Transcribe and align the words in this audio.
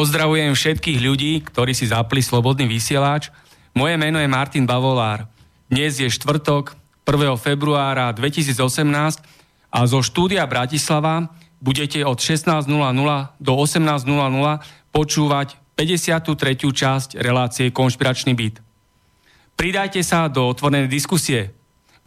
Pozdravujem 0.00 0.56
všetkých 0.56 0.96
ľudí, 0.96 1.44
ktorí 1.44 1.76
si 1.76 1.84
zapli 1.84 2.24
Slobodný 2.24 2.64
vysielač. 2.64 3.28
Moje 3.76 4.00
meno 4.00 4.16
je 4.16 4.24
Martin 4.24 4.64
Bavolár. 4.64 5.28
Dnes 5.68 6.00
je 6.00 6.08
štvrtok, 6.08 6.72
1. 7.04 7.36
februára 7.36 8.08
2018 8.16 9.20
a 9.68 9.78
zo 9.84 10.00
štúdia 10.00 10.48
Bratislava 10.48 11.28
budete 11.60 12.00
od 12.00 12.16
16.00 12.16 12.64
do 13.44 13.52
18.00 13.52 14.08
počúvať 14.88 15.60
53. 15.76 16.32
časť 16.56 17.20
relácie 17.20 17.68
Konšpiračný 17.68 18.32
byt. 18.32 18.56
Pridajte 19.52 20.00
sa 20.00 20.32
do 20.32 20.48
otvorenej 20.48 20.88
diskusie. 20.88 21.52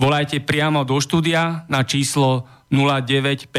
Volajte 0.02 0.42
priamo 0.42 0.82
do 0.82 0.98
štúdia 0.98 1.70
na 1.70 1.86
číslo 1.86 2.50
0950 2.74 3.54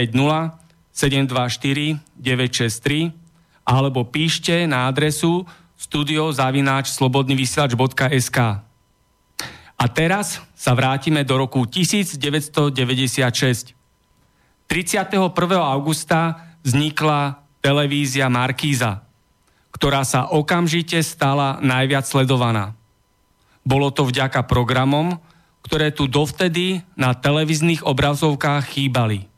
724 0.90 2.02
963 2.18 3.23
alebo 3.64 4.04
píšte 4.04 4.68
na 4.68 4.92
adresu 4.92 5.48
studiozavináč.slobodnyvysielač.sk 5.80 8.38
A 9.74 9.90
teraz 9.90 10.38
sa 10.54 10.70
vrátime 10.76 11.24
do 11.24 11.40
roku 11.40 11.66
1996. 11.66 13.74
31. 14.64 15.28
augusta 15.60 16.40
vznikla 16.64 17.36
televízia 17.60 18.32
Markíza, 18.32 19.04
ktorá 19.72 20.04
sa 20.04 20.26
okamžite 20.32 21.02
stala 21.04 21.58
najviac 21.60 22.06
sledovaná. 22.08 22.72
Bolo 23.64 23.90
to 23.92 24.04
vďaka 24.08 24.42
programom, 24.44 25.20
ktoré 25.64 25.90
tu 25.92 26.08
dovtedy 26.08 26.82
na 26.96 27.14
televíznych 27.16 27.84
obrazovkách 27.84 28.64
chýbali– 28.76 29.28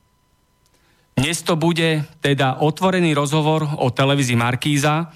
dnes 1.17 1.43
to 1.43 1.57
bude 1.57 2.05
teda 2.21 2.61
otvorený 2.61 3.17
rozhovor 3.17 3.67
o 3.83 3.91
televízii 3.91 4.37
Markíza, 4.37 5.11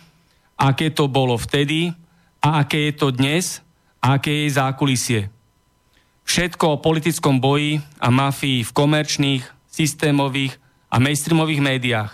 aké 0.59 0.91
to 0.91 1.07
bolo 1.07 1.39
vtedy 1.39 1.93
a 2.41 2.65
aké 2.65 2.91
je 2.91 2.93
to 2.97 3.13
dnes 3.13 3.61
a 4.01 4.17
aké 4.17 4.43
je 4.43 4.57
zákulisie. 4.57 5.21
Všetko 6.25 6.65
o 6.67 6.81
politickom 6.83 7.39
boji 7.39 7.79
a 8.01 8.09
mafii 8.09 8.67
v 8.67 8.75
komerčných, 8.75 9.45
systémových 9.71 10.59
a 10.91 10.99
mainstreamových 10.99 11.63
médiách. 11.63 12.13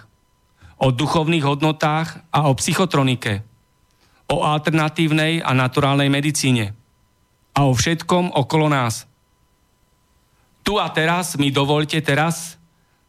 O 0.76 0.92
duchovných 0.92 1.46
hodnotách 1.46 2.20
a 2.28 2.50
o 2.50 2.52
psychotronike. 2.58 3.46
O 4.28 4.44
alternatívnej 4.44 5.40
a 5.40 5.56
naturálnej 5.56 6.12
medicíne. 6.12 6.74
A 7.56 7.64
o 7.64 7.72
všetkom 7.72 8.34
okolo 8.34 8.68
nás. 8.68 9.08
Tu 10.60 10.74
a 10.76 10.90
teraz 10.92 11.38
mi 11.38 11.48
dovolte 11.54 12.02
teraz 12.04 12.60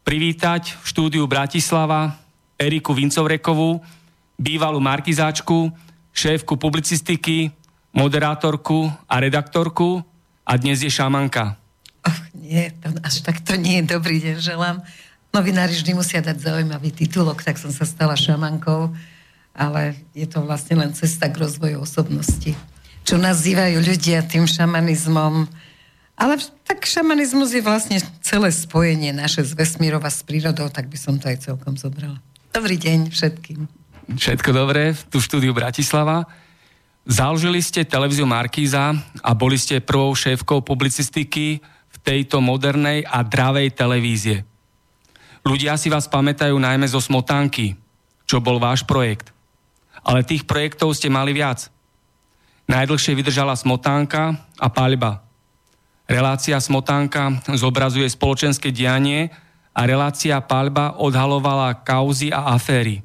privítať 0.08 0.72
v 0.80 0.84
štúdiu 0.88 1.28
Bratislava 1.28 2.16
Eriku 2.56 2.96
Vincovrekovú, 2.96 3.84
bývalú 4.40 4.80
markizáčku, 4.80 5.68
šéfku 6.16 6.56
publicistiky, 6.56 7.52
moderátorku 7.92 8.88
a 9.04 9.20
redaktorku 9.20 10.00
a 10.48 10.56
dnes 10.56 10.80
je 10.80 10.88
šamanka. 10.88 11.60
Oh, 12.08 12.18
nie, 12.40 12.72
to, 12.80 12.88
až 13.04 13.20
tak 13.20 13.44
to 13.44 13.52
nie 13.60 13.84
je 13.84 13.92
dobrý 13.92 14.16
deň, 14.24 14.36
želám. 14.40 14.80
Novinári 15.28 15.76
vždy 15.76 15.92
musia 15.92 16.24
dať 16.24 16.40
zaujímavý 16.40 16.88
titulok, 16.88 17.44
tak 17.44 17.60
som 17.60 17.68
sa 17.68 17.84
stala 17.84 18.16
šamankou, 18.16 18.88
ale 19.52 19.92
je 20.16 20.24
to 20.24 20.40
vlastne 20.40 20.80
len 20.80 20.96
cesta 20.96 21.28
k 21.28 21.36
rozvoju 21.36 21.84
osobnosti. 21.84 22.56
Čo 23.04 23.20
nazývajú 23.20 23.76
ľudia 23.76 24.24
tým 24.24 24.48
šamanizmom, 24.48 25.44
ale 26.18 26.34
tak 26.66 26.82
šamanizmus 26.82 27.54
je 27.54 27.62
vlastne 27.62 28.02
celé 28.18 28.50
spojenie 28.50 29.14
naše 29.14 29.46
z 29.46 29.54
vesmírova 29.54 30.10
s 30.10 30.26
prírodou, 30.26 30.66
tak 30.66 30.90
by 30.90 30.98
som 30.98 31.14
to 31.14 31.30
aj 31.30 31.46
celkom 31.46 31.78
zobrala. 31.78 32.18
Dobrý 32.50 32.74
deň 32.74 33.14
všetkým. 33.14 33.70
Všetko 34.18 34.50
dobré, 34.50 34.98
tu 35.14 35.22
štúdiu 35.22 35.54
Bratislava. 35.54 36.26
Založili 37.06 37.62
ste 37.62 37.86
televíziu 37.86 38.26
Markíza 38.26 38.98
a 39.22 39.30
boli 39.32 39.54
ste 39.56 39.78
prvou 39.78 40.10
šéfkou 40.12 40.60
publicistiky 40.60 41.62
v 41.64 41.96
tejto 42.02 42.42
modernej 42.42 43.06
a 43.06 43.22
dravej 43.22 43.78
televízie. 43.78 44.42
Ľudia 45.46 45.78
si 45.78 45.86
vás 45.86 46.10
pamätajú 46.10 46.58
najmä 46.58 46.84
zo 46.90 46.98
Smotánky, 46.98 47.78
čo 48.26 48.42
bol 48.42 48.58
váš 48.58 48.82
projekt. 48.82 49.30
Ale 50.02 50.26
tých 50.26 50.44
projektov 50.44 50.92
ste 50.98 51.08
mali 51.08 51.30
viac. 51.30 51.70
Najdlhšie 52.68 53.16
vydržala 53.16 53.54
Smotánka 53.54 54.34
a 54.58 54.66
Paľba– 54.66 55.22
Relácia 56.08 56.56
Smotánka 56.56 57.44
zobrazuje 57.52 58.08
spoločenské 58.08 58.72
dianie 58.72 59.28
a 59.76 59.84
relácia 59.84 60.40
Palba 60.40 60.96
odhalovala 60.96 61.84
kauzy 61.84 62.32
a 62.32 62.56
aféry. 62.56 63.04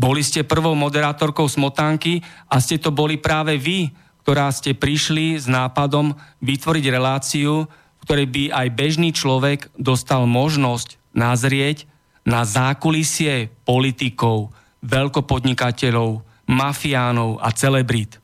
Boli 0.00 0.24
ste 0.24 0.48
prvou 0.48 0.72
moderátorkou 0.72 1.44
Smotánky 1.44 2.24
a 2.48 2.56
ste 2.56 2.80
to 2.80 2.88
boli 2.88 3.20
práve 3.20 3.60
vy, 3.60 3.92
ktorá 4.24 4.48
ste 4.48 4.72
prišli 4.72 5.36
s 5.36 5.44
nápadom 5.44 6.16
vytvoriť 6.40 6.84
reláciu, 6.88 7.68
v 7.68 8.02
ktorej 8.08 8.28
by 8.32 8.44
aj 8.48 8.68
bežný 8.72 9.12
človek 9.12 9.68
dostal 9.76 10.24
možnosť 10.24 10.96
nazrieť 11.12 11.84
na 12.24 12.48
zákulisie 12.48 13.52
politikov, 13.68 14.56
veľkopodnikateľov, 14.80 16.24
mafiánov 16.48 17.36
a 17.44 17.52
celebrit. 17.52 18.19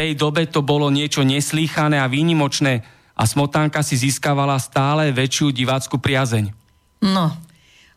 Tej 0.00 0.16
dobe 0.16 0.48
to 0.48 0.64
bolo 0.64 0.88
niečo 0.88 1.20
neslýchané 1.20 2.00
a 2.00 2.08
výnimočné 2.08 2.80
a 3.12 3.22
smotánka 3.28 3.84
si 3.84 4.00
získavala 4.00 4.56
stále 4.56 5.12
väčšiu 5.12 5.52
divácku 5.52 6.00
priazeň. 6.00 6.48
No, 7.04 7.36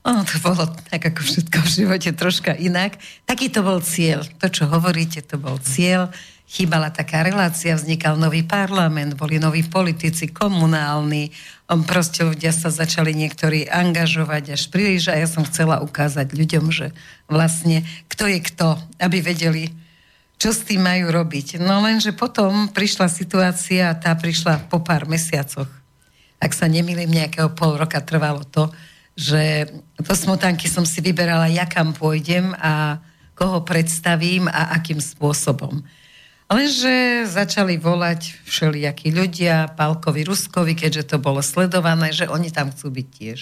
ono 0.04 0.22
to 0.28 0.36
bolo 0.44 0.68
tak 0.92 1.00
ako 1.00 1.24
všetko 1.24 1.64
v 1.64 1.70
živote 1.72 2.12
troška 2.12 2.60
inak. 2.60 3.00
Taký 3.24 3.48
to 3.56 3.64
bol 3.64 3.80
cieľ. 3.80 4.28
To, 4.44 4.52
čo 4.52 4.68
hovoríte, 4.68 5.24
to 5.24 5.40
bol 5.40 5.56
cieľ. 5.64 6.12
Chýbala 6.44 6.92
taká 6.92 7.24
relácia, 7.24 7.72
vznikal 7.72 8.20
nový 8.20 8.44
parlament, 8.44 9.16
boli 9.16 9.40
noví 9.40 9.64
politici, 9.64 10.28
komunálni. 10.28 11.32
Proste 11.88 12.28
ľudia 12.28 12.52
sa 12.52 12.68
začali 12.68 13.16
niektorí 13.16 13.72
angažovať 13.72 14.60
až 14.60 14.68
príliš 14.68 15.08
a 15.08 15.16
ja 15.16 15.28
som 15.32 15.48
chcela 15.48 15.80
ukázať 15.80 16.36
ľuďom, 16.36 16.68
že 16.68 16.92
vlastne 17.32 17.88
kto 18.12 18.28
je 18.28 18.40
kto, 18.44 18.76
aby 19.00 19.24
vedeli, 19.24 19.72
čo 20.44 20.52
s 20.52 20.68
tým 20.68 20.84
majú 20.84 21.08
robiť. 21.08 21.64
No 21.64 21.80
lenže 21.80 22.12
potom 22.12 22.68
prišla 22.68 23.08
situácia 23.08 23.96
tá 23.96 24.12
prišla 24.12 24.68
po 24.68 24.84
pár 24.84 25.08
mesiacoch. 25.08 25.72
Ak 26.44 26.52
sa 26.52 26.68
nemýlim, 26.68 27.08
nejakého 27.08 27.56
pol 27.56 27.80
roka 27.80 28.04
trvalo 28.04 28.44
to, 28.44 28.68
že 29.16 29.72
do 29.96 30.12
smotanky 30.12 30.68
som 30.68 30.84
si 30.84 31.00
vyberala, 31.00 31.48
ja 31.48 31.64
kam 31.64 31.96
pôjdem 31.96 32.52
a 32.60 33.00
koho 33.40 33.64
predstavím 33.64 34.52
a 34.52 34.76
akým 34.76 35.00
spôsobom. 35.00 35.80
Lenže 36.52 37.24
začali 37.24 37.80
volať 37.80 38.36
všelijakí 38.44 39.16
ľudia, 39.16 39.72
Pálkovi 39.80 40.28
Ruskovi, 40.28 40.76
keďže 40.76 41.16
to 41.16 41.18
bolo 41.24 41.40
sledované, 41.40 42.12
že 42.12 42.28
oni 42.28 42.52
tam 42.52 42.68
chcú 42.68 42.92
byť 42.92 43.08
tiež. 43.16 43.40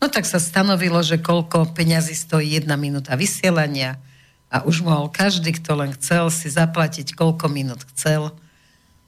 No 0.00 0.08
tak 0.08 0.24
sa 0.24 0.40
stanovilo, 0.40 1.04
že 1.04 1.20
koľko 1.20 1.76
peňazí 1.76 2.16
stojí 2.16 2.56
jedna 2.56 2.80
minúta 2.80 3.20
vysielania 3.20 4.00
a 4.48 4.64
už 4.64 4.80
mohol 4.80 5.12
každý, 5.12 5.52
kto 5.56 5.84
len 5.84 5.90
chcel, 6.00 6.32
si 6.32 6.48
zaplatiť 6.48 7.12
koľko 7.12 7.52
minút 7.52 7.84
chcel 7.92 8.32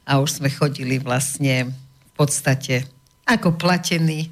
a 0.04 0.20
už 0.20 0.40
sme 0.40 0.52
chodili 0.52 1.00
vlastne 1.00 1.72
v 1.72 2.12
podstate 2.12 2.84
ako 3.25 3.56
platení 3.56 4.28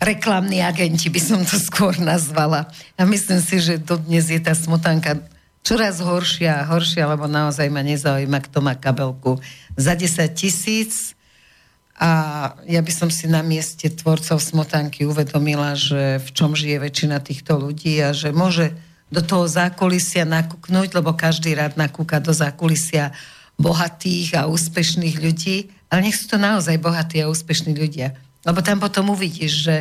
reklamní 0.00 0.64
agenti, 0.64 1.12
by 1.12 1.20
som 1.20 1.40
to 1.44 1.60
skôr 1.60 1.92
nazvala. 2.00 2.64
A 2.96 3.04
myslím 3.04 3.44
si, 3.44 3.60
že 3.60 3.76
dodnes 3.76 4.32
je 4.32 4.40
tá 4.40 4.56
smotanka 4.56 5.20
čoraz 5.60 6.00
horšia 6.00 6.64
a 6.64 6.66
horšia, 6.72 7.04
lebo 7.04 7.28
naozaj 7.28 7.68
ma 7.68 7.84
nezaujíma, 7.84 8.40
kto 8.48 8.64
má 8.64 8.72
kabelku 8.80 9.36
za 9.76 9.92
10 9.92 10.24
tisíc. 10.32 11.12
A 12.00 12.08
ja 12.64 12.80
by 12.80 12.88
som 12.88 13.12
si 13.12 13.28
na 13.28 13.44
mieste 13.44 13.92
tvorcov 13.92 14.40
smotanky 14.40 15.04
uvedomila, 15.04 15.76
že 15.76 16.16
v 16.16 16.28
čom 16.32 16.56
žije 16.56 16.80
väčšina 16.80 17.20
týchto 17.20 17.60
ľudí 17.60 18.00
a 18.00 18.16
že 18.16 18.32
môže 18.32 18.72
do 19.10 19.20
toho 19.20 19.44
zákulisia 19.50 20.22
nakúknúť, 20.22 20.94
lebo 20.94 21.12
každý 21.18 21.58
rád 21.58 21.74
nakúka 21.74 22.22
do 22.22 22.30
zákulisia 22.30 23.10
bohatých 23.58 24.40
a 24.40 24.48
úspešných 24.48 25.20
ľudí, 25.20 25.68
ale 25.90 26.08
nech 26.08 26.16
sú 26.16 26.32
to 26.32 26.38
naozaj 26.38 26.78
bohatí 26.78 27.20
a 27.20 27.28
úspešní 27.28 27.74
ľudia. 27.76 28.14
Lebo 28.46 28.64
tam 28.64 28.80
potom 28.80 29.12
uvidíš, 29.12 29.52
že 29.66 29.76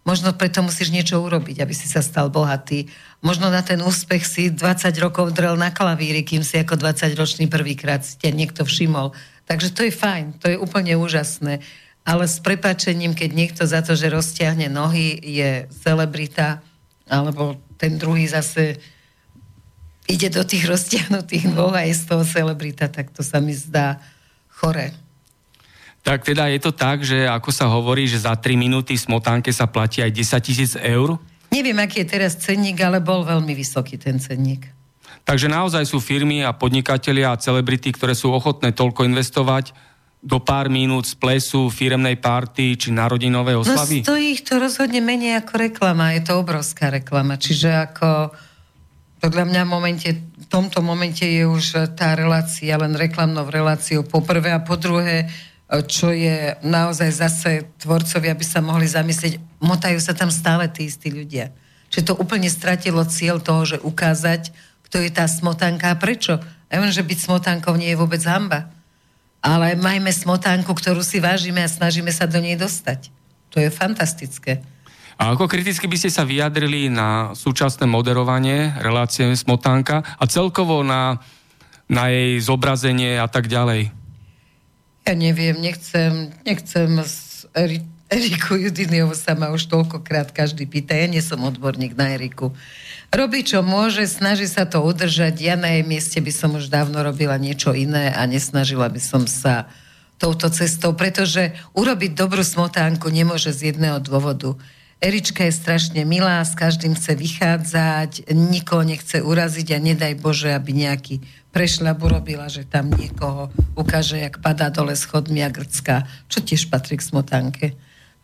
Možno 0.00 0.32
preto 0.32 0.64
musíš 0.64 0.88
niečo 0.88 1.20
urobiť, 1.20 1.60
aby 1.60 1.74
si 1.76 1.84
sa 1.84 2.00
stal 2.00 2.32
bohatý. 2.32 2.88
Možno 3.20 3.52
na 3.52 3.60
ten 3.60 3.84
úspech 3.84 4.24
si 4.24 4.42
20 4.48 4.96
rokov 4.96 5.36
drel 5.36 5.60
na 5.60 5.68
klavíri, 5.68 6.24
kým 6.24 6.40
si 6.40 6.56
ako 6.56 6.80
20-ročný 6.80 7.52
prvýkrát 7.52 8.00
si 8.00 8.16
ťa 8.16 8.32
niekto 8.32 8.64
všimol. 8.64 9.12
Takže 9.44 9.68
to 9.76 9.84
je 9.84 9.92
fajn, 9.92 10.40
to 10.40 10.46
je 10.48 10.56
úplne 10.56 10.96
úžasné. 10.96 11.60
Ale 12.08 12.24
s 12.24 12.40
prepačením, 12.40 13.12
keď 13.12 13.30
niekto 13.36 13.62
za 13.68 13.84
to, 13.84 13.92
že 13.92 14.08
roztiahne 14.08 14.72
nohy, 14.72 15.20
je 15.20 15.68
celebrita, 15.84 16.64
alebo 17.04 17.60
ten 17.80 17.96
druhý 17.96 18.28
zase 18.28 18.76
ide 20.04 20.28
do 20.28 20.44
tých 20.44 20.68
roztiahnutých 20.68 21.48
nôh 21.48 21.72
a 21.72 21.88
je 21.88 21.96
z 21.96 22.04
toho 22.04 22.28
celebrita, 22.28 22.92
tak 22.92 23.08
to 23.08 23.24
sa 23.24 23.40
mi 23.40 23.56
zdá 23.56 23.96
chore. 24.52 24.92
Tak 26.04 26.28
teda 26.28 26.48
je 26.52 26.60
to 26.60 26.72
tak, 26.76 27.04
že 27.04 27.24
ako 27.24 27.48
sa 27.52 27.68
hovorí, 27.72 28.04
že 28.04 28.24
za 28.24 28.36
3 28.36 28.56
minúty 28.56 28.96
v 28.96 29.04
smotánke 29.08 29.48
sa 29.52 29.64
platí 29.64 30.04
aj 30.04 30.12
10 30.12 30.44
tisíc 30.44 30.72
eur? 30.76 31.16
Neviem, 31.48 31.76
aký 31.80 32.04
je 32.04 32.12
teraz 32.12 32.36
cenník, 32.36 32.80
ale 32.84 33.00
bol 33.00 33.24
veľmi 33.24 33.52
vysoký 33.56 33.96
ten 33.96 34.20
cenník. 34.20 34.68
Takže 35.24 35.52
naozaj 35.52 35.84
sú 35.84 36.00
firmy 36.00 36.40
a 36.40 36.56
podnikatelia 36.56 37.32
a 37.32 37.40
celebrity, 37.40 37.92
ktoré 37.92 38.16
sú 38.16 38.32
ochotné 38.32 38.72
toľko 38.72 39.04
investovať 39.08 39.76
do 40.20 40.36
pár 40.36 40.68
minút 40.68 41.08
z 41.08 41.16
plesu, 41.16 41.72
firemnej 41.72 42.20
party 42.20 42.76
či 42.76 42.88
narodinové 42.92 43.56
oslavy? 43.56 44.04
No 44.04 44.12
stojí 44.12 44.36
ich 44.36 44.44
to 44.44 44.60
rozhodne 44.60 45.00
menej 45.00 45.40
ako 45.40 45.52
reklama. 45.56 46.12
Je 46.12 46.22
to 46.22 46.36
obrovská 46.36 46.92
reklama. 46.92 47.40
Čiže 47.40 47.90
ako 47.90 48.36
podľa 49.20 49.44
mňa 49.48 49.62
v, 49.64 49.70
momente, 49.72 50.08
v 50.16 50.46
tomto 50.48 50.84
momente 50.84 51.24
je 51.24 51.44
už 51.48 51.96
tá 51.96 52.12
relácia 52.16 52.76
len 52.76 52.92
reklamnou 52.96 53.48
reláciou 53.48 54.04
po 54.04 54.20
prvé 54.20 54.52
a 54.52 54.60
po 54.60 54.76
druhé 54.76 55.28
čo 55.70 56.10
je 56.10 56.58
naozaj 56.66 57.10
zase 57.14 57.50
tvorcovia 57.78 58.34
by 58.34 58.42
sa 58.42 58.58
mohli 58.58 58.90
zamyslieť, 58.90 59.38
motajú 59.62 60.02
sa 60.02 60.18
tam 60.18 60.26
stále 60.34 60.66
tí 60.66 60.90
istí 60.90 61.14
ľudia. 61.14 61.54
Čiže 61.94 62.10
to 62.10 62.18
úplne 62.18 62.50
stratilo 62.50 63.06
cieľ 63.06 63.38
toho, 63.38 63.62
že 63.62 63.76
ukázať, 63.78 64.50
kto 64.90 64.98
je 64.98 65.10
tá 65.14 65.30
smotanka 65.30 65.94
a 65.94 65.98
prečo. 65.98 66.42
Ja 66.66 66.82
viem, 66.82 66.90
že 66.90 67.06
byť 67.06 67.18
smotankou 67.22 67.78
nie 67.78 67.94
je 67.94 68.00
vôbec 68.02 68.18
hamba. 68.26 68.66
Ale 69.40 69.72
majme 69.76 70.12
smotánku, 70.12 70.68
ktorú 70.76 71.00
si 71.00 71.16
vážime 71.16 71.64
a 71.64 71.68
snažíme 71.68 72.12
sa 72.12 72.28
do 72.28 72.40
nej 72.40 72.60
dostať. 72.60 73.08
To 73.50 73.58
je 73.58 73.72
fantastické. 73.72 74.60
A 75.20 75.36
ako 75.36 75.48
kriticky 75.52 75.84
by 75.84 75.96
ste 76.00 76.08
sa 76.08 76.24
vyjadrili 76.24 76.88
na 76.88 77.36
súčasné 77.36 77.84
moderovanie 77.84 78.72
relácie 78.80 79.28
Smotánka 79.36 80.00
a 80.16 80.24
celkovo 80.24 80.80
na, 80.80 81.20
na 81.92 82.08
jej 82.08 82.40
zobrazenie 82.40 83.20
a 83.20 83.28
tak 83.28 83.44
ďalej? 83.44 83.92
Ja 85.04 85.12
neviem, 85.12 85.60
nechcem, 85.60 86.32
nechcem 86.44 87.04
Eriku 88.10 88.58
Judiniovu 88.58 89.14
sa 89.14 89.38
ma 89.38 89.54
už 89.54 89.70
toľkokrát 89.70 90.34
každý 90.34 90.66
pýta. 90.66 90.98
Ja 90.98 91.06
nie 91.06 91.22
som 91.22 91.46
odborník 91.46 91.94
na 91.94 92.18
Eriku. 92.18 92.50
Robí, 93.14 93.46
čo 93.46 93.62
môže, 93.62 94.02
snaží 94.10 94.50
sa 94.50 94.66
to 94.66 94.82
udržať. 94.82 95.38
Ja 95.38 95.54
na 95.54 95.78
jej 95.78 95.86
mieste 95.86 96.18
by 96.18 96.32
som 96.34 96.58
už 96.58 96.74
dávno 96.74 97.06
robila 97.06 97.38
niečo 97.38 97.70
iné 97.70 98.10
a 98.10 98.26
nesnažila 98.26 98.90
by 98.90 98.98
som 98.98 99.30
sa 99.30 99.70
touto 100.18 100.50
cestou, 100.50 100.90
pretože 100.98 101.54
urobiť 101.78 102.18
dobrú 102.18 102.42
smotánku 102.42 103.06
nemôže 103.14 103.54
z 103.54 103.70
jedného 103.70 104.02
dôvodu. 104.02 104.58
Erička 105.00 105.46
je 105.46 105.54
strašne 105.54 106.02
milá, 106.02 106.42
s 106.42 106.52
každým 106.58 106.98
chce 106.98 107.14
vychádzať, 107.14 108.26
nikoho 108.34 108.84
nechce 108.84 109.22
uraziť 109.22 109.72
a 109.72 109.78
nedaj 109.80 110.18
Bože, 110.18 110.52
aby 110.52 110.76
nejaký 110.76 111.24
prešľabu 111.54 112.10
robila, 112.10 112.50
že 112.50 112.66
tam 112.66 112.90
niekoho 112.90 113.54
ukáže, 113.78 114.18
jak 114.18 114.42
padá 114.44 114.68
dole 114.68 114.92
schodmi 114.98 115.40
a 115.40 115.48
grcka, 115.48 116.04
čo 116.26 116.44
tiež 116.44 116.68
patrí 116.68 117.00
k 117.00 117.06
smotanke. 117.06 117.66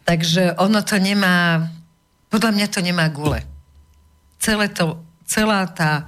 Takže 0.07 0.55
ono 0.63 0.81
to 0.87 0.97
nemá, 1.03 1.67
podľa 2.31 2.51
mňa 2.55 2.67
to 2.71 2.81
nemá 2.81 3.11
gule. 3.11 3.43
Celé 4.39 4.71
to, 4.71 5.03
celá 5.27 5.67
tá 5.67 6.07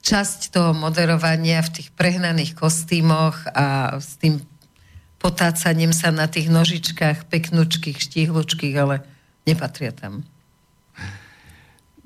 časť 0.00 0.50
toho 0.50 0.72
moderovania 0.72 1.60
v 1.60 1.78
tých 1.78 1.88
prehnaných 1.92 2.56
kostýmoch 2.56 3.52
a 3.52 4.00
s 4.00 4.16
tým 4.16 4.40
potácaním 5.20 5.94
sa 5.94 6.10
na 6.10 6.26
tých 6.26 6.50
nožičkách, 6.50 7.28
peknučkých, 7.28 8.00
štíhlučkých, 8.00 8.74
ale 8.80 9.04
nepatria 9.46 9.92
tam. 9.94 10.24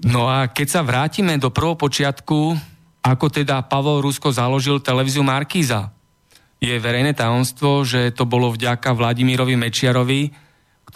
No 0.02 0.28
a 0.28 0.50
keď 0.50 0.66
sa 0.68 0.82
vrátime 0.84 1.40
do 1.40 1.48
prvopočiatku 1.48 2.58
ako 3.06 3.26
teda 3.30 3.62
Pavol 3.62 4.02
Rusko 4.02 4.34
založil 4.34 4.82
televíziu 4.82 5.22
Markíza. 5.22 5.94
Je 6.58 6.74
verejné 6.74 7.14
tajomstvo, 7.14 7.86
že 7.86 8.10
to 8.10 8.26
bolo 8.26 8.50
vďaka 8.50 8.90
Vladimírovi 8.90 9.54
Mečiarovi, 9.54 10.34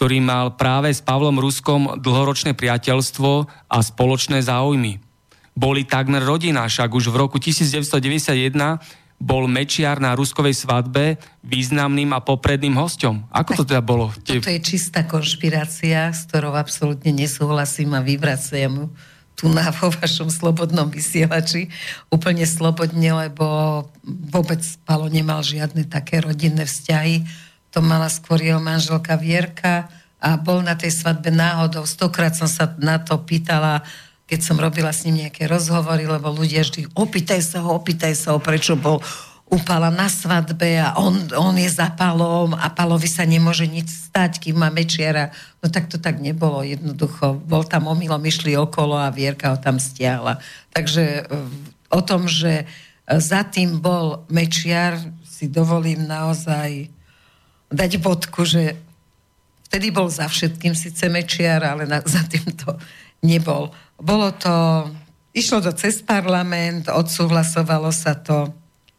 ktorý 0.01 0.17
mal 0.17 0.57
práve 0.57 0.89
s 0.89 0.97
Pavlom 0.97 1.37
Ruskom 1.37 1.93
dlhoročné 2.01 2.57
priateľstvo 2.57 3.45
a 3.69 3.77
spoločné 3.85 4.41
záujmy. 4.41 4.97
Boli 5.53 5.85
takmer 5.85 6.25
rodina, 6.25 6.65
však 6.65 6.89
už 6.89 7.13
v 7.13 7.21
roku 7.21 7.37
1991 7.37 8.81
bol 9.21 9.45
Mečiar 9.45 10.01
na 10.01 10.17
ruskovej 10.17 10.57
svadbe 10.57 11.21
významným 11.45 12.17
a 12.17 12.19
popredným 12.25 12.81
hostom. 12.81 13.29
Ako 13.29 13.61
to 13.61 13.63
teda 13.69 13.85
bolo? 13.85 14.09
Toto 14.25 14.49
je 14.49 14.57
čistá 14.65 15.05
konšpirácia, 15.05 16.09
s 16.09 16.25
ktorou 16.25 16.57
absolútne 16.57 17.13
nesúhlasím 17.13 17.93
a 17.93 18.01
vyvracujem 18.01 18.89
tu 19.37 19.53
na 19.53 19.69
vo 19.69 19.93
vašom 19.93 20.33
slobodnom 20.33 20.89
vysielači 20.89 21.69
úplne 22.09 22.49
slobodne, 22.49 23.29
lebo 23.29 23.45
vôbec 24.33 24.65
Palo 24.81 25.13
nemal 25.13 25.45
žiadne 25.45 25.85
také 25.85 26.25
rodinné 26.25 26.65
vzťahy. 26.65 27.21
To 27.71 27.79
mala 27.79 28.11
skôr 28.11 28.39
jeho 28.43 28.59
manželka 28.59 29.15
Vierka 29.15 29.87
a 30.21 30.37
bol 30.37 30.61
na 30.61 30.75
tej 30.77 30.93
svadbe 30.93 31.31
náhodou. 31.33 31.87
Stokrát 31.87 32.35
som 32.35 32.45
sa 32.45 32.69
na 32.77 32.99
to 33.01 33.17
pýtala, 33.23 33.81
keď 34.27 34.39
som 34.43 34.59
robila 34.59 34.93
s 34.93 35.03
ním 35.07 35.27
nejaké 35.27 35.47
rozhovory, 35.47 36.07
lebo 36.07 36.31
ľudia 36.31 36.63
vždy 36.63 36.93
opýtaj 36.95 37.41
sa 37.43 37.63
ho, 37.63 37.75
opýtaj 37.75 38.13
sa 38.15 38.35
ho, 38.35 38.39
prečo 38.39 38.77
bol 38.77 38.99
upala 39.51 39.91
na 39.91 40.07
svadbe 40.07 40.79
a 40.79 40.95
on, 40.95 41.27
on 41.35 41.51
je 41.59 41.67
za 41.67 41.91
palom 41.91 42.55
a 42.55 42.71
palovi 42.71 43.11
sa 43.11 43.27
nemôže 43.27 43.67
nič 43.67 44.07
stať, 44.07 44.39
kým 44.39 44.63
má 44.63 44.71
mečiara. 44.71 45.35
No 45.59 45.67
tak 45.67 45.91
to 45.91 45.99
tak 45.99 46.23
nebolo 46.23 46.63
jednoducho. 46.63 47.35
Bol 47.43 47.67
tam 47.67 47.91
omylom, 47.91 48.23
išli 48.23 48.55
okolo 48.55 48.95
a 48.95 49.11
Vierka 49.11 49.51
ho 49.51 49.59
tam 49.59 49.75
stiahla. 49.75 50.39
Takže 50.71 51.03
e, 51.03 51.21
o 51.91 51.99
tom, 51.99 52.31
že 52.31 52.63
za 53.11 53.43
tým 53.43 53.83
bol 53.83 54.23
mečiar, 54.31 54.95
si 55.27 55.51
dovolím 55.51 56.07
naozaj 56.07 57.00
dať 57.71 57.97
bodku, 58.03 58.43
že 58.43 58.75
vtedy 59.71 59.89
bol 59.89 60.11
za 60.11 60.27
všetkým 60.27 60.75
síce 60.75 61.07
mečiar, 61.07 61.63
ale 61.63 61.87
na, 61.87 62.03
za 62.03 62.21
tým 62.27 62.51
to 62.59 62.75
nebol. 63.23 63.71
Bolo 63.95 64.35
to, 64.35 64.87
išlo 65.31 65.63
to 65.63 65.71
cez 65.71 66.03
parlament, 66.03 66.91
odsúhlasovalo 66.91 67.89
sa 67.95 68.19
to 68.19 68.51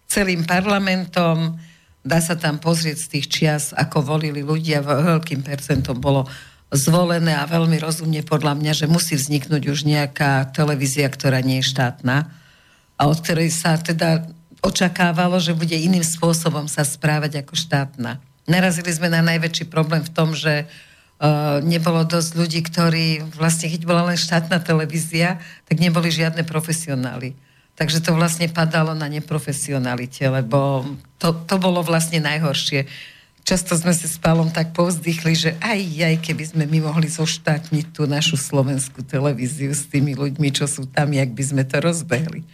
celým 0.08 0.48
parlamentom. 0.48 1.60
Dá 2.02 2.18
sa 2.18 2.34
tam 2.34 2.58
pozrieť 2.58 2.98
z 2.98 3.06
tých 3.12 3.26
čias, 3.28 3.64
ako 3.76 4.16
volili 4.16 4.40
ľudia, 4.42 4.82
veľkým 4.82 5.44
percentom 5.44 6.00
bolo 6.00 6.26
zvolené 6.72 7.36
a 7.36 7.44
veľmi 7.44 7.76
rozumne 7.76 8.24
podľa 8.24 8.56
mňa, 8.56 8.72
že 8.72 8.86
musí 8.88 9.12
vzniknúť 9.12 9.68
už 9.68 9.84
nejaká 9.84 10.48
televízia, 10.56 11.04
ktorá 11.12 11.44
nie 11.44 11.60
je 11.60 11.68
štátna 11.68 12.32
a 12.96 13.02
od 13.04 13.20
ktorej 13.20 13.52
sa 13.52 13.76
teda 13.76 14.24
očakávalo, 14.64 15.36
že 15.36 15.52
bude 15.52 15.76
iným 15.76 16.06
spôsobom 16.06 16.64
sa 16.70 16.80
správať 16.86 17.44
ako 17.44 17.54
štátna. 17.58 18.22
Narazili 18.46 18.90
sme 18.90 19.06
na 19.06 19.22
najväčší 19.22 19.70
problém 19.70 20.02
v 20.02 20.10
tom, 20.10 20.34
že 20.34 20.66
uh, 20.66 21.62
nebolo 21.62 22.02
dosť 22.02 22.30
ľudí, 22.34 22.60
ktorí 22.66 23.22
vlastne, 23.38 23.70
keď 23.70 23.82
bola 23.86 24.02
len 24.10 24.18
štátna 24.18 24.58
televízia, 24.58 25.38
tak 25.70 25.78
neboli 25.78 26.10
žiadne 26.10 26.42
profesionáli. 26.42 27.38
Takže 27.72 28.04
to 28.04 28.12
vlastne 28.12 28.52
padalo 28.52 28.92
na 28.92 29.08
neprofesionalite, 29.08 30.28
lebo 30.28 30.84
to, 31.16 31.32
to 31.48 31.56
bolo 31.56 31.80
vlastne 31.80 32.20
najhoršie. 32.20 32.84
Často 33.42 33.74
sme 33.74 33.90
si 33.90 34.06
s 34.06 34.22
Pálom 34.22 34.54
tak 34.54 34.70
povzdychli, 34.70 35.34
že 35.34 35.50
aj, 35.58 35.80
aj 35.82 36.16
keby 36.22 36.44
sme 36.46 36.64
my 36.68 36.78
mohli 36.86 37.10
zoštátniť 37.10 37.90
tú 37.90 38.06
našu 38.06 38.38
slovenskú 38.38 39.02
televíziu 39.02 39.74
s 39.74 39.88
tými 39.88 40.14
ľuďmi, 40.14 40.54
čo 40.54 40.70
sú 40.70 40.86
tam, 40.86 41.10
jak 41.10 41.34
by 41.34 41.42
sme 41.42 41.62
to 41.66 41.82
rozbehli. 41.82 42.46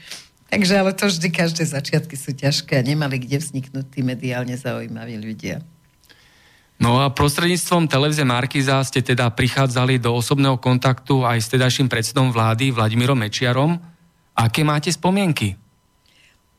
Takže 0.48 0.80
ale 0.80 0.96
to 0.96 1.12
vždy, 1.12 1.28
každé 1.28 1.68
začiatky 1.68 2.16
sú 2.16 2.32
ťažké 2.32 2.80
a 2.80 2.86
nemali 2.86 3.20
kde 3.20 3.36
vzniknúť 3.36 3.84
tí 3.92 4.00
mediálne 4.00 4.56
zaujímaví 4.56 5.20
ľudia. 5.20 5.60
No 6.78 7.02
a 7.02 7.10
prostredníctvom 7.10 7.90
televízie 7.90 8.22
Markiza 8.22 8.78
ste 8.86 9.02
teda 9.02 9.26
prichádzali 9.34 9.98
do 9.98 10.14
osobného 10.14 10.62
kontaktu 10.62 11.26
aj 11.26 11.38
s 11.42 11.50
tedajším 11.50 11.90
predsedom 11.90 12.30
vlády 12.30 12.70
Vladimírom 12.70 13.18
Mečiarom. 13.18 13.82
Aké 14.38 14.62
máte 14.62 14.94
spomienky? 14.94 15.58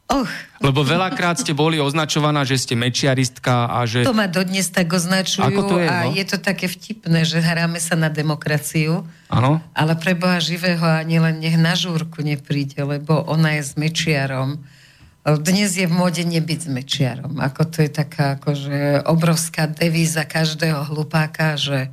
Och. 0.09 0.27
Lebo 0.59 0.81
veľakrát 0.81 1.38
ste 1.39 1.53
boli 1.53 1.77
označovaná, 1.77 2.41
že 2.41 2.57
ste 2.57 2.73
mečiaristka 2.73 3.69
a 3.69 3.85
že... 3.85 4.03
To 4.03 4.17
ma 4.17 4.25
dodnes 4.25 4.67
tak 4.73 4.89
označujú 4.89 5.45
Ako 5.45 5.61
to 5.69 5.75
je, 5.77 5.88
a 5.88 6.09
no? 6.09 6.17
je 6.17 6.25
to 6.25 6.41
také 6.41 6.65
vtipné, 6.65 7.23
že 7.23 7.39
hráme 7.39 7.77
sa 7.77 7.93
na 7.93 8.09
demokraciu, 8.09 9.05
ano? 9.29 9.61
ale 9.71 9.93
pre 9.95 10.17
Boha 10.17 10.41
živého 10.41 10.81
ani 10.81 11.21
len 11.21 11.39
nech 11.39 11.55
na 11.55 11.77
žúrku 11.77 12.25
nepríde, 12.25 12.81
lebo 12.81 13.21
ona 13.29 13.61
je 13.61 13.63
s 13.69 13.77
mečiarom. 13.77 14.59
Dnes 15.23 15.75
je 15.75 15.85
v 15.85 15.93
móde 15.93 16.23
nebyť 16.23 16.59
s 16.63 16.69
mečiarom. 16.71 17.43
Ako 17.43 17.67
to 17.67 17.83
je 17.83 17.91
taká 17.91 18.39
akože 18.39 19.03
obrovská 19.03 19.67
devíza 19.67 20.23
každého 20.23 20.88
hlupáka, 20.88 21.59
že 21.59 21.91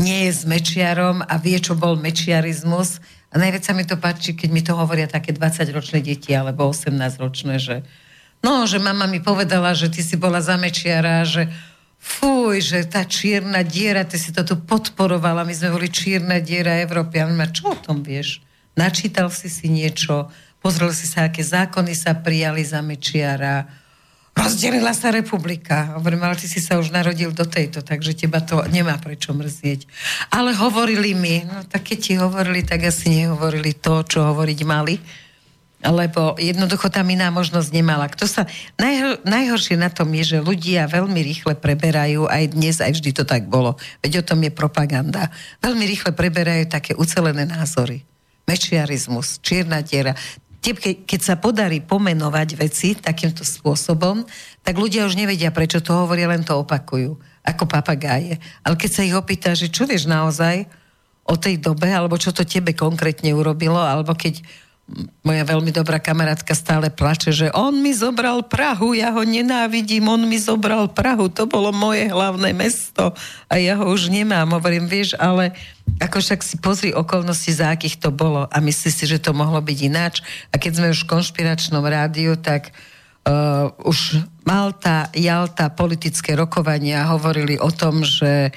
nie 0.00 0.28
je 0.28 0.32
s 0.32 0.42
mečiarom 0.48 1.20
a 1.24 1.34
vie, 1.36 1.60
čo 1.60 1.76
bol 1.76 2.00
mečiarizmus 2.00 3.00
a 3.32 3.34
najviac 3.36 3.68
sa 3.68 3.76
mi 3.76 3.84
to 3.84 4.00
páči, 4.00 4.32
keď 4.32 4.48
mi 4.48 4.62
to 4.64 4.72
hovoria 4.72 5.04
také 5.04 5.36
20-ročné 5.36 6.00
deti 6.00 6.32
alebo 6.32 6.72
18-ročné, 6.72 7.60
že 7.60 7.84
no, 8.40 8.64
že 8.64 8.80
mama 8.80 9.04
mi 9.04 9.20
povedala, 9.20 9.76
že 9.76 9.92
ty 9.92 10.00
si 10.00 10.16
bola 10.16 10.40
za 10.40 10.56
Mečiara, 10.56 11.20
že 11.26 11.50
fuj, 12.00 12.62
že 12.62 12.88
tá 12.88 13.04
čierna 13.04 13.60
diera, 13.60 14.08
ty 14.08 14.16
si 14.16 14.32
to 14.32 14.40
tu 14.40 14.56
podporovala, 14.56 15.44
my 15.44 15.52
sme 15.52 15.74
boli 15.74 15.92
čierna 15.92 16.40
diera 16.40 16.80
Európy. 16.80 17.20
A 17.20 17.28
ma, 17.28 17.50
čo 17.52 17.74
o 17.74 17.76
tom 17.76 18.00
vieš? 18.00 18.40
Načítal 18.72 19.28
si 19.28 19.52
si 19.52 19.68
niečo, 19.68 20.32
pozrel 20.60 20.92
si 20.92 21.06
sa, 21.06 21.28
aké 21.28 21.44
zákony 21.44 21.92
sa 21.94 22.16
prijali 22.18 22.62
za 22.64 22.82
Mečiara, 22.82 23.66
rozdelila 24.36 24.92
sa 24.92 25.08
republika. 25.08 25.96
Hovorím, 25.96 26.28
ale 26.28 26.36
ty 26.36 26.44
si 26.44 26.60
sa 26.60 26.76
už 26.76 26.92
narodil 26.92 27.32
do 27.32 27.48
tejto, 27.48 27.80
takže 27.80 28.12
teba 28.12 28.44
to 28.44 28.60
nemá 28.68 29.00
prečo 29.00 29.32
mrzieť. 29.32 29.88
Ale 30.28 30.52
hovorili 30.52 31.16
mi, 31.16 31.40
no 31.48 31.64
tak 31.64 31.88
keď 31.88 31.98
ti 31.98 32.12
hovorili, 32.20 32.60
tak 32.60 32.84
asi 32.84 33.24
nehovorili 33.24 33.72
to, 33.72 34.04
čo 34.04 34.28
hovoriť 34.28 34.60
mali, 34.68 35.00
lebo 35.80 36.36
jednoducho 36.36 36.92
tam 36.92 37.08
iná 37.08 37.32
možnosť 37.32 37.68
nemala. 37.72 38.12
Kto 38.12 38.28
sa, 38.28 38.44
najhor, 38.76 39.24
najhoršie 39.24 39.76
na 39.80 39.88
tom 39.88 40.12
je, 40.12 40.36
že 40.36 40.38
ľudia 40.44 40.88
veľmi 40.88 41.20
rýchle 41.20 41.56
preberajú, 41.56 42.28
aj 42.28 42.44
dnes, 42.52 42.76
aj 42.80 42.92
vždy 42.96 43.10
to 43.16 43.24
tak 43.24 43.48
bolo, 43.48 43.80
veď 44.04 44.20
o 44.20 44.26
tom 44.26 44.40
je 44.44 44.52
propaganda, 44.52 45.32
veľmi 45.64 45.84
rýchle 45.84 46.12
preberajú 46.12 46.68
také 46.68 46.92
ucelené 46.96 47.48
názory 47.48 48.04
mečiarizmus, 48.46 49.42
čierna 49.42 49.82
diera 49.82 50.14
keď 50.74 51.20
sa 51.22 51.38
podarí 51.38 51.78
pomenovať 51.84 52.48
veci 52.58 52.98
takýmto 52.98 53.46
spôsobom, 53.46 54.26
tak 54.66 54.74
ľudia 54.74 55.06
už 55.06 55.14
nevedia, 55.14 55.54
prečo 55.54 55.78
to 55.78 55.94
hovoria, 55.94 56.26
len 56.26 56.42
to 56.42 56.58
opakujú, 56.58 57.14
ako 57.46 57.64
papagáje. 57.70 58.40
Ale 58.66 58.74
keď 58.74 58.90
sa 58.90 59.06
ich 59.06 59.14
opýta, 59.14 59.54
že 59.54 59.70
čo 59.70 59.86
vieš 59.86 60.10
naozaj 60.10 60.66
o 61.26 61.34
tej 61.38 61.62
dobe, 61.62 61.86
alebo 61.90 62.18
čo 62.18 62.34
to 62.34 62.42
tebe 62.42 62.74
konkrétne 62.74 63.30
urobilo, 63.30 63.78
alebo 63.78 64.14
keď 64.14 64.42
moja 65.26 65.42
veľmi 65.42 65.74
dobrá 65.74 65.98
kamarátka 65.98 66.54
stále 66.54 66.94
plače, 66.94 67.34
že 67.34 67.50
on 67.50 67.74
mi 67.82 67.90
zobral 67.90 68.46
Prahu, 68.46 68.94
ja 68.94 69.10
ho 69.10 69.26
nenávidím, 69.26 70.06
on 70.06 70.22
mi 70.30 70.38
zobral 70.38 70.86
Prahu, 70.86 71.26
to 71.26 71.50
bolo 71.50 71.74
moje 71.74 72.06
hlavné 72.06 72.54
mesto 72.54 73.10
a 73.50 73.54
ja 73.58 73.74
ho 73.82 73.90
už 73.90 74.14
nemám. 74.14 74.46
Hovorím, 74.54 74.86
vieš, 74.86 75.18
ale 75.18 75.58
ako 75.98 76.22
však 76.22 76.40
si 76.46 76.56
pozri 76.62 76.90
okolnosti, 76.94 77.50
za 77.50 77.74
akých 77.74 77.98
to 77.98 78.14
bolo 78.14 78.46
a 78.46 78.56
myslíš 78.62 78.94
si, 78.94 79.04
že 79.10 79.18
to 79.18 79.34
mohlo 79.34 79.58
byť 79.58 79.78
ináč. 79.82 80.22
A 80.54 80.62
keď 80.62 80.72
sme 80.78 80.92
už 80.94 81.02
v 81.02 81.10
konšpiračnom 81.18 81.82
rádiu, 81.82 82.38
tak 82.38 82.70
uh, 83.26 83.74
už 83.82 84.22
Malta, 84.46 85.10
Jalta, 85.10 85.66
politické 85.74 86.38
rokovania 86.38 87.10
hovorili 87.10 87.58
o 87.58 87.74
tom, 87.74 88.06
že 88.06 88.54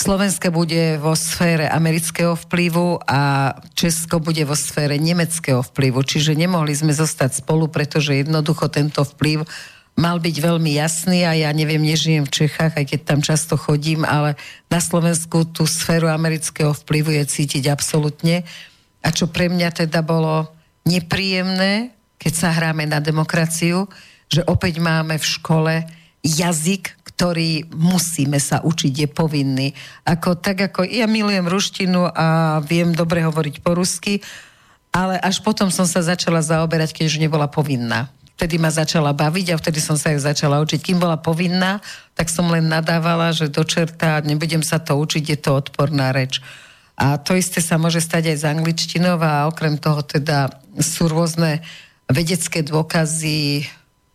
Slovensko 0.00 0.48
bude 0.48 0.96
vo 0.96 1.12
sfére 1.12 1.68
amerického 1.68 2.32
vplyvu 2.32 3.04
a 3.04 3.52
Česko 3.76 4.16
bude 4.16 4.40
vo 4.48 4.56
sfére 4.56 4.96
nemeckého 4.96 5.60
vplyvu. 5.60 6.00
Čiže 6.00 6.32
nemohli 6.40 6.72
sme 6.72 6.96
zostať 6.96 7.44
spolu, 7.44 7.68
pretože 7.68 8.16
jednoducho 8.16 8.72
tento 8.72 9.04
vplyv 9.04 9.44
mal 10.00 10.16
byť 10.16 10.36
veľmi 10.40 10.72
jasný 10.80 11.28
a 11.28 11.36
ja 11.36 11.52
neviem, 11.52 11.84
nežijem 11.84 12.24
v 12.24 12.32
Čechách, 12.32 12.80
aj 12.80 12.96
keď 12.96 13.00
tam 13.04 13.20
často 13.20 13.60
chodím, 13.60 14.08
ale 14.08 14.40
na 14.72 14.80
Slovensku 14.80 15.44
tú 15.52 15.68
sféru 15.68 16.08
amerického 16.08 16.72
vplyvu 16.72 17.20
je 17.20 17.24
cítiť 17.28 17.68
absolútne. 17.68 18.48
A 19.04 19.12
čo 19.12 19.28
pre 19.28 19.52
mňa 19.52 19.84
teda 19.84 20.00
bolo 20.00 20.48
nepríjemné, 20.88 21.92
keď 22.16 22.32
sa 22.32 22.48
hráme 22.56 22.88
na 22.88 23.04
demokraciu, 23.04 23.84
že 24.32 24.40
opäť 24.48 24.80
máme 24.80 25.20
v 25.20 25.28
škole 25.28 25.74
jazyk, 26.24 26.99
ktorý 27.20 27.68
musíme 27.76 28.40
sa 28.40 28.64
učiť, 28.64 29.04
je 29.04 29.08
povinný. 29.12 29.76
Ako, 30.08 30.40
tak 30.40 30.72
ako 30.72 30.88
ja 30.88 31.04
milujem 31.04 31.44
ruštinu 31.44 32.08
a 32.08 32.56
viem 32.64 32.96
dobre 32.96 33.20
hovoriť 33.20 33.60
po 33.60 33.76
rusky, 33.76 34.24
ale 34.88 35.20
až 35.20 35.44
potom 35.44 35.68
som 35.68 35.84
sa 35.84 36.00
začala 36.00 36.40
zaoberať, 36.40 36.96
keď 36.96 37.04
už 37.12 37.20
nebola 37.20 37.44
povinná. 37.44 38.08
Vtedy 38.40 38.56
ma 38.56 38.72
začala 38.72 39.12
baviť 39.12 39.52
a 39.52 39.60
vtedy 39.60 39.84
som 39.84 40.00
sa 40.00 40.16
ju 40.16 40.18
začala 40.24 40.64
učiť. 40.64 40.80
Kým 40.80 40.96
bola 40.96 41.20
povinná, 41.20 41.84
tak 42.16 42.32
som 42.32 42.48
len 42.48 42.72
nadávala, 42.72 43.36
že 43.36 43.52
do 43.52 43.68
čerta, 43.68 44.24
nebudem 44.24 44.64
sa 44.64 44.80
to 44.80 44.96
učiť, 44.96 45.20
je 45.20 45.38
to 45.44 45.60
odporná 45.60 46.16
reč. 46.16 46.40
A 46.96 47.20
to 47.20 47.36
isté 47.36 47.60
sa 47.60 47.76
môže 47.76 48.00
stať 48.00 48.32
aj 48.32 48.36
z 48.40 48.48
angličtinou 48.48 49.20
a 49.20 49.44
okrem 49.44 49.76
toho 49.76 50.00
teda 50.00 50.56
sú 50.80 51.04
rôzne 51.04 51.60
vedecké 52.08 52.64
dôkazy 52.64 53.68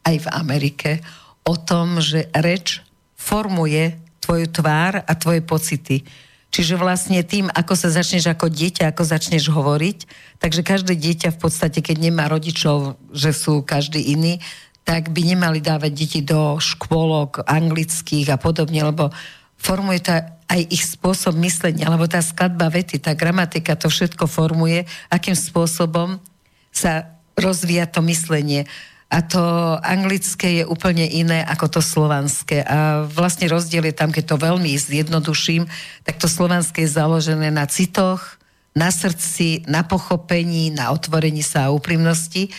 aj 0.10 0.26
v 0.26 0.28
Amerike 0.34 1.06
o 1.46 1.54
tom, 1.54 2.02
že 2.02 2.34
reč 2.34 2.82
formuje 3.26 3.98
tvoju 4.22 4.46
tvár 4.54 5.02
a 5.02 5.12
tvoje 5.18 5.42
pocity. 5.42 6.06
Čiže 6.54 6.78
vlastne 6.78 7.20
tým, 7.26 7.50
ako 7.52 7.74
sa 7.74 7.90
začneš 7.92 8.30
ako 8.32 8.48
dieťa, 8.48 8.94
ako 8.94 9.04
začneš 9.04 9.50
hovoriť, 9.50 9.98
takže 10.40 10.62
každé 10.62 10.94
dieťa 10.96 11.36
v 11.36 11.42
podstate, 11.42 11.82
keď 11.82 11.98
nemá 12.00 12.30
rodičov, 12.30 13.02
že 13.12 13.34
sú 13.34 13.66
každý 13.66 14.00
iný, 14.14 14.40
tak 14.86 15.10
by 15.10 15.36
nemali 15.36 15.60
dávať 15.60 15.92
deti 15.92 16.22
do 16.22 16.62
škôlok 16.62 17.44
anglických 17.50 18.30
a 18.30 18.38
podobne, 18.38 18.86
lebo 18.86 19.10
formuje 19.58 20.00
to 20.06 20.14
aj 20.46 20.62
ich 20.70 20.86
spôsob 20.86 21.34
myslenia, 21.42 21.90
lebo 21.90 22.06
tá 22.06 22.22
skladba 22.22 22.70
vety, 22.70 23.02
tá 23.02 23.18
gramatika, 23.18 23.74
to 23.74 23.90
všetko 23.90 24.30
formuje, 24.30 24.86
akým 25.10 25.34
spôsobom 25.34 26.22
sa 26.70 27.10
rozvíja 27.36 27.90
to 27.90 28.06
myslenie 28.06 28.70
a 29.16 29.24
to 29.24 29.40
anglické 29.80 30.60
je 30.60 30.64
úplne 30.68 31.08
iné 31.08 31.40
ako 31.48 31.80
to 31.80 31.82
slovanské. 31.82 32.68
A 32.68 33.08
vlastne 33.08 33.48
rozdiel 33.48 33.88
je 33.88 33.96
tam, 33.96 34.12
keď 34.12 34.36
to 34.36 34.44
veľmi 34.44 34.76
zjednoduším, 34.76 35.64
tak 36.04 36.20
to 36.20 36.28
slovanské 36.28 36.84
je 36.84 37.00
založené 37.00 37.48
na 37.48 37.64
citoch, 37.64 38.36
na 38.76 38.92
srdci, 38.92 39.64
na 39.72 39.88
pochopení, 39.88 40.76
na 40.76 40.92
otvorení 40.92 41.40
sa 41.48 41.72
a 41.72 41.72
úprimnosti. 41.72 42.52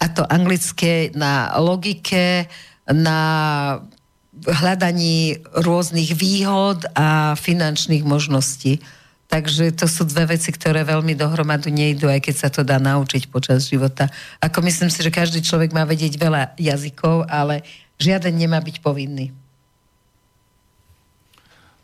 A 0.00 0.08
to 0.08 0.24
anglické 0.24 1.12
na 1.12 1.52
logike, 1.60 2.48
na 2.88 3.20
hľadaní 4.32 5.44
rôznych 5.60 6.16
výhod 6.16 6.88
a 6.96 7.36
finančných 7.36 8.08
možností. 8.08 8.80
Takže 9.28 9.76
to 9.76 9.84
sú 9.84 10.08
dve 10.08 10.36
veci, 10.36 10.48
ktoré 10.48 10.88
veľmi 10.88 11.12
dohromadu 11.12 11.68
nejdu, 11.68 12.08
aj 12.08 12.24
keď 12.24 12.34
sa 12.34 12.48
to 12.48 12.64
dá 12.64 12.80
naučiť 12.80 13.28
počas 13.28 13.68
života. 13.68 14.08
Ako 14.40 14.64
myslím 14.64 14.88
si, 14.88 15.04
že 15.04 15.12
každý 15.12 15.44
človek 15.44 15.76
má 15.76 15.84
vedieť 15.84 16.16
veľa 16.16 16.56
jazykov, 16.56 17.28
ale 17.28 17.60
žiaden 18.00 18.32
nemá 18.32 18.56
byť 18.64 18.80
povinný. 18.80 19.28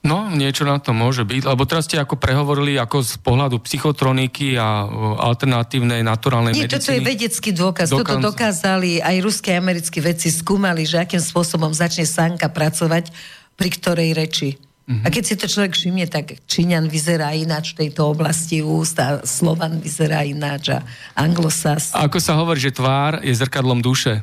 No, 0.04 0.28
niečo 0.28 0.68
na 0.68 0.76
to 0.76 0.92
môže 0.92 1.24
byť, 1.24 1.48
lebo 1.48 1.64
teraz 1.64 1.88
ste 1.88 1.96
ako 1.96 2.20
prehovorili 2.20 2.76
ako 2.76 3.00
z 3.00 3.16
pohľadu 3.24 3.56
psychotroniky 3.64 4.52
a 4.56 4.84
alternatívnej 5.16 6.04
naturálnej 6.04 6.52
Nie, 6.52 6.68
medicíny. 6.68 6.76
toto 6.76 6.92
je 6.92 7.00
vedecký 7.00 7.50
dôkaz. 7.56 7.88
Dokaz... 7.88 8.00
Toto 8.04 8.14
dokázali 8.20 9.00
aj 9.00 9.16
ruské 9.24 9.56
a 9.56 9.60
americké 9.64 10.04
vedci, 10.04 10.28
skúmali, 10.28 10.84
že 10.84 11.00
akým 11.00 11.24
spôsobom 11.24 11.72
začne 11.72 12.04
sánka 12.04 12.52
pracovať 12.52 13.12
pri 13.56 13.68
ktorej 13.80 14.12
reči. 14.12 14.60
Uh-huh. 14.84 15.00
A 15.00 15.08
keď 15.08 15.22
si 15.24 15.34
to 15.40 15.48
človek 15.48 15.72
všimne, 15.72 16.04
tak 16.12 16.44
Číňan 16.44 16.92
vyzerá 16.92 17.32
ináč 17.32 17.72
v 17.72 17.88
tejto 17.88 18.12
oblasti 18.12 18.60
úst 18.60 19.00
a 19.00 19.24
Slovan 19.24 19.80
vyzerá 19.80 20.28
ináč 20.28 20.76
a 20.76 20.84
Anglosas. 21.16 21.96
A 21.96 22.04
ako 22.04 22.20
sa 22.20 22.36
hovorí, 22.36 22.60
že 22.60 22.76
tvár 22.76 23.24
je 23.24 23.32
zrkadlom 23.32 23.80
duše. 23.80 24.20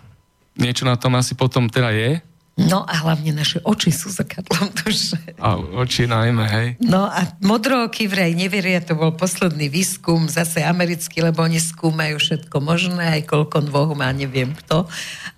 Niečo 0.54 0.86
na 0.86 1.02
tom 1.02 1.18
asi 1.18 1.34
potom 1.34 1.66
teda 1.66 1.90
je? 1.90 2.22
No 2.62 2.86
a 2.86 2.94
hlavne 2.94 3.34
naše 3.34 3.58
oči 3.66 3.90
sú 3.90 4.14
zrkadlom 4.14 4.70
duše. 4.86 5.18
A 5.42 5.58
oči 5.58 6.06
najmä, 6.06 6.46
hej. 6.46 6.68
No 6.78 7.10
a 7.10 7.26
modrooky 7.42 8.06
vraj 8.06 8.38
neveria, 8.38 8.86
to 8.86 8.94
bol 8.94 9.18
posledný 9.18 9.66
výskum, 9.66 10.30
zase 10.30 10.62
americký, 10.62 11.26
lebo 11.26 11.42
oni 11.42 11.58
skúmajú 11.58 12.22
všetko 12.22 12.62
možné, 12.62 13.18
aj 13.18 13.22
koľko 13.26 13.66
dvoch 13.66 13.98
má, 13.98 14.14
neviem 14.14 14.54
kto, 14.54 14.86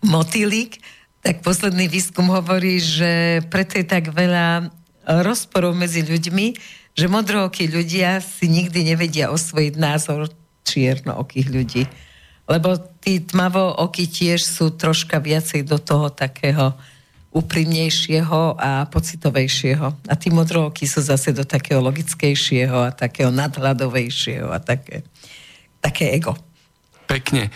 motýlik. 0.04 0.84
Tak 1.24 1.46
posledný 1.46 1.88
výskum 1.88 2.28
hovorí, 2.28 2.84
že 2.84 3.40
preto 3.48 3.80
je 3.80 3.88
tak 3.88 4.12
veľa 4.12 4.68
rozporov 5.04 5.76
medzi 5.76 6.04
ľuďmi, 6.04 6.48
že 6.94 7.10
modrookí 7.10 7.68
ľudia 7.68 8.22
si 8.22 8.48
nikdy 8.48 8.94
nevedia 8.94 9.34
osvojiť 9.34 9.74
názor 9.76 10.30
čiernookých 10.64 11.48
ľudí. 11.50 11.84
Lebo 12.44 12.76
tí 13.00 13.24
tmavooky 13.24 14.08
tiež 14.08 14.44
sú 14.44 14.76
troška 14.76 15.24
viacej 15.24 15.64
do 15.64 15.80
toho 15.80 16.12
takého 16.12 16.76
úprimnejšieho 17.34 18.62
a 18.62 18.86
pocitovejšieho. 18.94 19.88
A 20.06 20.14
tí 20.14 20.30
modrooky 20.30 20.86
sú 20.86 21.02
zase 21.02 21.34
do 21.34 21.42
takého 21.48 21.82
logickejšieho 21.82 22.78
a 22.88 22.94
takého 22.94 23.34
nadhľadovejšieho 23.34 24.54
a 24.54 24.62
také, 24.62 25.02
také 25.82 26.14
ego. 26.14 26.38
Pekne. 27.10 27.50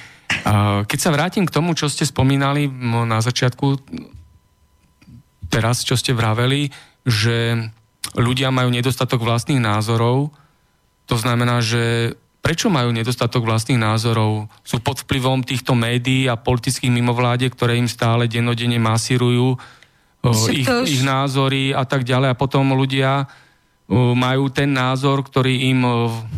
Keď 0.88 1.00
sa 1.00 1.13
vrátim 1.13 1.46
k 1.46 1.54
tomu, 1.54 1.77
čo 1.77 1.88
ste 1.88 2.10
spomínali 2.10 2.68
na 3.06 3.22
začiatku, 3.22 3.80
teraz, 5.48 5.86
čo 5.86 5.94
ste 5.94 6.12
vraveli, 6.12 6.74
že 7.08 7.56
ľudia 8.20 8.52
majú 8.52 8.68
nedostatok 8.68 9.24
vlastných 9.24 9.64
názorov, 9.64 10.36
to 11.08 11.16
znamená, 11.16 11.64
že 11.64 12.12
prečo 12.44 12.68
majú 12.68 12.92
nedostatok 12.92 13.48
vlastných 13.48 13.80
názorov? 13.80 14.52
Sú 14.68 14.84
pod 14.84 15.04
vplyvom 15.08 15.44
týchto 15.44 15.72
médií 15.72 16.28
a 16.28 16.36
politických 16.36 16.92
mimovláde, 16.92 17.48
ktoré 17.48 17.80
im 17.80 17.88
stále 17.88 18.28
dennodenne 18.28 18.76
masírujú 18.76 19.56
ich, 20.52 20.68
ich 20.68 21.02
názory 21.04 21.72
a 21.72 21.88
tak 21.88 22.04
ďalej. 22.04 22.36
A 22.36 22.40
potom 22.40 22.76
ľudia 22.76 23.24
majú 23.92 24.52
ten 24.52 24.76
názor, 24.76 25.24
ktorý 25.24 25.72
im 25.72 25.80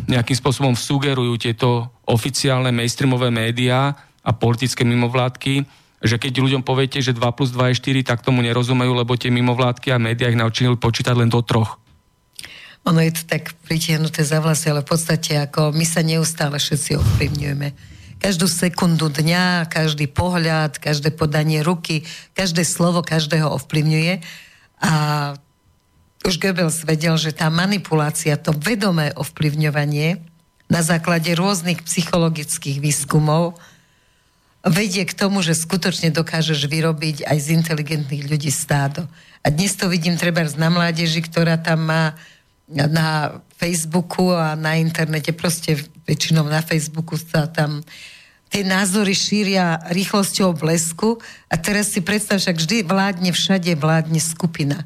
nejakým 0.06 0.38
spôsobom 0.38 0.78
sugerujú 0.78 1.34
tieto 1.34 1.90
oficiálne 2.06 2.70
mainstreamové 2.70 3.34
médiá 3.34 3.90
a 4.22 4.30
politické 4.30 4.86
mimovládky, 4.86 5.66
že 6.00 6.16
keď 6.16 6.40
ľuďom 6.40 6.62
poviete, 6.64 7.04
že 7.04 7.12
2 7.12 7.20
plus 7.36 7.52
2 7.52 7.76
je 7.76 7.80
4, 8.02 8.08
tak 8.08 8.24
tomu 8.24 8.40
nerozumejú, 8.40 8.92
lebo 8.96 9.16
tie 9.20 9.28
mimovládky 9.28 9.92
a 9.92 10.00
médiá 10.00 10.32
ich 10.32 10.40
naučili 10.40 10.72
počítať 10.76 11.12
len 11.12 11.28
do 11.28 11.44
troch. 11.44 11.76
Ono 12.88 12.96
je 13.04 13.12
to 13.12 13.28
tak 13.28 13.52
pritiahnuté 13.68 14.24
za 14.24 14.40
vlasy, 14.40 14.72
ale 14.72 14.80
v 14.80 14.88
podstate 14.96 15.36
ako 15.36 15.76
my 15.76 15.84
sa 15.84 16.00
neustále 16.00 16.56
všetci 16.56 16.96
ovplyvňujeme. 16.96 17.68
Každú 18.20 18.48
sekundu 18.48 19.12
dňa, 19.12 19.68
každý 19.68 20.08
pohľad, 20.08 20.80
každé 20.80 21.12
podanie 21.12 21.60
ruky, 21.60 22.04
každé 22.32 22.64
slovo 22.64 23.04
každého 23.04 23.48
ovplyvňuje. 23.60 24.24
A 24.80 24.92
už 26.24 26.36
Goebbels 26.40 26.84
vedel, 26.84 27.16
že 27.16 27.32
tá 27.32 27.48
manipulácia, 27.48 28.40
to 28.40 28.52
vedomé 28.56 29.12
ovplyvňovanie 29.16 30.20
na 30.68 30.80
základe 30.84 31.32
rôznych 31.32 31.84
psychologických 31.84 32.80
výskumov 32.80 33.56
vedie 34.64 35.08
k 35.08 35.16
tomu, 35.16 35.40
že 35.40 35.56
skutočne 35.56 36.12
dokážeš 36.12 36.68
vyrobiť 36.68 37.24
aj 37.24 37.38
z 37.40 37.48
inteligentných 37.56 38.28
ľudí 38.28 38.52
stádo. 38.52 39.08
A 39.40 39.48
dnes 39.48 39.72
to 39.72 39.88
vidím 39.88 40.20
treba 40.20 40.44
na 40.44 40.68
mládeži, 40.68 41.24
ktorá 41.24 41.56
tam 41.56 41.88
má 41.88 42.12
na 42.68 43.40
Facebooku 43.56 44.30
a 44.30 44.54
na 44.54 44.78
internete, 44.78 45.32
proste 45.32 45.80
väčšinou 46.06 46.46
na 46.46 46.62
Facebooku 46.62 47.18
sa 47.18 47.50
tam 47.50 47.82
tie 48.50 48.66
názory 48.66 49.14
šíria 49.14 49.78
rýchlosťou 49.90 50.58
blesku 50.58 51.18
a 51.46 51.54
teraz 51.54 51.94
si 51.94 52.02
predstav, 52.02 52.42
však 52.42 52.58
vždy 52.58 52.76
vládne, 52.82 53.30
všade 53.30 53.72
vládne 53.78 54.18
skupina. 54.18 54.84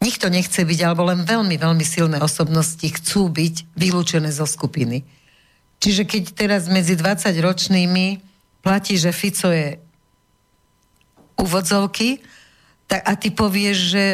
Nikto 0.00 0.28
nechce 0.28 0.60
byť, 0.60 0.80
alebo 0.84 1.08
len 1.08 1.24
veľmi, 1.24 1.56
veľmi 1.56 1.84
silné 1.84 2.20
osobnosti 2.20 2.84
chcú 2.84 3.32
byť 3.32 3.76
vylúčené 3.76 4.28
zo 4.28 4.44
skupiny. 4.44 5.04
Čiže 5.80 6.08
keď 6.08 6.22
teraz 6.36 6.62
medzi 6.72 6.96
20 6.96 7.32
ročnými 7.36 8.20
platí, 8.66 8.98
že 8.98 9.14
Fico 9.14 9.46
je 9.46 9.78
úvodzovky, 11.38 12.18
tak, 12.90 13.06
a 13.06 13.14
ty 13.14 13.30
povieš, 13.30 13.76
že 13.78 14.04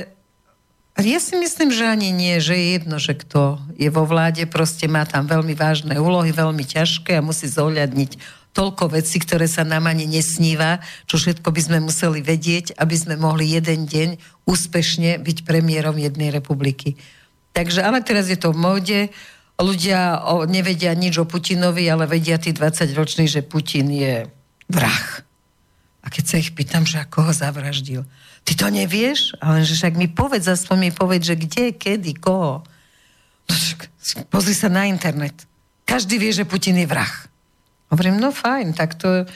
ja 1.01 1.21
si 1.25 1.41
myslím, 1.41 1.73
že 1.73 1.89
ani 1.89 2.13
nie, 2.13 2.37
že 2.37 2.53
je 2.53 2.67
jedno, 2.77 3.01
že 3.01 3.17
kto 3.17 3.57
je 3.81 3.89
vo 3.89 4.05
vláde, 4.05 4.45
proste 4.45 4.85
má 4.93 5.09
tam 5.09 5.25
veľmi 5.25 5.57
vážne 5.57 5.97
úlohy, 5.97 6.37
veľmi 6.37 6.69
ťažké 6.69 7.17
a 7.17 7.25
musí 7.25 7.49
zohľadniť 7.49 8.45
toľko 8.53 8.93
vecí, 8.93 9.17
ktoré 9.17 9.49
sa 9.49 9.65
nám 9.65 9.89
ani 9.89 10.05
nesníva, 10.05 10.85
čo 11.09 11.17
všetko 11.17 11.49
by 11.49 11.61
sme 11.65 11.79
museli 11.81 12.21
vedieť, 12.21 12.77
aby 12.77 12.93
sme 12.93 13.17
mohli 13.17 13.57
jeden 13.57 13.89
deň 13.89 14.21
úspešne 14.45 15.17
byť 15.17 15.49
premiérom 15.49 15.97
jednej 15.97 16.29
republiky. 16.29 17.01
Takže, 17.57 17.81
ale 17.81 18.05
teraz 18.05 18.29
je 18.29 18.37
to 18.37 18.53
v 18.53 18.61
móde, 18.61 19.01
ľudia 19.57 20.21
nevedia 20.45 20.93
nič 20.93 21.17
o 21.17 21.25
Putinovi, 21.25 21.89
ale 21.89 22.05
vedia 22.05 22.37
tí 22.37 22.53
20-roční, 22.53 23.33
že 23.33 23.41
Putin 23.41 23.89
je 23.89 24.29
vrah. 24.73 25.05
A 26.03 26.11
keď 26.11 26.25
sa 26.25 26.37
ich 26.41 26.57
pýtam, 26.57 26.83
že 26.89 26.99
ako 26.99 27.31
ho 27.31 27.33
zavraždil, 27.37 28.03
Ty 28.43 28.53
to 28.59 28.67
nevieš? 28.75 29.39
Ale 29.39 29.63
že 29.63 29.79
však 29.79 29.95
mi 29.95 30.11
povedz, 30.11 30.51
aspoň 30.51 30.77
mi 30.79 30.91
povedz, 30.91 31.31
že 31.31 31.37
kde, 31.39 31.65
kedy, 31.79 32.19
koho. 32.19 32.67
No, 33.47 33.55
pozri 34.31 34.55
sa 34.55 34.67
na 34.67 34.91
internet. 34.91 35.47
Každý 35.87 36.19
vie, 36.19 36.35
že 36.35 36.49
Putin 36.49 36.79
je 36.79 36.91
vrah. 36.91 37.11
Hovorím, 37.91 38.19
no 38.19 38.35
fajn, 38.35 38.75
tak 38.75 38.99
to... 38.99 39.27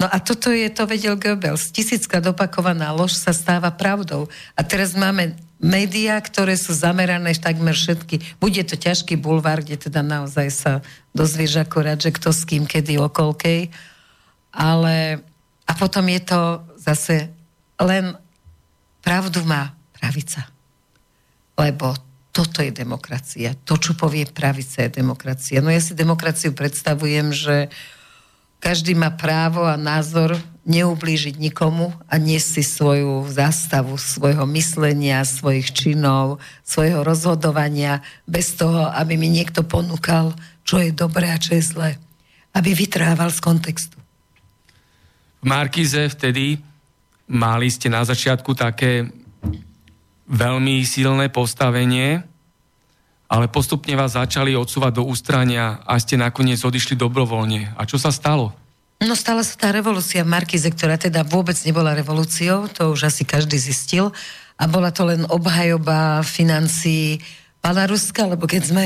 No 0.00 0.10
a 0.10 0.18
toto 0.18 0.50
je, 0.50 0.66
to 0.66 0.82
vedel 0.82 1.14
Goebbels. 1.14 1.70
Tisícka 1.70 2.18
dopakovaná 2.18 2.90
lož 2.90 3.14
sa 3.14 3.30
stáva 3.30 3.70
pravdou. 3.70 4.26
A 4.58 4.66
teraz 4.66 4.98
máme 4.98 5.38
médiá, 5.62 6.18
ktoré 6.18 6.58
sú 6.58 6.74
zamerané 6.74 7.38
takmer 7.38 7.78
všetky. 7.78 8.18
Bude 8.42 8.66
to 8.66 8.74
ťažký 8.74 9.14
bulvár, 9.14 9.62
kde 9.62 9.78
teda 9.78 10.02
naozaj 10.02 10.48
sa 10.50 10.72
dozvieš 11.14 11.62
akorát, 11.62 12.02
že 12.02 12.10
kto 12.10 12.34
s 12.34 12.42
kým, 12.42 12.66
kedy, 12.66 12.98
okolkej. 12.98 13.70
Ale 14.52 15.24
a 15.66 15.72
potom 15.74 16.04
je 16.06 16.20
to 16.20 16.40
zase 16.76 17.32
len 17.80 18.16
Pravdu 19.02 19.42
má 19.42 19.74
pravica. 19.98 20.46
Lebo 21.58 21.90
toto 22.30 22.62
je 22.62 22.70
demokracia. 22.70 23.52
To, 23.66 23.76
čo 23.76 23.98
povie 23.98 24.24
pravica, 24.30 24.86
je 24.86 24.96
demokracia. 25.02 25.58
No 25.58 25.68
ja 25.68 25.82
si 25.82 25.92
demokraciu 25.92 26.54
predstavujem, 26.54 27.34
že 27.34 27.68
každý 28.62 28.94
má 28.94 29.10
právo 29.10 29.66
a 29.66 29.74
názor 29.74 30.38
neublížiť 30.62 31.34
nikomu 31.34 31.90
a 32.06 32.14
niesť 32.22 32.48
si 32.54 32.62
svoju 32.62 33.26
zástavu 33.26 33.98
svojho 33.98 34.46
myslenia, 34.54 35.26
svojich 35.26 35.74
činov, 35.74 36.38
svojho 36.62 37.02
rozhodovania 37.02 38.06
bez 38.30 38.54
toho, 38.54 38.86
aby 38.94 39.18
mi 39.18 39.26
niekto 39.26 39.66
ponúkal, 39.66 40.38
čo 40.62 40.78
je 40.78 40.94
dobré 40.94 41.34
a 41.34 41.42
čo 41.42 41.58
je 41.58 41.62
zlé. 41.66 41.90
Aby 42.54 42.78
vytrával 42.78 43.34
z 43.34 43.42
kontextu. 43.42 44.01
Markize 45.42 46.06
vtedy 46.06 46.62
mali 47.26 47.66
ste 47.66 47.90
na 47.90 48.06
začiatku 48.06 48.54
také 48.54 49.10
veľmi 50.30 50.86
silné 50.86 51.28
postavenie, 51.34 52.22
ale 53.26 53.50
postupne 53.50 53.98
vás 53.98 54.14
začali 54.14 54.54
odsúvať 54.54 55.02
do 55.02 55.04
ústrania 55.08 55.82
a 55.82 55.98
ste 55.98 56.14
nakoniec 56.14 56.62
odišli 56.62 56.94
dobrovoľne. 56.94 57.74
A 57.74 57.82
čo 57.88 57.98
sa 57.98 58.14
stalo? 58.14 58.54
No 59.02 59.18
stala 59.18 59.42
sa 59.42 59.58
tá 59.58 59.68
revolúcia 59.74 60.22
v 60.22 60.30
Markize, 60.30 60.70
ktorá 60.70 60.94
teda 60.94 61.26
vôbec 61.26 61.58
nebola 61.66 61.90
revolúciou, 61.90 62.70
to 62.70 62.94
už 62.94 63.10
asi 63.10 63.26
každý 63.26 63.58
zistil. 63.58 64.14
A 64.54 64.70
bola 64.70 64.94
to 64.94 65.02
len 65.02 65.26
obhajoba 65.26 66.22
financií 66.22 67.18
pána 67.58 67.90
Ruska, 67.90 68.30
lebo 68.30 68.46
keď 68.46 68.62
sme, 68.62 68.84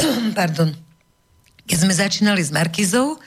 pardon, 0.38 0.72
keď 1.68 1.76
sme 1.84 1.92
začínali 1.92 2.40
s 2.40 2.48
Markizou, 2.48 3.20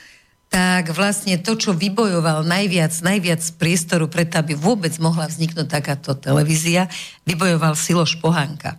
tak 0.46 0.94
vlastne 0.94 1.36
to, 1.36 1.58
čo 1.58 1.74
vybojoval 1.74 2.46
najviac, 2.46 2.94
najviac 3.02 3.42
priestoru 3.58 4.06
preto, 4.06 4.38
aby 4.38 4.54
vôbec 4.54 4.94
mohla 5.02 5.26
vzniknúť 5.26 5.68
takáto 5.68 6.14
televízia, 6.14 6.86
vybojoval 7.26 7.74
Siloš 7.74 8.16
Pohánka. 8.22 8.78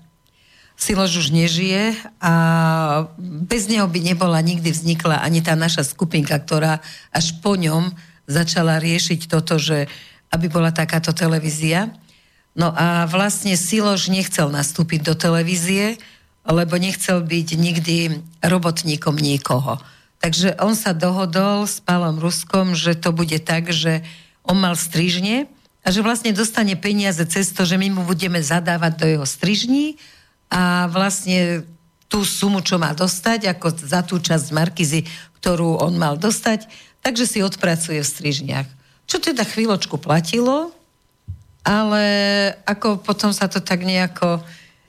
Siloš 0.77 1.25
už 1.25 1.27
nežije 1.33 1.97
a 2.21 2.33
bez 3.17 3.65
neho 3.65 3.89
by 3.89 3.97
nebola 3.97 4.37
nikdy 4.45 4.69
vznikla 4.69 5.25
ani 5.25 5.41
tá 5.41 5.57
naša 5.57 5.81
skupinka, 5.81 6.37
ktorá 6.37 6.85
až 7.09 7.33
po 7.41 7.57
ňom 7.57 7.89
začala 8.29 8.77
riešiť 8.77 9.25
toto, 9.25 9.57
že 9.57 9.89
aby 10.29 10.45
bola 10.51 10.69
takáto 10.69 11.17
televízia. 11.17 11.89
No 12.53 12.69
a 12.77 13.09
vlastne 13.09 13.57
Siloš 13.57 14.13
nechcel 14.13 14.53
nastúpiť 14.53 15.01
do 15.01 15.13
televízie, 15.17 15.97
lebo 16.45 16.77
nechcel 16.77 17.25
byť 17.25 17.47
nikdy 17.57 17.97
robotníkom 18.45 19.17
niekoho 19.17 19.81
Takže 20.17 20.57
on 20.57 20.73
sa 20.73 20.97
dohodol 20.97 21.69
s 21.69 21.77
Pálom 21.77 22.17
Ruskom, 22.17 22.73
že 22.73 22.97
to 22.97 23.13
bude 23.13 23.37
tak, 23.45 23.69
že 23.69 24.01
on 24.41 24.57
mal 24.57 24.73
strižne 24.73 25.45
a 25.85 25.87
že 25.93 26.03
vlastne 26.03 26.33
dostane 26.33 26.73
peniaze 26.75 27.21
cez 27.29 27.53
to, 27.53 27.63
že 27.63 27.77
my 27.77 27.93
mu 27.93 28.01
budeme 28.03 28.41
zadávať 28.41 28.93
do 28.97 29.05
jeho 29.07 29.27
strižní 29.27 29.95
a 30.49 30.89
vlastne 30.89 31.63
tú 32.07 32.23
sumu, 32.23 32.63
čo 32.63 32.79
má 32.79 32.95
dostať, 32.95 33.51
ako 33.51 33.67
za 33.83 34.01
tú 34.03 34.17
časť 34.17 34.55
Markizy, 34.55 35.03
ktorú 35.39 35.83
on 35.83 35.99
mal 35.99 36.15
dostať, 36.15 36.67
takže 37.03 37.27
si 37.27 37.39
odpracuje 37.43 37.99
v 37.99 38.07
strižniach. 38.07 38.67
Čo 39.07 39.23
teda 39.23 39.43
chvíľočku 39.43 39.99
platilo, 39.99 40.71
ale 41.67 42.03
ako 42.63 43.03
potom 43.03 43.35
sa 43.35 43.51
to 43.51 43.59
tak 43.59 43.83
nejako, 43.83 44.39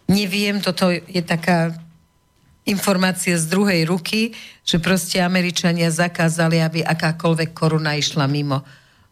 neviem, 0.07 0.63
toto 0.63 0.91
je 0.91 1.23
taká 1.27 1.75
informácie 2.69 3.35
z 3.41 3.49
druhej 3.49 3.89
ruky, 3.89 4.37
že 4.63 4.77
proste 4.79 5.25
Američania 5.25 5.89
zakázali, 5.89 6.61
aby 6.61 6.81
akákoľvek 6.85 7.57
koruna 7.57 7.97
išla 7.97 8.29
mimo. 8.29 8.63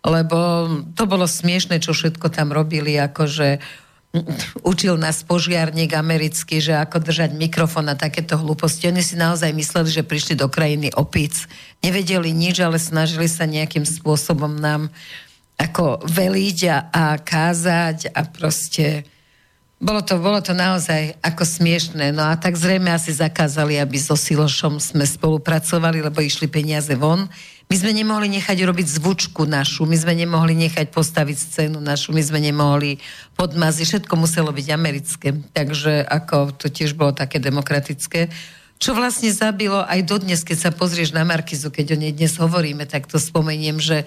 Lebo 0.07 0.69
to 0.95 1.09
bolo 1.09 1.27
smiešne, 1.27 1.81
čo 1.83 1.97
všetko 1.97 2.31
tam 2.31 2.55
robili, 2.55 2.95
akože 3.01 3.59
učil 4.65 4.97
nás 4.97 5.21
požiarník 5.27 5.93
americký, 5.93 6.63
že 6.63 6.77
ako 6.79 7.05
držať 7.05 7.37
mikrofón 7.37 7.91
a 7.91 7.99
takéto 7.99 8.39
hlúposti. 8.39 8.89
Oni 8.89 9.05
si 9.05 9.19
naozaj 9.19 9.53
mysleli, 9.53 9.89
že 9.93 10.07
prišli 10.07 10.39
do 10.39 10.49
krajiny 10.49 10.93
opíc. 10.95 11.45
Nevedeli 11.85 12.33
nič, 12.33 12.63
ale 12.63 12.81
snažili 12.81 13.29
sa 13.29 13.45
nejakým 13.45 13.85
spôsobom 13.85 14.57
nám 14.57 14.89
ako 15.57 16.05
veliť 16.05 16.59
a, 16.69 16.79
a 16.93 17.05
kázať 17.17 18.13
a 18.13 18.29
proste 18.29 19.09
bolo 19.77 20.01
to, 20.01 20.17
bolo 20.17 20.41
to 20.41 20.57
naozaj 20.57 21.21
ako 21.21 21.45
smiešné. 21.45 22.09
No 22.17 22.25
a 22.25 22.35
tak 22.41 22.57
zrejme 22.57 22.89
asi 22.89 23.13
zakázali, 23.13 23.77
aby 23.77 24.01
so 24.01 24.17
Silošom 24.17 24.81
sme 24.81 25.05
spolupracovali, 25.05 26.01
lebo 26.01 26.25
išli 26.25 26.49
peniaze 26.49 26.97
von. 26.97 27.29
My 27.67 27.77
sme 27.77 27.93
nemohli 27.93 28.31
nechať 28.31 28.63
robiť 28.63 28.87
zvučku 29.03 29.43
našu, 29.43 29.91
my 29.91 29.99
sme 29.99 30.15
nemohli 30.15 30.55
nechať 30.55 30.87
postaviť 30.95 31.37
scénu 31.37 31.83
našu, 31.83 32.15
my 32.15 32.23
sme 32.23 32.39
nemohli 32.39 33.03
podmazy, 33.35 33.83
všetko 33.83 34.15
muselo 34.15 34.55
byť 34.55 34.67
americké. 34.71 35.35
Takže 35.51 36.07
ako 36.07 36.55
to 36.57 36.71
tiež 36.71 36.95
bolo 36.95 37.11
také 37.11 37.43
demokratické. 37.43 38.31
Čo 38.79 38.95
vlastne 38.95 39.35
zabilo 39.35 39.83
aj 39.83 40.05
dodnes, 40.07 40.47
keď 40.47 40.69
sa 40.69 40.71
pozrieš 40.71 41.11
na 41.11 41.27
Markizu, 41.27 41.75
keď 41.75 41.97
o 41.97 42.01
nej 42.01 42.15
dnes 42.15 42.39
hovoríme, 42.39 42.87
tak 42.87 43.11
to 43.11 43.19
spomeniem, 43.19 43.83
že 43.83 44.07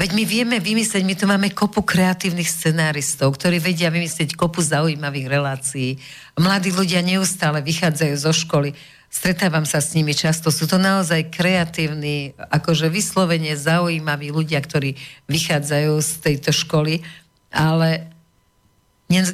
Veď 0.00 0.16
my 0.16 0.24
vieme 0.24 0.56
vymyslieť, 0.56 1.04
my 1.04 1.12
tu 1.12 1.28
máme 1.28 1.52
kopu 1.52 1.84
kreatívnych 1.84 2.48
scenáristov, 2.48 3.36
ktorí 3.36 3.60
vedia 3.60 3.92
vymyslieť 3.92 4.32
kopu 4.32 4.64
zaujímavých 4.64 5.28
relácií. 5.28 6.00
Mladí 6.40 6.72
ľudia 6.72 7.04
neustále 7.04 7.60
vychádzajú 7.60 8.14
zo 8.16 8.32
školy. 8.32 8.72
Stretávam 9.12 9.68
sa 9.68 9.84
s 9.84 9.92
nimi 9.92 10.16
často. 10.16 10.48
Sú 10.48 10.64
to 10.64 10.80
naozaj 10.80 11.28
kreatívni, 11.28 12.32
akože 12.32 12.88
vyslovene 12.88 13.52
zaujímaví 13.52 14.32
ľudia, 14.32 14.64
ktorí 14.64 14.96
vychádzajú 15.28 15.92
z 16.00 16.12
tejto 16.24 16.56
školy, 16.56 17.04
ale 17.52 18.08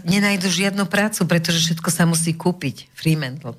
nenajdu 0.03 0.51
žiadnu 0.51 0.91
prácu, 0.91 1.31
pretože 1.31 1.63
všetko 1.63 1.95
sa 1.95 2.11
musí 2.11 2.35
kúpiť. 2.35 2.91
Fremantle 2.91 3.55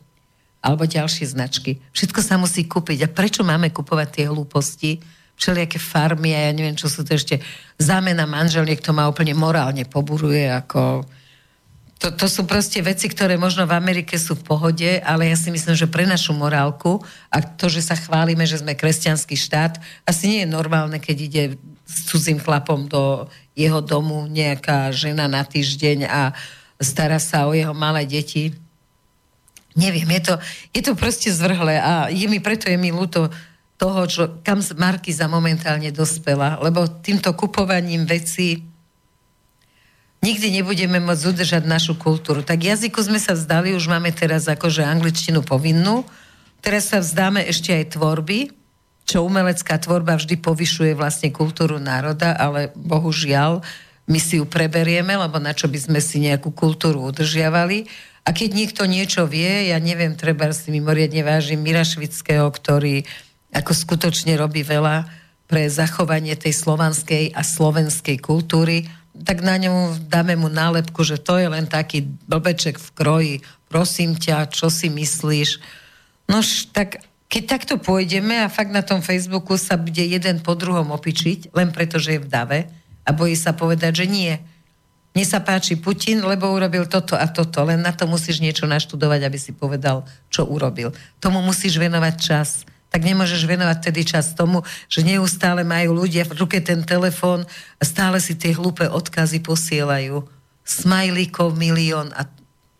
alebo 0.59 0.83
ďalšie 0.83 1.31
značky. 1.31 1.79
Všetko 1.95 2.19
sa 2.19 2.35
musí 2.35 2.67
kúpiť. 2.67 3.07
A 3.07 3.07
prečo 3.07 3.47
máme 3.47 3.71
kupovať 3.71 4.07
tie 4.11 4.25
hlúposti? 4.27 4.99
Všelijaké 5.37 5.77
farmy 5.77 6.33
a 6.33 6.49
ja 6.49 6.51
neviem, 6.51 6.73
čo 6.73 6.89
sú 6.89 7.05
to 7.05 7.13
ešte 7.13 7.39
zámena 7.77 8.25
manželiek, 8.25 8.81
to 8.81 8.91
ma 8.91 9.05
úplne 9.05 9.37
morálne 9.37 9.85
poburuje, 9.85 10.49
ako... 10.49 11.05
To, 11.97 12.13
to 12.13 12.29
sú 12.29 12.45
proste 12.45 12.77
veci, 12.85 13.09
ktoré 13.09 13.41
možno 13.41 13.65
v 13.65 13.73
Amerike 13.73 14.21
sú 14.21 14.37
v 14.37 14.45
pohode, 14.45 15.01
ale 15.01 15.33
ja 15.33 15.37
si 15.37 15.49
myslím, 15.49 15.73
že 15.73 15.89
pre 15.89 16.05
našu 16.05 16.29
morálku 16.29 17.01
a 17.33 17.41
to, 17.41 17.73
že 17.73 17.81
sa 17.81 17.97
chválime, 17.97 18.45
že 18.45 18.61
sme 18.61 18.77
kresťanský 18.77 19.33
štát, 19.33 19.81
asi 20.05 20.29
nie 20.29 20.39
je 20.45 20.53
normálne, 20.53 21.01
keď 21.01 21.17
ide 21.17 21.43
s 21.89 22.05
cudzím 22.05 22.37
chlapom 22.37 22.85
do 22.85 23.25
jeho 23.57 23.81
domu 23.81 24.29
nejaká 24.29 24.93
žena 24.93 25.25
na 25.25 25.41
týždeň 25.41 26.05
a 26.05 26.37
stará 26.77 27.17
sa 27.17 27.49
o 27.49 27.57
jeho 27.57 27.73
malé 27.73 28.05
deti. 28.05 28.53
Neviem, 29.73 30.09
je 30.17 30.21
to, 30.21 30.33
je 30.77 30.81
to 30.85 30.93
proste 30.93 31.33
zvrhlé 31.33 31.81
a 31.81 32.13
je 32.13 32.29
mi, 32.29 32.37
preto 32.37 32.69
je 32.69 32.77
mi 32.77 32.93
ľúto 32.93 33.33
toho, 33.77 34.01
čo, 34.09 34.23
kam 34.41 34.59
Markiza 34.75 35.29
momentálne 35.29 35.93
dospela, 35.93 36.57
lebo 36.59 36.89
týmto 36.89 37.29
kupovaním 37.37 38.09
vecí 38.09 38.65
nikdy 40.25 40.59
nebudeme 40.61 40.97
môcť 40.97 41.23
udržať 41.29 41.63
našu 41.69 41.93
kultúru. 41.93 42.41
Tak 42.41 42.57
jazyku 42.57 42.97
sme 43.05 43.21
sa 43.21 43.37
vzdali, 43.37 43.77
už 43.77 43.85
máme 43.85 44.09
teraz 44.09 44.49
akože 44.49 44.81
angličtinu 44.81 45.45
povinnú, 45.45 46.01
teraz 46.65 46.89
sa 46.89 46.97
vzdáme 46.97 47.45
ešte 47.45 47.69
aj 47.69 47.93
tvorby, 47.93 48.49
čo 49.07 49.23
umelecká 49.23 49.77
tvorba 49.79 50.19
vždy 50.19 50.35
povyšuje 50.41 50.91
vlastne 50.97 51.29
kultúru 51.31 51.79
národa, 51.79 52.35
ale 52.35 52.73
bohužiaľ 52.75 53.63
my 54.07 54.19
si 54.19 54.39
ju 54.41 54.45
preberieme, 54.49 55.15
lebo 55.15 55.37
na 55.39 55.55
čo 55.55 55.69
by 55.69 55.79
sme 55.79 55.99
si 56.03 56.19
nejakú 56.23 56.51
kultúru 56.51 57.07
udržiavali. 57.07 57.87
A 58.27 58.35
keď 58.35 58.49
niekto 58.51 58.83
niečo 58.83 59.23
vie, 59.23 59.71
ja 59.71 59.79
neviem, 59.79 60.19
treba 60.19 60.51
si 60.51 60.67
mimoriadne 60.75 61.23
vážim 61.23 61.63
Mirašvického, 61.63 62.51
ktorý 62.51 63.07
ako 63.57 63.73
skutočne 63.73 64.37
robí 64.37 64.61
veľa 64.61 65.09
pre 65.49 65.65
zachovanie 65.65 66.37
tej 66.37 66.53
slovanskej 66.53 67.33
a 67.33 67.41
slovenskej 67.41 68.21
kultúry, 68.21 68.85
tak 69.25 69.41
na 69.41 69.57
ňu 69.57 69.97
dáme 70.05 70.37
mu 70.37 70.45
nálepku, 70.45 71.01
že 71.01 71.17
to 71.17 71.41
je 71.41 71.49
len 71.49 71.65
taký 71.65 72.05
blbeček 72.29 72.77
v 72.77 72.89
kroji. 72.93 73.35
Prosím 73.65 74.13
ťa, 74.13 74.53
čo 74.53 74.69
si 74.69 74.93
myslíš? 74.93 75.57
Nož, 76.29 76.69
tak 76.69 77.01
keď 77.27 77.43
takto 77.57 77.75
pôjdeme 77.81 78.45
a 78.45 78.51
fakt 78.51 78.69
na 78.69 78.85
tom 78.85 79.01
Facebooku 79.01 79.57
sa 79.57 79.75
bude 79.75 79.99
jeden 79.99 80.37
po 80.45 80.53
druhom 80.53 80.93
opičiť, 80.93 81.51
len 81.57 81.73
preto, 81.73 81.97
že 81.97 82.19
je 82.19 82.23
v 82.23 82.29
dave 82.29 82.59
a 83.07 83.09
bojí 83.09 83.33
sa 83.33 83.57
povedať, 83.57 84.03
že 84.03 84.05
nie. 84.05 84.37
Mne 85.17 85.25
sa 85.25 85.41
páči 85.41 85.81
Putin, 85.81 86.21
lebo 86.21 86.45
urobil 86.53 86.85
toto 86.85 87.17
a 87.17 87.25
toto. 87.25 87.65
Len 87.65 87.81
na 87.81 87.89
to 87.89 88.05
musíš 88.05 88.37
niečo 88.37 88.69
naštudovať, 88.69 89.25
aby 89.25 89.39
si 89.41 89.49
povedal, 89.49 90.05
čo 90.29 90.45
urobil. 90.45 90.93
Tomu 91.17 91.41
musíš 91.41 91.81
venovať 91.81 92.15
čas 92.21 92.49
tak 92.87 93.03
nemôžeš 93.03 93.43
venovať 93.43 93.77
tedy 93.91 94.01
čas 94.07 94.31
tomu, 94.31 94.63
že 94.87 95.03
neustále 95.03 95.67
majú 95.67 95.93
ľudia 96.03 96.23
v 96.23 96.39
ruke 96.39 96.63
ten 96.63 96.81
telefón 96.87 97.43
a 97.77 97.83
stále 97.83 98.17
si 98.23 98.33
tie 98.33 98.55
hlúpe 98.55 98.87
odkazy 98.87 99.43
posielajú. 99.43 100.23
Smajlíkov 100.63 101.55
milión 101.55 102.11
a 102.15 102.27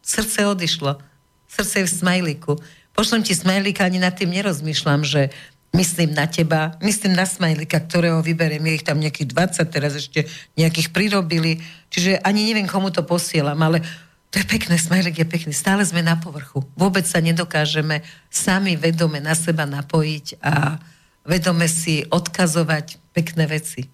srdce 0.04 0.48
odišlo. 0.48 1.00
Srdce 1.48 1.84
je 1.84 1.88
v 1.88 1.98
smajlíku. 2.04 2.54
Pošlem 2.96 3.24
ti 3.24 3.36
smajlíka, 3.36 3.86
ani 3.86 4.00
nad 4.00 4.16
tým 4.16 4.32
nerozmýšľam, 4.32 5.04
že 5.04 5.30
myslím 5.76 6.16
na 6.16 6.26
teba, 6.26 6.74
myslím 6.82 7.14
na 7.14 7.28
smajlíka, 7.28 7.78
ktorého 7.86 8.24
vyberiem, 8.24 8.64
je 8.72 8.78
ich 8.82 8.88
tam 8.88 8.98
nejakých 8.98 9.28
20, 9.30 9.68
teraz 9.70 9.94
ešte 10.00 10.26
nejakých 10.56 10.90
prirobili, 10.96 11.60
čiže 11.92 12.18
ani 12.24 12.48
neviem, 12.48 12.66
komu 12.66 12.90
to 12.90 13.04
posielam, 13.04 13.60
ale 13.62 13.84
to 14.28 14.44
je 14.44 14.46
pekné, 14.46 14.76
smajlík 14.76 15.24
je 15.24 15.28
pekný. 15.28 15.54
Stále 15.56 15.88
sme 15.88 16.04
na 16.04 16.20
povrchu. 16.20 16.68
Vôbec 16.76 17.08
sa 17.08 17.24
nedokážeme 17.24 18.04
sami 18.28 18.76
vedome 18.76 19.24
na 19.24 19.32
seba 19.32 19.64
napojiť 19.64 20.44
a 20.44 20.78
vedome 21.24 21.72
si 21.72 22.04
odkazovať 22.08 23.00
pekné 23.16 23.48
veci. 23.48 23.88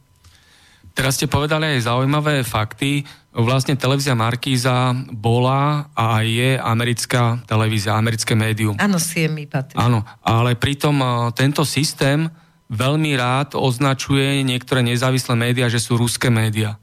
Teraz 0.93 1.17
ste 1.17 1.25
povedali 1.25 1.77
aj 1.77 1.89
zaujímavé 1.89 2.45
fakty. 2.45 3.01
Vlastne 3.33 3.73
televízia 3.73 4.13
Markíza 4.13 4.93
bola 5.09 5.89
a 5.97 6.21
je 6.21 6.53
americká 6.61 7.41
televízia, 7.49 7.97
americké 7.97 8.37
médium. 8.37 8.77
Áno, 8.77 9.01
si 9.01 9.25
je 9.25 9.29
mi 9.29 9.49
patrí. 9.49 9.73
Áno, 9.73 10.05
ale 10.21 10.53
pritom 10.53 11.29
tento 11.33 11.65
systém 11.65 12.29
veľmi 12.69 13.17
rád 13.17 13.57
označuje 13.57 14.45
niektoré 14.45 14.85
nezávislé 14.85 15.33
médiá, 15.33 15.65
že 15.65 15.81
sú 15.81 15.97
ruské 15.97 16.29
médiá. 16.29 16.77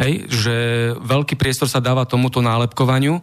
Hej, 0.00 0.32
že 0.32 0.56
veľký 0.96 1.36
priestor 1.36 1.68
sa 1.68 1.84
dáva 1.84 2.08
tomuto 2.08 2.40
nálepkovaniu. 2.40 3.20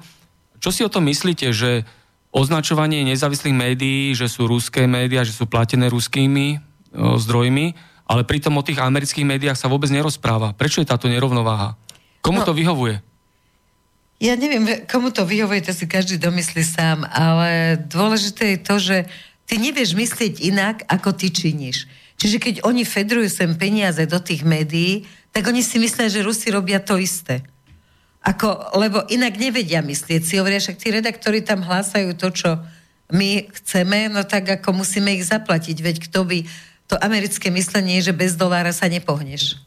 Čo 0.61 0.69
si 0.69 0.85
o 0.85 0.93
tom 0.93 1.09
myslíte, 1.09 1.49
že 1.49 1.81
označovanie 2.29 3.01
nezávislých 3.01 3.55
médií, 3.57 4.13
že 4.13 4.29
sú 4.29 4.45
ruské 4.45 4.85
médiá, 4.85 5.25
že 5.25 5.33
sú 5.33 5.49
platené 5.49 5.89
ruskými 5.89 6.61
o, 6.93 7.17
zdrojmi, 7.17 7.73
ale 8.05 8.21
pritom 8.29 8.53
o 8.53 8.61
tých 8.61 8.77
amerických 8.77 9.25
médiách 9.25 9.57
sa 9.57 9.71
vôbec 9.73 9.89
nerozpráva. 9.89 10.53
Prečo 10.53 10.77
je 10.77 10.87
táto 10.87 11.09
nerovnováha? 11.09 11.73
Komu 12.21 12.43
no, 12.43 12.47
to 12.47 12.53
vyhovuje? 12.53 13.01
Ja 14.21 14.37
neviem, 14.37 14.85
komu 14.85 15.09
to 15.09 15.25
vyhovuje, 15.25 15.65
to 15.65 15.73
si 15.73 15.89
každý 15.89 16.21
domyslí 16.21 16.61
sám, 16.61 17.09
ale 17.09 17.81
dôležité 17.89 18.53
je 18.53 18.59
to, 18.61 18.75
že 18.77 18.97
ty 19.49 19.57
nevieš 19.57 19.97
myslieť 19.97 20.45
inak, 20.45 20.85
ako 20.85 21.13
ty 21.13 21.33
činíš. 21.33 21.89
Čiže 22.17 22.37
keď 22.37 22.55
oni 22.65 22.81
fedrujú 22.81 23.29
sem 23.29 23.53
peniaze 23.57 24.01
do 24.09 24.17
tých 24.17 24.41
médií, 24.41 25.05
tak 25.37 25.53
oni 25.53 25.61
si 25.61 25.77
myslia, 25.77 26.09
že 26.09 26.25
Rusi 26.25 26.49
robia 26.49 26.81
to 26.81 26.97
isté. 26.97 27.45
Ako, 28.25 28.73
lebo 28.73 29.05
inak 29.05 29.37
nevedia 29.37 29.85
myslieť. 29.85 30.25
Si 30.25 30.33
hovoria, 30.41 30.57
však 30.57 30.81
tí 30.81 30.89
redaktori 30.89 31.45
tam 31.45 31.61
hlásajú 31.61 32.17
to, 32.17 32.33
čo 32.33 32.57
my 33.13 33.45
chceme, 33.53 34.09
no 34.09 34.25
tak 34.25 34.49
ako 34.49 34.81
musíme 34.81 35.13
ich 35.13 35.29
zaplatiť. 35.29 35.77
Veď 35.77 36.09
kto 36.09 36.25
by... 36.25 36.41
To 36.89 36.97
americké 36.97 37.53
myslenie 37.53 38.01
že 38.01 38.17
bez 38.17 38.33
dolára 38.33 38.73
sa 38.73 38.89
nepohneš. 38.89 39.61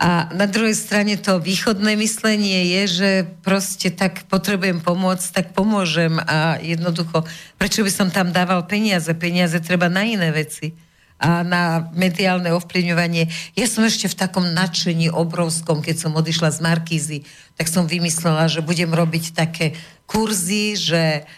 A 0.00 0.32
na 0.32 0.48
druhej 0.48 0.72
strane 0.72 1.20
to 1.20 1.36
východné 1.36 1.92
myslenie 2.00 2.80
je, 2.80 2.82
že 2.88 3.10
proste 3.44 3.92
tak 3.92 4.32
potrebujem 4.32 4.80
pomôcť, 4.80 5.26
tak 5.28 5.46
pomôžem 5.52 6.16
a 6.24 6.56
jednoducho, 6.56 7.28
prečo 7.60 7.84
by 7.84 7.92
som 7.92 8.08
tam 8.08 8.32
dával 8.32 8.64
peniaze? 8.64 9.12
Peniaze 9.12 9.60
treba 9.60 9.92
na 9.92 10.08
iné 10.08 10.32
veci 10.32 10.72
a 11.20 11.44
na 11.44 11.92
mediálne 11.92 12.48
ovplyvňovanie. 12.56 13.28
Ja 13.52 13.68
som 13.68 13.84
ešte 13.84 14.08
v 14.08 14.16
takom 14.16 14.56
nadšení 14.56 15.12
obrovskom, 15.12 15.84
keď 15.84 16.08
som 16.08 16.16
odišla 16.16 16.48
z 16.48 16.58
Markízy, 16.64 17.18
tak 17.60 17.68
som 17.68 17.84
vymyslela, 17.84 18.48
že 18.48 18.64
budem 18.64 18.88
robiť 18.88 19.36
také 19.36 19.76
kurzy, 20.08 20.80
že 20.80 21.28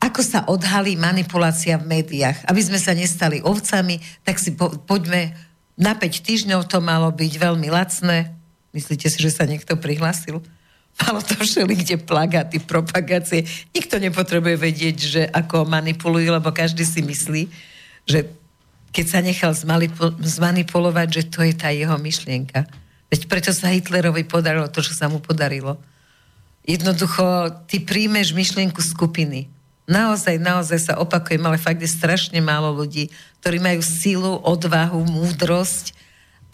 ako 0.00 0.20
sa 0.24 0.40
odhalí 0.48 0.96
manipulácia 0.96 1.76
v 1.76 2.00
médiách. 2.00 2.42
Aby 2.48 2.64
sme 2.64 2.80
sa 2.80 2.96
nestali 2.96 3.38
ovcami, 3.44 4.00
tak 4.26 4.40
si 4.40 4.56
po, 4.56 4.72
poďme 4.82 5.36
na 5.76 5.94
5 5.94 6.08
týždňov 6.08 6.66
to 6.66 6.80
malo 6.82 7.12
byť 7.12 7.32
veľmi 7.36 7.68
lacné. 7.70 8.32
Myslíte 8.72 9.12
si, 9.12 9.20
že 9.20 9.30
sa 9.30 9.44
niekto 9.44 9.76
prihlásil? 9.76 10.40
Malo 11.04 11.20
to 11.24 11.36
všeli, 11.36 11.72
kde 11.76 11.96
plagáty, 12.00 12.60
propagácie. 12.60 13.44
Nikto 13.72 13.96
nepotrebuje 13.96 14.56
vedieť, 14.56 14.96
že 14.98 15.22
ako 15.28 15.64
manipulujú, 15.64 16.28
lebo 16.32 16.52
každý 16.52 16.84
si 16.84 17.00
myslí, 17.00 17.42
že 18.04 18.41
keď 18.92 19.06
sa 19.08 19.20
nechal 19.24 19.52
zmanipulovať, 20.20 21.08
že 21.08 21.22
to 21.32 21.40
je 21.42 21.54
tá 21.56 21.72
jeho 21.72 21.96
myšlienka. 21.96 22.68
Veď 23.08 23.20
preto 23.28 23.50
sa 23.52 23.72
Hitlerovi 23.72 24.24
podarilo 24.28 24.68
to, 24.68 24.84
čo 24.84 24.92
sa 24.92 25.08
mu 25.08 25.20
podarilo. 25.20 25.80
Jednoducho, 26.68 27.50
ty 27.66 27.80
príjmeš 27.80 28.36
myšlienku 28.36 28.78
skupiny. 28.84 29.48
Naozaj, 29.88 30.38
naozaj 30.38 30.78
sa 30.78 30.94
opakujem, 31.00 31.42
ale 31.42 31.58
fakt 31.58 31.82
je 31.82 31.90
strašne 31.90 32.38
málo 32.38 32.70
ľudí, 32.70 33.10
ktorí 33.42 33.58
majú 33.58 33.82
sílu, 33.82 34.38
odvahu, 34.46 35.02
múdrosť 35.02 35.96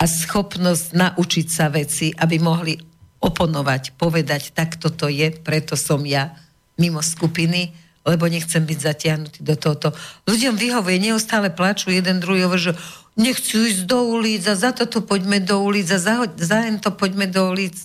a 0.00 0.08
schopnosť 0.08 0.96
naučiť 0.96 1.46
sa 1.52 1.68
veci, 1.68 2.14
aby 2.16 2.40
mohli 2.40 2.78
oponovať, 3.18 3.98
povedať, 3.98 4.54
tak 4.54 4.78
toto 4.78 5.10
je, 5.10 5.34
preto 5.42 5.74
som 5.74 6.00
ja 6.06 6.38
mimo 6.78 7.02
skupiny, 7.02 7.74
lebo 8.08 8.24
nechcem 8.24 8.64
byť 8.64 8.78
zatiahnutý 8.80 9.38
do 9.44 9.54
tohoto. 9.54 9.92
Ľuďom 10.24 10.56
vyhovuje, 10.56 10.96
neustále 10.96 11.52
plačú 11.52 11.92
jeden 11.92 12.24
druhý, 12.24 12.48
že 12.56 12.72
nechcú 13.20 13.68
ísť 13.68 13.84
do 13.84 13.98
ulic 14.16 14.42
a 14.48 14.56
za 14.56 14.72
toto 14.72 15.04
poďme 15.04 15.44
do 15.44 15.60
ulic 15.60 15.92
a 15.92 15.98
za, 16.00 16.24
za 16.40 16.64
to 16.80 16.90
poďme 16.96 17.28
do 17.28 17.52
ulic. 17.52 17.76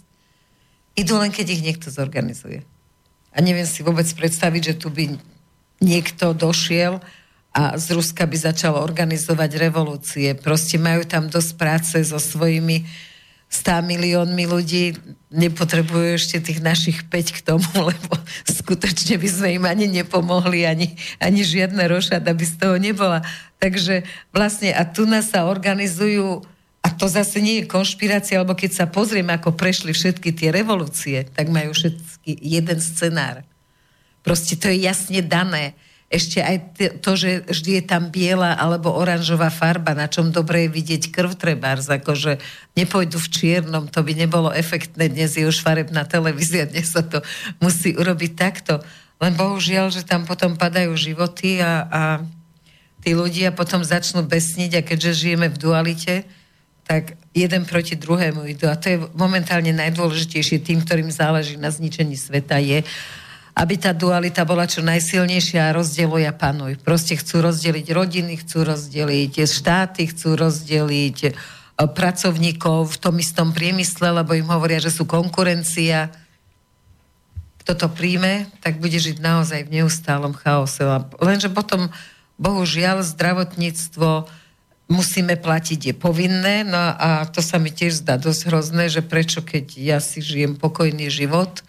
Idú 0.96 1.20
len, 1.20 1.34
keď 1.34 1.58
ich 1.58 1.66
niekto 1.66 1.90
zorganizuje. 1.92 2.64
A 3.34 3.42
neviem 3.42 3.66
si 3.66 3.82
vôbec 3.82 4.06
predstaviť, 4.06 4.62
že 4.62 4.78
tu 4.78 4.94
by 4.94 5.18
niekto 5.82 6.38
došiel 6.38 7.02
a 7.54 7.78
z 7.78 7.98
Ruska 7.98 8.30
by 8.30 8.38
začal 8.38 8.78
organizovať 8.78 9.58
revolúcie. 9.58 10.38
Proste 10.38 10.78
majú 10.78 11.06
tam 11.06 11.30
dosť 11.30 11.52
práce 11.58 11.98
so 12.06 12.22
svojimi 12.22 12.86
100 13.54 13.86
miliónmi 13.86 14.50
ľudí, 14.50 14.98
nepotrebujú 15.30 16.18
ešte 16.18 16.42
tých 16.42 16.60
našich 16.66 17.06
5 17.06 17.38
k 17.38 17.40
tomu, 17.46 17.70
lebo 17.94 18.18
skutočne 18.50 19.22
by 19.22 19.30
sme 19.30 19.48
im 19.62 19.66
ani 19.70 19.86
nepomohli, 20.02 20.66
ani, 20.66 20.98
ani 21.22 21.46
žiadna 21.46 21.86
rošada 21.86 22.34
by 22.34 22.46
z 22.50 22.56
toho 22.58 22.82
nebola. 22.82 23.22
Takže 23.62 24.10
vlastne 24.34 24.74
a 24.74 24.82
tu 24.90 25.06
nás 25.06 25.30
sa 25.30 25.46
organizujú 25.46 26.42
a 26.84 26.88
to 26.92 27.06
zase 27.06 27.40
nie 27.40 27.64
je 27.64 27.70
konšpirácia, 27.70 28.42
lebo 28.42 28.58
keď 28.58 28.72
sa 28.74 28.86
pozrieme, 28.90 29.32
ako 29.32 29.56
prešli 29.56 29.96
všetky 29.96 30.34
tie 30.34 30.50
revolúcie, 30.52 31.30
tak 31.32 31.48
majú 31.48 31.72
všetky 31.72 32.34
jeden 32.42 32.82
scenár. 32.82 33.46
Proste 34.26 34.58
to 34.58 34.68
je 34.68 34.84
jasne 34.84 35.22
dané 35.22 35.78
ešte 36.14 36.46
aj 36.46 36.58
to, 37.02 37.18
že 37.18 37.42
vždy 37.50 37.82
je 37.82 37.84
tam 37.90 38.14
biela 38.14 38.54
alebo 38.54 38.94
oranžová 38.94 39.50
farba, 39.50 39.98
na 39.98 40.06
čom 40.06 40.30
dobre 40.30 40.70
je 40.70 40.70
vidieť 40.70 41.10
krv 41.10 41.34
trebárs, 41.34 41.90
akože 41.90 42.38
nepôjdu 42.78 43.18
v 43.18 43.32
čiernom, 43.34 43.90
to 43.90 44.06
by 44.06 44.14
nebolo 44.14 44.54
efektné, 44.54 45.10
dnes 45.10 45.34
je 45.34 45.50
už 45.50 45.66
farebná 45.66 46.06
televízia, 46.06 46.70
dnes 46.70 46.94
sa 46.94 47.02
to 47.02 47.26
musí 47.58 47.98
urobiť 47.98 48.32
takto. 48.38 48.78
Len 49.18 49.34
bohužiaľ, 49.34 49.90
že 49.90 50.06
tam 50.06 50.30
potom 50.30 50.54
padajú 50.54 50.94
životy 50.94 51.58
a, 51.66 51.90
a 51.90 52.02
tí 53.02 53.18
ľudia 53.18 53.50
potom 53.50 53.82
začnú 53.82 54.22
besniť 54.22 54.72
a 54.78 54.86
keďže 54.86 55.18
žijeme 55.18 55.50
v 55.50 55.58
dualite, 55.58 56.30
tak 56.86 57.18
jeden 57.34 57.66
proti 57.66 57.98
druhému 57.98 58.46
idú. 58.54 58.70
A 58.70 58.78
to 58.78 58.86
je 58.92 58.98
momentálne 59.18 59.72
najdôležitejšie 59.74 60.62
tým, 60.62 60.84
ktorým 60.84 61.10
záleží 61.10 61.58
na 61.58 61.74
zničení 61.74 62.14
sveta, 62.14 62.60
je, 62.60 62.86
aby 63.54 63.78
tá 63.78 63.94
dualita 63.94 64.42
bola 64.50 64.66
čo 64.66 64.82
najsilnejšia 64.82 65.70
a 65.70 65.76
rozdeluj 65.78 66.26
a 66.26 66.34
panuj. 66.34 66.82
Proste 66.82 67.14
chcú 67.14 67.46
rozdeliť 67.46 67.86
rodiny, 67.94 68.34
chcú 68.42 68.66
rozdeliť 68.66 69.46
štáty, 69.46 70.10
chcú 70.10 70.34
rozdeliť 70.34 71.18
e, 71.30 71.32
pracovníkov 71.78 72.90
v 72.90 72.98
tom 72.98 73.16
istom 73.22 73.54
priemysle, 73.54 74.10
lebo 74.10 74.34
im 74.34 74.50
hovoria, 74.50 74.82
že 74.82 74.90
sú 74.90 75.06
konkurencia. 75.06 76.10
Kto 77.62 77.78
to 77.78 77.88
príjme, 77.94 78.50
tak 78.66 78.82
bude 78.82 78.98
žiť 78.98 79.22
naozaj 79.22 79.70
v 79.70 79.82
neustálom 79.82 80.34
chaose. 80.34 80.82
Lenže 81.22 81.54
potom, 81.54 81.94
bohužiaľ, 82.42 83.06
zdravotníctvo 83.06 84.26
musíme 84.90 85.38
platiť, 85.38 85.94
je 85.94 85.96
povinné, 85.96 86.66
no 86.66 86.76
a 86.78 87.30
to 87.30 87.40
sa 87.40 87.62
mi 87.62 87.70
tiež 87.70 88.04
zdá 88.04 88.18
dosť 88.18 88.50
hrozné, 88.50 88.90
že 88.90 89.06
prečo, 89.06 89.46
keď 89.46 89.66
ja 89.78 89.98
si 90.04 90.20
žijem 90.20 90.58
pokojný 90.58 91.08
život, 91.08 91.64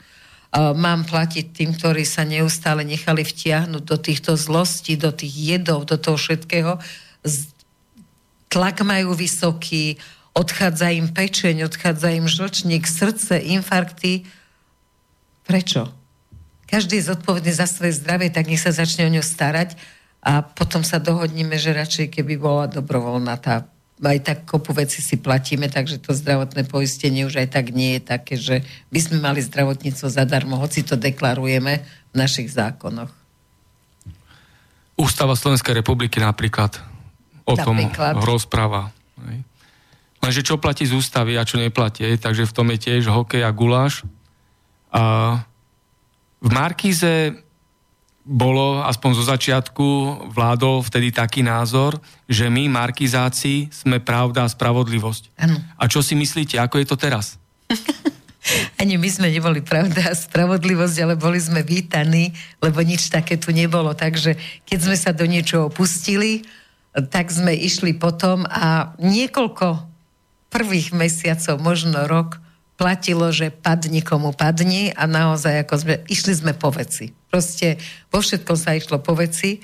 mám 0.54 1.02
platiť 1.02 1.50
tým, 1.50 1.74
ktorí 1.74 2.06
sa 2.06 2.22
neustále 2.22 2.86
nechali 2.86 3.26
vtiahnuť 3.26 3.82
do 3.82 3.96
týchto 3.98 4.38
zlostí, 4.38 4.94
do 4.94 5.10
tých 5.10 5.58
jedov, 5.58 5.82
do 5.82 5.98
toho 5.98 6.14
všetkého. 6.14 6.78
Tlak 8.46 8.86
majú 8.86 9.18
vysoký, 9.18 9.98
odchádza 10.30 10.94
im 10.94 11.10
pečeň, 11.10 11.66
odchádza 11.66 12.14
im 12.14 12.30
žlčník, 12.30 12.86
srdce, 12.86 13.42
infarkty. 13.42 14.22
Prečo? 15.42 15.90
Každý 16.70 17.02
je 17.02 17.10
zodpovedný 17.10 17.50
za 17.50 17.66
svoje 17.66 17.98
zdravie, 17.98 18.30
tak 18.30 18.46
nech 18.46 18.62
sa 18.62 18.70
začne 18.70 19.10
o 19.10 19.14
ňo 19.14 19.26
starať 19.26 19.74
a 20.22 20.40
potom 20.40 20.86
sa 20.86 21.02
dohodníme, 21.02 21.58
že 21.58 21.76
radšej 21.76 22.14
keby 22.14 22.38
bola 22.38 22.70
dobrovoľná 22.70 23.36
tá 23.42 23.66
aj 24.02 24.18
tak 24.26 24.38
kopu 24.42 24.74
veci 24.74 24.98
si 24.98 25.14
platíme, 25.14 25.70
takže 25.70 26.02
to 26.02 26.10
zdravotné 26.10 26.66
poistenie 26.66 27.22
už 27.22 27.46
aj 27.46 27.48
tak 27.54 27.70
nie 27.70 27.98
je 27.98 28.02
také, 28.02 28.34
že 28.34 28.66
by 28.90 28.98
sme 28.98 29.16
mali 29.22 29.38
zdravotníctvo 29.38 30.10
zadarmo, 30.10 30.58
hoci 30.58 30.82
to 30.82 30.98
deklarujeme 30.98 31.84
v 32.10 32.14
našich 32.14 32.50
zákonoch. 32.50 33.12
Ústava 34.98 35.38
Slovenskej 35.38 35.78
republiky 35.78 36.18
napríklad 36.18 36.78
o 37.46 37.54
napríklad. 37.54 38.18
tom 38.18 38.22
rozpráva. 38.22 38.90
Lenže 40.24 40.40
čo 40.40 40.56
platí 40.56 40.88
z 40.88 40.96
ústavy 40.96 41.36
a 41.36 41.44
čo 41.44 41.60
neplatí, 41.60 42.08
takže 42.16 42.48
v 42.48 42.54
tom 42.56 42.72
je 42.72 42.78
tiež 42.80 43.12
hokej 43.12 43.44
a 43.44 43.50
guláš. 43.52 44.02
A 44.88 45.02
v 46.40 46.48
Markíze 46.48 47.43
bolo 48.24 48.80
aspoň 48.80 49.10
zo 49.20 49.24
začiatku 49.28 49.86
vládol 50.32 50.80
vtedy 50.80 51.12
taký 51.12 51.44
názor, 51.44 52.00
že 52.24 52.48
my, 52.48 52.72
markizáci, 52.72 53.68
sme 53.68 54.00
pravda 54.00 54.48
a 54.48 54.52
spravodlivosť. 54.52 55.36
Ano. 55.44 55.60
A 55.76 55.84
čo 55.84 56.00
si 56.00 56.16
myslíte, 56.16 56.56
ako 56.56 56.80
je 56.80 56.86
to 56.88 56.96
teraz? 56.96 57.36
Ani 58.80 58.96
my 58.96 59.08
sme 59.08 59.28
neboli 59.28 59.60
pravda 59.60 60.12
a 60.12 60.16
spravodlivosť, 60.16 60.96
ale 61.04 61.14
boli 61.20 61.36
sme 61.36 61.64
vítaní, 61.64 62.32
lebo 62.60 62.80
nič 62.80 63.12
také 63.12 63.36
tu 63.36 63.52
nebolo. 63.52 63.92
Takže 63.92 64.36
keď 64.64 64.78
sme 64.80 64.96
sa 64.96 65.12
do 65.12 65.24
niečoho 65.28 65.68
pustili, 65.68 66.44
tak 67.12 67.28
sme 67.28 67.52
išli 67.52 67.96
potom 67.96 68.44
a 68.48 68.96
niekoľko 69.00 69.84
prvých 70.52 70.96
mesiacov, 70.96 71.60
možno 71.60 72.06
rok, 72.08 72.40
platilo, 72.74 73.30
že 73.30 73.54
padni 73.54 74.02
komu 74.02 74.34
padni 74.34 74.90
a 74.94 75.06
naozaj 75.06 75.66
ako 75.66 75.74
sme, 75.78 75.94
išli 76.10 76.32
sme 76.34 76.52
po 76.54 76.70
veci. 76.74 77.10
Proste 77.34 77.82
vo 78.14 78.22
všetkom 78.22 78.54
sa 78.54 78.78
išlo 78.78 79.02
po 79.02 79.18
veci. 79.18 79.58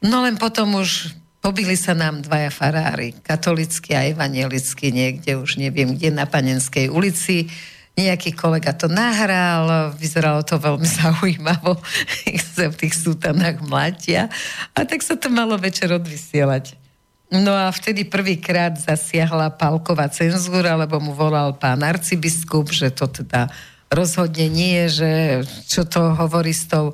No 0.00 0.24
len 0.24 0.40
potom 0.40 0.80
už 0.80 1.12
pobili 1.44 1.76
sa 1.76 1.92
nám 1.92 2.24
dvaja 2.24 2.48
farári, 2.48 3.12
katolický 3.20 3.92
a 3.92 4.08
evangelický 4.08 4.96
niekde, 4.96 5.36
už 5.36 5.60
neviem 5.60 5.92
kde, 5.92 6.08
na 6.08 6.24
Panenskej 6.24 6.88
ulici. 6.88 7.52
Nejaký 8.00 8.32
kolega 8.32 8.72
to 8.72 8.88
nahral, 8.88 9.92
vyzeralo 9.92 10.40
to 10.40 10.56
veľmi 10.56 10.88
zaujímavo, 11.04 11.76
sa 12.48 12.72
v 12.72 12.80
tých 12.80 12.96
sútanách 12.96 13.60
mlatia. 13.60 14.32
A 14.72 14.88
tak 14.88 15.04
sa 15.04 15.20
to 15.20 15.28
malo 15.28 15.60
večer 15.60 15.92
odvysielať. 15.92 16.80
No 17.28 17.52
a 17.52 17.68
vtedy 17.76 18.08
prvýkrát 18.08 18.72
zasiahla 18.72 19.52
palková 19.52 20.08
cenzúra, 20.08 20.80
lebo 20.80 20.96
mu 20.96 21.12
volal 21.12 21.60
pán 21.60 21.84
arcibiskup, 21.84 22.72
že 22.72 22.88
to 22.88 23.04
teda 23.04 23.52
rozhodne 23.96 24.52
nie, 24.52 24.92
že 24.92 25.40
čo 25.64 25.88
to 25.88 26.12
hovorí 26.12 26.52
s 26.52 26.68
tou 26.68 26.92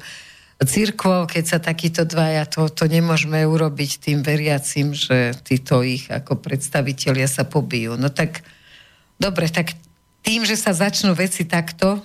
církvou, 0.62 1.26
keď 1.26 1.44
sa 1.44 1.58
takíto 1.58 2.06
dvaja, 2.06 2.46
to, 2.46 2.70
to 2.70 2.86
nemôžeme 2.86 3.42
urobiť 3.42 3.98
tým 3.98 4.22
veriacim, 4.22 4.94
že 4.94 5.34
títo 5.42 5.82
ich 5.82 6.06
ako 6.06 6.38
predstavitelia 6.38 7.26
sa 7.26 7.42
pobijú. 7.42 7.98
No 7.98 8.14
tak, 8.14 8.46
dobre, 9.18 9.50
tak 9.50 9.74
tým, 10.22 10.46
že 10.46 10.54
sa 10.54 10.70
začnú 10.70 11.18
veci 11.18 11.42
takto 11.42 11.98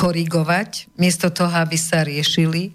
korigovať, 0.00 0.96
miesto 0.96 1.28
toho, 1.28 1.52
aby 1.52 1.76
sa 1.76 2.00
riešili, 2.00 2.72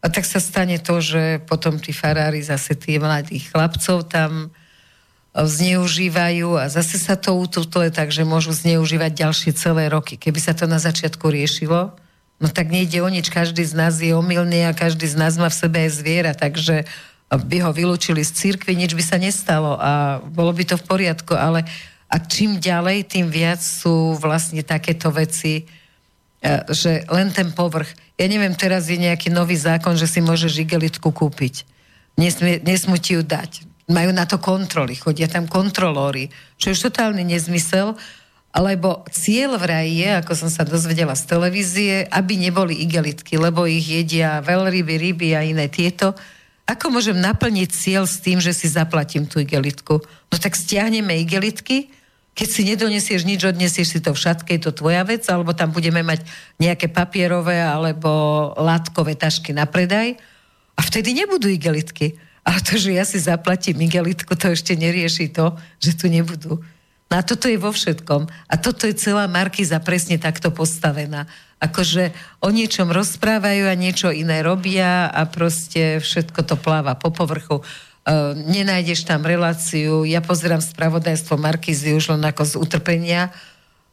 a 0.00 0.08
tak 0.08 0.24
sa 0.24 0.40
stane 0.40 0.80
to, 0.80 0.96
že 1.04 1.44
potom 1.44 1.76
tí 1.76 1.92
farári 1.92 2.40
zase 2.40 2.72
tí 2.72 2.96
mladých 2.96 3.52
chlapcov 3.52 4.08
tam 4.08 4.48
zneužívajú 5.34 6.58
a 6.58 6.66
zase 6.66 6.98
sa 6.98 7.14
to 7.14 7.38
ututuje, 7.38 7.94
takže 7.94 8.26
môžu 8.26 8.50
zneužívať 8.50 9.12
ďalšie 9.14 9.50
celé 9.54 9.86
roky. 9.86 10.18
Keby 10.18 10.40
sa 10.42 10.52
to 10.54 10.66
na 10.66 10.82
začiatku 10.82 11.22
riešilo, 11.30 11.94
no 12.42 12.46
tak 12.50 12.74
nejde 12.74 12.98
o 12.98 13.08
nič, 13.08 13.30
každý 13.30 13.62
z 13.62 13.74
nás 13.78 14.02
je 14.02 14.10
omylný 14.10 14.66
a 14.66 14.74
každý 14.74 15.06
z 15.06 15.14
nás 15.14 15.38
má 15.38 15.46
v 15.46 15.58
sebe 15.60 15.76
aj 15.86 15.90
zviera, 15.94 16.32
takže 16.34 16.82
by 17.30 17.56
ho 17.62 17.70
vylúčili 17.70 18.26
z 18.26 18.34
církvy, 18.34 18.74
nič 18.74 18.98
by 18.98 19.04
sa 19.06 19.22
nestalo 19.22 19.78
a 19.78 20.18
bolo 20.18 20.50
by 20.50 20.66
to 20.66 20.74
v 20.74 20.86
poriadku, 20.86 21.38
ale 21.38 21.62
a 22.10 22.18
čím 22.18 22.58
ďalej, 22.58 23.06
tým 23.06 23.30
viac 23.30 23.62
sú 23.62 24.18
vlastne 24.18 24.66
takéto 24.66 25.14
veci, 25.14 25.70
E, 26.40 26.72
že 26.72 27.04
len 27.12 27.28
ten 27.28 27.52
povrch. 27.52 27.92
Ja 28.16 28.24
neviem, 28.24 28.56
teraz 28.56 28.88
je 28.88 28.96
nejaký 28.96 29.28
nový 29.28 29.60
zákon, 29.60 29.92
že 30.00 30.08
si 30.08 30.24
môžeš 30.24 30.64
igelitku 30.64 31.12
kúpiť. 31.12 31.68
Nesmie, 32.16 32.60
nesmú 32.64 32.96
ti 32.96 33.16
ju 33.16 33.22
dať. 33.24 33.68
Majú 33.90 34.10
na 34.14 34.22
to 34.24 34.38
kontroly, 34.38 34.94
chodia 34.94 35.26
tam 35.26 35.50
kontrolóri, 35.50 36.30
čo 36.54 36.70
je 36.70 36.74
už 36.78 36.94
totálny 36.94 37.26
nezmysel, 37.26 37.98
lebo 38.54 39.06
cieľ 39.10 39.58
vraj 39.58 39.86
je, 39.90 40.10
ako 40.22 40.32
som 40.34 40.50
sa 40.50 40.66
dozvedela 40.66 41.14
z 41.14 41.26
televízie, 41.26 41.94
aby 42.06 42.38
neboli 42.38 42.78
igelitky, 42.82 43.38
lebo 43.38 43.66
ich 43.66 43.86
jedia 43.86 44.42
veľryby, 44.42 44.94
ryby 44.94 45.28
a 45.34 45.46
iné 45.46 45.70
tieto. 45.70 46.14
Ako 46.66 46.90
môžem 46.90 47.18
naplniť 47.18 47.70
cieľ 47.70 48.06
s 48.06 48.22
tým, 48.22 48.38
že 48.38 48.54
si 48.54 48.70
zaplatím 48.70 49.26
tú 49.26 49.42
igelitku? 49.42 50.02
No 50.02 50.34
tak 50.38 50.54
stiahneme 50.54 51.18
igelitky, 51.18 51.90
keď 52.34 52.48
si 52.48 52.62
nedonesieš 52.62 53.26
nič, 53.26 53.42
odnesieš 53.42 53.88
si 53.90 53.98
to 53.98 54.14
v 54.14 54.22
je 54.22 54.60
to 54.62 54.70
tvoja 54.70 55.02
vec, 55.02 55.26
alebo 55.26 55.50
tam 55.50 55.74
budeme 55.74 56.02
mať 56.06 56.22
nejaké 56.62 56.86
papierové 56.88 57.58
alebo 57.58 58.10
látkové 58.54 59.18
tašky 59.18 59.50
na 59.50 59.66
predaj 59.66 60.14
a 60.74 60.80
vtedy 60.80 61.12
nebudú 61.12 61.50
igelitky. 61.50 62.16
Ale 62.44 62.58
to, 62.64 62.80
že 62.80 62.96
ja 62.96 63.04
si 63.04 63.20
zaplatím 63.20 63.84
igelitku, 63.84 64.32
to 64.34 64.52
ešte 64.52 64.72
nerieši 64.76 65.28
to, 65.28 65.54
že 65.76 65.96
tu 65.96 66.08
nebudú. 66.08 66.60
No 67.10 67.14
a 67.18 67.26
toto 67.26 67.50
je 67.50 67.58
vo 67.58 67.74
všetkom. 67.74 68.30
A 68.30 68.54
toto 68.54 68.86
je 68.86 68.94
celá 68.94 69.26
Markiza 69.26 69.82
presne 69.82 70.16
takto 70.16 70.54
postavená. 70.54 71.26
Akože 71.58 72.14
o 72.40 72.48
niečom 72.48 72.88
rozprávajú 72.88 73.66
a 73.68 73.74
niečo 73.74 74.14
iné 74.14 74.40
robia 74.40 75.10
a 75.10 75.26
proste 75.26 76.00
všetko 76.00 76.40
to 76.46 76.54
pláva 76.56 76.96
po 76.96 77.12
povrchu. 77.12 77.60
Uh, 78.00 78.32
nenájdeš 78.48 79.04
tam 79.04 79.28
reláciu, 79.28 80.08
ja 80.08 80.24
pozerám 80.24 80.64
spravodajstvo 80.64 81.36
Markizy 81.36 81.92
už 81.92 82.16
len 82.16 82.24
ako 82.24 82.42
z 82.48 82.54
utrpenia, 82.56 83.28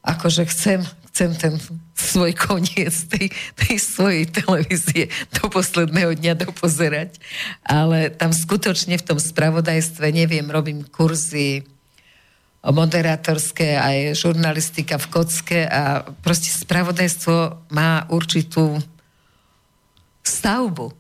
akože 0.08 0.48
chcem, 0.48 0.80
chcem 1.12 1.36
ten 1.36 1.54
svoj 1.98 2.32
koniec 2.40 2.96
tej, 3.12 3.28
tej 3.60 3.76
svojej 3.76 4.26
televízie 4.32 5.12
do 5.36 5.52
posledného 5.52 6.16
dňa 6.16 6.34
dopozerať. 6.48 7.20
Ale 7.68 8.16
tam 8.16 8.32
skutočne 8.32 8.96
v 8.96 9.08
tom 9.08 9.20
spravodajstve, 9.20 10.08
neviem, 10.16 10.48
robím 10.48 10.88
kurzy 10.88 11.68
moderátorské, 12.64 13.80
aj 13.80 14.18
žurnalistika 14.18 15.00
v 15.00 15.08
kocke 15.08 15.60
a 15.68 16.04
proste 16.24 16.52
spravodajstvo 16.52 17.70
má 17.72 18.08
určitú 18.12 18.80
stavbu. 20.24 20.92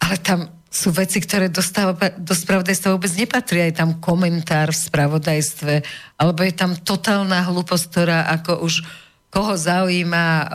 Ale 0.00 0.16
tam 0.24 0.61
sú 0.72 0.88
veci, 0.88 1.20
ktoré 1.20 1.52
dostáva, 1.52 1.92
do 2.16 2.32
spravodajstva 2.32 2.96
vôbec 2.96 3.12
nepatria. 3.12 3.68
Je 3.68 3.76
tam 3.76 4.00
komentár 4.00 4.72
v 4.72 4.82
spravodajstve, 4.88 5.74
alebo 6.16 6.40
je 6.40 6.54
tam 6.56 6.72
totálna 6.80 7.44
hlúposť, 7.44 7.84
ktorá 7.92 8.18
ako 8.40 8.64
už 8.64 8.80
koho 9.28 9.52
zaujíma 9.52 10.48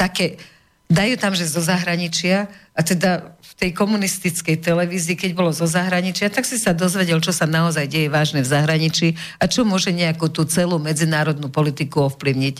také, 0.00 0.40
dajú 0.88 1.20
tam, 1.20 1.36
že 1.36 1.52
zo 1.52 1.60
zahraničia 1.60 2.48
a 2.72 2.80
teda 2.80 3.36
tej 3.56 3.72
komunistickej 3.72 4.60
televízii, 4.60 5.16
keď 5.16 5.32
bolo 5.32 5.48
zo 5.48 5.64
zahraničia, 5.64 6.28
tak 6.28 6.44
si 6.44 6.60
sa 6.60 6.76
dozvedel, 6.76 7.24
čo 7.24 7.32
sa 7.32 7.48
naozaj 7.48 7.88
deje 7.88 8.12
vážne 8.12 8.44
v 8.44 8.52
zahraničí 8.52 9.16
a 9.40 9.48
čo 9.48 9.64
môže 9.64 9.96
nejakú 9.96 10.28
tú 10.28 10.44
celú 10.44 10.76
medzinárodnú 10.76 11.48
politiku 11.48 12.04
ovplyvniť. 12.12 12.56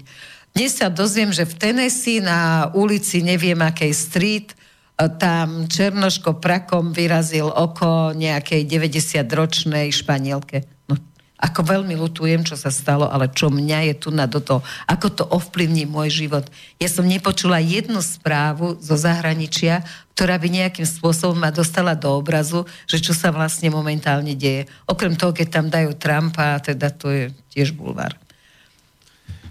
Dnes 0.56 0.72
sa 0.72 0.88
dozviem, 0.88 1.28
že 1.36 1.44
v 1.44 1.52
Tennessee 1.60 2.24
na 2.24 2.72
ulici 2.72 3.20
neviem 3.20 3.60
akej 3.60 3.92
street 3.92 4.48
tam 4.96 5.68
Černoško 5.68 6.40
prakom 6.40 6.96
vyrazil 6.96 7.52
oko 7.52 8.16
nejakej 8.16 8.64
90-ročnej 8.64 9.92
Španielke. 9.92 10.64
No, 10.88 10.96
ako 11.36 11.60
veľmi 11.76 11.92
lutujem, 12.00 12.48
čo 12.48 12.56
sa 12.56 12.72
stalo, 12.72 13.04
ale 13.04 13.28
čo 13.28 13.52
mňa 13.52 13.92
je 13.92 13.94
tu 14.00 14.08
na 14.08 14.24
do 14.24 14.40
ako 14.88 15.06
to 15.12 15.24
ovplyvní 15.28 15.84
môj 15.84 16.24
život. 16.24 16.48
Ja 16.80 16.88
som 16.88 17.04
nepočula 17.04 17.60
jednu 17.60 18.00
správu 18.00 18.80
zo 18.80 18.96
zahraničia, 18.96 19.84
ktorá 20.16 20.40
by 20.40 20.48
nejakým 20.48 20.88
spôsobom 20.88 21.36
ma 21.44 21.52
dostala 21.52 21.92
do 21.92 22.08
obrazu, 22.16 22.64
že 22.88 22.96
čo 22.96 23.12
sa 23.12 23.28
vlastne 23.28 23.68
momentálne 23.68 24.32
deje. 24.32 24.64
Okrem 24.88 25.12
toho, 25.12 25.36
keď 25.36 25.46
tam 25.52 25.66
dajú 25.68 25.92
Trumpa, 26.00 26.56
teda 26.64 26.88
to 26.88 27.12
je 27.12 27.24
tiež 27.52 27.76
bulvár. 27.76 28.16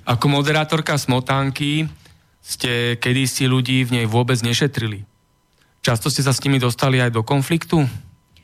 Ako 0.10 0.25
moderátorka 0.25 0.97
Smotánky 0.97 1.86
ste 2.41 2.97
kedysi 2.97 3.45
ľudí 3.45 3.86
v 3.86 4.01
nej 4.01 4.05
vôbec 4.10 4.41
nešetrili. 4.41 5.05
Často 5.86 6.10
ste 6.10 6.26
sa 6.26 6.34
s 6.34 6.41
nimi 6.41 6.58
dostali 6.58 6.98
aj 6.98 7.13
do 7.13 7.21
konfliktu? 7.21 7.86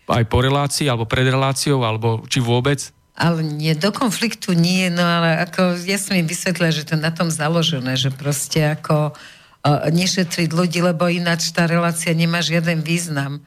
Aj 0.06 0.22
po 0.30 0.46
relácii, 0.46 0.86
alebo 0.86 1.10
pred 1.10 1.26
reláciou, 1.26 1.82
alebo 1.82 2.22
či 2.30 2.38
vôbec? 2.38 2.94
Ale 3.18 3.42
nie, 3.42 3.74
do 3.74 3.90
konfliktu 3.90 4.54
nie, 4.54 4.94
no 4.94 5.02
ale 5.02 5.42
ako 5.50 5.74
ja 5.82 5.98
som 5.98 6.14
im 6.14 6.30
vysvetlila, 6.30 6.70
že 6.70 6.86
to 6.86 6.94
je 6.94 7.02
na 7.02 7.10
tom 7.10 7.34
založené, 7.34 7.98
že 7.98 8.14
proste 8.14 8.78
ako 8.78 9.18
uh, 9.18 9.90
nešetriť 9.90 10.54
ľudí, 10.54 10.86
lebo 10.86 11.10
ináč 11.10 11.50
tá 11.50 11.66
relácia 11.66 12.14
nemá 12.14 12.46
žiaden 12.46 12.86
význam. 12.86 13.42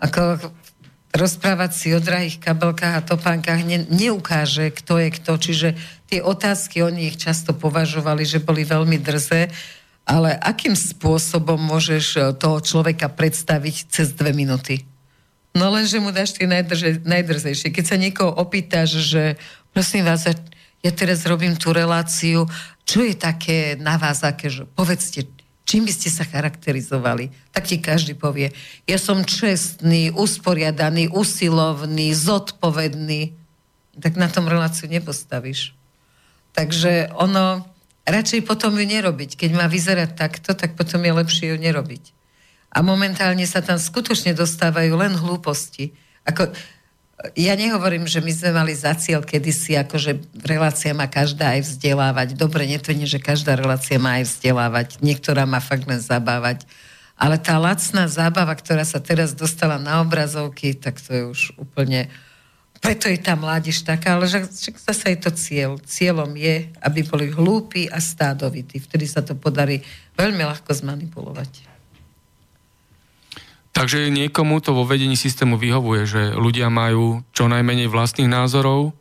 Ako 0.00 0.40
rozprávať 1.12 1.70
si 1.76 1.88
o 1.92 2.00
drahých 2.00 2.40
kabelkách 2.40 2.94
a 2.96 3.04
topánkach 3.04 3.60
ne, 3.68 3.84
neukáže, 3.84 4.72
kto 4.72 4.96
je 4.96 5.08
kto. 5.12 5.32
Čiže 5.36 5.68
tie 6.08 6.24
otázky, 6.24 6.80
oni 6.80 7.12
ich 7.12 7.20
často 7.20 7.52
považovali, 7.52 8.24
že 8.24 8.40
boli 8.40 8.64
veľmi 8.64 8.96
drzé, 8.96 9.52
ale 10.06 10.38
akým 10.38 10.78
spôsobom 10.78 11.58
môžeš 11.58 12.04
e, 12.14 12.20
toho 12.38 12.62
človeka 12.62 13.10
predstaviť 13.10 13.90
cez 13.90 14.14
dve 14.14 14.30
minúty? 14.30 14.86
No 15.50 15.66
len, 15.74 15.82
že 15.82 15.98
mu 15.98 16.14
dáš 16.14 16.38
tie 16.38 16.46
najdrže, 16.46 17.02
najdrzejšie. 17.02 17.74
Keď 17.74 17.84
sa 17.84 17.98
niekoho 17.98 18.30
opýtaš, 18.30 19.02
že 19.02 19.34
prosím 19.74 20.06
vás, 20.06 20.22
ja 20.84 20.92
teraz 20.94 21.26
robím 21.26 21.58
tú 21.58 21.74
reláciu, 21.74 22.46
čo 22.86 23.02
je 23.02 23.18
také 23.18 23.74
na 23.74 23.98
vás, 23.98 24.22
aké, 24.22 24.46
že 24.46 24.62
povedzte, 24.78 25.26
čím 25.66 25.82
by 25.88 25.92
ste 25.92 26.08
sa 26.14 26.22
charakterizovali? 26.22 27.34
Tak 27.50 27.66
ti 27.66 27.82
každý 27.82 28.14
povie, 28.14 28.54
ja 28.86 28.98
som 29.02 29.26
čestný, 29.26 30.14
usporiadaný, 30.14 31.10
usilovný, 31.10 32.14
zodpovedný. 32.14 33.34
Tak 33.98 34.14
na 34.14 34.30
tom 34.30 34.46
reláciu 34.46 34.86
nepostavíš. 34.86 35.74
Takže 36.54 37.10
ono, 37.18 37.66
radšej 38.06 38.46
potom 38.46 38.72
ju 38.78 38.86
nerobiť. 38.86 39.34
Keď 39.34 39.50
má 39.52 39.66
vyzerať 39.66 40.14
takto, 40.14 40.54
tak 40.54 40.78
potom 40.78 41.02
je 41.02 41.12
lepšie 41.12 41.46
ju 41.52 41.56
nerobiť. 41.58 42.14
A 42.70 42.80
momentálne 42.80 43.42
sa 43.48 43.64
tam 43.64 43.80
skutočne 43.80 44.36
dostávajú 44.36 44.94
len 44.94 45.16
hlúposti. 45.18 45.96
Ako, 46.26 46.50
ja 47.34 47.56
nehovorím, 47.56 48.04
že 48.04 48.20
my 48.20 48.28
sme 48.28 48.50
mali 48.52 48.76
za 48.76 48.92
cieľ 48.94 49.24
kedysi, 49.24 49.80
akože 49.80 50.42
relácia 50.44 50.92
má 50.92 51.08
každá 51.08 51.56
aj 51.56 51.64
vzdelávať. 51.64 52.28
Dobre, 52.36 52.68
netvrdím, 52.68 53.08
že 53.08 53.22
každá 53.22 53.56
relácia 53.56 53.96
má 53.96 54.20
aj 54.20 54.28
vzdelávať. 54.28 54.88
Niektorá 55.00 55.48
má 55.48 55.58
fakt 55.58 55.88
len 55.88 55.98
zabávať. 55.98 56.68
Ale 57.16 57.40
tá 57.40 57.56
lacná 57.56 58.04
zábava, 58.12 58.52
ktorá 58.52 58.84
sa 58.84 59.00
teraz 59.00 59.32
dostala 59.32 59.80
na 59.80 60.04
obrazovky, 60.04 60.76
tak 60.76 61.00
to 61.00 61.10
je 61.10 61.22
už 61.24 61.40
úplne... 61.56 62.12
Preto 62.86 63.10
je 63.10 63.18
tá 63.18 63.34
mládež 63.34 63.82
taká, 63.82 64.14
ale 64.14 64.30
že, 64.30 64.46
zase 64.78 65.10
je 65.10 65.18
to 65.18 65.30
cieľ. 65.34 65.70
Cieľom 65.82 66.38
je, 66.38 66.70
aby 66.86 67.02
boli 67.02 67.34
hlúpi 67.34 67.90
a 67.90 67.98
stádovití. 67.98 68.78
Vtedy 68.78 69.10
sa 69.10 69.26
to 69.26 69.34
podarí 69.34 69.82
veľmi 70.14 70.46
ľahko 70.46 70.70
zmanipulovať. 70.70 71.66
Takže 73.74 74.08
niekomu 74.08 74.62
to 74.62 74.70
vo 74.72 74.86
vedení 74.86 75.18
systému 75.18 75.58
vyhovuje, 75.58 76.06
že 76.06 76.22
ľudia 76.32 76.70
majú 76.70 77.26
čo 77.34 77.50
najmenej 77.50 77.90
vlastných 77.90 78.30
názorov? 78.30 78.94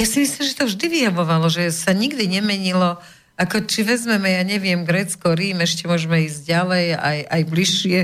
Ja 0.00 0.08
si 0.08 0.24
myslím, 0.24 0.42
že 0.48 0.56
to 0.56 0.64
vždy 0.64 0.86
vyhovovalo, 0.88 1.52
že 1.52 1.68
sa 1.70 1.92
nikdy 1.92 2.24
nemenilo. 2.24 2.96
Ako 3.36 3.68
či 3.68 3.84
vezmeme, 3.84 4.32
ja 4.32 4.42
neviem, 4.42 4.82
Grécko, 4.88 5.36
Rím, 5.36 5.60
ešte 5.60 5.84
môžeme 5.84 6.24
ísť 6.24 6.40
ďalej, 6.42 6.86
aj, 6.96 7.18
aj 7.28 7.42
bližšie. 7.52 7.98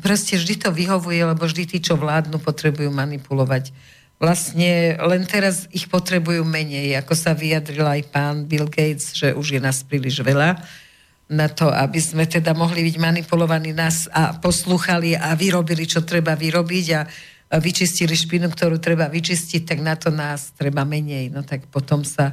Proste 0.00 0.40
vždy 0.40 0.54
to 0.56 0.70
vyhovuje, 0.72 1.20
lebo 1.20 1.44
vždy 1.44 1.68
tí, 1.68 1.78
čo 1.84 2.00
vládnu, 2.00 2.40
potrebujú 2.40 2.88
manipulovať. 2.88 3.76
Vlastne 4.24 4.96
len 4.96 5.28
teraz 5.28 5.68
ich 5.68 5.84
potrebujú 5.84 6.48
menej, 6.48 6.96
ako 6.96 7.12
sa 7.12 7.36
vyjadril 7.36 7.84
aj 7.84 8.08
pán 8.08 8.48
Bill 8.48 8.72
Gates, 8.72 9.12
že 9.12 9.36
už 9.36 9.52
je 9.52 9.60
nás 9.60 9.84
príliš 9.84 10.24
veľa 10.24 10.64
na 11.28 11.52
to, 11.52 11.68
aby 11.68 12.00
sme 12.00 12.24
teda 12.24 12.56
mohli 12.56 12.88
byť 12.88 12.96
manipulovaní 12.96 13.76
nás 13.76 14.08
a 14.08 14.32
poslúchali 14.32 15.12
a 15.12 15.36
vyrobili, 15.36 15.84
čo 15.84 16.00
treba 16.08 16.32
vyrobiť 16.32 16.86
a 16.96 17.04
vyčistili 17.60 18.16
špinu, 18.16 18.48
ktorú 18.48 18.80
treba 18.80 19.12
vyčistiť, 19.12 19.68
tak 19.68 19.84
na 19.84 19.92
to 19.92 20.08
nás 20.08 20.56
treba 20.56 20.88
menej. 20.88 21.28
No 21.28 21.44
tak 21.44 21.68
potom 21.68 22.00
sa 22.00 22.32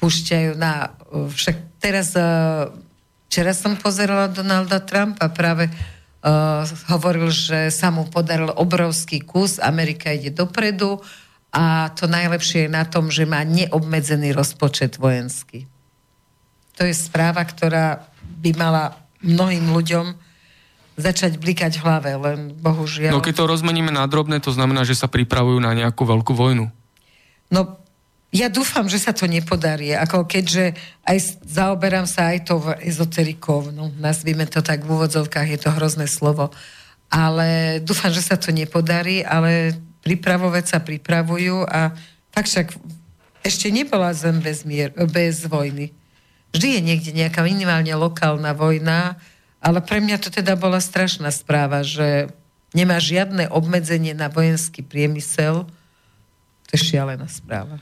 púšťajú 0.00 0.56
na... 0.56 0.96
Však 1.12 1.56
teraz... 1.76 2.16
Včera 3.30 3.54
som 3.54 3.78
pozerala 3.78 4.26
Donalda 4.26 4.82
Trumpa, 4.82 5.30
práve 5.30 5.70
uh, 6.24 6.64
hovoril, 6.92 7.32
že 7.32 7.72
sa 7.72 7.88
mu 7.92 8.08
podaril 8.08 8.52
obrovský 8.52 9.20
kus, 9.24 9.60
Amerika 9.60 10.12
ide 10.12 10.32
dopredu 10.32 11.00
a 11.50 11.90
to 11.96 12.06
najlepšie 12.06 12.66
je 12.66 12.70
na 12.70 12.86
tom, 12.86 13.10
že 13.10 13.26
má 13.26 13.42
neobmedzený 13.42 14.30
rozpočet 14.36 15.00
vojenský. 15.00 15.66
To 16.78 16.86
je 16.86 16.94
správa, 16.94 17.42
ktorá 17.44 18.06
by 18.40 18.50
mala 18.56 18.96
mnohým 19.20 19.68
ľuďom 19.68 20.16
začať 21.00 21.40
blikať 21.40 21.80
v 21.80 21.84
hlave, 21.84 22.10
len 22.16 22.38
bohužiaľ... 22.60 23.16
No 23.16 23.24
keď 23.24 23.44
to 23.44 23.50
rozmeníme 23.50 23.88
na 23.88 24.04
drobné, 24.04 24.40
to 24.40 24.52
znamená, 24.52 24.84
že 24.84 24.96
sa 24.96 25.08
pripravujú 25.08 25.58
na 25.60 25.72
nejakú 25.72 26.04
veľkú 26.04 26.32
vojnu. 26.36 26.68
No 27.50 27.79
ja 28.30 28.46
dúfam, 28.46 28.86
že 28.86 29.02
sa 29.02 29.10
to 29.10 29.26
nepodarí. 29.26 29.90
Ako 29.90 30.22
keďže 30.22 30.78
aj 31.02 31.42
zaoberám 31.42 32.06
sa 32.06 32.30
aj 32.30 32.46
to 32.46 32.62
ezoterikou, 32.78 33.74
no 33.74 33.90
nazvime 33.98 34.46
to 34.46 34.62
tak 34.62 34.86
v 34.86 34.94
úvodzovkách, 34.94 35.50
je 35.50 35.58
to 35.58 35.74
hrozné 35.74 36.06
slovo. 36.06 36.54
Ale 37.10 37.82
dúfam, 37.82 38.14
že 38.14 38.22
sa 38.22 38.38
to 38.38 38.54
nepodarí, 38.54 39.26
ale 39.26 39.74
pripravovať 40.06 40.64
sa 40.64 40.78
pripravujú 40.78 41.66
a 41.66 41.90
tak 42.30 42.46
však 42.46 42.70
Ešte 43.40 43.72
nebola 43.72 44.12
zem 44.12 44.36
bez, 44.38 44.68
mier, 44.68 44.92
bez 45.08 45.48
vojny. 45.48 45.96
Vždy 46.52 46.76
je 46.76 46.80
niekde 46.84 47.10
nejaká 47.16 47.40
minimálne 47.40 47.90
lokálna 47.96 48.52
vojna, 48.52 49.16
ale 49.64 49.80
pre 49.80 49.98
mňa 50.04 50.20
to 50.20 50.28
teda 50.28 50.60
bola 50.60 50.76
strašná 50.76 51.32
správa, 51.32 51.80
že 51.80 52.28
nemá 52.76 53.00
žiadne 53.00 53.48
obmedzenie 53.48 54.12
na 54.12 54.28
vojenský 54.28 54.84
priemysel. 54.84 55.64
To 56.68 56.70
je 56.76 56.80
šialená 56.80 57.26
správa. 57.32 57.80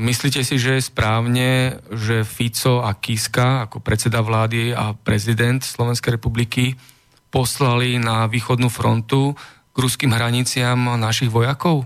Myslíte 0.00 0.40
si, 0.48 0.56
že 0.56 0.80
je 0.80 0.88
správne, 0.88 1.76
že 1.92 2.24
Fico 2.24 2.80
a 2.80 2.96
Kiska 2.96 3.68
ako 3.68 3.84
predseda 3.84 4.24
vlády 4.24 4.72
a 4.72 4.96
prezident 4.96 5.60
Slovenskej 5.60 6.16
republiky 6.16 6.80
poslali 7.28 8.00
na 8.00 8.24
východnú 8.24 8.72
frontu 8.72 9.36
k 9.72 9.76
ruským 9.76 10.08
hraniciam 10.16 10.96
našich 10.96 11.28
vojakov? 11.28 11.84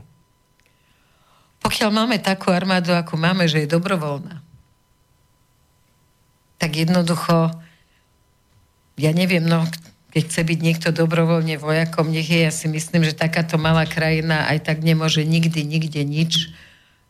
Pokiaľ 1.59 1.91
máme 1.91 2.23
takú 2.23 2.55
armádu, 2.55 2.95
ako 2.95 3.19
máme, 3.19 3.51
že 3.51 3.67
je 3.67 3.75
dobrovoľná, 3.75 4.39
tak 6.63 6.79
jednoducho, 6.79 7.51
ja 8.95 9.11
neviem, 9.11 9.43
no, 9.43 9.67
keď 10.15 10.23
chce 10.31 10.41
byť 10.47 10.59
niekto 10.63 10.89
dobrovoľne 10.95 11.59
vojakom, 11.59 12.15
nech 12.15 12.31
je, 12.31 12.47
ja 12.47 12.55
si 12.55 12.71
myslím, 12.71 13.03
že 13.03 13.19
takáto 13.19 13.59
malá 13.59 13.91
krajina 13.91 14.47
aj 14.47 14.71
tak 14.71 14.87
nemôže 14.87 15.27
nikdy, 15.27 15.67
nikde 15.67 16.07
nič, 16.07 16.55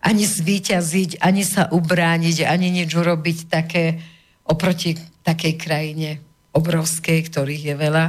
ani 0.03 0.25
zvíťaziť, 0.27 1.23
ani 1.23 1.47
sa 1.47 1.71
ubrániť, 1.71 2.43
ani 2.43 2.83
nič 2.83 2.91
urobiť 2.91 3.47
také 3.47 4.03
oproti 4.43 4.99
takej 5.23 5.55
krajine 5.55 6.19
obrovskej, 6.53 7.31
ktorých 7.31 7.73
je 7.73 7.75
veľa, 7.79 8.07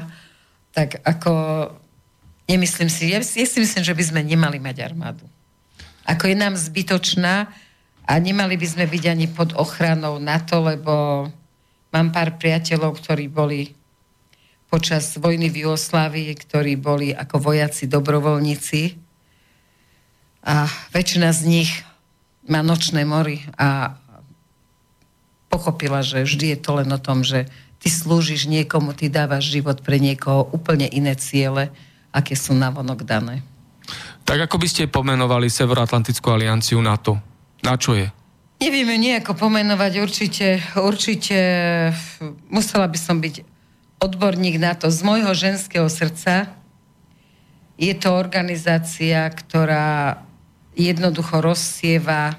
tak 0.74 1.00
ako 1.06 1.32
nemyslím 2.50 2.90
si, 2.90 3.14
ja, 3.14 3.22
ja 3.22 3.46
si 3.48 3.58
myslím, 3.62 3.84
že 3.86 3.94
by 3.94 4.04
sme 4.04 4.22
nemali 4.26 4.58
mať 4.58 4.84
armádu. 4.84 5.24
Ako 6.04 6.28
je 6.28 6.36
nám 6.36 6.60
zbytočná 6.60 7.48
a 8.04 8.14
nemali 8.20 8.60
by 8.60 8.68
sme 8.68 8.86
byť 8.90 9.04
ani 9.08 9.28
pod 9.32 9.56
ochranou 9.56 10.20
NATO, 10.20 10.60
lebo 10.60 11.26
mám 11.94 12.08
pár 12.12 12.36
priateľov, 12.36 13.00
ktorí 13.00 13.32
boli 13.32 13.72
počas 14.68 15.16
vojny 15.22 15.54
v 15.54 15.70
Jugoslávii, 15.70 16.34
ktorí 16.34 16.74
boli 16.76 17.14
ako 17.14 17.54
vojaci 17.54 17.86
dobrovoľníci 17.86 19.03
a 20.44 20.68
väčšina 20.92 21.32
z 21.32 21.42
nich 21.48 21.72
má 22.44 22.60
nočné 22.60 23.08
mory 23.08 23.40
a 23.56 23.96
pochopila, 25.48 26.04
že 26.04 26.28
vždy 26.28 26.54
je 26.54 26.60
to 26.60 26.72
len 26.84 26.90
o 26.92 27.00
tom, 27.00 27.24
že 27.24 27.48
ty 27.80 27.88
slúžiš 27.88 28.52
niekomu, 28.52 28.92
ty 28.92 29.08
dávaš 29.08 29.48
život 29.48 29.80
pre 29.80 30.04
niekoho 30.04 30.52
úplne 30.52 30.88
iné 30.92 31.16
ciele, 31.16 31.72
aké 32.12 32.36
sú 32.36 32.52
navonok 32.52 33.08
dané. 33.08 33.40
Tak 34.24 34.48
ako 34.48 34.56
by 34.60 34.68
ste 34.68 34.92
pomenovali 34.92 35.48
Severoatlantickú 35.52 36.32
alianciu 36.32 36.80
NATO? 36.80 37.20
Na 37.64 37.76
čo 37.80 37.96
je? 37.96 38.08
Nevieme 38.64 38.96
nejako 38.96 39.36
pomenovať, 39.36 39.92
určite, 40.00 40.48
určite 40.80 41.38
musela 42.48 42.88
by 42.88 43.00
som 43.00 43.20
byť 43.20 43.44
odborník 44.00 44.56
na 44.60 44.76
to. 44.76 44.88
Z 44.88 45.04
môjho 45.04 45.32
ženského 45.36 45.88
srdca 45.92 46.52
je 47.76 47.92
to 47.96 48.16
organizácia, 48.16 49.28
ktorá 49.28 50.24
jednoducho 50.74 51.42
rozsieva 51.42 52.38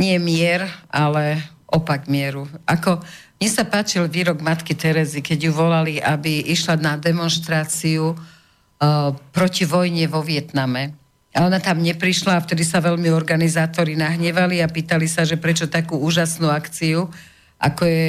nie 0.00 0.16
mier, 0.18 0.66
ale 0.88 1.40
opak 1.68 2.08
mieru. 2.08 2.48
Ako 2.68 3.00
mne 3.42 3.48
sa 3.50 3.66
páčil 3.66 4.06
výrok 4.06 4.38
matky 4.38 4.78
Terezy, 4.78 5.18
keď 5.18 5.50
ju 5.50 5.52
volali, 5.52 5.98
aby 5.98 6.46
išla 6.52 6.78
na 6.78 6.94
demonstráciu 6.94 8.14
proti 9.34 9.66
vojne 9.66 10.06
vo 10.06 10.22
Vietname. 10.22 10.94
A 11.32 11.48
ona 11.48 11.58
tam 11.58 11.80
neprišla 11.80 12.38
a 12.38 12.44
vtedy 12.44 12.62
sa 12.62 12.78
veľmi 12.78 13.08
organizátori 13.08 13.96
nahnevali 13.96 14.60
a 14.60 14.68
pýtali 14.68 15.08
sa, 15.08 15.24
že 15.24 15.40
prečo 15.40 15.66
takú 15.66 15.96
úžasnú 15.96 16.52
akciu, 16.52 17.08
ako 17.56 17.82
je 17.82 18.06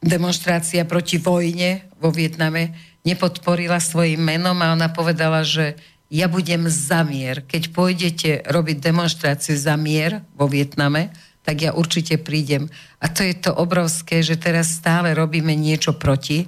demonstrácia 0.00 0.86
proti 0.86 1.18
vojne 1.18 1.84
vo 1.98 2.14
Vietname, 2.14 2.76
nepodporila 3.02 3.82
svojim 3.82 4.22
menom 4.22 4.56
a 4.62 4.72
ona 4.72 4.88
povedala, 4.88 5.42
že 5.42 5.74
ja 6.06 6.30
budem 6.30 6.70
za 6.70 7.02
mier. 7.02 7.42
Keď 7.42 7.74
pôjdete 7.74 8.30
robiť 8.46 8.76
demonstráciu 8.78 9.58
za 9.58 9.74
mier 9.74 10.22
vo 10.38 10.46
Vietname, 10.46 11.10
tak 11.46 11.62
ja 11.62 11.70
určite 11.74 12.18
prídem. 12.18 12.66
A 12.98 13.06
to 13.06 13.22
je 13.22 13.34
to 13.34 13.54
obrovské, 13.54 14.22
že 14.22 14.38
teraz 14.38 14.74
stále 14.74 15.14
robíme 15.14 15.54
niečo 15.54 15.94
proti 15.94 16.46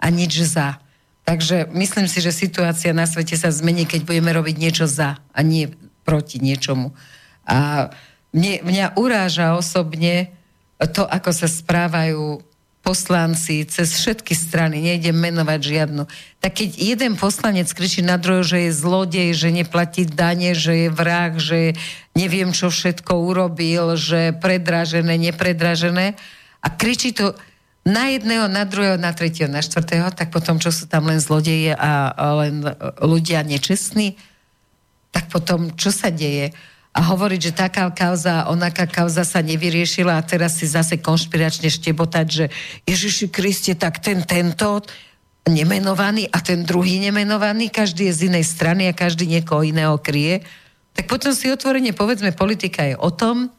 a 0.00 0.12
nič 0.12 0.44
za. 0.44 0.80
Takže 1.24 1.72
myslím 1.72 2.04
si, 2.04 2.20
že 2.20 2.32
situácia 2.32 2.92
na 2.92 3.08
svete 3.08 3.40
sa 3.40 3.48
zmení, 3.48 3.88
keď 3.88 4.04
budeme 4.04 4.28
robiť 4.36 4.56
niečo 4.60 4.84
za 4.84 5.16
a 5.16 5.38
nie 5.40 5.72
proti 6.04 6.36
niečomu. 6.36 6.92
A 7.48 7.88
mne, 8.36 8.60
mňa 8.60 8.86
uráža 9.00 9.56
osobne 9.56 10.28
to, 10.92 11.08
ako 11.08 11.32
sa 11.32 11.48
správajú 11.48 12.44
poslanci 12.84 13.64
cez 13.64 13.96
všetky 13.96 14.36
strany, 14.36 14.84
nejdem 14.84 15.16
menovať 15.16 15.60
žiadnu. 15.64 16.04
Tak 16.44 16.52
keď 16.52 16.70
jeden 16.76 17.12
poslanec 17.16 17.72
kričí 17.72 18.04
na 18.04 18.20
druhého, 18.20 18.44
že 18.44 18.68
je 18.68 18.76
zlodej, 18.76 19.32
že 19.32 19.48
neplatí 19.48 20.04
dane, 20.04 20.52
že 20.52 20.86
je 20.86 20.88
vrah, 20.92 21.32
že 21.32 21.72
neviem, 22.12 22.52
čo 22.52 22.68
všetko 22.68 23.16
urobil, 23.16 23.96
že 23.96 24.36
predražené, 24.36 25.16
nepredražené 25.16 26.12
a 26.60 26.68
kričí 26.68 27.16
to 27.16 27.32
na 27.88 28.12
jedného, 28.12 28.48
na 28.52 28.68
druhého, 28.68 29.00
na 29.00 29.16
tretieho, 29.16 29.48
na 29.48 29.64
štvrtého, 29.64 30.12
tak 30.12 30.28
potom, 30.28 30.60
čo 30.60 30.68
sú 30.68 30.84
tam 30.84 31.08
len 31.08 31.20
zlodeje 31.20 31.72
a 31.72 32.12
len 32.44 32.64
ľudia 33.00 33.44
nečestní, 33.44 34.16
tak 35.08 35.32
potom, 35.32 35.72
čo 35.72 35.88
sa 35.88 36.12
deje? 36.12 36.52
A 36.94 37.00
hovoriť, 37.02 37.40
že 37.50 37.58
taká 37.58 37.90
kauza, 37.90 38.46
onaká 38.46 38.86
kauza 38.86 39.26
sa 39.26 39.42
nevyriešila 39.42 40.14
a 40.14 40.22
teraz 40.22 40.62
si 40.62 40.70
zase 40.70 41.02
konšpiračne 41.02 41.66
štebotať, 41.66 42.26
že 42.30 42.44
Ježiši 42.86 43.26
Kriste, 43.34 43.74
tak 43.74 43.98
ten, 43.98 44.22
tento 44.22 44.78
nemenovaný 45.44 46.30
a 46.30 46.38
ten 46.40 46.62
druhý 46.62 47.02
nemenovaný, 47.02 47.68
každý 47.68 48.08
je 48.08 48.16
z 48.16 48.20
inej 48.32 48.46
strany 48.46 48.88
a 48.88 48.96
každý 48.96 49.26
niekoho 49.26 49.66
iného 49.66 49.98
kryje, 49.98 50.46
tak 50.94 51.10
potom 51.10 51.34
si 51.34 51.50
otvorene 51.50 51.90
povedzme, 51.90 52.30
politika 52.30 52.86
je 52.86 52.94
o 52.94 53.10
tom, 53.10 53.50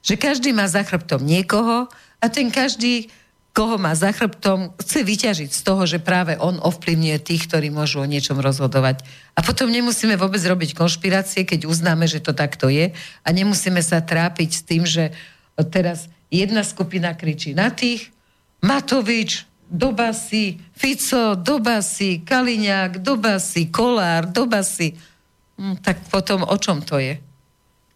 že 0.00 0.16
každý 0.16 0.56
má 0.56 0.64
za 0.64 0.80
chrbtom 0.80 1.20
niekoho 1.20 1.86
a 2.20 2.26
ten 2.32 2.48
každý 2.48 3.12
koho 3.50 3.76
má 3.82 3.92
za 3.98 4.14
chrbtom, 4.14 4.70
chce 4.78 5.02
vyťažiť 5.02 5.50
z 5.50 5.60
toho, 5.66 5.82
že 5.82 5.98
práve 5.98 6.38
on 6.38 6.62
ovplyvňuje 6.62 7.18
tých, 7.18 7.50
ktorí 7.50 7.68
môžu 7.68 8.00
o 8.00 8.06
niečom 8.06 8.38
rozhodovať. 8.38 9.02
A 9.34 9.42
potom 9.42 9.66
nemusíme 9.66 10.14
vôbec 10.14 10.40
robiť 10.40 10.78
konšpirácie, 10.78 11.42
keď 11.42 11.66
uznáme, 11.66 12.06
že 12.06 12.22
to 12.22 12.30
takto 12.30 12.70
je 12.70 12.94
a 12.96 13.28
nemusíme 13.28 13.82
sa 13.82 13.98
trápiť 13.98 14.50
s 14.54 14.62
tým, 14.62 14.82
že 14.86 15.10
teraz 15.74 16.06
jedna 16.30 16.62
skupina 16.62 17.12
kričí 17.12 17.52
na 17.52 17.74
tých, 17.74 18.14
Matovič, 18.60 19.48
Dobasi, 19.70 20.58
Fico, 20.74 21.38
Dobasi, 21.38 22.26
Kaliňák, 22.26 23.00
Dobasi, 23.00 23.70
Kolár, 23.70 24.26
Dobasi. 24.26 24.98
Hm, 25.56 25.78
tak 25.80 26.02
potom 26.10 26.42
o 26.42 26.56
čom 26.58 26.82
to 26.82 26.98
je? 26.98 27.18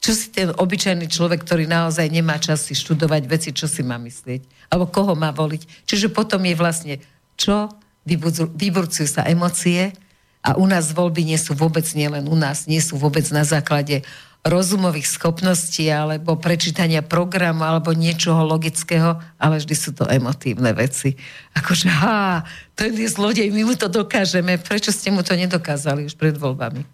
Čo 0.05 0.13
si 0.13 0.29
ten 0.31 0.53
obyčajný 0.53 1.09
človek, 1.09 1.43
ktorý 1.43 1.65
naozaj 1.65 2.13
nemá 2.13 2.37
čas 2.37 2.69
si 2.69 2.77
študovať 2.77 3.23
veci, 3.25 3.51
čo 3.57 3.65
si 3.65 3.81
má 3.81 3.97
myslieť? 3.97 4.64
Alebo 4.75 4.91
koho 4.91 5.15
má 5.15 5.31
voliť? 5.31 5.87
Čiže 5.87 6.11
potom 6.11 6.43
je 6.43 6.59
vlastne, 6.59 6.95
čo? 7.39 7.71
Vyburcujú 8.03 9.07
sa 9.07 9.23
emócie 9.31 9.95
a 10.43 10.59
u 10.59 10.67
nás 10.67 10.91
voľby 10.91 11.23
nie 11.23 11.39
sú 11.39 11.55
vôbec 11.55 11.87
nielen 11.95 12.27
u 12.27 12.35
nás, 12.35 12.67
nie 12.67 12.83
sú 12.83 12.99
vôbec 12.99 13.23
na 13.31 13.47
základe 13.47 14.03
rozumových 14.45 15.09
schopností 15.09 15.89
alebo 15.89 16.37
prečítania 16.37 17.01
programu 17.01 17.65
alebo 17.65 17.97
niečoho 17.97 18.45
logického, 18.45 19.17
ale 19.41 19.57
vždy 19.57 19.75
sú 19.79 19.97
to 19.97 20.05
emotívne 20.05 20.69
veci. 20.77 21.17
Akože, 21.57 21.89
ha, 21.89 22.45
to 22.77 22.85
je 22.85 23.09
zlodej, 23.09 23.49
my 23.49 23.65
mu 23.65 23.73
to 23.73 23.89
dokážeme. 23.89 24.61
Prečo 24.61 24.93
ste 24.93 25.09
mu 25.09 25.25
to 25.25 25.33
nedokázali 25.33 26.05
už 26.05 26.19
pred 26.21 26.37
voľbami? 26.37 26.85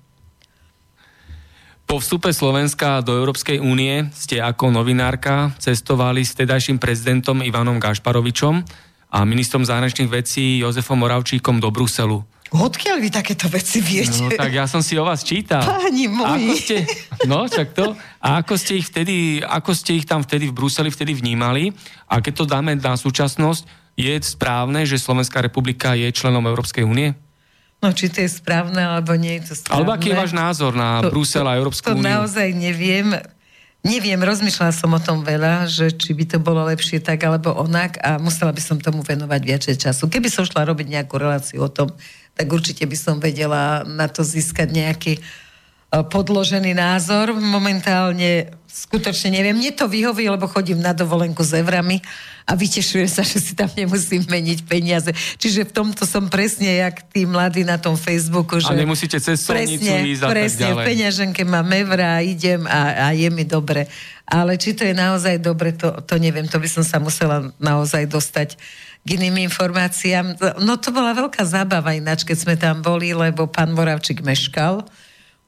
Po 1.91 1.99
vstupe 1.99 2.31
Slovenska 2.31 3.03
do 3.03 3.19
Európskej 3.19 3.59
únie 3.59 4.15
ste 4.15 4.39
ako 4.39 4.71
novinárka 4.71 5.51
cestovali 5.59 6.23
s 6.23 6.39
tedajším 6.39 6.79
prezidentom 6.79 7.43
Ivanom 7.43 7.83
Gašparovičom 7.83 8.63
a 9.11 9.19
ministrom 9.27 9.67
zahraničných 9.67 10.07
vecí 10.07 10.63
Jozefom 10.63 11.03
Moravčíkom 11.03 11.59
do 11.59 11.67
Bruselu. 11.75 12.23
Odkiaľ 12.55 12.97
vy 13.03 13.11
takéto 13.11 13.51
veci 13.51 13.83
viete? 13.83 14.23
No 14.23 14.31
tak 14.31 14.55
ja 14.55 14.71
som 14.71 14.87
si 14.87 14.95
o 14.95 15.03
vás 15.03 15.27
čítal. 15.27 15.67
Páni 15.67 16.07
moji. 16.07 16.31
Ako 16.31 16.53
ste, 16.63 16.77
no, 17.27 17.51
čak 17.51 17.75
to. 17.75 17.99
A 18.23 18.39
ako 18.39 18.55
ste 18.55 18.79
ich 18.79 18.87
vtedy, 18.87 19.43
ako 19.43 19.75
ste 19.75 19.99
ich 19.99 20.07
tam 20.07 20.23
vtedy 20.23 20.47
v 20.47 20.55
Bruseli 20.55 20.95
vtedy 20.95 21.11
vnímali? 21.19 21.75
A 22.07 22.23
keď 22.23 22.33
to 22.39 22.45
dáme 22.47 22.71
na 22.79 22.95
súčasnosť, 22.95 23.67
je 23.99 24.15
správne, 24.23 24.87
že 24.87 24.95
Slovenská 24.95 25.43
republika 25.43 25.99
je 25.99 26.07
členom 26.15 26.47
Európskej 26.47 26.87
únie? 26.87 27.19
No, 27.81 27.97
či 27.97 28.13
to 28.13 28.21
je 28.21 28.29
správne, 28.29 28.77
alebo 28.77 29.17
nie 29.17 29.41
je 29.41 29.53
to 29.53 29.55
správne. 29.57 29.77
Alebo 29.81 29.91
aký 29.97 30.13
je 30.13 30.21
váš 30.21 30.33
názor 30.37 30.77
na 30.77 31.01
to, 31.01 31.09
Brusel 31.09 31.49
a 31.49 31.57
Európsku 31.57 31.89
úniu? 31.89 32.05
To 32.05 32.05
naozaj 32.05 32.53
neviem. 32.53 33.17
Neviem, 33.81 34.21
rozmýšľala 34.21 34.77
som 34.77 34.93
o 34.93 35.01
tom 35.01 35.25
veľa, 35.25 35.65
že 35.65 35.89
či 35.97 36.13
by 36.13 36.25
to 36.29 36.37
bolo 36.37 36.69
lepšie 36.69 37.01
tak 37.01 37.25
alebo 37.25 37.57
onak 37.57 37.97
a 38.05 38.21
musela 38.21 38.53
by 38.53 38.61
som 38.61 38.77
tomu 38.77 39.01
venovať 39.01 39.41
viacej 39.41 39.75
času. 39.81 40.13
Keby 40.13 40.29
som 40.29 40.45
šla 40.45 40.69
robiť 40.69 40.93
nejakú 40.93 41.17
reláciu 41.17 41.65
o 41.65 41.73
tom, 41.73 41.89
tak 42.37 42.47
určite 42.53 42.85
by 42.85 42.93
som 42.93 43.17
vedela 43.17 43.81
na 43.89 44.05
to 44.05 44.21
získať 44.21 44.69
nejaký 44.69 45.25
podložený 45.91 46.71
názor. 46.71 47.35
Momentálne 47.35 48.55
skutočne 48.71 49.35
neviem. 49.35 49.59
Mne 49.59 49.75
to 49.75 49.91
vyhoví, 49.91 50.31
lebo 50.31 50.47
chodím 50.47 50.79
na 50.79 50.95
dovolenku 50.95 51.43
s 51.43 51.51
evrami 51.51 51.99
a 52.47 52.55
vytešujem 52.55 53.11
sa, 53.11 53.27
že 53.27 53.43
si 53.43 53.53
tam 53.59 53.67
nemusím 53.75 54.23
meniť 54.23 54.59
peniaze. 54.63 55.11
Čiže 55.39 55.67
v 55.67 55.73
tomto 55.75 56.07
som 56.07 56.31
presne 56.31 56.79
jak 56.79 57.03
tí 57.11 57.27
mladí 57.27 57.67
na 57.67 57.75
tom 57.83 57.99
Facebooku. 57.99 58.63
Že 58.63 58.71
a 58.71 58.79
nemusíte 58.79 59.19
cez 59.19 59.43
solnicu 59.43 59.83
presne, 59.83 60.07
ísť 60.07 60.23
a 60.23 60.29
presne, 60.31 60.47
tak 60.47 60.71
ďalej. 60.71 60.79
v 60.79 60.87
peňaženke 60.87 61.43
mám 61.43 61.69
evra 61.75 62.23
idem 62.23 62.63
a, 62.71 63.11
a 63.11 63.15
je 63.15 63.27
mi 63.35 63.43
dobre. 63.43 63.91
Ale 64.31 64.55
či 64.55 64.79
to 64.79 64.87
je 64.87 64.95
naozaj 64.95 65.43
dobre, 65.43 65.75
to, 65.75 65.91
to 66.07 66.15
neviem. 66.23 66.47
To 66.47 66.63
by 66.63 66.71
som 66.71 66.87
sa 66.87 67.03
musela 67.03 67.51
naozaj 67.59 68.07
dostať 68.07 68.55
k 69.03 69.09
iným 69.19 69.43
informáciám. 69.51 70.39
No 70.63 70.79
to 70.79 70.95
bola 70.95 71.11
veľká 71.19 71.43
zábava 71.43 71.99
ináč, 71.99 72.23
keď 72.23 72.37
sme 72.39 72.55
tam 72.55 72.79
boli, 72.79 73.11
lebo 73.11 73.51
pán 73.51 73.75
Moravčík 73.75 74.23
meškal 74.23 74.87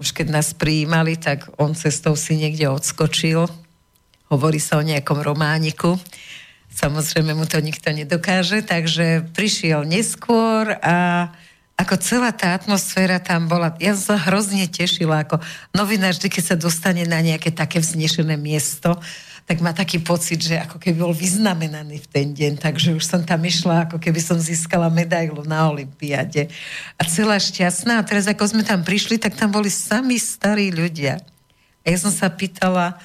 už 0.03 0.11
keď 0.11 0.35
nás 0.35 0.51
prijímali, 0.51 1.15
tak 1.15 1.47
on 1.63 1.79
cestou 1.79 2.19
si 2.19 2.35
niekde 2.35 2.67
odskočil. 2.67 3.47
Hovorí 4.27 4.59
sa 4.59 4.83
o 4.83 4.85
nejakom 4.85 5.23
romániku. 5.23 5.95
Samozrejme 6.75 7.39
mu 7.39 7.47
to 7.47 7.63
nikto 7.63 7.95
nedokáže, 7.95 8.67
takže 8.67 9.31
prišiel 9.31 9.87
neskôr 9.87 10.75
a 10.83 11.31
ako 11.79 11.95
celá 11.99 12.31
tá 12.35 12.53
atmosféra 12.53 13.17
tam 13.23 13.49
bola, 13.49 13.75
ja 13.81 13.97
sa 13.97 14.15
hrozne 14.15 14.69
tešila, 14.69 15.25
ako 15.25 15.41
novinár 15.73 16.15
vždy, 16.15 16.29
keď 16.29 16.45
sa 16.45 16.57
dostane 16.57 17.03
na 17.09 17.19
nejaké 17.25 17.51
také 17.51 17.81
vznešené 17.81 18.37
miesto, 18.37 19.01
tak 19.43 19.59
má 19.59 19.75
taký 19.75 19.99
pocit, 19.99 20.39
že 20.39 20.57
ako 20.63 20.79
keby 20.79 20.97
bol 21.03 21.15
vyznamenaný 21.15 21.99
v 22.03 22.09
ten 22.09 22.29
deň, 22.31 22.63
takže 22.63 22.95
už 22.95 23.05
som 23.05 23.21
tam 23.27 23.43
išla, 23.43 23.91
ako 23.91 23.99
keby 23.99 24.23
som 24.23 24.39
získala 24.39 24.87
medailu 24.87 25.43
na 25.43 25.67
Olympiade. 25.67 26.47
A 26.95 27.03
celá 27.05 27.37
šťastná. 27.37 27.99
A 27.99 28.07
teraz, 28.07 28.31
ako 28.31 28.47
sme 28.47 28.63
tam 28.63 28.87
prišli, 28.87 29.19
tak 29.19 29.35
tam 29.35 29.51
boli 29.51 29.69
sami 29.69 30.17
starí 30.17 30.71
ľudia. 30.71 31.19
A 31.83 31.87
ja 31.91 31.99
som 31.99 32.15
sa 32.15 32.31
pýtala 32.31 32.97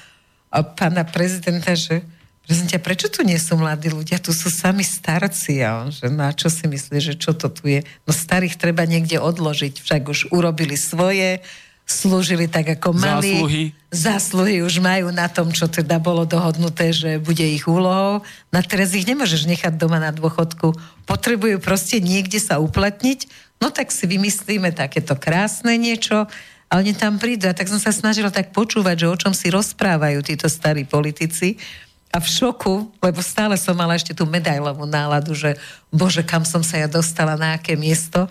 pána 0.78 1.02
prezidenta, 1.04 1.74
že 1.74 2.06
Prezidente, 2.48 2.80
prečo 2.80 3.12
tu 3.12 3.20
nie 3.28 3.36
sú 3.36 3.60
mladí 3.60 3.92
ľudia? 3.92 4.16
Tu 4.16 4.32
sú 4.32 4.48
sami 4.48 4.80
starci. 4.80 5.60
A 5.60 5.84
on, 5.84 5.92
že 5.92 6.08
no 6.08 6.24
čo 6.32 6.48
si 6.48 6.64
myslí, 6.64 6.96
že 6.96 7.14
čo 7.20 7.36
to 7.36 7.52
tu 7.52 7.68
je? 7.68 7.84
No 8.08 8.16
starých 8.16 8.56
treba 8.56 8.88
niekde 8.88 9.20
odložiť, 9.20 9.84
však 9.84 10.08
už 10.08 10.32
urobili 10.32 10.72
svoje, 10.72 11.44
slúžili 11.88 12.44
tak, 12.52 12.76
ako 12.76 12.92
mali. 12.92 13.32
Zásluhy. 13.32 13.62
Zásluhy 13.88 14.54
už 14.60 14.84
majú 14.84 15.08
na 15.08 15.24
tom, 15.24 15.48
čo 15.48 15.64
teda 15.72 15.96
bolo 15.96 16.28
dohodnuté, 16.28 16.92
že 16.92 17.16
bude 17.16 17.40
ich 17.40 17.64
úlohou. 17.64 18.20
Na 18.52 18.60
teraz 18.60 18.92
ich 18.92 19.08
nemôžeš 19.08 19.48
nechať 19.48 19.80
doma 19.80 19.96
na 19.96 20.12
dôchodku. 20.12 20.76
Potrebujú 21.08 21.56
proste 21.64 21.96
niekde 22.04 22.36
sa 22.36 22.60
uplatniť. 22.60 23.24
No 23.64 23.72
tak 23.72 23.88
si 23.88 24.04
vymyslíme 24.04 24.70
takéto 24.76 25.16
krásne 25.16 25.80
niečo 25.80 26.28
a 26.68 26.72
oni 26.76 26.92
tam 26.92 27.16
prídu. 27.16 27.48
A 27.48 27.56
tak 27.56 27.72
som 27.72 27.80
sa 27.80 27.88
snažila 27.88 28.28
tak 28.28 28.52
počúvať, 28.52 28.96
že 29.02 29.06
o 29.08 29.16
čom 29.16 29.32
si 29.32 29.48
rozprávajú 29.48 30.20
títo 30.20 30.52
starí 30.52 30.84
politici. 30.84 31.56
A 32.12 32.20
v 32.20 32.28
šoku, 32.28 32.92
lebo 33.00 33.20
stále 33.24 33.56
som 33.56 33.76
mala 33.76 33.96
ešte 33.96 34.12
tú 34.12 34.28
medailovú 34.28 34.84
náladu, 34.84 35.32
že 35.32 35.56
bože, 35.88 36.24
kam 36.24 36.44
som 36.44 36.60
sa 36.60 36.80
ja 36.80 36.88
dostala, 36.88 37.36
na 37.36 37.56
aké 37.56 37.76
miesto. 37.76 38.28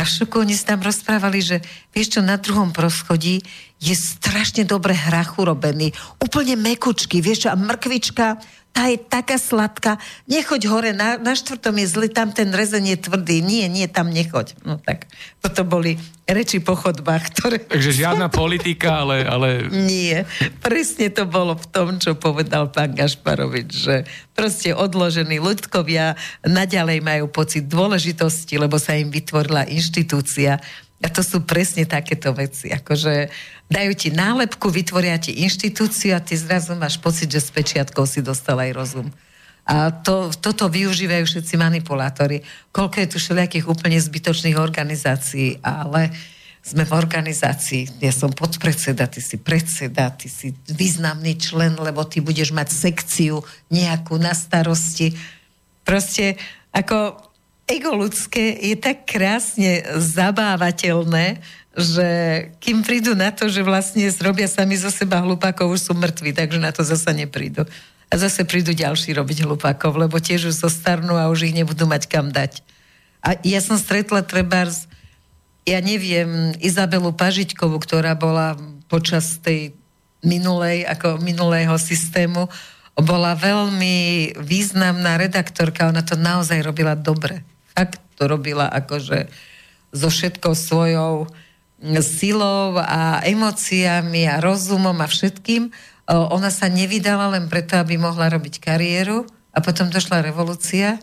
A 0.00 0.08
oni 0.40 0.56
sa 0.56 0.72
tam 0.72 0.80
rozprávali, 0.80 1.44
že 1.44 1.60
vieš 1.92 2.16
čo, 2.16 2.20
na 2.24 2.40
druhom 2.40 2.72
proschodí 2.72 3.44
je 3.76 3.92
strašne 3.92 4.64
dobre 4.64 4.96
hrach 4.96 5.36
urobený. 5.36 5.92
Úplne 6.16 6.56
mekučky, 6.56 7.20
vieš 7.20 7.44
čo, 7.44 7.48
a 7.52 7.60
mrkvička, 7.60 8.40
tá 8.70 8.86
je 8.88 8.98
taká 9.02 9.36
sladká, 9.36 9.98
nechoď 10.30 10.62
hore, 10.70 10.90
na, 10.94 11.18
na 11.18 11.34
štvrtom 11.34 11.74
je 11.82 11.86
zlý, 11.90 12.08
tam 12.08 12.30
ten 12.30 12.54
rezen 12.54 12.86
je 12.86 12.96
tvrdý, 12.96 13.42
nie, 13.42 13.66
nie, 13.66 13.90
tam 13.90 14.08
nechoď. 14.08 14.56
No 14.62 14.78
tak, 14.78 15.10
toto 15.42 15.66
boli 15.66 15.98
reči 16.24 16.62
po 16.62 16.78
chodbách, 16.78 17.34
ktoré... 17.34 17.56
Takže 17.60 17.92
žiadna 17.92 18.30
politika, 18.30 19.02
ale, 19.02 19.26
ale... 19.26 19.66
Nie, 19.68 20.24
presne 20.62 21.10
to 21.10 21.26
bolo 21.26 21.58
v 21.58 21.66
tom, 21.68 21.98
čo 21.98 22.14
povedal 22.14 22.70
pán 22.70 22.94
Gašparovič, 22.94 23.70
že 23.74 23.96
proste 24.32 24.70
odložení 24.72 25.42
ľudkovia 25.42 26.14
naďalej 26.46 27.02
majú 27.02 27.26
pocit 27.28 27.66
dôležitosti, 27.66 28.56
lebo 28.56 28.78
sa 28.78 28.94
im 28.94 29.10
vytvorila 29.10 29.66
inštitúcia, 29.66 30.62
a 31.00 31.08
to 31.08 31.24
sú 31.24 31.48
presne 31.48 31.88
takéto 31.88 32.36
veci, 32.36 32.68
akože 32.68 33.32
dajú 33.70 33.92
ti 33.94 34.10
nálepku, 34.10 34.66
vytvoria 34.68 35.16
ti 35.16 35.46
inštitúciu 35.46 36.18
a 36.18 36.20
ty 36.20 36.34
zrazu 36.34 36.74
máš 36.74 36.98
pocit, 36.98 37.30
že 37.30 37.38
s 37.38 37.54
pečiatkou 37.54 38.02
si 38.04 38.20
dostal 38.20 38.58
aj 38.58 38.74
rozum. 38.74 39.08
A 39.62 39.94
to, 39.94 40.34
toto 40.34 40.66
využívajú 40.66 41.24
všetci 41.30 41.54
manipulátori. 41.54 42.42
Koľko 42.74 42.96
je 42.98 43.08
tu 43.14 43.16
všelijakých 43.22 43.70
úplne 43.70 44.02
zbytočných 44.02 44.58
organizácií, 44.58 45.62
ale 45.62 46.10
sme 46.60 46.84
v 46.84 46.92
organizácii, 46.92 48.04
ja 48.04 48.12
som 48.12 48.34
podpredseda, 48.34 49.08
ty 49.08 49.24
si 49.24 49.40
predseda, 49.40 50.12
ty 50.12 50.28
si 50.28 50.52
významný 50.68 51.40
člen, 51.40 51.72
lebo 51.80 52.04
ty 52.04 52.20
budeš 52.20 52.52
mať 52.52 52.68
sekciu 52.68 53.40
nejakú 53.72 54.20
na 54.20 54.36
starosti. 54.36 55.16
Proste 55.86 56.36
ako 56.74 57.16
ego 57.64 57.96
ľudské 57.96 58.60
je 58.60 58.76
tak 58.76 59.08
krásne 59.08 59.86
zabávateľné, 59.96 61.40
že 61.82 62.08
kým 62.62 62.84
prídu 62.84 63.18
na 63.18 63.34
to, 63.34 63.50
že 63.50 63.64
vlastne 63.64 64.06
zrobia 64.12 64.46
sami 64.46 64.78
zo 64.78 64.92
seba 64.92 65.20
hlupákov, 65.24 65.72
už 65.72 65.90
sú 65.90 65.92
mŕtvi, 65.96 66.36
takže 66.36 66.60
na 66.60 66.70
to 66.70 66.86
zasa 66.86 67.10
neprídu. 67.10 67.66
A 68.10 68.14
zase 68.18 68.42
prídu 68.44 68.76
ďalší 68.76 69.14
robiť 69.16 69.46
hlupákov, 69.46 69.96
lebo 69.96 70.18
tiež 70.18 70.50
už 70.50 70.66
zostarnú 70.66 71.14
a 71.14 71.30
už 71.30 71.50
ich 71.50 71.54
nebudú 71.54 71.86
mať 71.86 72.10
kam 72.10 72.30
dať. 72.30 72.62
A 73.22 73.38
ja 73.44 73.60
som 73.62 73.78
stretla 73.78 74.24
trebárs, 74.26 74.90
ja 75.68 75.78
neviem, 75.78 76.56
Izabelu 76.58 77.12
Pažiťkovú, 77.14 77.78
ktorá 77.82 78.16
bola 78.16 78.56
počas 78.90 79.38
tej 79.38 79.76
minulej, 80.24 80.84
ako 80.88 81.22
minulého 81.22 81.76
systému, 81.78 82.50
bola 82.98 83.32
veľmi 83.32 84.34
významná 84.42 85.16
redaktorka, 85.16 85.88
ona 85.88 86.04
to 86.04 86.18
naozaj 86.18 86.60
robila 86.60 86.92
dobre 86.92 87.46
fakt 87.80 88.02
to 88.20 88.28
robila 88.28 88.68
akože 88.68 89.30
so 89.96 90.12
všetkou 90.12 90.52
svojou 90.52 91.24
silou 92.04 92.76
a 92.76 93.24
emóciami 93.24 94.28
a 94.28 94.38
rozumom 94.38 94.96
a 95.00 95.08
všetkým. 95.08 95.72
Ona 96.10 96.52
sa 96.52 96.68
nevydala 96.68 97.32
len 97.32 97.48
preto, 97.48 97.80
aby 97.80 97.96
mohla 97.96 98.28
robiť 98.28 98.60
kariéru 98.60 99.24
a 99.54 99.58
potom 99.64 99.88
došla 99.88 100.20
revolúcia 100.20 101.00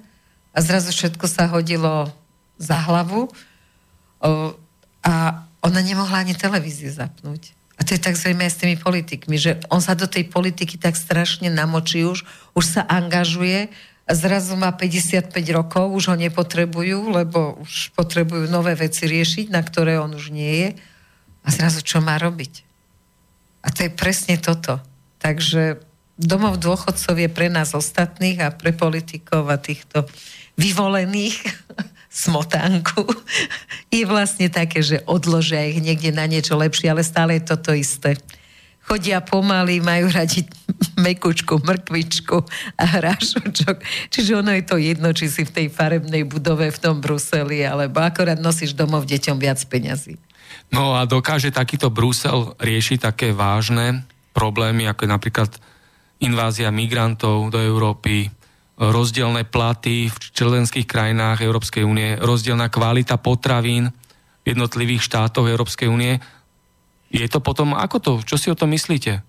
a 0.54 0.58
zrazu 0.62 0.94
všetko 0.94 1.26
sa 1.26 1.50
hodilo 1.50 2.14
za 2.62 2.78
hlavu 2.78 3.30
a 5.02 5.14
ona 5.62 5.80
nemohla 5.82 6.26
ani 6.26 6.38
televíziu 6.38 6.90
zapnúť. 6.94 7.58
A 7.78 7.86
to 7.86 7.94
je 7.94 8.02
tak 8.02 8.18
zrejme 8.18 8.42
aj 8.46 8.58
s 8.58 8.62
tými 8.66 8.74
politikmi, 8.78 9.38
že 9.38 9.62
on 9.70 9.78
sa 9.78 9.94
do 9.94 10.10
tej 10.10 10.26
politiky 10.26 10.82
tak 10.82 10.98
strašne 10.98 11.54
namočí 11.54 12.02
už, 12.02 12.26
už 12.58 12.66
sa 12.66 12.82
angažuje 12.90 13.70
zrazu 14.16 14.56
má 14.56 14.72
55 14.72 15.36
rokov, 15.52 15.92
už 15.92 16.14
ho 16.14 16.16
nepotrebujú, 16.16 17.12
lebo 17.12 17.60
už 17.60 17.92
potrebujú 17.92 18.48
nové 18.48 18.72
veci 18.80 19.04
riešiť, 19.04 19.52
na 19.52 19.60
ktoré 19.60 20.00
on 20.00 20.16
už 20.16 20.32
nie 20.32 20.54
je. 20.64 20.70
A 21.44 21.48
zrazu 21.52 21.84
čo 21.84 22.00
má 22.00 22.16
robiť? 22.16 22.64
A 23.64 23.72
to 23.72 23.84
je 23.84 23.92
presne 23.92 24.40
toto. 24.40 24.80
Takže 25.20 25.84
domov 26.16 26.56
dôchodcov 26.64 27.20
je 27.20 27.28
pre 27.28 27.52
nás 27.52 27.76
ostatných 27.76 28.40
a 28.40 28.56
pre 28.56 28.72
politikov 28.72 29.52
a 29.52 29.60
týchto 29.60 30.08
vyvolených 30.56 31.44
smotánku 32.24 33.04
je 33.92 34.04
vlastne 34.08 34.48
také, 34.48 34.80
že 34.80 35.04
odložia 35.04 35.68
ich 35.68 35.84
niekde 35.84 36.16
na 36.16 36.26
niečo 36.26 36.56
lepšie, 36.56 36.90
ale 36.90 37.04
stále 37.04 37.38
je 37.38 37.44
toto 37.44 37.76
isté 37.76 38.16
chodia 38.88 39.20
pomaly, 39.20 39.84
majú 39.84 40.08
radi 40.08 40.48
mekučku, 40.96 41.60
mrkvičku 41.60 42.38
a 42.80 42.84
hrášočok. 42.88 43.84
Čiže 44.08 44.32
ono 44.40 44.56
je 44.56 44.64
to 44.64 44.80
jedno, 44.80 45.12
či 45.12 45.28
si 45.28 45.44
v 45.44 45.52
tej 45.52 45.68
farebnej 45.68 46.24
budove 46.24 46.72
v 46.72 46.80
tom 46.80 47.04
Bruseli, 47.04 47.68
alebo 47.68 48.00
akorát 48.00 48.40
nosíš 48.40 48.72
domov 48.72 49.04
deťom 49.04 49.38
viac 49.38 49.60
peňazí. 49.68 50.16
No 50.72 50.96
a 50.96 51.04
dokáže 51.04 51.52
takýto 51.52 51.92
Brusel 51.92 52.56
riešiť 52.60 53.00
také 53.04 53.28
vážne 53.36 54.08
problémy, 54.32 54.88
ako 54.88 55.04
je 55.04 55.12
napríklad 55.12 55.52
invázia 56.24 56.72
migrantov 56.72 57.52
do 57.52 57.60
Európy, 57.60 58.32
rozdielne 58.78 59.42
platy 59.44 60.08
v 60.08 60.18
členských 60.38 60.86
krajinách 60.86 61.42
Európskej 61.42 61.82
únie, 61.82 62.16
rozdielna 62.22 62.70
kvalita 62.70 63.18
potravín 63.18 63.90
v 64.46 64.46
jednotlivých 64.54 65.02
štátoch 65.02 65.50
Európskej 65.50 65.90
únie 65.90 66.22
je 67.12 67.28
to 67.28 67.40
potom, 67.40 67.72
ako 67.76 67.98
to? 68.00 68.12
Čo 68.24 68.36
si 68.36 68.48
o 68.52 68.58
tom 68.58 68.76
myslíte? 68.76 69.24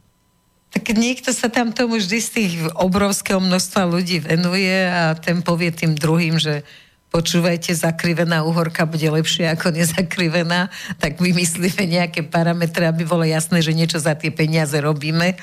Tak 0.68 0.84
niekto 0.92 1.32
sa 1.32 1.48
tam 1.48 1.72
tomu 1.72 1.96
vždy 1.96 2.18
z 2.20 2.30
tých 2.30 2.52
obrovského 2.76 3.40
množstva 3.40 3.88
ľudí 3.88 4.20
venuje 4.20 4.84
a 4.84 5.16
ten 5.16 5.40
povie 5.40 5.72
tým 5.72 5.96
druhým, 5.96 6.36
že 6.36 6.60
počúvajte, 7.08 7.72
zakrivená 7.72 8.44
uhorka 8.44 8.84
bude 8.84 9.08
lepšie 9.08 9.48
ako 9.48 9.72
nezakrivená, 9.72 10.68
tak 11.00 11.16
vymyslíme 11.16 11.88
nejaké 11.88 12.20
parametre, 12.28 12.84
aby 12.84 13.08
bolo 13.08 13.24
jasné, 13.24 13.64
že 13.64 13.72
niečo 13.72 13.96
za 13.96 14.12
tie 14.12 14.28
peniaze 14.28 14.76
robíme. 14.76 15.40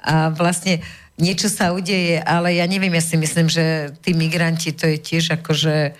A 0.00 0.32
vlastne 0.32 0.80
niečo 1.20 1.52
sa 1.52 1.76
udeje, 1.76 2.16
ale 2.24 2.56
ja 2.56 2.64
neviem, 2.64 2.96
ja 2.96 3.04
si 3.04 3.20
myslím, 3.20 3.52
že 3.52 3.92
tí 4.00 4.16
migranti, 4.16 4.72
to 4.72 4.88
je 4.88 4.96
tiež 4.96 5.36
akože 5.36 5.92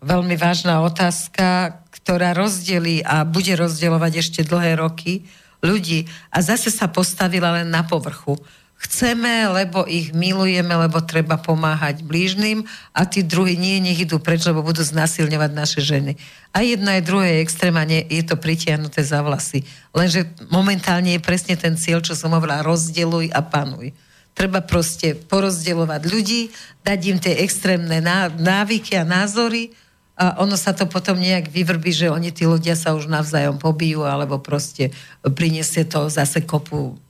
veľmi 0.00 0.36
vážna 0.36 0.80
otázka, 0.80 1.80
ktorá 1.92 2.32
rozdelí 2.32 3.04
a 3.04 3.22
bude 3.28 3.52
rozdielovať 3.52 4.12
ešte 4.24 4.40
dlhé 4.42 4.80
roky 4.80 5.28
ľudí 5.60 6.08
a 6.32 6.40
zase 6.40 6.72
sa 6.72 6.88
postavila 6.88 7.60
len 7.60 7.68
na 7.68 7.84
povrchu. 7.84 8.40
Chceme, 8.80 9.44
lebo 9.52 9.84
ich 9.84 10.16
milujeme, 10.16 10.72
lebo 10.72 11.04
treba 11.04 11.36
pomáhať 11.36 12.00
blížnym 12.00 12.64
a 12.96 13.04
tí 13.04 13.20
druhí 13.20 13.60
nie, 13.60 13.76
nech 13.76 14.08
idú 14.08 14.16
preč, 14.16 14.48
lebo 14.48 14.64
budú 14.64 14.80
znasilňovať 14.80 15.50
naše 15.52 15.80
ženy. 15.84 16.16
A 16.56 16.64
jedno 16.64 16.88
aj 16.88 17.04
druhé 17.04 17.44
extrémne 17.44 18.08
je 18.08 18.24
to 18.24 18.40
pritiahnuté 18.40 19.04
za 19.04 19.20
vlasy. 19.20 19.68
Lenže 19.92 20.32
momentálne 20.48 21.12
je 21.12 21.20
presne 21.20 21.60
ten 21.60 21.76
cieľ, 21.76 22.00
čo 22.00 22.16
som 22.16 22.32
hovorila, 22.32 22.64
rozdeluj 22.64 23.28
a 23.36 23.44
panuj. 23.44 23.92
Treba 24.32 24.64
proste 24.64 25.12
porozdeľovať 25.12 26.02
ľudí, 26.08 26.48
dať 26.80 27.00
im 27.04 27.18
tie 27.20 27.44
extrémne 27.44 28.00
návyky 28.40 28.96
a 28.96 29.04
názory 29.04 29.76
a 30.20 30.36
ono 30.36 30.52
sa 30.52 30.76
to 30.76 30.84
potom 30.84 31.16
nejak 31.16 31.48
vyvrbí, 31.48 31.96
že 31.96 32.12
oni 32.12 32.28
tí 32.28 32.44
ľudia 32.44 32.76
sa 32.76 32.92
už 32.92 33.08
navzájom 33.08 33.56
pobijú 33.56 34.04
alebo 34.04 34.36
proste 34.36 34.92
priniesie 35.24 35.88
to 35.88 36.12
zase 36.12 36.44
kopu 36.44 37.00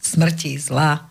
smrti, 0.00 0.56
zla. 0.56 1.04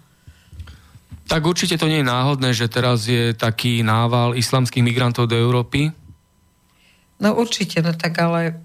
Tak 1.30 1.46
určite 1.46 1.78
to 1.78 1.86
nie 1.86 2.02
je 2.02 2.10
náhodné, 2.10 2.58
že 2.58 2.66
teraz 2.66 3.06
je 3.06 3.38
taký 3.38 3.86
nával 3.86 4.34
islamských 4.34 4.82
migrantov 4.82 5.30
do 5.30 5.38
Európy? 5.38 5.94
No 7.22 7.38
určite, 7.38 7.86
no 7.86 7.94
tak 7.94 8.18
ale 8.18 8.58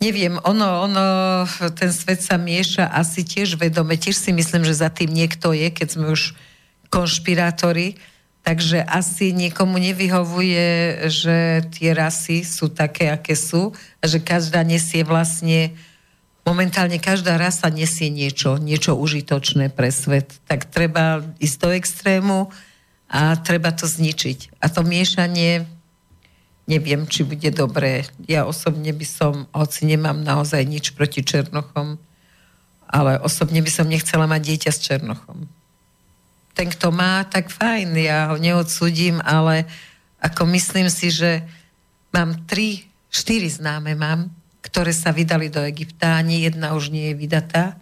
neviem, 0.00 0.40
ono, 0.40 0.88
ono, 0.88 1.04
ten 1.76 1.92
svet 1.92 2.24
sa 2.24 2.40
mieša 2.40 2.90
asi 2.90 3.28
tiež 3.28 3.60
vedome. 3.60 4.00
Tiež 4.00 4.16
si 4.16 4.32
myslím, 4.32 4.64
že 4.64 4.80
za 4.80 4.88
tým 4.88 5.12
niekto 5.12 5.52
je, 5.52 5.68
keď 5.68 5.88
sme 6.00 6.06
už 6.16 6.32
konšpirátori. 6.88 8.00
Takže 8.44 8.84
asi 8.84 9.32
niekomu 9.32 9.80
nevyhovuje, 9.80 11.00
že 11.08 11.64
tie 11.72 11.96
rasy 11.96 12.44
sú 12.44 12.68
také, 12.68 13.08
aké 13.08 13.32
sú 13.32 13.72
a 13.98 14.04
že 14.04 14.20
každá 14.20 14.60
nesie 14.60 15.00
vlastne 15.00 15.72
momentálne 16.44 17.00
každá 17.00 17.40
rasa 17.40 17.72
nesie 17.72 18.12
niečo, 18.12 18.60
niečo 18.60 18.92
užitočné 19.00 19.72
pre 19.72 19.88
svet. 19.88 20.36
Tak 20.44 20.68
treba 20.68 21.24
ísť 21.40 21.56
do 21.56 21.68
extrému 21.72 22.38
a 23.08 23.40
treba 23.40 23.72
to 23.72 23.88
zničiť. 23.88 24.60
A 24.60 24.68
to 24.68 24.84
miešanie, 24.84 25.64
neviem, 26.68 27.08
či 27.08 27.24
bude 27.24 27.48
dobré. 27.48 28.04
Ja 28.28 28.44
osobne 28.44 28.92
by 28.92 29.06
som, 29.08 29.48
hoci 29.56 29.88
nemám 29.88 30.20
naozaj 30.20 30.68
nič 30.68 30.92
proti 30.92 31.24
Černochom, 31.24 31.96
ale 32.92 33.16
osobne 33.24 33.64
by 33.64 33.70
som 33.72 33.88
nechcela 33.88 34.28
mať 34.28 34.40
dieťa 34.44 34.70
s 34.70 34.78
Černochom. 34.84 35.48
Ten, 36.54 36.70
kto 36.70 36.94
má, 36.94 37.26
tak 37.26 37.50
fajn, 37.50 37.98
ja 37.98 38.30
ho 38.30 38.38
neodsudím, 38.38 39.18
ale 39.20 39.66
ako 40.22 40.46
myslím 40.54 40.86
si, 40.86 41.10
že 41.10 41.42
mám 42.14 42.46
tri, 42.46 42.86
štyri 43.10 43.50
známe 43.50 43.98
mám, 43.98 44.30
ktoré 44.64 44.94
sa 44.94 45.12
vydali 45.12 45.52
do 45.52 45.60
Egypta, 45.60 46.16
ani 46.16 46.46
jedna 46.46 46.72
už 46.72 46.88
nie 46.94 47.12
je 47.12 47.18
vydatá. 47.18 47.76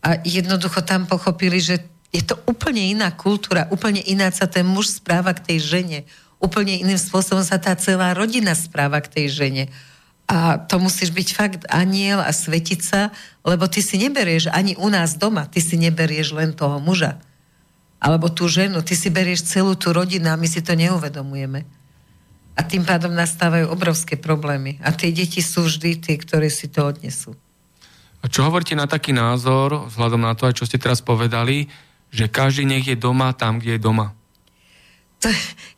A 0.00 0.16
jednoducho 0.24 0.80
tam 0.82 1.04
pochopili, 1.04 1.60
že 1.60 1.84
je 2.10 2.24
to 2.26 2.34
úplne 2.50 2.82
iná 2.82 3.14
kultúra, 3.14 3.70
úplne 3.70 4.02
iná 4.02 4.32
sa 4.34 4.50
ten 4.50 4.66
muž 4.66 4.98
správa 4.98 5.30
k 5.30 5.44
tej 5.54 5.58
žene. 5.62 5.98
Úplne 6.42 6.82
iným 6.82 6.98
spôsobom 6.98 7.44
sa 7.44 7.60
tá 7.60 7.76
celá 7.78 8.16
rodina 8.16 8.56
správa 8.56 8.98
k 8.98 9.12
tej 9.12 9.26
žene. 9.30 9.64
A 10.26 10.58
to 10.58 10.82
musíš 10.82 11.14
byť 11.14 11.28
fakt 11.36 11.62
aniel 11.70 12.18
a 12.18 12.32
svetica, 12.34 13.14
lebo 13.46 13.70
ty 13.70 13.84
si 13.84 14.00
neberieš 14.00 14.50
ani 14.50 14.74
u 14.78 14.90
nás 14.90 15.14
doma, 15.14 15.46
ty 15.46 15.62
si 15.62 15.78
neberieš 15.78 16.34
len 16.34 16.50
toho 16.56 16.82
muža. 16.82 17.22
Alebo 18.00 18.32
tú 18.32 18.48
ženu, 18.48 18.80
ty 18.80 18.96
si 18.96 19.12
berieš 19.12 19.44
celú 19.44 19.76
tú 19.76 19.92
rodinu 19.92 20.32
a 20.32 20.40
my 20.40 20.48
si 20.48 20.64
to 20.64 20.72
neuvedomujeme. 20.72 21.68
A 22.56 22.60
tým 22.64 22.82
pádom 22.82 23.12
nastávajú 23.12 23.68
obrovské 23.68 24.16
problémy. 24.16 24.80
A 24.80 24.90
tie 24.90 25.12
deti 25.12 25.44
sú 25.44 25.68
vždy 25.68 26.00
tie, 26.00 26.16
ktoré 26.16 26.48
si 26.48 26.66
to 26.72 26.88
odnesú. 26.88 27.36
A 28.20 28.28
čo 28.28 28.44
hovoríte 28.44 28.76
na 28.76 28.88
taký 28.88 29.12
názor, 29.12 29.88
vzhľadom 29.88 30.24
na 30.24 30.32
to, 30.32 30.48
čo 30.52 30.64
ste 30.68 30.80
teraz 30.80 31.00
povedali, 31.00 31.68
že 32.12 32.28
každý 32.28 32.64
nech 32.68 32.84
je 32.88 32.96
doma 32.96 33.32
tam, 33.32 33.60
kde 33.60 33.76
je 33.76 33.80
doma? 33.80 34.12
To, 35.20 35.28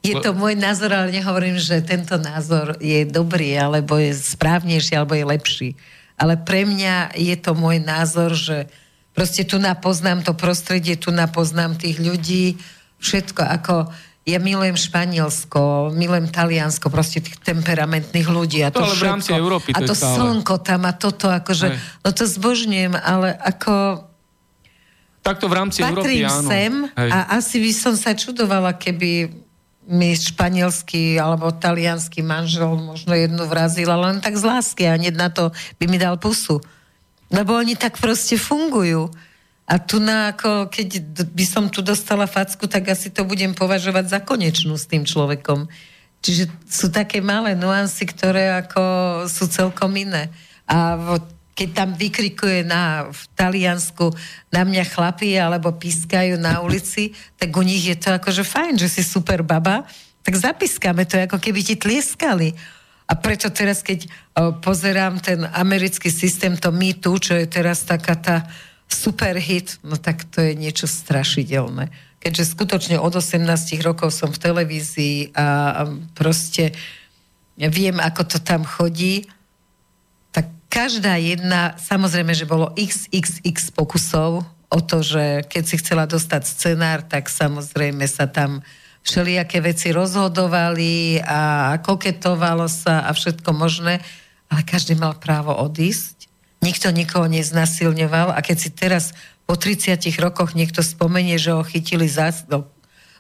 je 0.06 0.14
to 0.22 0.30
môj 0.38 0.54
názor, 0.54 0.94
ale 0.94 1.10
nehovorím, 1.10 1.58
že 1.58 1.82
tento 1.82 2.14
názor 2.18 2.78
je 2.78 3.02
dobrý, 3.02 3.58
alebo 3.58 3.98
je 3.98 4.14
správnejší, 4.14 4.94
alebo 4.94 5.18
je 5.18 5.26
lepší. 5.26 5.68
Ale 6.14 6.38
pre 6.38 6.62
mňa 6.62 7.18
je 7.18 7.34
to 7.34 7.58
môj 7.58 7.82
názor, 7.82 8.38
že 8.38 8.70
proste 9.12 9.44
tu 9.44 9.60
napoznám 9.60 10.24
to 10.24 10.32
prostredie, 10.32 10.96
tu 10.96 11.12
napoznám 11.12 11.76
tých 11.76 12.00
ľudí, 12.00 12.56
všetko 13.00 13.42
ako 13.44 13.74
ja 14.22 14.38
milujem 14.38 14.78
Španielsko, 14.78 15.90
milujem 15.98 16.30
Taliansko, 16.30 16.86
proste 16.94 17.18
tých 17.18 17.42
temperamentných 17.42 18.28
ľudí 18.30 18.62
a 18.62 18.70
to, 18.70 18.78
to 18.78 18.86
ale 18.86 18.94
v 18.94 19.04
rámci 19.10 19.30
Európy 19.34 19.74
to 19.74 19.78
A 19.78 19.80
to 19.82 19.94
stále. 19.98 20.14
slnko 20.14 20.54
tam 20.62 20.86
a 20.86 20.92
toto, 20.94 21.26
akože, 21.26 21.66
Hej. 21.74 21.78
no 22.06 22.08
to 22.14 22.24
zbožňujem, 22.30 22.94
ale 22.94 23.34
ako... 23.34 24.06
Takto 25.26 25.46
v 25.50 25.54
rámci 25.54 25.82
Európy, 25.82 26.22
áno. 26.22 26.46
sem 26.46 26.72
Hej. 26.94 27.10
a 27.10 27.18
asi 27.34 27.56
by 27.58 27.72
som 27.74 27.94
sa 27.98 28.14
čudovala, 28.14 28.78
keby 28.78 29.42
mi 29.90 30.14
španielský 30.14 31.18
alebo 31.18 31.50
talianský 31.50 32.22
manžel 32.22 32.78
možno 32.78 33.10
jednu 33.18 33.42
vrazil, 33.50 33.90
ale 33.90 34.14
len 34.14 34.18
tak 34.22 34.38
z 34.38 34.46
lásky 34.46 34.86
a 34.86 34.94
hneď 34.94 35.14
na 35.18 35.26
to 35.34 35.50
by 35.82 35.90
mi 35.90 35.98
dal 35.98 36.14
pusu. 36.14 36.62
Lebo 37.32 37.56
oni 37.56 37.74
tak 37.74 37.96
proste 37.96 38.36
fungujú. 38.36 39.08
A 39.64 39.80
tu 39.80 39.96
na, 39.98 40.36
ako, 40.36 40.68
keď 40.68 41.00
by 41.32 41.44
som 41.48 41.72
tu 41.72 41.80
dostala 41.80 42.28
facku, 42.28 42.68
tak 42.68 42.92
asi 42.92 43.08
to 43.08 43.24
budem 43.24 43.56
považovať 43.56 44.04
za 44.12 44.20
konečnú 44.20 44.76
s 44.76 44.84
tým 44.84 45.08
človekom. 45.08 45.64
Čiže 46.22 46.52
sú 46.68 46.92
také 46.92 47.24
malé 47.24 47.56
nuancy, 47.56 48.04
ktoré 48.04 48.52
ako 48.62 48.82
sú 49.26 49.48
celkom 49.48 49.90
iné. 49.96 50.28
A 50.68 50.94
keď 51.52 51.68
tam 51.72 51.90
vykrikuje 51.96 52.64
na, 52.64 53.12
v 53.12 53.22
Taliansku 53.36 54.12
na 54.48 54.64
mňa 54.64 54.84
chlapí 54.88 55.36
alebo 55.36 55.72
pískajú 55.72 56.40
na 56.40 56.60
ulici, 56.64 57.12
tak 57.36 57.52
u 57.52 57.62
nich 57.64 57.84
je 57.84 57.96
to 57.96 58.16
akože 58.16 58.44
fajn, 58.44 58.80
že 58.80 58.88
si 58.88 59.02
super 59.04 59.44
baba, 59.44 59.84
tak 60.22 60.38
zapískame 60.38 61.04
to, 61.04 61.18
ako 61.18 61.36
keby 61.42 61.60
ti 61.60 61.74
tlieskali. 61.76 62.54
A 63.08 63.12
preto 63.18 63.50
teraz, 63.50 63.82
keď 63.82 64.06
o, 64.06 64.10
pozerám 64.58 65.18
ten 65.18 65.46
americký 65.52 66.08
systém, 66.08 66.54
to 66.56 66.70
Me 66.70 66.94
Too, 66.94 67.18
čo 67.18 67.34
je 67.36 67.46
teraz 67.50 67.82
taká 67.82 68.14
tá 68.16 68.36
super 68.92 69.34
hit, 69.40 69.80
no 69.82 69.96
tak 69.96 70.28
to 70.28 70.44
je 70.44 70.52
niečo 70.52 70.84
strašidelné. 70.84 71.88
Keďže 72.22 72.54
skutočne 72.54 72.96
od 73.02 73.18
18 73.18 73.42
rokov 73.82 74.14
som 74.14 74.30
v 74.30 74.38
televízii 74.38 75.34
a 75.34 75.82
proste 76.14 76.70
viem, 77.58 77.98
ako 77.98 78.22
to 78.36 78.38
tam 78.38 78.62
chodí, 78.62 79.26
tak 80.30 80.46
každá 80.70 81.18
jedna, 81.18 81.74
samozrejme, 81.82 82.30
že 82.30 82.46
bolo 82.46 82.70
xxx 82.78 83.74
pokusov 83.74 84.46
o 84.72 84.80
to, 84.80 85.02
že 85.02 85.44
keď 85.50 85.62
si 85.66 85.76
chcela 85.82 86.06
dostať 86.06 86.42
scenár, 86.46 87.02
tak 87.04 87.26
samozrejme 87.28 88.06
sa 88.06 88.30
tam 88.30 88.62
všelijaké 89.02 89.58
veci 89.62 89.90
rozhodovali 89.90 91.22
a 91.22 91.74
koketovalo 91.82 92.70
sa 92.70 93.06
a 93.06 93.10
všetko 93.10 93.50
možné, 93.54 93.98
ale 94.46 94.62
každý 94.62 94.94
mal 94.94 95.18
právo 95.18 95.54
odísť 95.54 96.22
nikto 96.62 96.94
nikoho 96.94 97.26
neznasilňoval 97.26 98.32
a 98.32 98.38
keď 98.40 98.56
si 98.56 98.70
teraz 98.70 99.12
po 99.44 99.58
30 99.58 99.98
rokoch 100.22 100.54
niekto 100.54 100.80
spomenie, 100.80 101.36
že 101.36 101.50
ho 101.50 101.66
chytili 101.66 102.06
za, 102.06 102.30
no, 102.46 102.70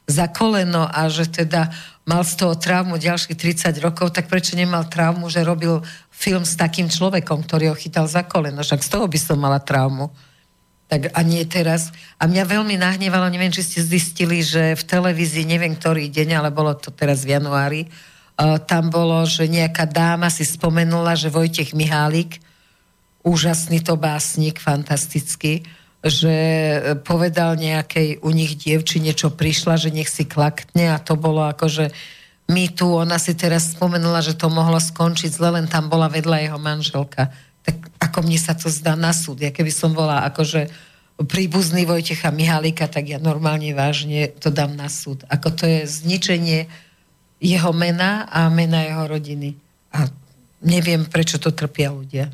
za 0.06 0.30
koleno 0.30 0.86
a 0.86 1.10
že 1.10 1.26
teda 1.26 1.74
mal 2.06 2.22
z 2.22 2.38
toho 2.38 2.54
traumu 2.54 2.96
ďalších 2.96 3.34
30 3.34 3.82
rokov, 3.82 4.14
tak 4.14 4.30
prečo 4.30 4.54
nemal 4.54 4.86
traumu, 4.86 5.26
že 5.26 5.42
robil 5.42 5.82
film 6.14 6.46
s 6.46 6.54
takým 6.54 6.86
človekom, 6.86 7.42
ktorý 7.42 7.74
ho 7.74 7.76
chytal 7.76 8.06
za 8.06 8.22
koleno? 8.22 8.62
Však 8.62 8.86
z 8.86 8.90
toho 8.94 9.06
by 9.10 9.18
som 9.18 9.42
mala 9.42 9.58
traumu. 9.58 10.14
Tak 10.88 11.12
a 11.14 11.20
nie 11.24 11.42
teraz. 11.48 11.92
A 12.20 12.28
mňa 12.28 12.44
veľmi 12.44 12.76
nahnevalo, 12.76 13.28
neviem, 13.32 13.52
či 13.52 13.64
ste 13.64 13.80
zistili, 13.80 14.44
že 14.44 14.76
v 14.76 14.82
televízii, 14.84 15.48
neviem 15.48 15.72
ktorý 15.72 16.08
deň, 16.08 16.38
ale 16.38 16.50
bolo 16.52 16.76
to 16.76 16.92
teraz 16.92 17.24
v 17.24 17.38
januári, 17.38 17.82
uh, 17.88 18.60
tam 18.60 18.92
bolo, 18.92 19.24
že 19.24 19.48
nejaká 19.48 19.88
dáma 19.88 20.28
si 20.28 20.44
spomenula, 20.44 21.16
že 21.16 21.32
Vojtech 21.32 21.72
Mihálik, 21.72 22.44
úžasný 23.24 23.80
to 23.80 23.96
básnik, 23.96 24.58
fantastický, 24.58 25.62
že 26.02 26.34
povedal 27.06 27.54
nejakej 27.54 28.26
u 28.26 28.30
nich 28.34 28.58
dievčine, 28.58 29.14
čo 29.14 29.30
prišla, 29.30 29.78
že 29.78 29.94
nech 29.94 30.10
si 30.10 30.26
klakne 30.26 30.90
a 30.90 30.98
to 30.98 31.14
bolo 31.14 31.46
ako, 31.46 31.70
že 31.70 31.86
my 32.50 32.74
tu, 32.74 32.90
ona 32.90 33.22
si 33.22 33.38
teraz 33.38 33.78
spomenula, 33.78 34.18
že 34.18 34.34
to 34.34 34.50
mohlo 34.50 34.82
skončiť 34.82 35.30
zle, 35.30 35.54
len 35.54 35.70
tam 35.70 35.86
bola 35.86 36.10
vedľa 36.10 36.42
jeho 36.42 36.58
manželka. 36.58 37.30
Tak 37.62 37.76
ako 37.98 38.18
mne 38.26 38.38
sa 38.38 38.54
to 38.54 38.68
zdá 38.68 38.98
na 38.98 39.14
súd. 39.14 39.40
Ja 39.42 39.54
keby 39.54 39.70
som 39.70 39.94
bola 39.94 40.26
akože 40.28 40.70
príbuzný 41.22 41.86
Vojtecha 41.86 42.34
Mihalika, 42.34 42.90
tak 42.90 43.06
ja 43.06 43.22
normálne 43.22 43.70
vážne 43.76 44.32
to 44.42 44.50
dám 44.50 44.74
na 44.74 44.90
súd. 44.90 45.22
Ako 45.30 45.54
to 45.54 45.64
je 45.68 45.86
zničenie 45.86 46.66
jeho 47.42 47.72
mena 47.74 48.26
a 48.26 48.50
mena 48.50 48.82
jeho 48.82 49.06
rodiny. 49.06 49.54
A 49.94 50.10
neviem, 50.62 51.06
prečo 51.06 51.38
to 51.38 51.54
trpia 51.54 51.94
ľudia 51.94 52.30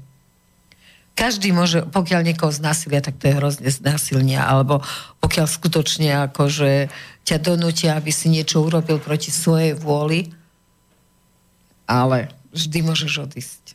každý 1.19 1.51
môže, 1.51 1.83
pokiaľ 1.91 2.31
niekoho 2.31 2.55
znásilia, 2.55 3.03
tak 3.03 3.19
to 3.19 3.27
je 3.27 3.35
hrozne 3.35 3.67
znásilnia, 3.67 4.47
alebo 4.47 4.79
pokiaľ 5.19 5.51
skutočne 5.51 6.31
akože 6.31 6.87
ťa 7.27 7.37
donútia, 7.43 7.99
aby 7.99 8.15
si 8.15 8.31
niečo 8.31 8.63
urobil 8.63 9.03
proti 9.03 9.35
svojej 9.35 9.75
vôli, 9.75 10.31
ale 11.91 12.31
vždy 12.55 12.79
môžeš 12.87 13.13
odísť. 13.27 13.75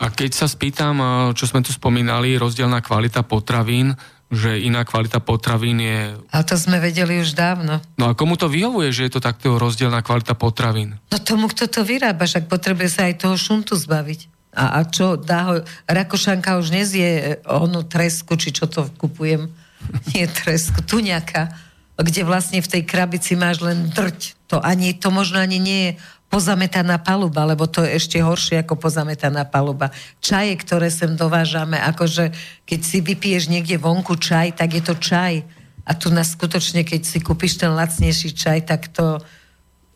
A 0.00 0.08
keď 0.08 0.32
sa 0.32 0.46
spýtam, 0.48 0.96
čo 1.36 1.44
sme 1.44 1.60
tu 1.60 1.76
spomínali, 1.76 2.40
rozdielna 2.40 2.80
kvalita 2.80 3.20
potravín, 3.20 3.92
že 4.30 4.62
iná 4.62 4.86
kvalita 4.86 5.18
potravín 5.20 5.82
je... 5.82 6.14
A 6.30 6.46
to 6.46 6.54
sme 6.54 6.78
vedeli 6.78 7.20
už 7.20 7.34
dávno. 7.34 7.82
No 7.98 8.08
a 8.08 8.16
komu 8.16 8.38
to 8.38 8.46
vyhovuje, 8.46 8.94
že 8.94 9.10
je 9.10 9.12
to 9.18 9.20
takto 9.20 9.58
rozdielna 9.58 10.00
kvalita 10.06 10.38
potravín? 10.38 10.96
No 11.10 11.18
tomu, 11.20 11.50
kto 11.50 11.66
to 11.66 11.82
vyrába, 11.82 12.24
však 12.24 12.46
potrebuje 12.46 12.88
sa 12.88 13.10
aj 13.10 13.26
toho 13.26 13.36
šuntu 13.36 13.74
zbaviť. 13.74 14.30
A, 14.54 14.78
a 14.78 14.86
čo, 14.86 15.18
dá 15.18 15.40
ho, 15.50 15.54
Rakošanka 15.84 16.58
už 16.62 16.72
nezie 16.72 17.38
onu 17.44 17.84
tresku, 17.86 18.38
či 18.38 18.54
čo 18.54 18.70
to 18.70 18.86
kupujem, 18.96 19.50
nie 20.14 20.24
tresku, 20.30 20.80
tu 20.86 21.02
nejaká, 21.02 21.50
kde 22.00 22.22
vlastne 22.24 22.62
v 22.62 22.70
tej 22.70 22.82
krabici 22.86 23.34
máš 23.34 23.60
len 23.60 23.90
drť. 23.90 24.48
To, 24.50 24.56
ani, 24.62 24.94
to 24.94 25.12
možno 25.12 25.42
ani 25.42 25.58
nie 25.58 25.80
je 25.84 25.92
pozametaná 26.30 27.02
paluba, 27.02 27.42
lebo 27.42 27.66
to 27.66 27.82
je 27.82 27.98
ešte 27.98 28.22
horšie 28.22 28.62
ako 28.62 28.78
pozametaná 28.78 29.42
paluba. 29.42 29.90
Čaje, 30.22 30.54
ktoré 30.62 30.86
sem 30.86 31.18
dovážame, 31.18 31.74
akože 31.76 32.30
keď 32.62 32.80
si 32.86 33.02
vypiješ 33.02 33.50
niekde 33.50 33.82
vonku 33.82 34.14
čaj, 34.14 34.54
tak 34.54 34.78
je 34.78 34.82
to 34.86 34.94
čaj. 34.94 35.42
A 35.82 35.92
tu 35.98 36.14
nás 36.14 36.38
skutočne, 36.38 36.86
keď 36.86 37.02
si 37.02 37.18
kúpiš 37.18 37.58
ten 37.58 37.74
lacnejší 37.74 38.30
čaj, 38.30 38.62
tak 38.62 38.94
to, 38.94 39.18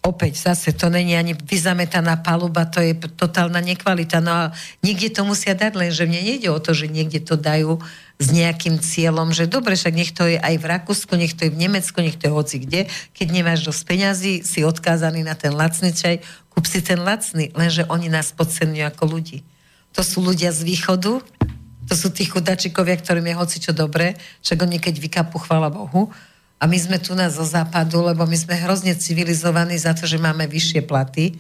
opäť 0.03 0.51
zase, 0.51 0.74
to 0.74 0.91
není 0.91 1.14
ani 1.14 1.39
vyzametaná 1.39 2.18
paluba, 2.18 2.66
to 2.66 2.82
je 2.82 2.99
totálna 3.14 3.62
nekvalita. 3.62 4.18
No 4.18 4.32
a 4.35 4.45
niekde 4.82 5.14
to 5.14 5.22
musia 5.22 5.55
dať, 5.55 5.78
lenže 5.78 6.03
mne 6.03 6.18
nejde 6.18 6.51
o 6.51 6.59
to, 6.59 6.74
že 6.74 6.91
niekde 6.91 7.22
to 7.22 7.39
dajú 7.39 7.78
s 8.15 8.31
nejakým 8.31 8.79
cieľom, 8.79 9.35
že 9.35 9.51
dobre, 9.51 9.75
však 9.75 9.95
nech 9.95 10.15
to 10.15 10.31
je 10.31 10.39
aj 10.39 10.55
v 10.55 10.69
Rakúsku, 10.71 11.12
nech 11.19 11.35
to 11.35 11.47
je 11.47 11.55
v 11.55 11.61
Nemecku, 11.67 11.99
nech 11.99 12.15
to 12.15 12.31
je 12.31 12.33
hoci 12.33 12.57
kde. 12.62 12.87
Keď 13.11 13.27
nemáš 13.35 13.67
dosť 13.67 13.83
peňazí, 13.91 14.35
si 14.47 14.62
odkázaný 14.62 15.27
na 15.27 15.35
ten 15.35 15.51
lacný 15.51 15.91
čaj, 15.91 16.23
kúp 16.55 16.65
si 16.71 16.79
ten 16.79 17.03
lacný, 17.03 17.51
lenže 17.59 17.83
oni 17.91 18.07
nás 18.07 18.31
podceňujú 18.31 18.87
ako 18.87 19.05
ľudí. 19.11 19.43
To 19.99 20.07
sú 20.07 20.23
ľudia 20.23 20.55
z 20.55 20.62
východu, 20.62 21.23
to 21.85 21.95
sú 21.95 22.09
tí 22.15 22.25
chudačikovia, 22.25 22.97
ktorým 22.97 23.27
je 23.29 23.35
hoci 23.35 23.57
čo 23.59 23.75
dobre, 23.75 24.15
však 24.47 24.62
oni 24.62 24.79
keď 24.79 24.95
vykapu, 25.03 25.37
chvala 25.43 25.69
Bohu, 25.69 26.15
a 26.62 26.71
my 26.71 26.79
sme 26.81 26.97
tu 27.03 27.12
na 27.12 27.29
zo 27.29 27.45
západu, 27.45 28.01
lebo 28.01 28.25
my 28.25 28.37
sme 28.39 28.57
hrozne 28.57 28.97
civilizovaní 28.97 29.77
za 29.77 29.93
to, 29.93 30.09
že 30.09 30.23
máme 30.23 30.49
vyššie 30.49 30.87
platy. 30.87 31.37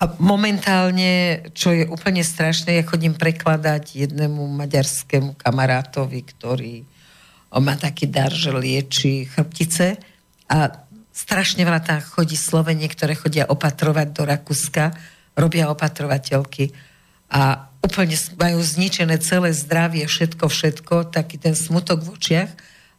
A 0.00 0.08
momentálne, 0.16 1.44
čo 1.52 1.76
je 1.76 1.84
úplne 1.84 2.24
strašné, 2.24 2.80
ja 2.80 2.88
chodím 2.88 3.12
prekladať 3.12 4.08
jednému 4.08 4.48
maďarskému 4.48 5.36
kamarátovi, 5.36 6.20
ktorý 6.24 6.74
má 7.60 7.76
taký 7.76 8.08
dar, 8.08 8.32
že 8.32 8.48
lieči 8.48 9.28
chrbtice 9.28 10.00
a 10.48 10.88
strašne 11.12 11.68
veľa 11.68 11.84
tam 11.84 12.00
chodí 12.00 12.32
Slovenie, 12.32 12.88
ktoré 12.88 13.12
chodia 13.12 13.44
opatrovať 13.44 14.08
do 14.16 14.22
Rakúska, 14.24 14.96
robia 15.36 15.68
opatrovateľky 15.68 16.72
a 17.28 17.68
úplne 17.84 18.16
majú 18.40 18.56
zničené 18.56 19.20
celé 19.20 19.52
zdravie, 19.52 20.08
všetko, 20.08 20.48
všetko, 20.48 21.12
taký 21.12 21.36
ten 21.36 21.52
smutok 21.52 22.00
v 22.08 22.16
očiach 22.16 22.50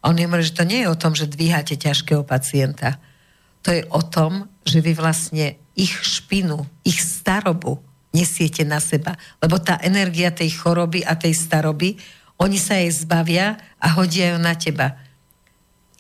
a 0.01 0.09
on 0.09 0.21
hovorí, 0.21 0.45
že 0.45 0.53
to 0.53 0.69
nie 0.69 0.85
je 0.85 0.91
o 0.91 0.99
tom, 0.99 1.17
že 1.17 1.25
dvíhate 1.25 1.81
ťažkého 1.81 2.21
pacienta. 2.21 3.01
To 3.65 3.73
je 3.73 3.81
o 3.89 4.01
tom, 4.05 4.50
že 4.65 4.79
vy 4.79 4.93
vlastne 4.93 5.57
ich 5.73 5.93
špinu, 6.03 6.65
ich 6.85 7.01
starobu 7.01 7.81
nesiete 8.11 8.67
na 8.67 8.83
seba. 8.83 9.15
Lebo 9.39 9.57
tá 9.57 9.79
energia 9.81 10.29
tej 10.31 10.51
choroby 10.51 11.01
a 11.07 11.15
tej 11.15 11.31
staroby, 11.33 11.95
oni 12.37 12.59
sa 12.59 12.77
jej 12.77 12.91
zbavia 12.91 13.55
a 13.79 13.87
hodia 13.95 14.35
ju 14.35 14.39
na 14.41 14.53
teba. 14.57 14.99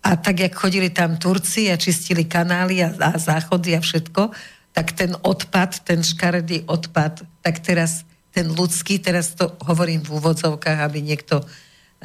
A 0.01 0.17
tak, 0.17 0.41
jak 0.41 0.53
chodili 0.57 0.89
tam 0.89 1.15
Turci 1.15 1.69
a 1.69 1.77
čistili 1.77 2.25
kanály 2.25 2.81
a, 2.81 2.89
a 2.97 3.17
záchody 3.21 3.77
a 3.77 3.81
všetko, 3.81 4.33
tak 4.73 4.97
ten 4.97 5.13
odpad, 5.21 5.85
ten 5.85 6.01
škaredý 6.01 6.65
odpad, 6.65 7.21
tak 7.43 7.59
teraz 7.61 8.03
ten 8.31 8.47
ľudský, 8.47 8.97
teraz 8.97 9.35
to 9.35 9.51
hovorím 9.67 10.01
v 10.01 10.17
úvodzovkách, 10.17 10.79
aby 10.79 11.03
niekto 11.03 11.43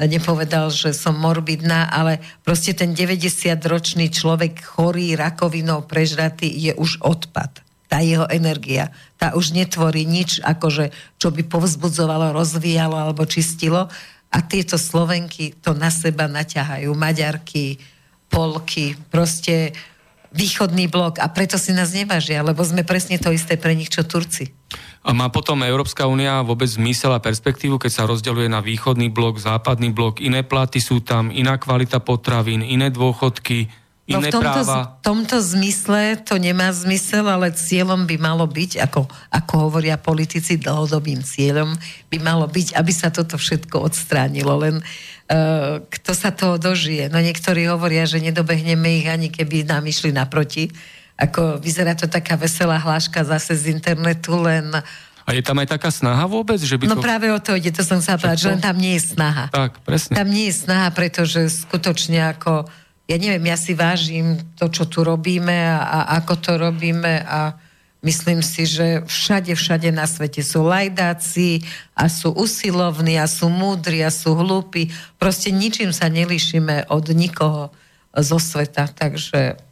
nepovedal, 0.05 0.68
že 0.68 0.92
som 0.92 1.16
morbidná, 1.16 1.88
ale 1.88 2.20
proste 2.44 2.76
ten 2.76 2.92
90-ročný 2.92 4.12
človek 4.12 4.61
chorý, 4.61 5.16
rakovinou, 5.16 5.88
prežratý 5.88 6.53
je 6.53 6.76
už 6.76 7.01
odpad. 7.01 7.64
Tá 7.88 8.05
jeho 8.05 8.28
energia, 8.28 8.92
tá 9.16 9.32
už 9.32 9.57
netvorí 9.57 10.05
nič, 10.05 10.44
akože, 10.44 10.92
čo 11.16 11.32
by 11.32 11.49
povzbudzovalo, 11.49 12.36
rozvíjalo 12.36 12.99
alebo 12.99 13.24
čistilo. 13.24 13.88
A 14.28 14.38
tieto 14.42 14.76
Slovenky 14.76 15.57
to 15.62 15.72
na 15.72 15.88
seba 15.88 16.28
naťahajú. 16.28 16.92
Maďarky, 16.92 17.78
Polky, 18.26 18.99
proste 19.09 19.70
východný 20.34 20.90
blok 20.90 21.22
a 21.22 21.30
preto 21.30 21.57
si 21.57 21.72
nás 21.72 21.94
nevážia, 21.94 22.44
lebo 22.44 22.61
sme 22.61 22.82
presne 22.82 23.16
to 23.16 23.30
isté 23.32 23.57
pre 23.57 23.72
nich, 23.72 23.88
čo 23.88 24.05
Turci. 24.05 24.51
Má 25.07 25.30
potom 25.30 25.62
Európska 25.62 26.11
únia 26.11 26.42
vôbec 26.42 26.66
zmysel 26.66 27.14
a 27.14 27.22
perspektívu, 27.22 27.78
keď 27.78 27.92
sa 27.94 28.09
rozdeľuje 28.11 28.50
na 28.50 28.59
východný 28.59 29.07
blok, 29.07 29.38
západný 29.38 29.94
blok, 29.94 30.18
iné 30.18 30.42
platy 30.42 30.82
sú 30.82 30.98
tam, 30.98 31.30
iná 31.30 31.54
kvalita 31.62 32.02
potravín, 32.02 32.66
iné 32.66 32.90
dôchodky, 32.90 33.70
no 33.70 34.18
no 34.18 34.18
v 34.22 34.30
tomto, 34.30 34.42
práva? 34.42 34.78
v 34.82 35.02
tomto 35.02 35.36
zmysle 35.42 36.22
to 36.22 36.38
nemá 36.38 36.70
zmysel, 36.70 37.26
ale 37.26 37.54
cieľom 37.54 38.07
by 38.07 38.16
malo 38.18 38.46
byť, 38.46 38.82
ako, 38.82 39.07
ako 39.34 39.54
hovoria 39.70 39.98
politici, 39.98 40.59
dlhodobým 40.59 41.22
cieľom 41.26 41.74
by 42.11 42.18
malo 42.22 42.46
byť, 42.46 42.78
aby 42.78 42.92
sa 42.94 43.11
toto 43.11 43.34
všetko 43.34 43.82
odstránilo. 43.82 44.59
Len 44.62 44.78
uh, 44.82 45.82
kto 45.86 46.11
sa 46.14 46.30
toho 46.30 46.54
dožije? 46.59 47.11
No 47.11 47.18
niektorí 47.18 47.66
hovoria, 47.66 48.07
že 48.07 48.22
nedobehneme 48.22 49.02
ich 49.02 49.07
ani 49.11 49.30
keby 49.30 49.66
nám 49.66 49.86
išli 49.90 50.14
naproti 50.14 50.70
ako 51.16 51.56
vyzerá 51.56 51.96
to 51.96 52.04
taká 52.04 52.36
veselá 52.36 52.76
hláška 52.76 53.24
zase 53.24 53.56
z 53.56 53.72
internetu, 53.72 54.36
len... 54.36 54.68
A 55.26 55.34
je 55.34 55.42
tam 55.42 55.58
aj 55.58 55.74
taká 55.74 55.90
snaha 55.90 56.28
vôbec? 56.28 56.60
Že 56.60 56.76
by 56.76 56.84
no 56.86 56.96
to... 57.00 57.02
Práve 57.02 57.26
o 57.32 57.40
to 57.40 57.56
ide, 57.56 57.72
to 57.72 57.82
som 57.82 57.98
sa 57.98 58.20
povedať, 58.20 58.46
že 58.46 58.52
len 58.52 58.62
tam 58.62 58.76
nie 58.78 58.94
je 59.00 59.16
snaha. 59.16 59.50
Tak, 59.50 59.82
presne. 59.82 60.14
Tam 60.14 60.28
nie 60.28 60.52
je 60.52 60.54
snaha, 60.54 60.92
pretože 60.94 61.50
skutočne 61.66 62.36
ako, 62.36 62.68
ja 63.10 63.16
neviem, 63.16 63.42
ja 63.48 63.58
si 63.58 63.74
vážim 63.74 64.38
to, 64.54 64.70
čo 64.70 64.86
tu 64.86 65.02
robíme 65.02 65.56
a, 65.56 65.82
a 65.82 65.98
ako 66.22 66.34
to 66.38 66.52
robíme 66.60 67.26
a 67.26 67.58
myslím 68.06 68.38
si, 68.38 68.70
že 68.70 69.02
všade, 69.02 69.56
všade 69.58 69.90
na 69.90 70.06
svete 70.06 70.44
sú 70.46 70.62
lajdáci 70.62 71.64
a 71.96 72.06
sú 72.06 72.30
usilovní 72.30 73.18
a 73.18 73.26
sú 73.26 73.50
múdri 73.50 74.06
a 74.06 74.14
sú 74.14 74.36
hlúpi. 74.38 74.94
Proste 75.18 75.50
ničím 75.50 75.90
sa 75.90 76.06
nelišíme 76.06 76.86
od 76.86 77.10
nikoho 77.10 77.74
zo 78.14 78.38
sveta, 78.38 78.86
takže 78.94 79.65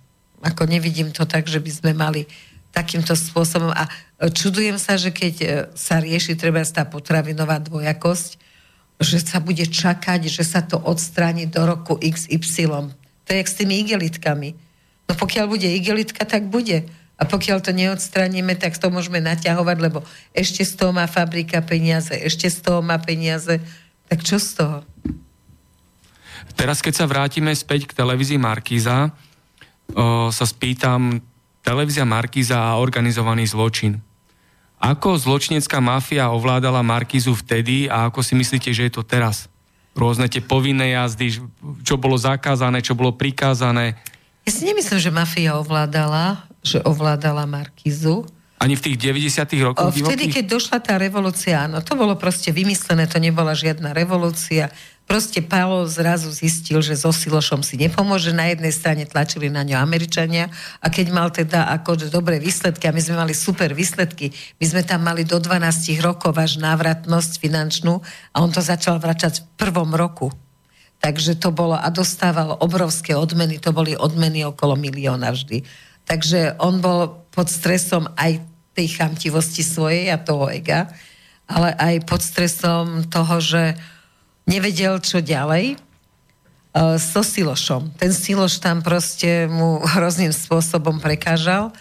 ako 0.44 0.68
nevidím 0.68 1.08
to 1.08 1.24
tak, 1.24 1.48
že 1.48 1.58
by 1.58 1.70
sme 1.72 1.92
mali 1.96 2.28
takýmto 2.76 3.16
spôsobom. 3.16 3.72
A 3.72 3.88
čudujem 4.28 4.76
sa, 4.76 5.00
že 5.00 5.14
keď 5.14 5.34
e, 5.40 5.46
sa 5.72 6.02
rieši 6.02 6.36
treba 6.36 6.60
tá 6.66 6.84
potravinová 6.84 7.62
dvojakosť, 7.62 8.30
že 9.00 9.18
sa 9.22 9.40
bude 9.40 9.64
čakať, 9.64 10.28
že 10.28 10.44
sa 10.44 10.60
to 10.62 10.78
odstráni 10.78 11.48
do 11.48 11.64
roku 11.64 11.96
XY. 11.98 12.92
To 13.24 13.28
je 13.32 13.38
jak 13.40 13.48
s 13.48 13.58
tými 13.58 13.80
igelitkami. 13.82 14.54
No 15.08 15.12
pokiaľ 15.16 15.46
bude 15.48 15.66
igelitka, 15.66 16.22
tak 16.28 16.50
bude. 16.50 16.84
A 17.14 17.22
pokiaľ 17.24 17.62
to 17.62 17.70
neodstraníme, 17.70 18.58
tak 18.58 18.74
to 18.74 18.90
môžeme 18.90 19.22
naťahovať, 19.22 19.76
lebo 19.78 20.02
ešte 20.34 20.66
z 20.66 20.74
toho 20.74 20.90
má 20.90 21.06
fabrika 21.06 21.62
peniaze, 21.62 22.10
ešte 22.10 22.50
z 22.50 22.58
toho 22.58 22.82
má 22.82 22.98
peniaze. 22.98 23.62
Tak 24.10 24.26
čo 24.26 24.42
z 24.42 24.50
toho? 24.58 24.78
Teraz, 26.58 26.82
keď 26.82 26.94
sa 27.02 27.06
vrátime 27.06 27.54
späť 27.54 27.86
k 27.90 27.96
televízii 27.96 28.38
Markíza, 28.38 29.14
sa 30.30 30.44
spýtam, 30.48 31.20
televízia 31.60 32.08
Markíza 32.08 32.60
a 32.60 32.80
organizovaný 32.80 33.44
zločin. 33.48 34.00
Ako 34.80 35.16
zločinecká 35.16 35.80
mafia 35.80 36.28
ovládala 36.28 36.84
Markízu 36.84 37.32
vtedy 37.32 37.88
a 37.88 38.12
ako 38.12 38.20
si 38.20 38.36
myslíte, 38.36 38.68
že 38.72 38.88
je 38.88 38.92
to 38.92 39.00
teraz? 39.00 39.48
Rôzne 39.96 40.28
tie 40.28 40.44
povinné 40.44 40.92
jazdy, 40.92 41.40
čo 41.86 41.96
bolo 41.96 42.20
zakázané, 42.20 42.84
čo 42.84 42.92
bolo 42.92 43.14
prikázané. 43.16 43.96
Ja 44.44 44.50
si 44.52 44.68
nemyslím, 44.68 45.00
že 45.00 45.08
mafia 45.08 45.56
ovládala, 45.56 46.44
že 46.60 46.84
ovládala 46.84 47.48
Markízu. 47.48 48.28
Ani 48.60 48.76
v 48.76 48.92
tých 48.92 48.96
90 49.00 49.64
rokoch? 49.64 49.88
Vtedy, 49.88 50.28
divokých? 50.28 50.34
keď 50.36 50.44
došla 50.50 50.78
tá 50.84 50.94
revolúcia, 51.00 51.64
áno, 51.64 51.80
to 51.80 51.96
bolo 51.96 52.16
proste 52.20 52.52
vymyslené, 52.52 53.08
to 53.08 53.16
nebola 53.16 53.56
žiadna 53.56 53.96
revolúcia. 53.96 54.68
Proste 55.04 55.44
Paolo 55.44 55.84
zrazu 55.84 56.32
zistil, 56.32 56.80
že 56.80 56.96
so 56.96 57.12
Silošom 57.12 57.60
si 57.60 57.76
nepomôže. 57.76 58.32
Na 58.32 58.48
jednej 58.48 58.72
strane 58.72 59.04
tlačili 59.04 59.52
na 59.52 59.60
ňo 59.60 59.76
Američania 59.76 60.48
a 60.80 60.88
keď 60.88 61.06
mal 61.12 61.28
teda 61.28 61.68
ako 61.76 62.08
dobré 62.08 62.40
výsledky, 62.40 62.88
a 62.88 62.94
my 62.96 63.04
sme 63.04 63.20
mali 63.20 63.36
super 63.36 63.76
výsledky, 63.76 64.32
my 64.56 64.64
sme 64.64 64.82
tam 64.82 65.04
mali 65.04 65.28
do 65.28 65.36
12 65.36 66.00
rokov 66.00 66.32
až 66.40 66.56
návratnosť 66.56 67.36
finančnú 67.36 68.00
a 68.32 68.36
on 68.40 68.48
to 68.48 68.64
začal 68.64 68.96
vračať 68.96 69.44
v 69.44 69.46
prvom 69.60 69.92
roku. 69.92 70.32
Takže 71.04 71.36
to 71.36 71.52
bolo 71.52 71.76
a 71.76 71.84
dostával 71.92 72.56
obrovské 72.64 73.12
odmeny, 73.12 73.60
to 73.60 73.76
boli 73.76 73.92
odmeny 73.92 74.40
okolo 74.48 74.72
milióna 74.72 75.36
vždy. 75.36 75.68
Takže 76.08 76.56
on 76.64 76.80
bol 76.80 77.28
pod 77.28 77.52
stresom 77.52 78.08
aj 78.16 78.40
tej 78.72 78.96
chamtivosti 78.96 79.60
svojej 79.60 80.08
a 80.08 80.16
toho 80.16 80.48
ega, 80.48 80.88
ale 81.44 81.76
aj 81.76 82.08
pod 82.08 82.24
stresom 82.24 83.04
toho, 83.12 83.36
že 83.36 83.76
nevedel, 84.44 85.00
čo 85.00 85.24
ďalej 85.24 85.76
uh, 86.74 86.96
so 87.00 87.24
Silošom. 87.24 87.96
Ten 87.96 88.12
Siloš 88.12 88.60
tam 88.60 88.84
proste 88.84 89.48
mu 89.48 89.80
hrozným 89.96 90.32
spôsobom 90.32 91.00
prekážal. 91.00 91.72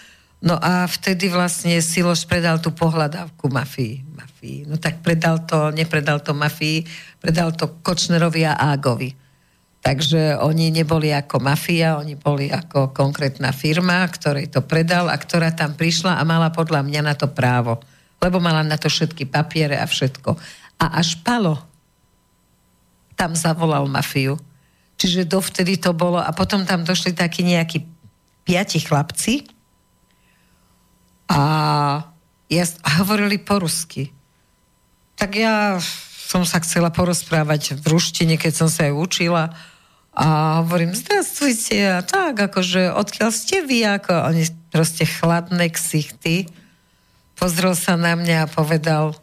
No 0.43 0.59
a 0.59 0.84
vtedy 0.88 1.32
vlastne 1.32 1.80
Siloš 1.80 2.28
predal 2.28 2.59
tú 2.59 2.76
pohľadávku 2.76 3.47
mafii. 3.47 4.03
mafii. 4.11 4.68
No 4.68 4.76
tak 4.76 4.99
predal 4.99 5.47
to, 5.47 5.72
nepredal 5.72 6.20
to 6.20 6.36
mafii, 6.36 6.84
predal 7.24 7.55
to 7.55 7.80
Kočnerovi 7.80 8.43
a 8.43 8.59
Ágovi. 8.76 9.16
Takže 9.84 10.39
oni 10.39 10.72
neboli 10.72 11.11
ako 11.11 11.43
mafia, 11.43 11.99
oni 11.99 12.16
boli 12.16 12.47
ako 12.47 12.95
konkrétna 12.95 13.51
firma, 13.51 14.07
ktorej 14.07 14.47
to 14.47 14.64
predal 14.64 15.11
a 15.11 15.16
ktorá 15.20 15.51
tam 15.51 15.76
prišla 15.76 16.20
a 16.20 16.24
mala 16.24 16.55
podľa 16.55 16.88
mňa 16.88 17.01
na 17.03 17.16
to 17.20 17.28
právo. 17.28 17.84
Lebo 18.24 18.39
mala 18.39 18.64
na 18.64 18.80
to 18.80 18.88
všetky 18.88 19.28
papiere 19.28 19.76
a 19.76 19.84
všetko. 19.84 20.39
A 20.80 21.03
až 21.03 21.20
Palo 21.20 21.73
tam 23.14 23.38
zavolal 23.38 23.86
mafiu. 23.89 24.38
Čiže 24.97 25.26
dovtedy 25.28 25.78
to 25.82 25.91
bolo 25.91 26.22
a 26.22 26.30
potom 26.32 26.64
tam 26.64 26.86
došli 26.86 27.18
takí 27.18 27.41
nejakí 27.41 27.82
piati 28.45 28.80
chlapci 28.84 29.47
a, 31.28 31.41
ja, 32.51 32.64
a 32.84 32.89
hovorili 33.01 33.41
po 33.41 33.64
rusky. 33.64 34.11
Tak 35.18 35.32
ja 35.34 35.80
som 36.30 36.45
sa 36.45 36.61
chcela 36.61 36.89
porozprávať 36.89 37.78
v 37.80 37.86
ruštine, 37.89 38.36
keď 38.38 38.53
som 38.53 38.70
sa 38.70 38.89
aj 38.89 38.93
učila 38.93 39.43
a 40.14 40.61
hovorím, 40.61 40.93
zdravstvujte, 40.93 41.78
a 41.89 41.99
tak, 42.05 42.38
akože, 42.38 42.93
odkiaľ 42.93 43.30
ste 43.34 43.66
vy, 43.66 43.82
ako 43.82 44.30
oni 44.30 44.45
proste 44.70 45.09
chladné 45.09 45.74
ksichty. 45.74 46.45
Pozrel 47.34 47.74
sa 47.74 47.97
na 47.97 48.14
mňa 48.14 48.45
a 48.45 48.51
povedal, 48.51 49.18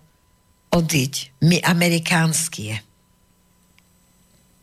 odiť, 0.75 1.43
my 1.47 1.63
amerikánsky 1.63 2.75
je. 2.75 2.79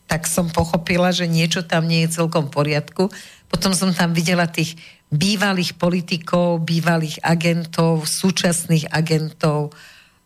Tak 0.07 0.25
som 0.25 0.47
pochopila, 0.47 1.11
že 1.11 1.27
niečo 1.27 1.63
tam 1.63 1.87
nie 1.87 2.07
je 2.07 2.23
celkom 2.23 2.47
v 2.47 2.55
poriadku. 2.55 3.03
Potom 3.51 3.75
som 3.75 3.91
tam 3.91 4.15
videla 4.15 4.47
tých 4.47 4.79
bývalých 5.07 5.79
politikov, 5.79 6.67
bývalých 6.67 7.23
agentov, 7.23 8.03
súčasných 8.03 8.91
agentov 8.91 9.71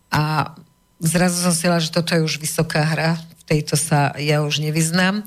a 0.09 0.53
zrazu 0.97 1.37
som 1.45 1.53
si 1.53 1.69
že 1.69 1.93
toto 1.93 2.17
je 2.17 2.25
už 2.25 2.41
vysoká 2.41 2.81
hra, 2.81 3.17
v 3.17 3.43
tejto 3.45 3.77
sa 3.77 4.13
ja 4.17 4.41
už 4.41 4.61
nevyznám. 4.61 5.21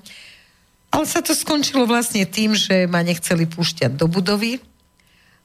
Ale 0.94 1.06
sa 1.10 1.22
to 1.22 1.34
skončilo 1.34 1.86
vlastne 1.90 2.22
tým, 2.26 2.54
že 2.54 2.86
ma 2.86 3.02
nechceli 3.02 3.46
púšťať 3.50 3.98
do 3.98 4.06
budovy 4.06 4.62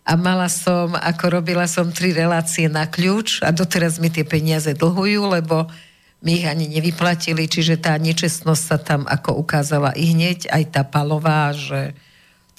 a 0.06 0.14
mala 0.14 0.50
som, 0.50 0.94
ako 0.94 1.42
robila 1.42 1.66
som 1.66 1.90
tri 1.90 2.14
relácie 2.14 2.70
na 2.70 2.86
kľúč 2.86 3.42
a 3.46 3.50
doteraz 3.50 3.98
mi 3.98 4.14
tie 4.14 4.26
peniaze 4.26 4.74
dlhujú, 4.74 5.22
lebo 5.26 5.70
mi 6.20 6.44
ich 6.44 6.48
ani 6.48 6.68
nevyplatili, 6.68 7.48
čiže 7.48 7.80
tá 7.80 7.96
nečestnosť 7.96 8.64
sa 8.64 8.78
tam 8.78 9.08
ako 9.08 9.40
ukázala 9.40 9.96
i 9.96 10.12
hneď, 10.12 10.52
aj 10.52 10.64
tá 10.76 10.82
palová, 10.84 11.56
že 11.56 11.96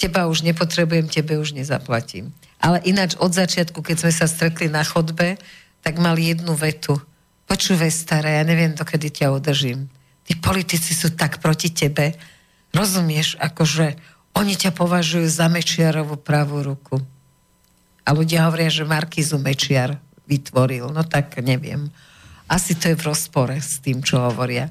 teba 0.00 0.24
už 0.26 0.42
nepotrebujem, 0.48 1.12
tebe 1.12 1.36
už 1.36 1.52
nezaplatím. 1.52 2.32
Ale 2.56 2.80
ináč 2.88 3.16
od 3.20 3.32
začiatku, 3.32 3.84
keď 3.84 3.96
sme 4.06 4.12
sa 4.16 4.26
stretli 4.28 4.72
na 4.72 4.80
chodbe, 4.80 5.36
tak 5.84 6.00
mal 6.00 6.16
jednu 6.16 6.56
vetu. 6.56 6.96
Počúvaj 7.44 7.92
staré, 7.92 8.40
ja 8.40 8.44
neviem, 8.44 8.72
dokedy 8.72 9.12
ťa 9.12 9.32
održím. 9.32 9.92
Tí 10.24 10.36
politici 10.40 10.96
sú 10.96 11.12
tak 11.12 11.40
proti 11.40 11.72
tebe, 11.72 12.16
Rozumieš, 12.70 13.34
akože 13.42 13.98
oni 14.38 14.54
ťa 14.54 14.70
považujú 14.70 15.26
za 15.26 15.50
Mečiarovú 15.50 16.14
pravú 16.22 16.62
ruku. 16.62 17.02
A 18.06 18.14
ľudia 18.14 18.46
hovoria, 18.46 18.70
že 18.70 18.86
Markizu 18.86 19.42
Mečiar 19.42 19.98
vytvoril. 20.30 20.86
No 20.94 21.02
tak 21.02 21.34
neviem. 21.42 21.90
Asi 22.51 22.74
to 22.74 22.90
je 22.90 22.98
v 22.98 23.07
rozpore 23.07 23.55
s 23.55 23.78
tým, 23.78 24.03
čo 24.03 24.18
hovoria. 24.18 24.66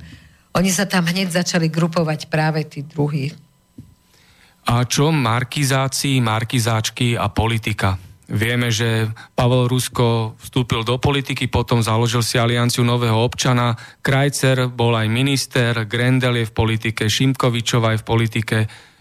Oni 0.52 0.68
sa 0.68 0.84
tam 0.84 1.08
hneď 1.08 1.32
začali 1.32 1.72
grupovať 1.72 2.28
práve 2.28 2.68
tí 2.68 2.84
druhí. 2.84 3.32
A 4.68 4.84
čo 4.84 5.16
markizácii, 5.16 6.20
markizáčky 6.20 7.16
a 7.16 7.32
politika? 7.32 7.96
Vieme, 8.30 8.70
že 8.70 9.10
Pavel 9.34 9.66
Rusko 9.66 10.38
vstúpil 10.38 10.86
do 10.86 11.02
politiky, 11.02 11.50
potom 11.50 11.82
založil 11.82 12.22
si 12.22 12.38
alianciu 12.38 12.86
nového 12.86 13.18
občana. 13.18 13.74
Krajcer 14.06 14.70
bol 14.70 14.94
aj 14.94 15.10
minister, 15.10 15.74
Grendel 15.90 16.38
je 16.38 16.46
v 16.46 16.54
politike, 16.54 17.10
Šimkovičová 17.10 17.98
je 17.98 18.02
v 18.04 18.06
politike 18.06 18.58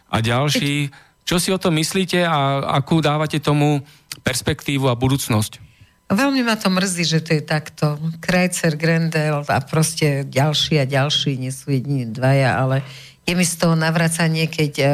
a 0.09 0.17
ďalší. 0.25 0.89
Čo 1.29 1.37
si 1.37 1.53
o 1.53 1.61
tom 1.61 1.77
myslíte 1.77 2.25
a 2.25 2.73
akú 2.81 3.05
dávate 3.05 3.37
tomu 3.37 3.85
perspektívu 4.25 4.89
a 4.89 4.97
budúcnosť? 4.97 5.68
Veľmi 6.09 6.41
ma 6.41 6.57
to 6.57 6.73
mrzí, 6.73 7.05
že 7.05 7.21
to 7.21 7.37
je 7.37 7.45
takto. 7.45 8.01
Krajcer, 8.25 8.81
Grendel 8.81 9.45
a 9.45 9.61
proste 9.61 10.25
ďalší 10.25 10.81
a 10.81 10.89
ďalší, 10.89 11.37
nie 11.37 11.53
sú 11.53 11.69
jediní 11.69 12.09
dvaja, 12.09 12.57
ale 12.57 12.81
je 13.29 13.37
mi 13.37 13.45
z 13.45 13.61
toho 13.61 13.77
navracanie, 13.77 14.49
keď 14.49 14.73
uh, 14.81 14.91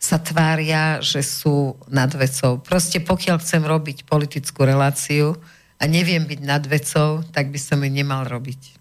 sa 0.00 0.16
tvária, 0.16 1.04
že 1.04 1.20
sú 1.20 1.76
nad 1.92 2.08
vecou. 2.12 2.56
Proste 2.60 3.04
pokiaľ 3.04 3.36
chcem 3.40 3.60
robiť 3.64 4.08
politickú 4.08 4.64
reláciu 4.64 5.36
a 5.76 5.84
neviem 5.84 6.24
byť 6.24 6.40
nad 6.40 6.64
vecou, 6.64 7.20
tak 7.36 7.52
by 7.52 7.60
som 7.60 7.84
ju 7.84 7.90
nemal 7.92 8.24
robiť. 8.24 8.80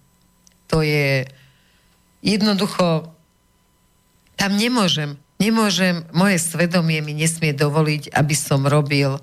To 0.71 0.79
je 0.79 1.27
jednoducho, 2.23 3.11
tam 4.39 4.51
nemôžem, 4.55 5.19
nemôžem, 5.39 6.07
moje 6.15 6.39
svedomie 6.39 6.99
mi 6.99 7.15
nesmie 7.15 7.51
dovoliť, 7.51 8.11
aby 8.15 8.35
som 8.35 8.63
robil 8.63 9.19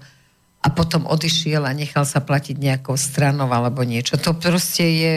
a 0.62 0.70
potom 0.70 1.10
odišiel 1.10 1.66
a 1.66 1.74
nechal 1.74 2.06
sa 2.06 2.22
platiť 2.22 2.54
nejakou 2.54 2.94
stranou 2.94 3.50
alebo 3.50 3.82
niečo. 3.82 4.14
To 4.22 4.30
proste 4.38 4.86
je 4.86 5.14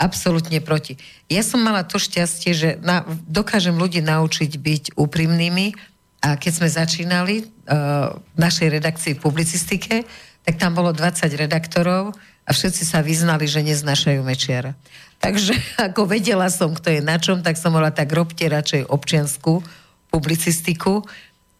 absolútne 0.00 0.58
proti. 0.64 0.96
Ja 1.28 1.44
som 1.44 1.60
mala 1.60 1.84
to 1.84 2.00
šťastie, 2.00 2.50
že 2.56 2.68
na, 2.80 3.04
dokážem 3.28 3.76
ľudí 3.76 4.00
naučiť 4.00 4.50
byť 4.56 4.84
úprimnými, 4.96 5.92
a 6.22 6.38
keď 6.38 6.52
sme 6.54 6.68
začínali 6.70 7.34
uh, 7.42 8.14
v 8.14 8.38
našej 8.38 8.68
redakcii 8.78 9.12
v 9.18 9.22
publicistike, 9.26 10.06
tak 10.46 10.54
tam 10.54 10.70
bolo 10.70 10.94
20 10.94 11.26
redaktorov 11.34 12.14
a 12.46 12.50
všetci 12.54 12.82
sa 12.86 13.02
vyznali, 13.02 13.50
že 13.50 13.66
neznašajú 13.66 14.22
Mečiara. 14.22 14.78
Takže 15.18 15.58
ako 15.90 16.06
vedela 16.06 16.46
som, 16.46 16.70
kto 16.70 16.94
je 16.94 17.02
na 17.02 17.18
čom, 17.18 17.42
tak 17.42 17.58
som 17.58 17.74
mohla 17.74 17.90
tak 17.90 18.10
robte 18.14 18.46
radšej 18.46 18.86
občianskú 18.86 19.66
publicistiku 20.14 21.02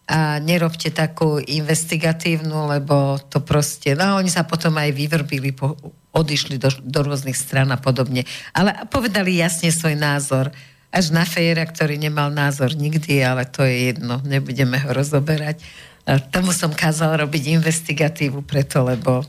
a 0.03 0.35
nerobte 0.43 0.91
takú 0.91 1.39
investigatívnu, 1.39 2.67
lebo 2.67 3.15
to 3.31 3.39
proste, 3.39 3.95
no 3.95 4.19
oni 4.19 4.27
sa 4.27 4.43
potom 4.43 4.75
aj 4.75 4.91
vyvrbili, 4.91 5.55
po, 5.55 5.79
odišli 6.11 6.59
do, 6.59 6.67
do 6.83 6.99
rôznych 7.07 7.39
stran 7.39 7.71
a 7.71 7.79
podobne. 7.79 8.27
Ale 8.51 8.83
povedali 8.91 9.39
jasne 9.39 9.71
svoj 9.71 9.95
názor 9.95 10.51
až 10.93 11.09
na 11.09 11.25
Fejera, 11.25 11.65
ktorý 11.65 11.97
nemal 11.97 12.29
názor 12.29 12.75
nikdy, 12.75 13.23
ale 13.23 13.49
to 13.49 13.65
je 13.65 13.95
jedno, 13.95 14.21
nebudeme 14.21 14.77
ho 14.77 14.89
rozoberať. 14.93 15.63
A 16.03 16.19
tomu 16.19 16.51
som 16.51 16.69
kázal 16.69 17.17
robiť 17.23 17.57
investigatívu 17.57 18.43
preto, 18.43 18.83
lebo 18.83 19.23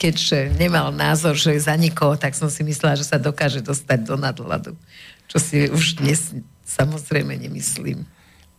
keďže 0.00 0.56
nemal 0.56 0.90
názor, 0.90 1.36
že 1.36 1.54
je 1.54 1.68
za 1.68 1.76
nikoho, 1.76 2.16
tak 2.16 2.32
som 2.32 2.48
si 2.48 2.64
myslela, 2.64 2.96
že 2.96 3.04
sa 3.04 3.20
dokáže 3.20 3.60
dostať 3.60 4.08
do 4.08 4.16
nadhľadu. 4.16 4.72
Čo 5.28 5.36
si 5.38 5.68
už 5.68 6.00
dnes 6.00 6.32
samozrejme 6.64 7.36
nemyslím. 7.36 8.08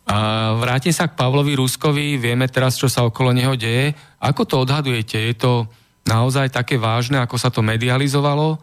A 0.10 0.52
vrátim 0.58 0.91
sa 0.91 1.08
k 1.08 1.16
Pavlovi 1.16 1.54
Ruskovi, 1.56 2.18
vieme 2.18 2.49
teraz, 2.49 2.76
čo 2.76 2.89
sa 2.89 3.06
okolo 3.06 3.32
neho 3.32 3.54
deje. 3.54 3.93
Ako 4.18 4.43
to 4.49 4.62
odhadujete? 4.62 5.18
Je 5.18 5.36
to 5.38 5.70
naozaj 6.10 6.49
také 6.49 6.82
vážne, 6.82 7.22
ako 7.22 7.38
sa 7.38 7.54
to 7.54 7.62
medializovalo? 7.62 8.58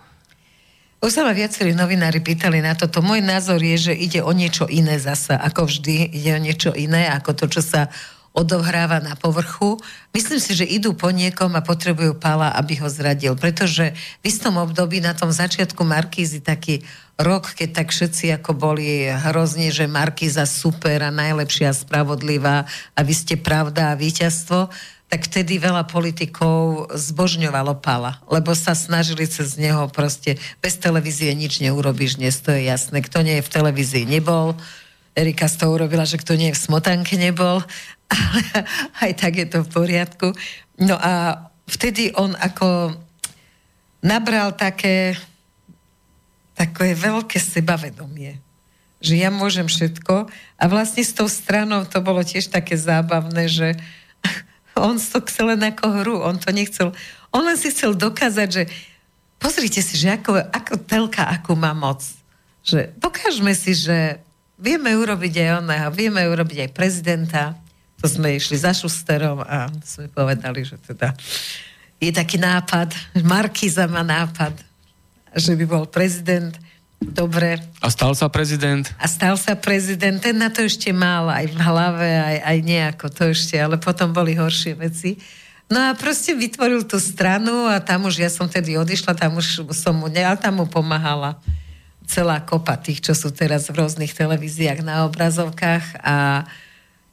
Už 0.98 1.14
sa 1.14 1.22
ma 1.22 1.30
viacerí 1.30 1.78
novinári 1.78 2.18
pýtali 2.18 2.58
na 2.58 2.74
toto. 2.74 2.98
Môj 2.98 3.22
názor 3.22 3.62
je, 3.62 3.90
že 3.90 3.94
ide 3.94 4.18
o 4.18 4.34
niečo 4.34 4.66
iné 4.66 4.98
zasa. 4.98 5.38
Ako 5.38 5.70
vždy, 5.70 6.10
ide 6.10 6.34
o 6.34 6.42
niečo 6.42 6.74
iné, 6.74 7.06
ako 7.06 7.38
to, 7.38 7.46
čo 7.46 7.62
sa 7.62 7.86
odohráva 8.36 9.00
na 9.00 9.16
povrchu. 9.18 9.80
Myslím 10.12 10.40
si, 10.40 10.52
že 10.54 10.68
idú 10.68 10.94
po 10.94 11.10
niekom 11.10 11.52
a 11.56 11.64
potrebujú 11.64 12.16
Pála, 12.16 12.54
aby 12.54 12.78
ho 12.80 12.88
zradil. 12.88 13.34
Pretože 13.34 13.92
v 14.20 14.24
istom 14.24 14.56
období 14.60 15.00
na 15.02 15.12
tom 15.16 15.32
začiatku 15.32 15.82
Markízy 15.82 16.44
taký 16.44 16.84
rok, 17.18 17.50
keď 17.52 17.82
tak 17.82 17.88
všetci 17.90 18.38
ako 18.38 18.54
boli 18.54 19.10
hrozne, 19.10 19.74
že 19.74 19.90
Markíza 19.90 20.46
super 20.46 21.02
a 21.02 21.10
najlepšia 21.10 21.74
spravodlivá 21.74 22.64
a 22.94 23.00
vy 23.02 23.14
ste 23.14 23.34
pravda 23.34 23.90
a 23.90 23.98
víťazstvo, 23.98 24.70
tak 25.08 25.24
vtedy 25.24 25.56
veľa 25.56 25.88
politikov 25.88 26.92
zbožňovalo 26.92 27.80
Pala, 27.80 28.20
lebo 28.28 28.52
sa 28.52 28.76
snažili 28.76 29.24
cez 29.24 29.56
neho 29.56 29.88
proste, 29.88 30.36
bez 30.60 30.76
televízie 30.76 31.32
nič 31.32 31.64
neurobiš 31.64 32.20
dnes, 32.20 32.36
to 32.44 32.52
je 32.52 32.68
jasné. 32.68 33.00
Kto 33.00 33.24
nie 33.24 33.40
je 33.40 33.46
v 33.48 33.52
televízii, 33.56 34.04
nebol. 34.04 34.52
Erika 35.16 35.48
z 35.48 35.64
toho 35.64 35.74
urobila, 35.74 36.04
že 36.06 36.20
kto 36.20 36.36
nie 36.38 36.52
je 36.52 36.60
v 36.60 36.64
smotanke, 36.70 37.16
nebol. 37.16 37.64
Ale 38.08 38.42
aj 39.04 39.12
tak 39.16 39.32
je 39.36 39.46
to 39.48 39.58
v 39.64 39.72
poriadku. 39.72 40.28
No 40.80 40.96
a 40.96 41.44
vtedy 41.68 42.12
on 42.16 42.32
ako 42.38 42.96
nabral 44.00 44.54
také 44.56 45.18
také 46.58 46.90
veľké 46.90 47.38
sebavedomie 47.38 48.48
že 48.98 49.14
ja 49.14 49.30
môžem 49.30 49.70
všetko 49.70 50.26
a 50.58 50.64
vlastne 50.66 51.06
s 51.06 51.14
tou 51.14 51.30
stranou 51.30 51.86
to 51.86 52.02
bolo 52.02 52.18
tiež 52.22 52.50
také 52.50 52.74
zábavné, 52.74 53.46
že 53.46 53.78
on 54.78 54.98
to 54.98 55.22
chcel 55.26 55.54
len 55.54 55.62
ako 55.62 56.02
hru, 56.02 56.16
on 56.22 56.38
to 56.38 56.50
nechcel. 56.50 56.90
On 57.30 57.42
len 57.46 57.54
si 57.54 57.70
chcel 57.70 57.94
dokázať, 57.94 58.48
že 58.50 58.62
pozrite 59.38 59.82
si, 59.82 59.94
že 59.98 60.18
ako, 60.18 60.38
ako 60.50 60.74
telka, 60.82 61.30
akú 61.30 61.54
má 61.54 61.74
moc. 61.74 62.02
Že 62.66 62.90
dokážeme 62.98 63.54
si, 63.54 63.74
že 63.74 64.18
vieme 64.58 64.94
urobiť 64.98 65.34
aj 65.46 65.50
oného, 65.62 65.88
vieme 65.94 66.22
urobiť 66.26 66.66
aj 66.66 66.70
prezidenta, 66.74 67.54
to 67.98 68.06
sme 68.06 68.38
išli 68.38 68.54
za 68.54 68.70
Šusterom 68.70 69.42
a 69.42 69.66
sme 69.82 70.06
povedali, 70.10 70.62
že 70.62 70.78
teda 70.78 71.12
je 71.98 72.14
taký 72.14 72.38
nápad, 72.38 72.94
Markiza 73.26 73.90
má 73.90 74.06
nápad, 74.06 74.54
že 75.34 75.58
by 75.58 75.64
bol 75.66 75.84
prezident 75.90 76.54
Dobre. 76.98 77.62
A 77.78 77.94
stal 77.94 78.10
sa 78.18 78.26
prezident? 78.26 78.82
A 78.98 79.06
stal 79.06 79.38
sa 79.38 79.54
prezident. 79.54 80.18
Ten 80.18 80.34
na 80.34 80.50
to 80.50 80.66
ešte 80.66 80.90
mal 80.90 81.30
aj 81.30 81.46
v 81.46 81.56
hlave, 81.62 82.10
aj, 82.10 82.38
aj 82.42 82.58
nejako 82.66 83.06
to 83.14 83.22
ešte, 83.30 83.54
ale 83.54 83.78
potom 83.78 84.10
boli 84.10 84.34
horšie 84.34 84.74
veci. 84.74 85.14
No 85.70 85.78
a 85.78 85.94
proste 85.94 86.34
vytvoril 86.34 86.82
tú 86.90 86.98
stranu 86.98 87.70
a 87.70 87.78
tam 87.78 88.10
už, 88.10 88.18
ja 88.18 88.26
som 88.26 88.50
tedy 88.50 88.74
odišla, 88.74 89.14
tam 89.14 89.38
už 89.38 89.68
som 89.70 89.94
mu, 89.94 90.10
ne, 90.10 90.26
ale 90.26 90.42
tam 90.42 90.58
mu 90.58 90.66
pomáhala 90.66 91.38
celá 92.08 92.42
kopa 92.42 92.74
tých, 92.74 93.04
čo 93.04 93.14
sú 93.14 93.30
teraz 93.30 93.70
v 93.70 93.78
rôznych 93.78 94.10
televíziách 94.10 94.82
na 94.82 95.06
obrazovkách 95.06 96.02
a 96.02 96.48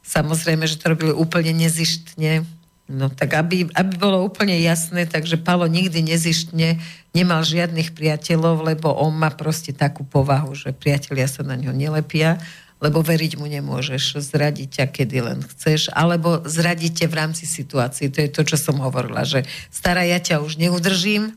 samozrejme, 0.06 0.64
že 0.70 0.78
to 0.78 0.94
robili 0.94 1.12
úplne 1.12 1.50
nezištne. 1.50 2.46
No 2.86 3.10
tak 3.10 3.34
aby, 3.34 3.66
aby 3.74 3.94
bolo 3.98 4.22
úplne 4.22 4.54
jasné, 4.62 5.10
takže 5.10 5.42
Palo 5.42 5.66
nikdy 5.66 6.06
nezištne 6.06 6.78
nemal 7.10 7.42
žiadnych 7.42 7.90
priateľov, 7.90 8.62
lebo 8.62 8.94
on 8.94 9.10
má 9.18 9.34
proste 9.34 9.74
takú 9.74 10.06
povahu, 10.06 10.54
že 10.54 10.70
priatelia 10.70 11.26
sa 11.26 11.42
na 11.42 11.58
ňo 11.58 11.74
nelepia, 11.74 12.38
lebo 12.78 13.02
veriť 13.02 13.40
mu 13.40 13.50
nemôžeš, 13.50 14.22
zradiť 14.22 14.68
ťa 14.78 14.86
kedy 14.92 15.18
len 15.18 15.40
chceš, 15.42 15.90
alebo 15.90 16.44
zradiť 16.46 17.02
ťa 17.02 17.06
v 17.10 17.18
rámci 17.18 17.44
situácií. 17.48 18.12
To 18.12 18.22
je 18.22 18.30
to, 18.30 18.42
čo 18.46 18.56
som 18.60 18.78
hovorila, 18.78 19.26
že 19.26 19.42
stará 19.72 20.06
ja 20.06 20.22
ťa 20.22 20.44
už 20.44 20.60
neudržím, 20.60 21.34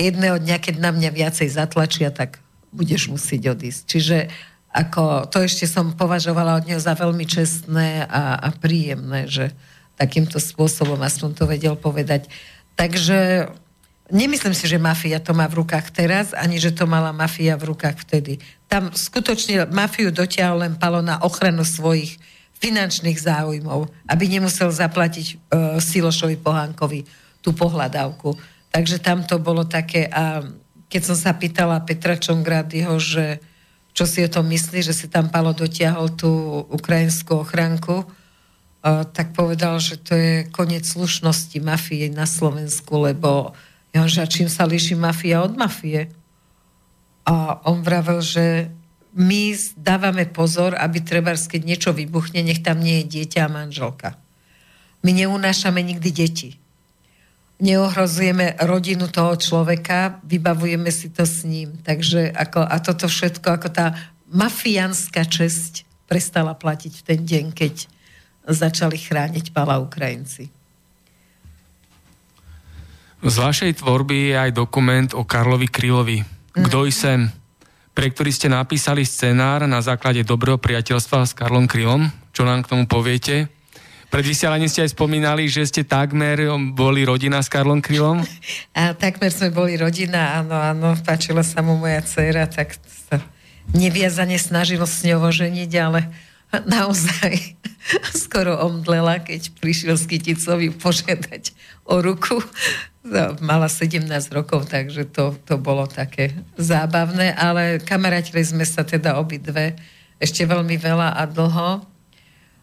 jedného 0.00 0.40
dňa, 0.40 0.56
keď 0.58 0.74
na 0.80 0.90
mňa 0.96 1.10
viacej 1.12 1.48
zatlačia, 1.52 2.08
tak 2.08 2.40
budeš 2.72 3.12
musieť 3.12 3.52
odísť. 3.52 3.82
Čiže 3.84 4.16
ako, 4.70 5.26
to 5.26 5.42
ešte 5.42 5.66
som 5.66 5.98
považovala 5.98 6.62
od 6.62 6.64
neho 6.70 6.78
za 6.78 6.94
veľmi 6.94 7.26
čestné 7.26 8.06
a, 8.06 8.38
a 8.38 8.48
príjemné, 8.54 9.26
že 9.26 9.50
takýmto 9.98 10.38
spôsobom 10.38 10.96
aspoň 11.02 11.30
to 11.34 11.44
vedel 11.44 11.74
povedať. 11.74 12.30
Takže 12.78 13.50
nemyslím 14.14 14.54
si, 14.54 14.70
že 14.70 14.78
mafia 14.78 15.18
to 15.18 15.34
má 15.34 15.50
v 15.50 15.66
rukách 15.66 15.90
teraz, 15.90 16.32
ani 16.32 16.62
že 16.62 16.70
to 16.70 16.86
mala 16.86 17.10
mafia 17.10 17.58
v 17.58 17.74
rukách 17.74 18.06
vtedy. 18.06 18.38
Tam 18.70 18.94
skutočne 18.94 19.66
mafiu 19.68 20.14
dotiahol 20.14 20.64
len 20.64 20.74
palo 20.78 21.02
na 21.02 21.18
ochranu 21.20 21.66
svojich 21.66 22.16
finančných 22.60 23.18
záujmov, 23.18 23.90
aby 24.06 24.24
nemusel 24.30 24.70
zaplatiť 24.70 25.26
uh, 25.34 25.38
Silošovi 25.80 26.38
Pohánkovi 26.38 27.08
tú 27.40 27.56
pohľadávku. 27.56 28.36
Takže 28.70 29.02
tam 29.02 29.26
to 29.26 29.42
bolo 29.42 29.66
také 29.66 30.06
a 30.06 30.44
keď 30.90 31.02
som 31.06 31.16
sa 31.16 31.32
pýtala 31.34 31.82
Petra 31.86 32.18
Čongradyho, 32.18 32.98
že 32.98 33.38
čo 33.90 34.06
si 34.06 34.22
o 34.22 34.30
tom 34.30 34.46
myslí, 34.48 34.80
že 34.86 34.94
si 34.94 35.10
tam 35.10 35.28
Palo 35.28 35.50
dotiahol 35.50 36.14
tú 36.14 36.30
ukrajinskú 36.70 37.42
ochranku, 37.42 38.06
tak 39.12 39.36
povedal, 39.36 39.76
že 39.76 40.00
to 40.00 40.16
je 40.16 40.48
koniec 40.48 40.88
slušnosti 40.88 41.60
mafie 41.60 42.08
na 42.08 42.24
Slovensku, 42.24 42.96
lebo 42.96 43.52
ja 43.92 44.06
čím 44.06 44.48
sa 44.48 44.64
líši 44.64 44.96
mafia 44.96 45.44
od 45.44 45.58
mafie? 45.58 46.08
A 47.26 47.60
on 47.68 47.84
vravel, 47.84 48.24
že 48.24 48.72
my 49.12 49.52
dávame 49.74 50.24
pozor, 50.30 50.78
aby 50.78 51.02
treba, 51.02 51.34
keď 51.34 51.60
niečo 51.66 51.90
vybuchne, 51.90 52.46
nech 52.46 52.62
tam 52.62 52.78
nie 52.78 53.02
je 53.02 53.20
dieťa 53.20 53.50
a 53.50 53.52
manželka. 53.52 54.16
My 55.02 55.12
neunášame 55.12 55.82
nikdy 55.82 56.10
deti 56.14 56.50
neohrozujeme 57.60 58.56
rodinu 58.64 59.06
toho 59.06 59.36
človeka, 59.36 60.18
vybavujeme 60.24 60.88
si 60.88 61.12
to 61.12 61.28
s 61.28 61.44
ním. 61.44 61.76
Takže 61.84 62.32
ako, 62.32 62.64
a 62.64 62.76
toto 62.80 63.06
všetko, 63.06 63.48
ako 63.60 63.68
tá 63.68 63.94
mafiánska 64.32 65.28
česť 65.28 65.84
prestala 66.08 66.56
platiť 66.56 66.92
v 67.00 67.02
ten 67.06 67.20
deň, 67.22 67.44
keď 67.54 67.74
začali 68.50 68.98
chrániť 68.98 69.52
pala 69.54 69.78
Ukrajinci. 69.78 70.50
Z 73.20 73.36
vašej 73.36 73.84
tvorby 73.84 74.32
je 74.32 74.36
aj 74.48 74.50
dokument 74.56 75.10
o 75.12 75.22
Karlovi 75.28 75.68
Krylovi. 75.68 76.24
Kto 76.56 76.88
mm. 76.88 76.90
sem? 76.90 77.20
Pre 77.92 78.06
ktorý 78.08 78.32
ste 78.32 78.48
napísali 78.48 79.04
scenár 79.04 79.68
na 79.68 79.84
základe 79.84 80.24
dobrého 80.24 80.56
priateľstva 80.56 81.28
s 81.28 81.36
Karlom 81.36 81.68
Krylom. 81.68 82.08
Čo 82.32 82.48
nám 82.48 82.64
k 82.64 82.72
tomu 82.72 82.88
poviete? 82.88 83.52
Pred 84.10 84.26
vysielaním 84.26 84.66
ste 84.66 84.82
aj 84.82 84.98
spomínali, 84.98 85.46
že 85.46 85.62
ste 85.70 85.86
takmer 85.86 86.50
boli 86.74 87.06
rodina 87.06 87.38
s 87.38 87.46
Karlom 87.46 87.78
Krylom? 87.78 88.26
A 88.78 88.90
takmer 88.90 89.30
sme 89.30 89.54
boli 89.54 89.78
rodina, 89.78 90.42
áno, 90.42 90.58
áno, 90.58 90.98
páčila 91.06 91.46
sa 91.46 91.62
mu 91.62 91.78
moja 91.78 92.02
dcera, 92.02 92.50
tak 92.50 92.74
sa 93.06 93.22
neviazane 93.70 94.34
snažilo 94.34 94.82
s 94.82 95.06
ňou 95.06 95.30
ženiť, 95.30 95.70
ale 95.78 96.10
naozaj 96.66 97.54
skoro 98.26 98.58
omdlela, 98.58 99.22
keď 99.22 99.54
prišiel 99.62 99.94
s 99.94 100.10
Kyticovi 100.10 100.74
požiadať 100.74 101.54
o 101.86 102.02
ruku. 102.02 102.42
No, 103.06 103.38
mala 103.40 103.70
17 103.70 104.10
rokov, 104.34 104.68
takže 104.68 105.06
to, 105.08 105.38
to 105.46 105.54
bolo 105.56 105.86
také 105.86 106.34
zábavné, 106.58 107.32
ale 107.32 107.80
kamarátili 107.80 108.42
sme 108.44 108.66
sa 108.66 108.82
teda 108.82 109.16
obidve 109.16 109.78
ešte 110.20 110.44
veľmi 110.44 110.76
veľa 110.76 111.16
a 111.16 111.24
dlho. 111.24 111.89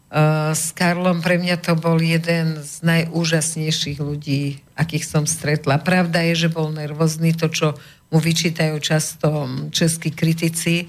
Uh, 0.08 0.56
s 0.56 0.72
Karlom 0.72 1.20
pre 1.20 1.36
mňa 1.36 1.60
to 1.60 1.76
bol 1.76 2.00
jeden 2.00 2.64
z 2.64 2.80
najúžasnejších 2.80 4.00
ľudí, 4.00 4.64
akých 4.80 5.04
som 5.04 5.28
stretla. 5.28 5.84
Pravda 5.84 6.24
je, 6.32 6.48
že 6.48 6.50
bol 6.50 6.72
nervózny, 6.72 7.36
to, 7.36 7.52
čo 7.52 7.76
mu 8.08 8.24
vyčítajú 8.24 8.80
často 8.80 9.52
českí 9.76 10.16
kritici, 10.16 10.88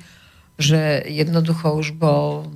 že 0.54 1.02
jednoducho 1.02 1.74
už 1.74 1.98
bol 1.98 2.46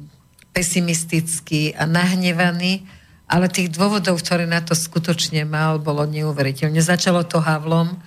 pesimistický 0.54 1.74
a 1.74 1.82
nahnevaný, 1.82 2.86
ale 3.26 3.50
tých 3.50 3.74
dôvodov, 3.74 4.22
ktoré 4.22 4.46
na 4.46 4.62
to 4.62 4.78
skutočne 4.78 5.42
mal, 5.42 5.82
bolo 5.82 6.06
neuveriteľne. 6.06 6.78
Začalo 6.78 7.26
to 7.26 7.42
Havlom, 7.42 7.98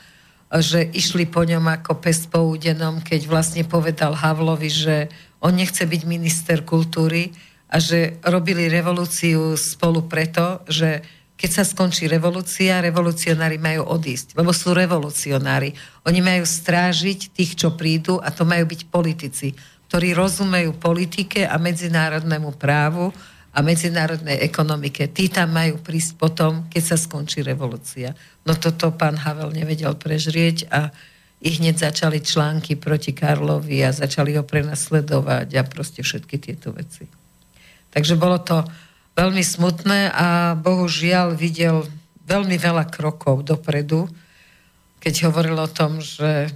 že 0.47 0.85
išli 0.95 1.27
po 1.27 1.43
ňom 1.43 1.65
ako 1.65 1.99
pes 1.99 2.23
po 2.29 2.45
údenom, 2.45 3.03
keď 3.03 3.27
vlastne 3.27 3.67
povedal 3.67 4.15
Havlovi, 4.15 4.69
že 4.71 4.95
on 5.43 5.57
nechce 5.57 5.83
byť 5.83 6.01
minister 6.07 6.63
kultúry, 6.63 7.35
a 7.69 7.81
že 7.81 8.21
robili 8.21 8.69
revolúciu 8.69 9.57
spolu 9.57 10.05
preto, 10.05 10.61
že 10.69 11.01
keď 11.35 11.51
sa 11.51 11.63
skončí 11.67 12.07
revolúcia, 12.07 12.79
revolucionári 12.79 13.59
majú 13.59 13.91
odísť, 13.91 14.39
lebo 14.39 14.55
sú 14.55 14.71
revolucionári. 14.71 15.75
Oni 16.07 16.23
majú 16.23 16.47
strážiť 16.47 17.35
tých, 17.35 17.59
čo 17.59 17.75
prídu 17.75 18.23
a 18.23 18.31
to 18.31 18.47
majú 18.47 18.63
byť 18.71 18.81
politici, 18.87 19.51
ktorí 19.91 20.15
rozumejú 20.15 20.79
politike 20.79 21.43
a 21.43 21.59
medzinárodnému 21.59 22.55
právu 22.55 23.11
a 23.51 23.59
medzinárodnej 23.59 24.39
ekonomike. 24.47 25.11
Tí 25.11 25.27
tam 25.27 25.51
majú 25.55 25.79
prísť 25.83 26.15
potom, 26.15 26.71
keď 26.71 26.83
sa 26.95 26.97
skončí 26.99 27.43
revolúcia. 27.43 28.15
No 28.47 28.55
toto 28.55 28.95
pán 28.95 29.19
Havel 29.19 29.51
nevedel 29.51 29.95
prežrieť 29.99 30.71
a 30.71 30.91
ich 31.43 31.59
hneď 31.59 31.91
začali 31.91 32.23
články 32.23 32.79
proti 32.79 33.11
Karlovi 33.11 33.83
a 33.83 33.91
začali 33.91 34.39
ho 34.39 34.43
prenasledovať 34.47 35.47
a 35.59 35.61
proste 35.67 35.99
všetky 35.99 36.35
tieto 36.39 36.71
veci. 36.71 37.24
Takže 37.95 38.19
bolo 38.19 38.35
to 38.43 38.67
veľmi 39.15 39.39
smutné 39.39 40.11
a 40.11 40.59
bohužiaľ 40.59 41.39
videl 41.39 41.87
veľmi 42.27 42.59
veľa 42.59 42.91
krokov 42.91 43.47
dopredu, 43.47 44.11
keď 44.99 45.31
hovoril 45.31 45.55
o 45.55 45.71
tom, 45.71 46.03
že 46.03 46.51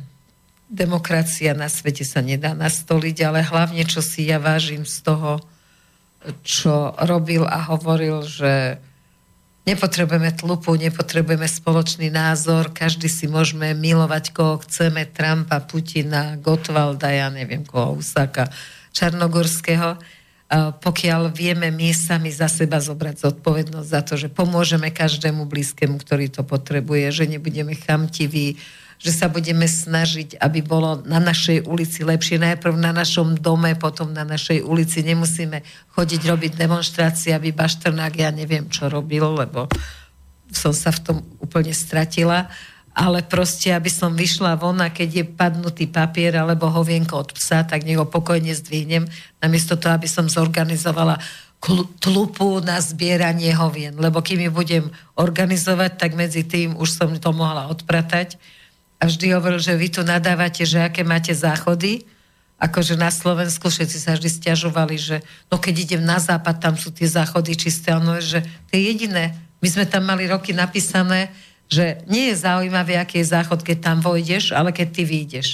demokracia 0.67 1.55
na 1.55 1.71
svete 1.71 2.03
sa 2.03 2.19
nedá 2.19 2.51
nastoliť, 2.51 3.17
ale 3.23 3.39
hlavne, 3.41 3.87
čo 3.87 4.03
si 4.03 4.27
ja 4.27 4.37
vážim 4.37 4.83
z 4.83 5.01
toho, 5.01 5.39
čo 6.43 6.91
robil 6.99 7.47
a 7.47 7.63
hovoril, 7.71 8.27
že 8.27 8.77
nepotrebujeme 9.63 10.33
tlupu, 10.35 10.75
nepotrebujeme 10.75 11.47
spoločný 11.47 12.11
názor, 12.11 12.73
každý 12.75 13.07
si 13.07 13.29
môžeme 13.29 13.71
milovať, 13.77 14.33
koho 14.33 14.59
chceme, 14.65 15.07
Trumpa, 15.07 15.63
Putina, 15.63 16.35
Gotwalda, 16.41 17.13
ja 17.13 17.31
neviem 17.31 17.63
koho, 17.63 17.95
Usaka, 17.95 18.49
Čarnogorského, 18.91 19.95
pokiaľ 20.57 21.29
vieme 21.29 21.69
my 21.69 21.93
sami 21.93 22.33
za 22.33 22.49
seba 22.49 22.81
zobrať 22.81 23.21
zodpovednosť 23.21 23.89
za 23.89 24.01
to, 24.01 24.13
že 24.17 24.33
pomôžeme 24.33 24.89
každému 24.89 25.45
blízkemu, 25.45 26.01
ktorý 26.01 26.25
to 26.33 26.41
potrebuje, 26.41 27.13
že 27.13 27.29
nebudeme 27.29 27.77
chamtiví, 27.77 28.57
že 28.99 29.15
sa 29.15 29.31
budeme 29.31 29.63
snažiť, 29.63 30.41
aby 30.41 30.59
bolo 30.59 31.05
na 31.07 31.23
našej 31.23 31.69
ulici 31.69 32.03
lepšie. 32.03 32.35
Najprv 32.41 32.75
na 32.75 32.91
našom 32.91 33.37
dome, 33.37 33.77
potom 33.77 34.11
na 34.11 34.27
našej 34.27 34.65
ulici. 34.65 35.05
Nemusíme 35.05 35.63
chodiť 35.95 36.21
robiť 36.27 36.51
demonstrácie, 36.59 37.31
aby 37.31 37.55
Bašternák 37.55 38.13
ja 38.17 38.33
neviem, 38.33 38.67
čo 38.67 38.91
robil, 38.91 39.23
lebo 39.23 39.71
som 40.51 40.75
sa 40.75 40.91
v 40.91 40.99
tom 40.99 41.17
úplne 41.39 41.71
stratila 41.71 42.49
ale 42.99 43.23
proste, 43.23 43.71
aby 43.71 43.87
som 43.87 44.11
vyšla 44.11 44.59
von 44.59 44.83
a 44.83 44.91
keď 44.91 45.09
je 45.23 45.23
padnutý 45.23 45.87
papier 45.87 46.35
alebo 46.35 46.67
hovienko 46.67 47.15
od 47.15 47.31
psa, 47.31 47.63
tak 47.63 47.87
nech 47.87 47.95
ho 47.95 48.03
pokojne 48.03 48.51
zdvihnem, 48.51 49.07
namiesto 49.39 49.79
toho, 49.79 49.95
aby 49.95 50.03
som 50.11 50.27
zorganizovala 50.27 51.15
tlupu 52.03 52.59
na 52.59 52.83
zbieranie 52.83 53.55
hovien. 53.55 53.95
Lebo 53.95 54.19
kým 54.19 54.43
ju 54.43 54.51
budem 54.51 54.85
organizovať, 55.15 55.95
tak 55.95 56.11
medzi 56.19 56.43
tým 56.43 56.75
už 56.75 56.91
som 56.91 57.15
to 57.15 57.31
mohla 57.31 57.71
odpratať. 57.71 58.35
A 58.99 59.07
vždy 59.07 59.31
hovoril, 59.31 59.63
že 59.63 59.79
vy 59.79 59.87
tu 59.95 60.03
nadávate, 60.03 60.67
že 60.67 60.83
aké 60.83 61.07
máte 61.07 61.31
záchody, 61.31 62.03
akože 62.59 62.99
na 62.99 63.07
Slovensku 63.07 63.71
všetci 63.71 63.95
sa 63.95 64.19
vždy 64.19 64.27
stiažovali, 64.27 64.99
že 64.99 65.23
no 65.47 65.55
keď 65.55 65.75
idem 65.87 66.03
na 66.03 66.19
západ, 66.19 66.59
tam 66.59 66.75
sú 66.75 66.91
tie 66.91 67.07
záchody 67.07 67.55
čisté, 67.55 67.95
ono 67.95 68.19
že 68.19 68.43
to 68.67 68.75
je 68.75 68.91
jediné. 68.91 69.31
My 69.63 69.67
sme 69.71 69.87
tam 69.87 70.03
mali 70.03 70.27
roky 70.27 70.51
napísané, 70.51 71.31
že 71.69 72.01
nie 72.09 72.33
je 72.33 72.41
zaujímavé, 72.41 72.97
aký 72.97 73.21
je 73.21 73.29
záchod, 73.29 73.61
keď 73.61 73.77
tam 73.79 73.97
vojdeš, 74.01 74.57
ale 74.57 74.73
keď 74.73 74.87
ty 74.89 75.03
vyjdeš. 75.05 75.49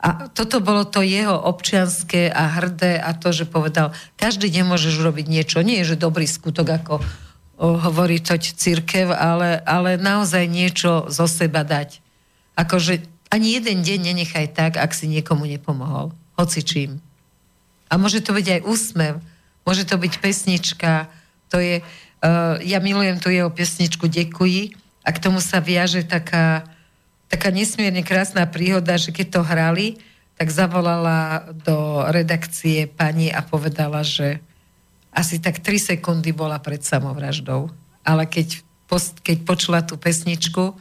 A 0.00 0.28
toto 0.32 0.60
bolo 0.60 0.84
to 0.84 1.00
jeho 1.04 1.36
občianské 1.36 2.28
a 2.28 2.60
hrdé 2.60 3.00
a 3.00 3.16
to, 3.16 3.32
že 3.32 3.48
povedal, 3.48 3.96
každý 4.16 4.48
deň 4.52 4.64
môžeš 4.68 5.00
urobiť 5.00 5.26
niečo. 5.28 5.64
Nie 5.64 5.84
je, 5.84 5.96
že 5.96 6.04
dobrý 6.04 6.28
skutok, 6.28 6.68
ako 6.68 7.00
hovorí 7.56 8.20
toť 8.20 8.56
církev, 8.56 9.12
ale, 9.12 9.60
ale 9.64 9.96
naozaj 9.96 10.44
niečo 10.44 11.08
zo 11.08 11.24
seba 11.24 11.64
dať. 11.64 12.04
Akože 12.56 13.04
ani 13.32 13.56
jeden 13.56 13.80
deň 13.80 14.12
nenechaj 14.12 14.52
tak, 14.52 14.72
ak 14.76 14.92
si 14.92 15.08
niekomu 15.08 15.48
nepomohol. 15.48 16.12
Hoci 16.36 16.60
čím. 16.60 17.00
A 17.88 17.96
môže 17.96 18.20
to 18.20 18.36
byť 18.36 18.60
aj 18.60 18.66
úsmev, 18.68 19.14
môže 19.64 19.88
to 19.88 19.96
byť 19.96 20.12
pesnička, 20.20 21.08
to 21.48 21.56
je, 21.62 21.80
uh, 21.80 22.60
ja 22.60 22.78
milujem 22.82 23.16
tu 23.22 23.32
jeho 23.32 23.48
pesničku 23.48 24.10
Dekuji 24.10 24.85
a 25.06 25.14
k 25.14 25.22
tomu 25.22 25.38
sa 25.38 25.62
viaže 25.62 26.02
taká, 26.02 26.66
taká 27.30 27.54
nesmierne 27.54 28.02
krásna 28.02 28.42
príhoda, 28.42 28.98
že 28.98 29.14
keď 29.14 29.26
to 29.38 29.40
hrali, 29.46 29.86
tak 30.34 30.50
zavolala 30.50 31.46
do 31.62 32.02
redakcie 32.10 32.90
pani 32.90 33.30
a 33.30 33.40
povedala, 33.40 34.02
že 34.02 34.42
asi 35.14 35.38
tak 35.38 35.62
3 35.62 35.94
sekundy 35.94 36.34
bola 36.34 36.58
pred 36.58 36.82
samovraždou. 36.82 37.70
Ale 38.02 38.26
keď, 38.26 38.60
post, 38.90 39.22
keď 39.22 39.46
počula 39.46 39.80
tú 39.80 39.94
pesničku 39.96 40.76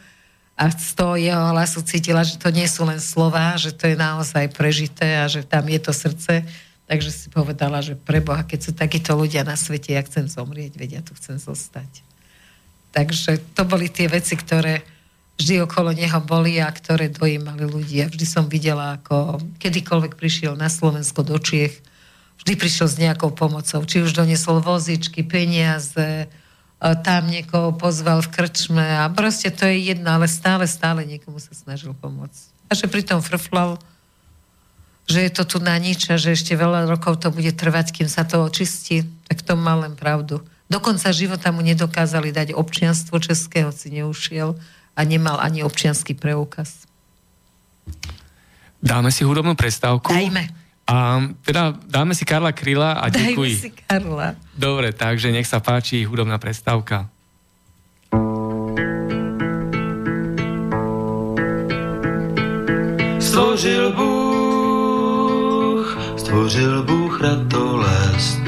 a 0.57 0.63
z 0.73 0.91
toho 0.97 1.15
jeho 1.15 1.53
hlasu 1.53 1.85
cítila, 1.85 2.25
že 2.25 2.41
to 2.41 2.49
nie 2.49 2.67
sú 2.67 2.83
len 2.83 2.99
slova, 2.99 3.55
že 3.55 3.71
to 3.71 3.87
je 3.87 3.95
naozaj 3.95 4.51
prežité 4.51 5.21
a 5.21 5.29
že 5.29 5.45
tam 5.45 5.69
je 5.69 5.79
to 5.79 5.93
srdce, 5.95 6.43
takže 6.89 7.09
si 7.13 7.27
povedala, 7.31 7.79
že 7.79 7.95
pre 7.95 8.19
Boha, 8.19 8.43
keď 8.43 8.59
sú 8.59 8.71
takíto 8.73 9.15
ľudia 9.15 9.47
na 9.47 9.55
svete, 9.55 9.95
ja 9.95 10.03
chcem 10.03 10.27
zomrieť, 10.27 10.75
vedia, 10.75 10.99
tu 10.99 11.15
chcem 11.15 11.39
zostať. 11.39 12.14
Takže 12.95 13.51
to 13.51 13.67
boli 13.67 13.91
tie 13.91 14.07
veci, 14.07 14.39
ktoré 14.39 14.79
vždy 15.35 15.67
okolo 15.67 15.91
neho 15.91 16.23
boli 16.23 16.63
a 16.63 16.71
ktoré 16.71 17.11
dojímali 17.11 17.67
ľudia. 17.67 18.07
Vždy 18.07 18.23
som 18.23 18.47
videla, 18.47 18.95
ako 18.95 19.43
kedykoľvek 19.59 20.15
prišiel 20.15 20.55
na 20.55 20.71
Slovensko 20.71 21.27
do 21.27 21.35
Čiech, 21.35 21.75
vždy 22.39 22.53
prišiel 22.55 22.87
s 22.87 22.95
nejakou 22.95 23.35
pomocou. 23.35 23.83
Či 23.83 24.07
už 24.07 24.15
doniesol 24.15 24.63
vozičky, 24.63 25.27
peniaze, 25.27 26.31
tam 26.79 27.27
niekoho 27.27 27.75
pozval 27.75 28.23
v 28.23 28.31
krčme 28.31 29.03
a 29.03 29.11
proste 29.11 29.51
to 29.51 29.67
je 29.67 29.91
jedno, 29.91 30.15
ale 30.15 30.31
stále, 30.31 30.63
stále 30.63 31.03
niekomu 31.03 31.43
sa 31.43 31.51
snažil 31.51 31.91
pomôcť. 31.99 32.71
A 32.71 32.79
že 32.79 32.87
pritom 32.87 33.19
frflal, 33.19 33.75
že 35.03 35.19
je 35.19 35.31
to 35.35 35.43
tu 35.43 35.57
na 35.59 35.75
nič 35.75 36.07
a 36.07 36.15
že 36.15 36.31
ešte 36.31 36.55
veľa 36.55 36.87
rokov 36.87 37.19
to 37.19 37.27
bude 37.27 37.51
trvať, 37.59 37.91
kým 37.91 38.07
sa 38.07 38.23
to 38.23 38.39
očistí, 38.39 39.03
tak 39.27 39.43
to 39.43 39.59
mal 39.59 39.83
len 39.83 39.99
pravdu. 39.99 40.39
Do 40.65 40.81
konca 40.81 41.13
života 41.13 41.53
mu 41.53 41.61
nedokázali 41.61 42.33
dať 42.33 42.57
občianstvo 42.57 43.21
českého, 43.21 43.69
si 43.69 43.93
neušiel 43.93 44.57
a 44.97 45.01
nemal 45.05 45.37
ani 45.37 45.61
občianský 45.61 46.17
preukaz. 46.17 46.89
Dáme 48.81 49.13
si 49.13 49.21
hudobnú 49.25 49.53
prestávku. 49.53 50.09
Dajme. 50.09 50.49
A 50.85 51.17
teda 51.41 51.73
dáme 51.89 52.13
si 52.13 52.25
Karla 52.25 52.53
Kryla 52.53 53.01
a 53.01 53.09
Dajme 53.09 53.33
ďakuj. 53.33 53.49
si 53.57 53.69
Karla. 53.73 54.37
Dobre, 54.53 54.93
takže 54.93 55.33
nech 55.33 55.49
sa 55.49 55.57
páči 55.57 56.05
hudobná 56.05 56.37
prestávka. 56.37 57.09
Stvořil 63.19 63.91
Bůh, 63.97 65.97
stvořil 66.17 66.83
Bůh 66.83 67.21
ratolest, 67.21 68.39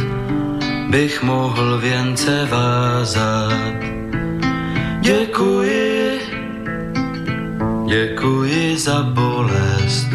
bych 0.89 1.23
mohl 1.23 1.77
věnce 1.77 2.47
vázat. 2.51 3.75
Děkuji, 4.99 6.19
děkuji 7.88 8.77
za 8.77 9.03
bolest, 9.03 10.07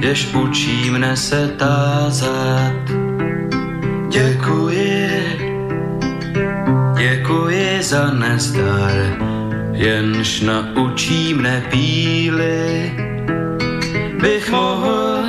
jež 0.00 0.34
učí 0.34 0.90
mne 0.90 1.16
se 1.16 1.48
tázat. 1.48 2.72
Děkuji, 4.08 5.10
děkuji 6.96 7.82
za 7.82 8.10
nezdar, 8.10 8.92
jenž 9.72 10.40
naučí 10.40 11.34
mne 11.34 11.62
píly. 11.70 12.92
Bych 14.20 14.50
mohl, 14.50 15.24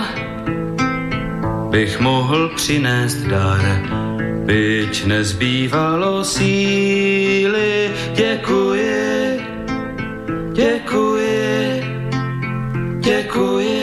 bych 1.70 1.99
mohl 1.99 2.49
přinést 2.56 3.16
dar, 3.16 4.05
byť 4.46 5.06
nezbývalo 5.06 6.24
síly. 6.24 7.89
Děkuji, 8.14 9.41
děkuji, 10.54 11.84
děkuji. 13.04 13.76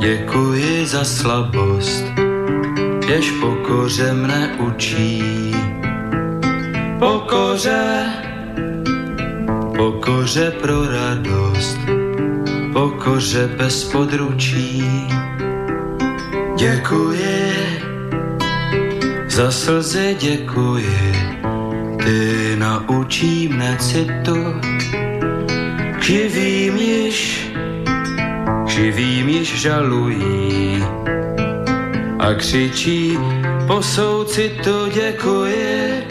Děkuji 0.00 0.86
za 0.86 1.04
slabost, 1.04 2.04
jež 3.08 3.30
pokoře 3.30 4.12
mne 4.12 4.56
učí. 4.58 5.54
Pokoře, 6.98 8.04
pokoře 9.76 10.50
pro 10.60 10.88
radost, 10.88 11.78
pokoře 12.72 13.50
bez 13.56 13.84
područí. 13.84 14.84
Děkuji, 16.56 17.52
za 19.28 19.50
slzy 19.50 20.16
děkuji, 20.20 21.12
ty 22.04 22.56
naučí 22.56 23.48
mne 23.48 23.76
citu, 23.80 24.60
živým 26.00 26.76
již 26.76 27.50
živým 28.66 29.28
již 29.28 29.60
žalují 29.60 30.84
a 32.18 32.34
křičí 32.34 33.18
po 33.66 33.82
souci 33.82 34.50
to 34.64 34.88
děkuje, 34.88 36.04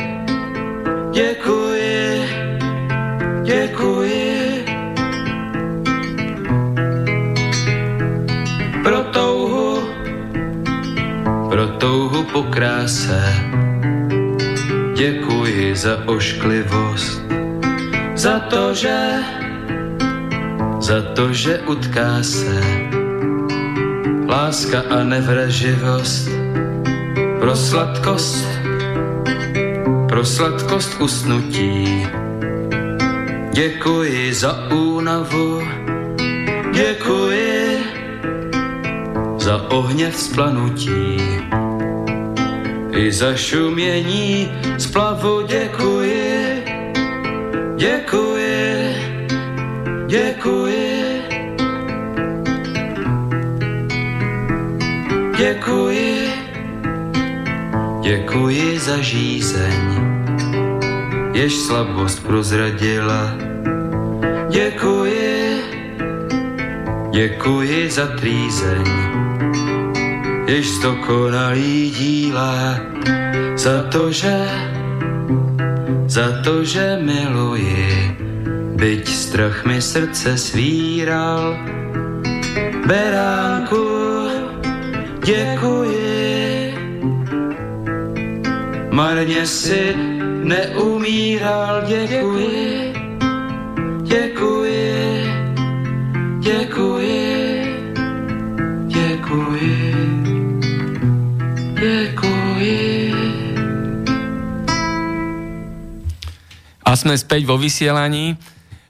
děkuje, 1.11 2.29
děkuje. 3.43 3.98
Po 12.33 12.43
kráse, 12.43 13.23
děkuji 14.95 15.75
za 15.75 15.97
ošklivost, 16.05 17.21
za 18.15 18.39
to, 18.39 18.73
že 18.73 18.97
za 20.79 21.01
to, 21.01 21.33
že 21.33 21.59
utká 21.59 22.23
se 22.23 22.61
láska 24.27 24.83
a 24.89 25.03
nevraživost 25.03 26.29
pro 27.39 27.55
sladkost, 27.55 28.45
pro 30.09 30.25
sladkost 30.25 31.01
usnutí. 31.01 32.07
Děkuji 33.51 34.33
za 34.33 34.71
únavu, 34.71 35.61
děkuji 36.73 37.79
za 39.37 39.71
ohně 39.71 40.11
vzplanutí. 40.11 41.17
I 42.99 43.11
za 43.11 43.35
šumění 43.35 44.51
splavu 44.77 45.41
děkuji, 45.47 46.63
děkuji 47.75 48.59
Děkuji. 50.09 51.21
Děkuji. 55.37 56.29
Děkuji 58.01 58.79
za 58.79 58.97
žízeň, 58.97 59.81
jež 61.33 61.53
slabost 61.53 62.23
prozradila. 62.23 63.33
Děkuji. 64.49 65.61
Děkuji 67.11 67.89
za 67.89 68.07
trýzeň, 68.07 68.85
jež 70.47 70.69
zdokonalý 70.69 71.89
díla. 71.89 72.88
Za 73.59 73.83
to, 73.91 74.07
že, 74.07 74.47
za 76.07 76.39
to, 76.47 76.63
že 76.63 76.95
miluji 76.95 78.15
byť 78.79 79.03
strach 79.03 79.67
mi 79.67 79.83
srdce 79.83 80.39
svíral. 80.39 81.59
Beránku, 82.87 83.83
děkuji, 85.27 86.71
marně 88.95 89.43
si 89.43 89.91
neumíral, 90.47 91.83
děkuji, 91.83 92.88
sme 106.99 107.15
späť 107.15 107.47
vo 107.47 107.55
vysielaní. 107.55 108.35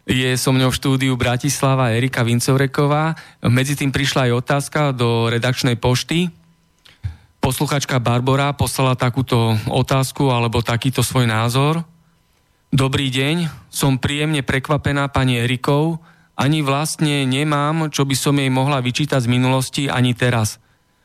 Je 0.10 0.34
so 0.34 0.50
mňou 0.50 0.74
v 0.74 0.80
štúdiu 0.82 1.14
Bratislava 1.14 1.94
Erika 1.94 2.26
Vincovreková. 2.26 3.14
Medzi 3.46 3.78
tým 3.78 3.94
prišla 3.94 4.26
aj 4.26 4.38
otázka 4.42 4.82
do 4.98 5.30
redakčnej 5.30 5.78
pošty. 5.78 6.34
Posluchačka 7.38 8.02
Barbara 8.02 8.58
poslala 8.58 8.98
takúto 8.98 9.54
otázku 9.70 10.34
alebo 10.34 10.66
takýto 10.66 11.06
svoj 11.06 11.30
názor. 11.30 11.86
Dobrý 12.74 13.14
deň, 13.14 13.70
som 13.70 14.02
príjemne 14.02 14.42
prekvapená 14.42 15.14
pani 15.14 15.38
Erikou. 15.38 16.02
Ani 16.34 16.66
vlastne 16.66 17.30
nemám, 17.30 17.94
čo 17.94 18.10
by 18.10 18.16
som 18.18 18.34
jej 18.42 18.50
mohla 18.50 18.82
vyčítať 18.82 19.22
z 19.22 19.30
minulosti 19.30 19.84
ani 19.86 20.18
teraz. 20.18 20.58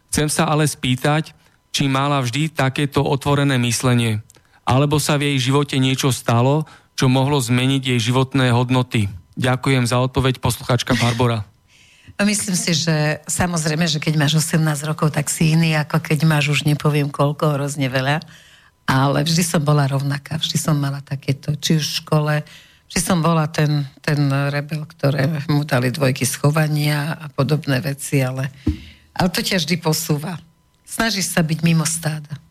Chcem 0.09 0.33
sa 0.33 0.49
ale 0.49 0.65
spýtať, 0.65 1.37
či 1.69 1.85
mala 1.91 2.25
vždy 2.25 2.57
takéto 2.57 3.05
otvorené 3.05 3.61
myslenie. 3.61 4.25
Alebo 4.65 4.97
sa 4.97 5.21
v 5.21 5.35
jej 5.35 5.53
živote 5.53 5.77
niečo 5.77 6.09
stalo, 6.09 6.65
čo 6.95 7.11
mohlo 7.11 7.43
zmeniť 7.43 7.95
jej 7.95 8.01
životné 8.01 8.55
hodnoty. 8.55 9.11
Ďakujem 9.35 9.85
za 9.91 9.99
odpoveď 9.99 10.39
posluchačka 10.39 10.95
Barbara. 10.95 11.43
Myslím 12.23 12.55
si, 12.55 12.71
že 12.79 13.19
samozrejme, 13.27 13.91
že 13.91 13.99
keď 13.99 14.15
máš 14.15 14.39
18 14.39 14.63
rokov, 14.87 15.11
tak 15.11 15.27
si 15.27 15.59
iný, 15.59 15.75
ako 15.75 15.99
keď 15.99 16.23
máš 16.23 16.55
už 16.55 16.61
nepoviem 16.63 17.11
koľko, 17.11 17.59
hrozne 17.59 17.91
veľa. 17.91 18.23
Ale 18.85 19.25
vždy 19.25 19.43
som 19.43 19.65
bola 19.65 19.89
rovnaká, 19.89 20.39
vždy 20.39 20.61
som 20.61 20.77
mala 20.77 21.01
takéto, 21.01 21.57
či 21.57 21.81
už 21.81 21.85
v 21.89 21.99
škole, 22.05 22.35
vždy 22.93 23.01
som 23.01 23.19
bola 23.25 23.49
ten, 23.49 23.89
ten 24.05 24.29
rebel, 24.53 24.85
ktoré 24.85 25.27
mu 25.49 25.65
dali 25.65 25.89
dvojky 25.89 26.29
schovania 26.29 27.17
a 27.17 27.27
podobné 27.33 27.81
veci, 27.81 28.21
ale, 28.21 28.53
ale 29.17 29.29
to 29.33 29.41
ťa 29.41 29.65
vždy 29.65 29.81
posúva. 29.81 30.37
Snažíš 30.85 31.33
sa 31.33 31.41
byť 31.41 31.59
mimo 31.65 31.89
stáda. 31.89 32.44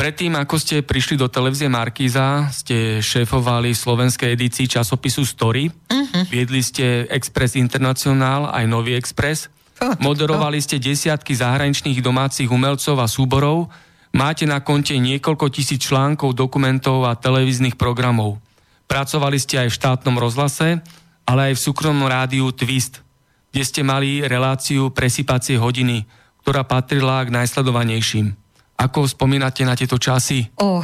Predtým, 0.00 0.32
ako 0.32 0.56
ste 0.56 0.80
prišli 0.80 1.20
do 1.20 1.28
televízie 1.28 1.68
Markíza, 1.68 2.48
ste 2.48 3.04
šéfovali 3.04 3.76
slovenskej 3.76 4.32
edícii 4.32 4.64
časopisu 4.64 5.28
Story. 5.28 5.68
Uh-huh. 5.68 6.24
Viedli 6.32 6.64
ste 6.64 7.04
Express 7.12 7.52
International 7.60 8.48
aj 8.48 8.64
Nový 8.64 8.96
Express. 8.96 9.52
Moderovali 10.00 10.56
ste 10.64 10.80
desiatky 10.80 11.36
zahraničných 11.36 12.00
domácich 12.00 12.48
umelcov 12.48 12.96
a 12.96 13.04
súborov. 13.04 13.68
Máte 14.16 14.48
na 14.48 14.64
konte 14.64 14.96
niekoľko 14.96 15.52
tisíc 15.52 15.84
článkov, 15.84 16.32
dokumentov 16.32 17.04
a 17.04 17.12
televíznych 17.12 17.76
programov. 17.76 18.40
Pracovali 18.88 19.36
ste 19.36 19.60
aj 19.60 19.68
v 19.68 19.78
štátnom 19.84 20.16
rozhlase, 20.16 20.80
ale 21.28 21.52
aj 21.52 21.60
v 21.60 21.64
súkromnom 21.68 22.08
rádiu 22.08 22.48
Twist, 22.56 23.04
kde 23.52 23.68
ste 23.68 23.84
mali 23.84 24.24
reláciu 24.24 24.88
Presypacie 24.96 25.60
hodiny, 25.60 26.08
ktorá 26.40 26.64
patrila 26.64 27.20
k 27.28 27.36
najsledovanejším. 27.36 28.39
Ako 28.80 29.04
spomínate 29.04 29.60
na 29.68 29.76
tieto 29.76 30.00
časy? 30.00 30.48
Oh, 30.56 30.80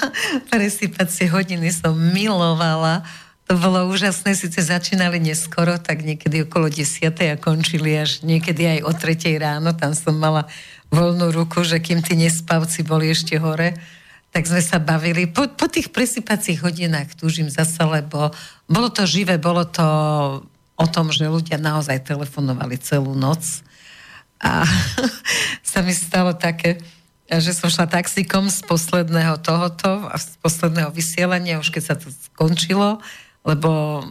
presypacie 0.52 1.28
hodiny 1.28 1.68
som 1.68 1.92
milovala. 1.92 3.04
To 3.44 3.60
bolo 3.60 3.92
úžasné, 3.92 4.32
síce 4.32 4.64
začínali 4.64 5.20
neskoro, 5.20 5.76
tak 5.76 6.00
niekedy 6.00 6.48
okolo 6.48 6.72
10. 6.72 7.12
a 7.12 7.36
končili 7.36 8.00
až 8.00 8.24
niekedy 8.24 8.80
aj 8.80 8.88
o 8.88 8.92
3. 8.96 9.36
ráno. 9.36 9.76
Tam 9.76 9.92
som 9.92 10.16
mala 10.16 10.48
voľnú 10.88 11.28
ruku, 11.28 11.60
že 11.60 11.84
kým 11.84 12.00
tí 12.00 12.16
nespavci 12.16 12.80
boli 12.80 13.12
ešte 13.12 13.36
hore, 13.36 13.76
tak 14.32 14.48
sme 14.48 14.64
sa 14.64 14.80
bavili. 14.80 15.28
Po, 15.28 15.44
po 15.44 15.68
tých 15.68 15.92
presypacích 15.92 16.64
hodinách 16.64 17.12
túžim 17.20 17.52
zase, 17.52 17.84
lebo 17.84 18.32
bolo 18.64 18.88
to 18.88 19.04
živé, 19.04 19.36
bolo 19.36 19.68
to 19.68 19.84
o 20.80 20.86
tom, 20.88 21.12
že 21.12 21.28
ľudia 21.28 21.60
naozaj 21.60 22.08
telefonovali 22.08 22.80
celú 22.80 23.12
noc. 23.12 23.60
A 24.40 24.64
sa 25.70 25.84
mi 25.84 25.92
stalo 25.92 26.32
také, 26.32 26.80
že 27.28 27.56
som 27.56 27.72
šla 27.72 27.88
taxikom 27.88 28.52
z 28.52 28.60
posledného 28.68 29.40
tohoto, 29.40 30.12
z 30.12 30.36
posledného 30.44 30.92
vysielania, 30.92 31.60
už 31.60 31.72
keď 31.72 31.82
sa 31.82 31.94
to 31.96 32.12
skončilo, 32.12 33.00
lebo 33.44 34.02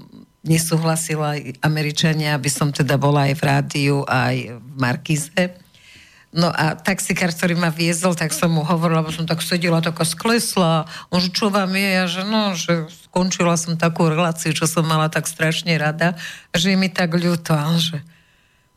nesúhlasila 0.43 1.39
Američania, 1.63 2.35
aby 2.35 2.49
som 2.49 2.73
teda 2.73 2.97
bola 2.99 3.31
aj 3.31 3.33
v 3.37 3.43
rádiu, 3.45 3.97
aj 4.09 4.59
v 4.59 4.73
Markize. 4.75 5.45
No 6.33 6.49
a 6.49 6.73
taxikár, 6.73 7.29
ktorý 7.29 7.53
ma 7.53 7.69
viezol, 7.69 8.17
tak 8.17 8.33
som 8.33 8.49
mu 8.49 8.65
hovorila, 8.65 9.05
lebo 9.05 9.13
som 9.13 9.29
tak 9.29 9.45
sedela, 9.45 9.85
taká 9.85 10.01
sklesla. 10.01 10.89
On 11.13 11.21
že 11.21 11.29
čo 11.29 11.53
vám 11.53 11.69
je? 11.77 11.89
Ja, 11.93 12.05
že 12.09 12.21
no, 12.25 12.57
že 12.57 12.89
skončila 13.07 13.53
som 13.53 13.77
takú 13.77 14.09
reláciu, 14.09 14.49
čo 14.57 14.65
som 14.65 14.83
mala 14.83 15.13
tak 15.13 15.29
strašne 15.29 15.77
rada, 15.77 16.17
že 16.49 16.73
je 16.73 16.77
mi 16.81 16.89
tak 16.89 17.13
ľúto. 17.13 17.53
A 17.53 17.69
on 17.69 17.77
že 17.77 18.01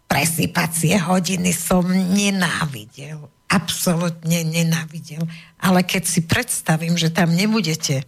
presypacie 0.07 1.01
hodiny 1.01 1.51
som 1.57 1.83
nenávidel 1.89 3.36
absolútne 3.47 4.43
nenávidel. 4.43 5.23
Ale 5.63 5.87
keď 5.87 6.03
si 6.07 6.21
predstavím, 6.27 6.99
že 6.99 7.15
tam 7.15 7.33
nebudete, 7.33 8.03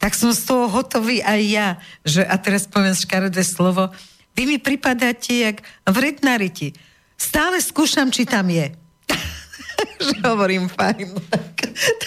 tak 0.00 0.16
som 0.16 0.32
z 0.32 0.48
toho 0.48 0.66
hotový 0.72 1.20
aj 1.20 1.40
ja. 1.44 1.68
Že, 2.08 2.22
a 2.24 2.34
teraz 2.40 2.64
poviem 2.64 2.96
škaredé 2.96 3.44
slovo. 3.44 3.92
Vy 4.32 4.48
mi 4.48 4.56
pripadáte 4.56 5.36
jak 5.36 5.60
v 5.84 5.96
rytnariti. 6.00 6.72
Stále 7.20 7.60
skúšam, 7.60 8.08
či 8.08 8.24
tam 8.24 8.48
je. 8.48 8.72
že 10.06 10.16
hovorím 10.24 10.68
fajn. 10.68 11.08
Tak, 11.30 11.56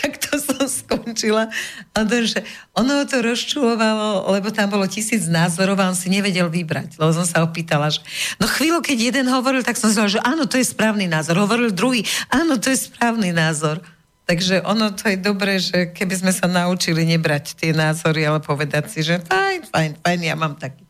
tak 0.02 0.12
to 0.22 0.34
som 0.38 0.66
skončila. 0.66 1.50
A 1.94 1.98
to, 2.06 2.26
že 2.26 2.42
ono 2.74 3.06
to 3.06 3.22
rozčulovalo, 3.22 4.30
lebo 4.34 4.50
tam 4.50 4.70
bolo 4.70 4.86
tisíc 4.90 5.26
názorov 5.30 5.80
a 5.82 5.90
on 5.90 5.98
si 5.98 6.10
nevedel 6.10 6.50
vybrať. 6.50 6.98
Lebo 6.98 7.12
som 7.14 7.26
sa 7.26 7.42
opýtala, 7.46 7.90
že 7.90 8.02
no 8.38 8.46
chvíľu, 8.50 8.82
keď 8.82 8.98
jeden 9.14 9.28
hovoril, 9.30 9.66
tak 9.66 9.80
som 9.80 9.90
zvala, 9.90 10.10
že 10.10 10.22
áno, 10.22 10.46
to 10.46 10.58
je 10.58 10.66
správny 10.66 11.06
názor. 11.10 11.38
Hovoril 11.42 11.74
druhý, 11.74 12.06
áno, 12.30 12.58
to 12.58 12.74
je 12.74 12.90
správny 12.90 13.34
názor. 13.34 13.82
Takže 14.24 14.64
ono 14.64 14.96
to 14.96 15.12
je 15.12 15.18
dobré, 15.20 15.60
že 15.60 15.92
keby 15.92 16.16
sme 16.16 16.32
sa 16.32 16.48
naučili 16.48 17.04
nebrať 17.04 17.60
tie 17.60 17.76
názory, 17.76 18.24
ale 18.24 18.40
povedať 18.40 18.88
si, 18.88 19.04
že 19.04 19.20
fajn, 19.20 19.68
fajn, 19.68 19.92
fajn, 20.00 20.20
ja 20.24 20.36
mám 20.40 20.56
takýto. 20.56 20.83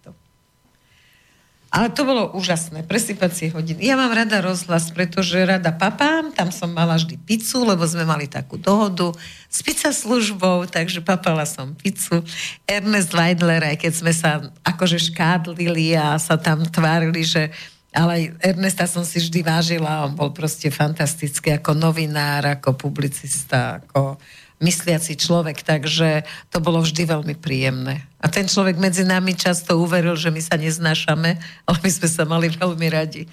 Ale 1.74 1.90
to 1.90 2.06
bolo 2.06 2.30
úžasné, 2.38 2.86
presypacie 2.86 3.50
hodiny. 3.50 3.90
Ja 3.90 3.98
mám 3.98 4.14
rada 4.14 4.46
rozhlas, 4.46 4.94
pretože 4.94 5.42
rada 5.42 5.74
papám, 5.74 6.30
tam 6.30 6.54
som 6.54 6.70
mala 6.70 7.02
vždy 7.02 7.18
pizzu, 7.18 7.66
lebo 7.66 7.82
sme 7.90 8.06
mali 8.06 8.30
takú 8.30 8.62
dohodu 8.62 9.10
s 9.50 9.66
pizza 9.66 9.90
službou, 9.90 10.70
takže 10.70 11.02
papala 11.02 11.50
som 11.50 11.74
pizzu. 11.74 12.22
Ernest 12.70 13.18
Weidler, 13.18 13.74
aj 13.74 13.82
keď 13.82 13.94
sme 13.98 14.14
sa 14.14 14.54
akože 14.62 15.02
škádlili 15.02 15.98
a 15.98 16.22
sa 16.22 16.38
tam 16.38 16.62
tvárili, 16.62 17.26
že 17.26 17.50
ale 17.94 18.38
Ernesta 18.42 18.86
som 18.86 19.02
si 19.02 19.22
vždy 19.22 19.42
vážila, 19.42 20.06
on 20.06 20.14
bol 20.14 20.30
proste 20.30 20.70
fantastický 20.70 21.58
ako 21.58 21.74
novinár, 21.74 22.42
ako 22.62 22.78
publicista, 22.78 23.82
ako 23.82 24.18
mysliaci 24.64 25.20
človek, 25.20 25.60
takže 25.62 26.24
to 26.48 26.64
bolo 26.64 26.80
vždy 26.80 27.04
veľmi 27.04 27.36
príjemné. 27.36 28.08
A 28.24 28.32
ten 28.32 28.48
človek 28.48 28.80
medzi 28.80 29.04
nami 29.04 29.36
často 29.36 29.76
uveril, 29.76 30.16
že 30.16 30.32
my 30.32 30.40
sa 30.40 30.56
neznášame, 30.56 31.36
ale 31.68 31.78
my 31.84 31.90
sme 31.92 32.08
sa 32.08 32.24
mali 32.24 32.48
veľmi 32.48 32.88
radi. 32.88 33.28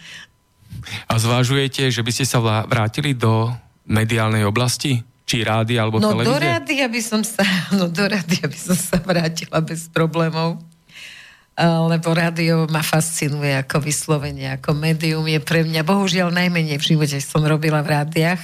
A 1.06 1.14
zvážujete, 1.14 1.86
že 1.94 2.02
by 2.02 2.10
ste 2.10 2.26
sa 2.26 2.42
vrátili 2.66 3.14
do 3.14 3.54
mediálnej 3.86 4.42
oblasti? 4.42 5.06
Či 5.30 5.46
rády 5.46 5.78
alebo 5.78 6.02
no, 6.02 6.10
televízie? 6.10 6.26
do 6.26 6.38
rádia 6.42 6.86
by 6.90 7.00
som 7.06 7.22
sa, 7.22 7.46
no 7.78 7.86
do 7.86 8.02
rádia 8.02 8.50
by 8.50 8.58
som 8.58 8.74
sa 8.74 8.98
vrátila 8.98 9.62
bez 9.62 9.86
problémov. 9.86 10.58
Lebo 11.60 12.16
rádio 12.16 12.64
ma 12.72 12.80
fascinuje 12.80 13.52
ako 13.52 13.84
vyslovenie, 13.84 14.56
ako 14.56 14.72
médium 14.72 15.28
je 15.28 15.38
pre 15.44 15.60
mňa, 15.60 15.84
bohužiaľ 15.84 16.32
najmenej 16.32 16.80
v 16.80 16.88
živote 16.96 17.20
som 17.20 17.44
robila 17.44 17.84
v 17.84 18.00
rádiách 18.00 18.42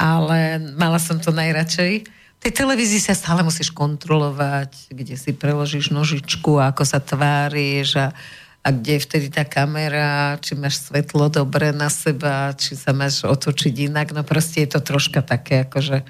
ale 0.00 0.56
mala 0.80 0.96
som 0.96 1.20
to 1.20 1.28
najradšej. 1.28 2.08
V 2.08 2.40
tej 2.48 2.64
televízii 2.64 3.04
sa 3.04 3.12
stále 3.12 3.44
musíš 3.44 3.68
kontrolovať, 3.68 4.96
kde 4.96 5.12
si 5.20 5.36
preložíš 5.36 5.92
nožičku, 5.92 6.56
ako 6.56 6.88
sa 6.88 6.96
tváriš 6.96 8.00
a, 8.00 8.08
a 8.64 8.68
kde 8.72 8.96
je 8.96 9.04
vtedy 9.04 9.26
tá 9.28 9.44
kamera, 9.44 10.40
či 10.40 10.56
máš 10.56 10.88
svetlo 10.88 11.28
dobre 11.28 11.76
na 11.76 11.92
seba, 11.92 12.56
či 12.56 12.80
sa 12.80 12.96
máš 12.96 13.28
otočiť 13.28 13.92
inak. 13.92 14.16
No 14.16 14.24
proste 14.24 14.64
je 14.64 14.72
to 14.72 14.80
troška 14.80 15.20
také, 15.20 15.68
akože 15.68 16.00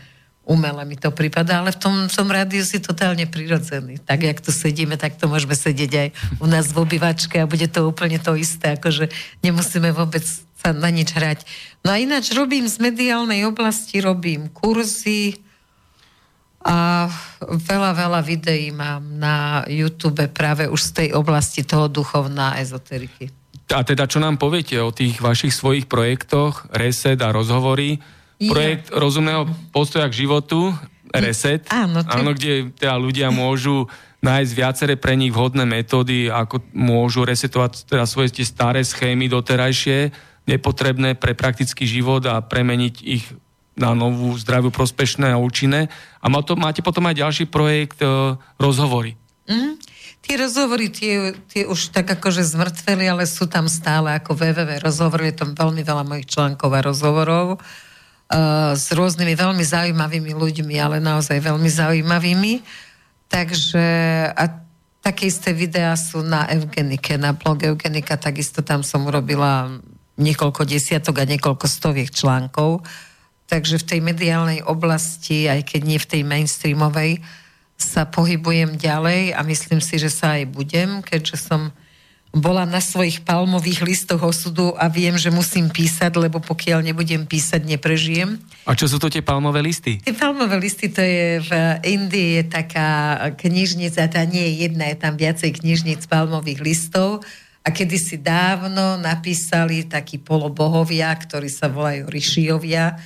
umelé 0.46 0.82
mi 0.86 0.94
to 0.94 1.10
prípada, 1.10 1.58
ale 1.58 1.74
v 1.74 1.82
tom 1.82 1.94
som 2.06 2.30
rádiu 2.30 2.62
si 2.62 2.78
totálne 2.78 3.26
prirodzený. 3.26 3.98
Tak, 4.02 4.22
jak 4.22 4.38
tu 4.38 4.54
sedíme, 4.54 4.98
tak 4.98 5.18
to 5.18 5.26
môžeme 5.26 5.58
sedieť 5.58 5.92
aj 5.98 6.08
u 6.38 6.46
nás 6.46 6.70
v 6.70 6.78
obývačke 6.82 7.42
a 7.42 7.50
bude 7.50 7.66
to 7.66 7.86
úplne 7.86 8.22
to 8.22 8.38
isté, 8.38 8.78
akože 8.78 9.10
nemusíme 9.42 9.90
vôbec 9.94 10.26
sa 10.60 10.76
na 10.76 10.92
nič 10.92 11.16
hrať. 11.16 11.48
No 11.80 11.96
a 11.96 11.96
ináč 11.96 12.36
robím 12.36 12.68
z 12.68 12.76
mediálnej 12.76 13.48
oblasti, 13.48 14.04
robím 14.04 14.52
kurzy 14.52 15.40
a 16.60 17.08
veľa, 17.40 17.96
veľa 17.96 18.20
videí 18.20 18.68
mám 18.68 19.00
na 19.16 19.64
YouTube 19.64 20.20
práve 20.28 20.68
už 20.68 20.80
z 20.80 20.90
tej 20.92 21.08
oblasti 21.16 21.64
toho 21.64 21.88
duchovná 21.88 22.60
ezoteriky. 22.60 23.32
A 23.72 23.80
teda 23.80 24.04
čo 24.04 24.20
nám 24.20 24.36
poviete 24.36 24.76
o 24.82 24.92
tých 24.92 25.24
vašich 25.24 25.56
svojich 25.56 25.88
projektoch, 25.88 26.68
Reset 26.74 27.16
a 27.22 27.32
rozhovory? 27.32 27.96
Ja. 28.36 28.52
Projekt 28.52 28.92
rozumného 28.92 29.48
postoja 29.72 30.10
k 30.12 30.26
životu, 30.26 30.74
Reset, 31.10 31.66
áno, 31.74 32.06
áno, 32.06 32.30
kde 32.36 32.70
teda 32.76 32.94
ľudia 32.94 33.34
môžu 33.34 33.90
nájsť 34.20 34.52
viaceré 34.52 34.94
pre 35.00 35.16
nich 35.16 35.32
vhodné 35.32 35.64
metódy, 35.64 36.28
ako 36.28 36.60
môžu 36.76 37.24
resetovať 37.24 37.88
teda 37.88 38.04
svoje 38.04 38.36
tie 38.36 38.46
staré 38.46 38.84
schémy 38.84 39.26
doterajšie, 39.26 40.12
nepotrebné 40.48 41.16
pre 41.16 41.36
praktický 41.36 41.84
život 41.84 42.24
a 42.28 42.40
premeniť 42.40 42.94
ich 43.04 43.24
na 43.78 43.96
novú, 43.96 44.36
zdravú, 44.36 44.68
prospešné 44.68 45.32
a 45.32 45.40
účinné. 45.40 45.88
A 46.20 46.26
máte 46.28 46.84
potom 46.84 47.08
aj 47.08 47.16
ďalší 47.16 47.44
projekt 47.48 48.02
e, 48.04 48.36
rozhovory. 48.60 49.16
Mm, 49.48 49.80
tie 50.20 50.34
rozhovory, 50.36 50.92
tie, 50.92 51.32
tie 51.48 51.62
už 51.64 51.94
tak 51.94 52.06
akože 52.06 52.44
zmrtveli, 52.44 53.08
ale 53.08 53.24
sú 53.24 53.48
tam 53.48 53.66
stále 53.66 54.14
ako 54.20 54.36
www 54.36 54.78
rozhovory, 54.84 55.32
je 55.32 55.42
tam 55.42 55.56
veľmi 55.56 55.80
veľa 55.80 56.04
mojich 56.04 56.28
článkov 56.28 56.70
a 56.70 56.84
rozhovorov 56.84 57.46
uh, 57.58 58.72
s 58.78 58.86
rôznymi 58.94 59.34
veľmi 59.34 59.64
zaujímavými 59.64 60.32
ľuďmi, 60.36 60.76
ale 60.78 61.02
naozaj 61.02 61.42
veľmi 61.42 61.66
zaujímavými. 61.66 62.62
Takže 63.26 63.86
a 64.30 64.44
také 65.02 65.26
isté 65.26 65.50
videá 65.50 65.98
sú 65.98 66.22
na 66.22 66.46
Eugenike, 66.46 67.18
na 67.18 67.34
blog 67.34 67.66
Eugenika, 67.66 68.14
takisto 68.14 68.62
tam 68.62 68.86
som 68.86 69.06
urobila 69.10 69.82
niekoľko 70.20 70.68
desiatok 70.68 71.24
a 71.24 71.28
niekoľko 71.28 71.66
stoviek 71.66 72.12
článkov. 72.12 72.84
Takže 73.50 73.82
v 73.82 73.88
tej 73.88 74.00
mediálnej 74.04 74.60
oblasti, 74.62 75.50
aj 75.50 75.66
keď 75.74 75.80
nie 75.82 75.98
v 75.98 76.10
tej 76.12 76.22
mainstreamovej, 76.22 77.24
sa 77.80 78.04
pohybujem 78.04 78.76
ďalej 78.76 79.32
a 79.32 79.40
myslím 79.42 79.80
si, 79.80 79.96
že 79.96 80.12
sa 80.12 80.36
aj 80.36 80.52
budem, 80.52 81.00
keďže 81.00 81.36
som 81.40 81.72
bola 82.30 82.62
na 82.62 82.78
svojich 82.78 83.26
palmových 83.26 83.82
listoch 83.82 84.22
osudu 84.22 84.70
a 84.78 84.86
viem, 84.86 85.18
že 85.18 85.34
musím 85.34 85.66
písať, 85.66 86.14
lebo 86.14 86.38
pokiaľ 86.38 86.86
nebudem 86.86 87.26
písať, 87.26 87.66
neprežijem. 87.66 88.38
A 88.70 88.78
čo 88.78 88.86
sú 88.86 89.02
to 89.02 89.10
tie 89.10 89.18
palmové 89.18 89.58
listy? 89.66 89.98
Tie 89.98 90.14
palmové 90.14 90.54
listy, 90.62 90.94
to 90.94 91.02
je 91.02 91.42
v 91.42 91.50
Indii 91.82 92.38
je 92.38 92.44
taká 92.46 93.18
knižnica, 93.34 94.06
tá 94.06 94.22
nie 94.22 94.46
je 94.46 94.70
jedna, 94.70 94.94
je 94.94 94.98
tam 95.02 95.18
viacej 95.18 95.58
knižnic 95.58 96.06
palmových 96.06 96.62
listov 96.62 97.26
a 97.60 97.68
kedysi 97.68 98.24
dávno 98.24 98.96
napísali 98.96 99.84
takí 99.84 100.16
polobohovia, 100.16 101.12
ktorí 101.12 101.52
sa 101.52 101.68
volajú 101.68 102.08
Rišiovia, 102.08 102.96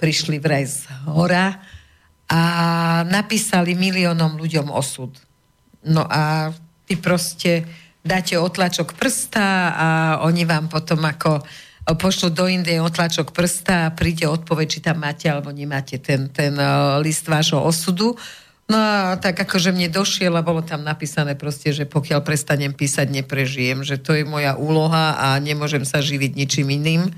prišli 0.00 0.40
vraj 0.40 0.64
z 0.64 0.88
hora 1.04 1.60
a 2.28 2.40
napísali 3.04 3.76
miliónom 3.76 4.40
ľuďom 4.40 4.72
osud. 4.72 5.12
No 5.84 6.08
a 6.08 6.52
ty 6.88 6.96
proste 6.96 7.68
dáte 8.00 8.40
otlačok 8.40 8.96
prsta 8.96 9.46
a 9.76 9.88
oni 10.24 10.48
vám 10.48 10.72
potom 10.72 11.04
ako 11.04 11.44
pošlo 11.96 12.28
do 12.28 12.44
Indie 12.48 12.80
otlačok 12.80 13.32
prsta 13.32 13.88
a 13.88 13.94
príde 13.94 14.28
odpoveď, 14.28 14.66
či 14.68 14.80
tam 14.84 15.00
máte 15.00 15.28
alebo 15.28 15.48
nemáte 15.52 15.96
ten, 16.00 16.28
ten 16.28 16.52
e, 16.56 16.64
list 17.00 17.24
vášho 17.24 17.64
osudu. 17.64 18.12
No 18.68 18.76
a 18.76 19.16
tak 19.16 19.48
akože 19.48 19.72
mne 19.72 19.88
došiel 19.88 20.36
a 20.36 20.44
bolo 20.44 20.60
tam 20.60 20.84
napísané 20.84 21.32
proste, 21.32 21.72
že 21.72 21.88
pokiaľ 21.88 22.20
prestanem 22.20 22.76
písať, 22.76 23.08
neprežijem, 23.08 23.80
že 23.80 23.96
to 23.96 24.12
je 24.12 24.28
moja 24.28 24.60
úloha 24.60 25.16
a 25.16 25.40
nemôžem 25.40 25.88
sa 25.88 26.04
živiť 26.04 26.36
ničím 26.36 26.68
iným. 26.76 27.08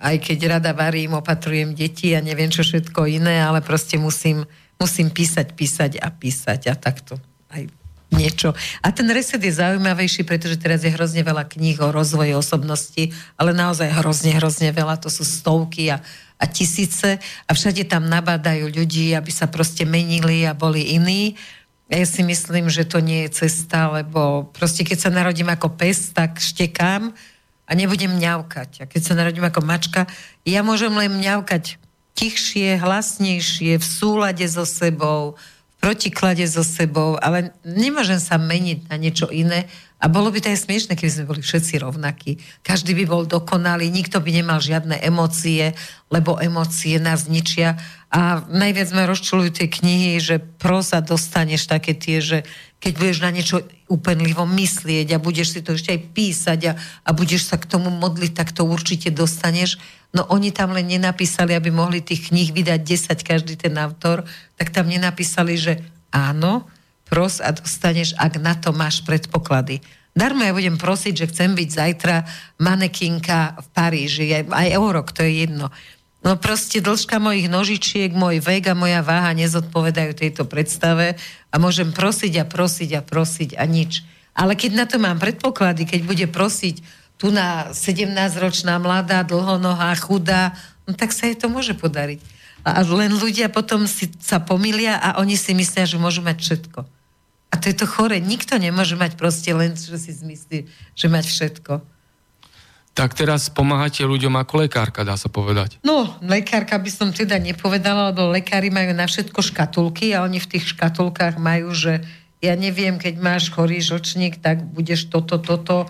Aj 0.00 0.16
keď 0.16 0.56
rada 0.56 0.72
varím, 0.72 1.12
opatrujem 1.12 1.76
deti 1.76 2.16
a 2.16 2.24
neviem 2.24 2.48
čo 2.48 2.64
všetko 2.64 3.04
iné, 3.04 3.44
ale 3.44 3.60
proste 3.60 4.00
musím, 4.00 4.48
musím 4.80 5.12
písať, 5.12 5.52
písať 5.52 5.92
a 6.00 6.08
písať 6.08 6.72
a 6.72 6.74
takto 6.74 7.20
aj 7.52 7.68
niečo. 8.08 8.56
A 8.80 8.88
ten 8.88 9.04
reset 9.12 9.44
je 9.44 9.52
zaujímavejší, 9.52 10.24
pretože 10.24 10.56
teraz 10.56 10.88
je 10.88 10.94
hrozne 10.94 11.20
veľa 11.20 11.44
kníh 11.44 11.76
o 11.84 11.92
rozvoji 11.92 12.32
osobnosti, 12.32 13.12
ale 13.36 13.52
naozaj 13.52 13.92
hrozne, 14.00 14.32
hrozne 14.40 14.72
veľa, 14.72 14.96
to 14.96 15.12
sú 15.12 15.28
stovky 15.28 15.92
a, 15.92 16.00
a 16.38 16.44
tisíce 16.46 17.18
a 17.18 17.50
všade 17.50 17.84
tam 17.90 18.06
nabádajú 18.06 18.70
ľudí, 18.70 19.12
aby 19.12 19.30
sa 19.34 19.50
proste 19.50 19.82
menili 19.82 20.46
a 20.46 20.54
boli 20.54 20.94
iní. 20.94 21.34
Ja 21.90 22.06
si 22.06 22.22
myslím, 22.22 22.70
že 22.70 22.86
to 22.86 23.02
nie 23.02 23.26
je 23.26 23.44
cesta, 23.44 23.90
lebo 23.90 24.46
proste 24.54 24.86
keď 24.86 24.98
sa 25.08 25.10
narodím 25.10 25.50
ako 25.50 25.74
pes, 25.74 26.14
tak 26.14 26.38
štekám 26.38 27.10
a 27.68 27.70
nebudem 27.74 28.14
mňaukať. 28.14 28.70
A 28.80 28.88
keď 28.88 29.02
sa 29.02 29.18
narodím 29.18 29.44
ako 29.44 29.60
mačka, 29.66 30.06
ja 30.46 30.62
môžem 30.62 30.94
len 30.94 31.18
mňaukať 31.18 31.80
tichšie, 32.18 32.78
hlasnejšie, 32.82 33.78
v 33.78 33.86
súlade 33.86 34.44
so 34.50 34.66
sebou, 34.66 35.38
protiklade 35.78 36.42
so 36.50 36.66
sebou, 36.66 37.14
ale 37.22 37.54
nemôžem 37.62 38.18
sa 38.18 38.34
meniť 38.34 38.90
na 38.90 38.96
niečo 38.98 39.30
iné. 39.30 39.70
A 39.98 40.06
bolo 40.06 40.30
by 40.30 40.38
to 40.38 40.54
aj 40.54 40.62
smiešne, 40.62 40.94
keby 40.94 41.10
sme 41.10 41.26
boli 41.26 41.42
všetci 41.42 41.82
rovnakí. 41.82 42.38
Každý 42.62 42.94
by 43.02 43.04
bol 43.10 43.22
dokonalý, 43.26 43.90
nikto 43.90 44.22
by 44.22 44.30
nemal 44.30 44.62
žiadne 44.62 44.94
emócie, 45.02 45.74
lebo 46.06 46.38
emócie 46.38 47.02
nás 47.02 47.26
ničia. 47.26 47.74
A 48.06 48.46
najviac 48.46 48.94
ma 48.94 49.10
rozčulujú 49.10 49.58
tie 49.58 49.66
knihy, 49.66 50.22
že 50.22 50.38
prosa 50.38 51.02
dostaneš 51.02 51.66
také 51.66 51.98
tie, 51.98 52.22
že 52.22 52.46
keď 52.78 52.92
budeš 52.94 53.18
na 53.26 53.30
niečo 53.34 53.66
úpenlivo 53.90 54.46
myslieť 54.46 55.18
a 55.18 55.22
budeš 55.22 55.58
si 55.58 55.60
to 55.66 55.74
ešte 55.74 55.90
aj 55.90 56.00
písať 56.14 56.60
a, 56.70 56.72
a 56.78 57.10
budeš 57.10 57.50
sa 57.50 57.58
k 57.58 57.66
tomu 57.66 57.90
modliť, 57.90 58.32
tak 58.38 58.54
to 58.54 58.62
určite 58.62 59.10
dostaneš. 59.10 59.82
No 60.14 60.30
oni 60.30 60.54
tam 60.54 60.78
len 60.78 60.86
nenapísali, 60.86 61.58
aby 61.58 61.74
mohli 61.74 62.06
tých 62.06 62.30
kníh 62.30 62.54
vydať 62.54 62.80
10 62.86 63.18
každý 63.26 63.58
ten 63.58 63.74
autor, 63.74 64.22
tak 64.54 64.70
tam 64.70 64.86
nenapísali, 64.86 65.58
že 65.58 65.82
áno, 66.14 66.70
pros 67.08 67.40
a 67.40 67.50
dostaneš, 67.50 68.14
ak 68.20 68.38
na 68.38 68.54
to 68.54 68.70
máš 68.76 69.02
predpoklady. 69.02 69.80
Darmo 70.12 70.42
ja 70.42 70.52
budem 70.52 70.76
prosiť, 70.76 71.14
že 71.14 71.28
chcem 71.30 71.54
byť 71.54 71.68
zajtra 71.68 72.16
manekinka 72.58 73.58
v 73.62 73.66
Paríži, 73.70 74.26
aj, 74.34 74.68
Eurok, 74.74 75.14
to 75.14 75.22
je 75.22 75.46
jedno. 75.46 75.70
No 76.26 76.34
proste 76.34 76.82
dĺžka 76.82 77.22
mojich 77.22 77.46
nožičiek, 77.46 78.10
môj 78.10 78.42
vek 78.42 78.74
a 78.74 78.74
moja 78.74 79.06
váha 79.06 79.30
nezodpovedajú 79.38 80.18
tejto 80.18 80.42
predstave 80.50 81.14
a 81.48 81.56
môžem 81.62 81.94
prosiť 81.94 82.42
a 82.42 82.44
prosiť 82.44 82.90
a 82.98 83.02
prosiť 83.06 83.50
a 83.54 83.62
nič. 83.62 84.02
Ale 84.34 84.58
keď 84.58 84.70
na 84.74 84.84
to 84.90 84.98
mám 84.98 85.22
predpoklady, 85.22 85.86
keď 85.86 86.00
bude 86.02 86.26
prosiť 86.30 86.82
tu 87.18 87.30
na 87.30 87.70
17-ročná 87.70 88.78
mladá, 88.82 89.22
dlhonohá, 89.22 89.94
chudá, 89.98 90.54
no 90.86 90.98
tak 90.98 91.14
sa 91.14 91.30
jej 91.30 91.38
to 91.38 91.46
môže 91.46 91.78
podariť. 91.78 92.18
A 92.66 92.82
len 92.82 93.14
ľudia 93.14 93.46
potom 93.46 93.86
si 93.86 94.10
sa 94.18 94.42
pomilia 94.42 94.98
a 94.98 95.22
oni 95.22 95.38
si 95.38 95.54
myslia, 95.54 95.86
že 95.86 96.02
môžu 96.02 96.26
mať 96.26 96.42
všetko. 96.42 96.97
A 97.48 97.56
to 97.56 97.72
je 97.72 97.76
to 97.76 97.86
chore. 97.88 98.16
Nikto 98.20 98.60
nemôže 98.60 98.94
mať 98.94 99.16
proste 99.16 99.50
len, 99.56 99.72
že 99.72 99.96
si 99.96 100.12
zmyslí, 100.12 100.68
že 100.92 101.06
mať 101.08 101.24
všetko. 101.28 101.72
Tak 102.98 103.14
teraz 103.14 103.46
pomáhate 103.46 104.02
ľuďom 104.02 104.34
ako 104.42 104.66
lekárka, 104.66 105.06
dá 105.06 105.14
sa 105.14 105.30
povedať. 105.30 105.78
No, 105.86 106.18
lekárka 106.18 106.74
by 106.74 106.90
som 106.90 107.08
teda 107.14 107.38
nepovedala, 107.38 108.10
lebo 108.10 108.34
lekári 108.34 108.74
majú 108.74 108.90
na 108.90 109.06
všetko 109.06 109.38
škatulky 109.38 110.10
a 110.18 110.26
oni 110.26 110.42
v 110.42 110.50
tých 110.50 110.74
škatulkách 110.74 111.38
majú, 111.38 111.70
že 111.70 112.02
ja 112.42 112.58
neviem, 112.58 112.98
keď 112.98 113.22
máš 113.22 113.54
chorý 113.54 113.78
žočník, 113.78 114.42
tak 114.42 114.66
budeš 114.74 115.06
toto, 115.14 115.38
toto 115.38 115.86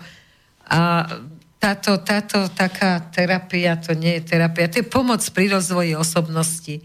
a 0.69 1.09
táto, 1.57 1.97
táto 2.05 2.45
taká 2.53 3.09
terapia, 3.09 3.81
to 3.81 3.97
nie 3.97 4.21
je 4.21 4.23
terapia, 4.29 4.69
to 4.69 4.85
je 4.85 4.87
pomoc 4.87 5.25
pri 5.33 5.49
rozvoji 5.49 5.97
osobnosti. 5.97 6.85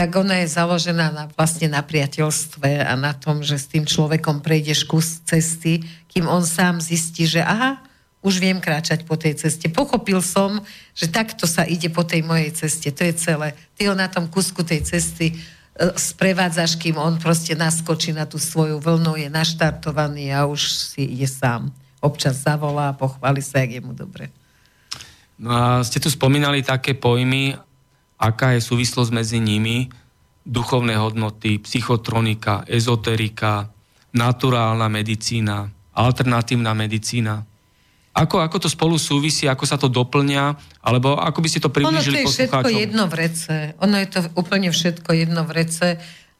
Tak 0.00 0.16
ona 0.16 0.40
je 0.40 0.48
založená 0.48 1.12
na, 1.12 1.28
vlastne 1.36 1.68
na 1.68 1.84
priateľstve 1.84 2.88
a 2.88 2.96
na 2.96 3.12
tom, 3.12 3.44
že 3.44 3.60
s 3.60 3.68
tým 3.68 3.84
človekom 3.84 4.40
prejdeš 4.40 4.88
kus 4.88 5.20
cesty, 5.28 5.84
kým 6.08 6.24
on 6.24 6.40
sám 6.40 6.80
zistí, 6.80 7.28
že 7.28 7.44
aha, 7.44 7.84
už 8.24 8.40
viem 8.40 8.64
kráčať 8.64 9.04
po 9.04 9.20
tej 9.20 9.36
ceste. 9.36 9.68
Pochopil 9.68 10.24
som, 10.24 10.64
že 10.96 11.04
takto 11.04 11.44
sa 11.44 11.68
ide 11.68 11.92
po 11.92 12.00
tej 12.00 12.24
mojej 12.24 12.48
ceste. 12.48 12.88
To 12.88 13.02
je 13.04 13.12
celé. 13.12 13.52
Ty 13.76 13.92
ho 13.92 13.94
na 13.94 14.08
tom 14.08 14.24
kusku 14.32 14.64
tej 14.64 14.88
cesty 14.88 15.36
e, 15.36 15.92
sprevádzaš, 15.92 16.80
kým 16.80 16.96
on 16.96 17.20
proste 17.20 17.52
naskočí 17.52 18.16
na 18.16 18.24
tú 18.24 18.40
svoju 18.40 18.80
vlnu, 18.80 19.20
je 19.20 19.28
naštartovaný 19.28 20.32
a 20.32 20.48
už 20.48 20.96
si 20.96 21.12
ide 21.12 21.28
sám 21.28 21.68
občas 22.00 22.40
zavolá 22.40 22.88
a 22.88 22.96
pochváli 22.96 23.44
sa, 23.44 23.60
jak 23.60 23.76
je 23.76 23.82
mu 23.84 23.92
dobre. 23.92 24.32
No 25.36 25.52
a 25.52 25.64
ste 25.84 26.00
tu 26.00 26.08
spomínali 26.08 26.64
také 26.64 26.96
pojmy, 26.96 27.56
aká 28.20 28.52
je 28.52 28.60
súvislosť 28.60 29.10
medzi 29.16 29.40
nimi, 29.40 29.88
duchovné 30.44 31.00
hodnoty, 31.00 31.56
psychotronika, 31.64 32.68
ezoterika, 32.68 33.72
naturálna 34.12 34.92
medicína, 34.92 35.72
alternatívna 35.96 36.76
medicína. 36.76 37.48
Ako, 38.10 38.42
ako 38.42 38.66
to 38.66 38.68
spolu 38.68 38.98
súvisí, 38.98 39.46
ako 39.46 39.64
sa 39.64 39.78
to 39.78 39.86
doplňa, 39.86 40.58
alebo 40.82 41.14
ako 41.16 41.38
by 41.40 41.48
ste 41.48 41.62
to 41.62 41.70
priblížili 41.70 42.20
Ono 42.20 42.26
to 42.26 42.28
je 42.28 42.34
všetko 42.34 42.68
jedno 42.68 43.04
v 43.06 43.14
rece. 43.14 43.54
Ono 43.78 43.96
je 43.96 44.08
to 44.10 44.20
úplne 44.34 44.68
všetko 44.74 45.10
jedno 45.14 45.42
v 45.46 45.52
rece. 45.54 45.88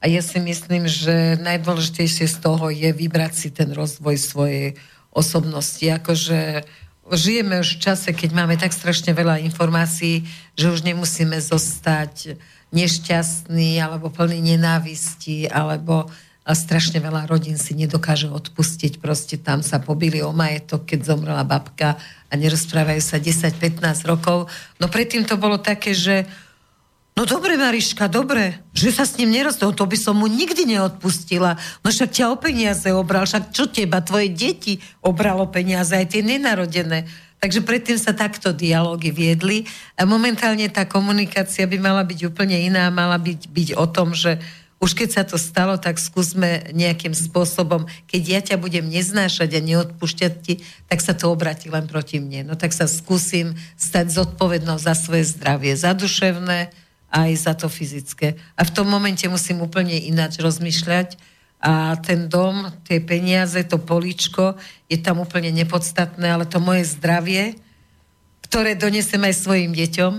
A 0.03 0.05
ja 0.11 0.21
si 0.25 0.43
myslím, 0.43 0.91
že 0.91 1.39
najdôležitejšie 1.39 2.27
z 2.27 2.37
toho 2.43 2.75
je 2.75 2.91
vybrať 2.91 3.33
si 3.33 3.49
ten 3.55 3.71
rozvoj 3.71 4.17
svojej 4.19 4.67
osobnosti. 5.15 5.85
Akože 5.87 6.67
žijeme 7.15 7.63
už 7.63 7.79
v 7.79 7.83
čase, 7.83 8.11
keď 8.15 8.31
máme 8.35 8.55
tak 8.59 8.75
strašne 8.75 9.15
veľa 9.15 9.43
informácií, 9.47 10.27
že 10.55 10.67
už 10.71 10.87
nemusíme 10.87 11.39
zostať 11.39 12.39
nešťastní 12.71 13.83
alebo 13.83 14.11
plný 14.11 14.55
nenávisti 14.55 15.51
alebo 15.51 16.07
strašne 16.51 16.99
veľa 16.99 17.31
rodín 17.31 17.55
si 17.61 17.79
nedokáže 17.79 18.27
odpustiť. 18.27 18.99
Proste 18.99 19.39
tam 19.39 19.63
sa 19.63 19.79
pobili 19.79 20.19
o 20.23 20.35
majetok, 20.35 20.83
keď 20.87 21.15
zomrela 21.15 21.47
babka 21.47 21.95
a 22.31 22.33
nerozprávajú 22.35 23.03
sa 23.03 23.23
10-15 23.23 23.83
rokov. 24.07 24.51
No 24.83 24.91
predtým 24.91 25.27
to 25.27 25.39
bolo 25.39 25.59
také, 25.63 25.95
že 25.95 26.27
No 27.21 27.29
dobre, 27.29 27.61
Mariška, 27.61 28.09
dobre, 28.09 28.65
že 28.73 28.89
sa 28.89 29.05
s 29.05 29.21
ním 29.21 29.37
nerozhodol, 29.37 29.77
to 29.77 29.85
by 29.85 29.93
som 30.01 30.17
mu 30.17 30.25
nikdy 30.25 30.65
neodpustila. 30.65 31.53
No 31.85 31.93
však 31.93 32.17
ťa 32.17 32.33
o 32.33 32.41
peniaze 32.41 32.89
obral, 32.97 33.29
však 33.29 33.53
čo 33.53 33.69
teba, 33.69 34.01
tvoje 34.01 34.33
deti 34.33 34.81
obralo 35.05 35.45
peniaze, 35.53 35.93
aj 35.93 36.17
tie 36.17 36.25
nenarodené. 36.25 37.05
Takže 37.37 37.61
predtým 37.61 38.01
sa 38.01 38.17
takto 38.17 38.57
dialógy 38.57 39.13
viedli 39.13 39.69
a 40.01 40.09
momentálne 40.09 40.65
tá 40.73 40.89
komunikácia 40.89 41.69
by 41.69 41.77
mala 41.77 42.09
byť 42.09 42.33
úplne 42.33 42.57
iná, 42.57 42.89
mala 42.89 43.21
byť, 43.21 43.53
byť 43.53 43.69
o 43.77 43.85
tom, 43.85 44.17
že 44.17 44.41
už 44.81 44.97
keď 44.97 45.09
sa 45.13 45.23
to 45.29 45.37
stalo, 45.37 45.77
tak 45.77 46.01
skúsme 46.01 46.73
nejakým 46.73 47.13
spôsobom, 47.13 47.85
keď 48.09 48.23
ja 48.25 48.41
ťa 48.41 48.57
budem 48.57 48.89
neznášať 48.89 49.61
a 49.61 49.61
neodpúšťať 49.61 50.33
ti, 50.41 50.65
tak 50.89 51.05
sa 51.05 51.13
to 51.13 51.29
obratí 51.29 51.69
len 51.69 51.85
proti 51.85 52.17
mne. 52.17 52.49
No 52.49 52.57
tak 52.57 52.73
sa 52.73 52.89
skúsim 52.89 53.61
stať 53.77 54.09
zodpovednou 54.09 54.81
za 54.81 54.97
svoje 54.97 55.29
zdravie, 55.37 55.77
za 55.77 55.93
duševné, 55.93 56.80
aj 57.11 57.31
za 57.37 57.53
to 57.59 57.67
fyzické. 57.67 58.39
A 58.55 58.63
v 58.63 58.75
tom 58.75 58.87
momente 58.87 59.27
musím 59.27 59.67
úplne 59.67 59.99
ináč 59.99 60.39
rozmýšľať 60.39 61.19
a 61.61 61.99
ten 62.01 62.31
dom, 62.31 62.73
tie 62.89 63.05
peniaze, 63.05 63.61
to 63.69 63.77
poličko 63.77 64.57
je 64.89 64.97
tam 64.97 65.21
úplne 65.21 65.53
nepodstatné, 65.53 66.25
ale 66.33 66.49
to 66.49 66.57
moje 66.57 66.97
zdravie, 66.97 67.61
ktoré 68.49 68.73
donesem 68.73 69.21
aj 69.21 69.35
svojim 69.45 69.77
deťom, 69.77 70.13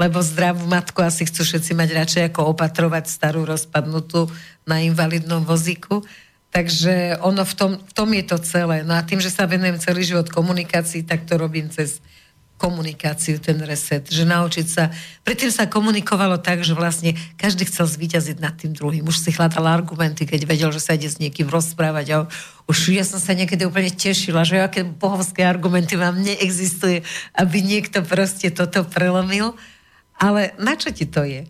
lebo 0.00 0.24
zdravú 0.24 0.64
matku 0.64 1.04
asi 1.04 1.28
chcú 1.28 1.44
všetci 1.44 1.76
mať 1.76 1.88
radšej 1.92 2.22
ako 2.32 2.56
opatrovať 2.56 3.04
starú 3.12 3.44
rozpadnutú 3.44 4.32
na 4.64 4.80
invalidnom 4.80 5.44
vozíku. 5.44 6.00
Takže 6.50 7.20
ono 7.20 7.44
v 7.44 7.54
tom, 7.54 7.70
v 7.78 7.92
tom 7.92 8.08
je 8.16 8.24
to 8.26 8.38
celé. 8.42 8.82
No 8.82 8.96
a 8.96 9.04
tým, 9.04 9.20
že 9.20 9.30
sa 9.30 9.46
venujem 9.46 9.78
celý 9.78 10.02
život 10.02 10.32
komunikácii, 10.32 11.04
tak 11.04 11.28
to 11.28 11.36
robím 11.36 11.68
cez 11.68 12.00
komunikáciu, 12.60 13.40
ten 13.40 13.56
reset, 13.64 14.04
že 14.04 14.28
naučiť 14.28 14.66
sa. 14.68 14.92
Predtým 15.24 15.48
sa 15.48 15.64
komunikovalo 15.64 16.36
tak, 16.36 16.60
že 16.60 16.76
vlastne 16.76 17.16
každý 17.40 17.64
chcel 17.64 17.88
zvíťaziť 17.88 18.36
nad 18.36 18.52
tým 18.52 18.76
druhým. 18.76 19.08
Už 19.08 19.16
si 19.16 19.32
hľadal 19.32 19.64
argumenty, 19.64 20.28
keď 20.28 20.44
vedel, 20.44 20.68
že 20.68 20.84
sa 20.84 20.92
ide 20.92 21.08
s 21.08 21.16
niekým 21.16 21.48
rozprávať. 21.48 22.06
A 22.12 22.16
už 22.68 22.92
ja 22.92 23.08
som 23.08 23.16
sa 23.16 23.32
niekedy 23.32 23.64
úplne 23.64 23.88
tešila, 23.88 24.44
že 24.44 24.60
aké 24.60 24.84
bohovské 24.84 25.40
argumenty 25.40 25.96
vám 25.96 26.20
neexistuje, 26.20 27.00
aby 27.32 27.64
niekto 27.64 28.04
proste 28.04 28.52
toto 28.52 28.84
prelomil. 28.84 29.56
Ale 30.20 30.52
na 30.60 30.76
čo 30.76 30.92
ti 30.92 31.08
to 31.08 31.24
je? 31.24 31.48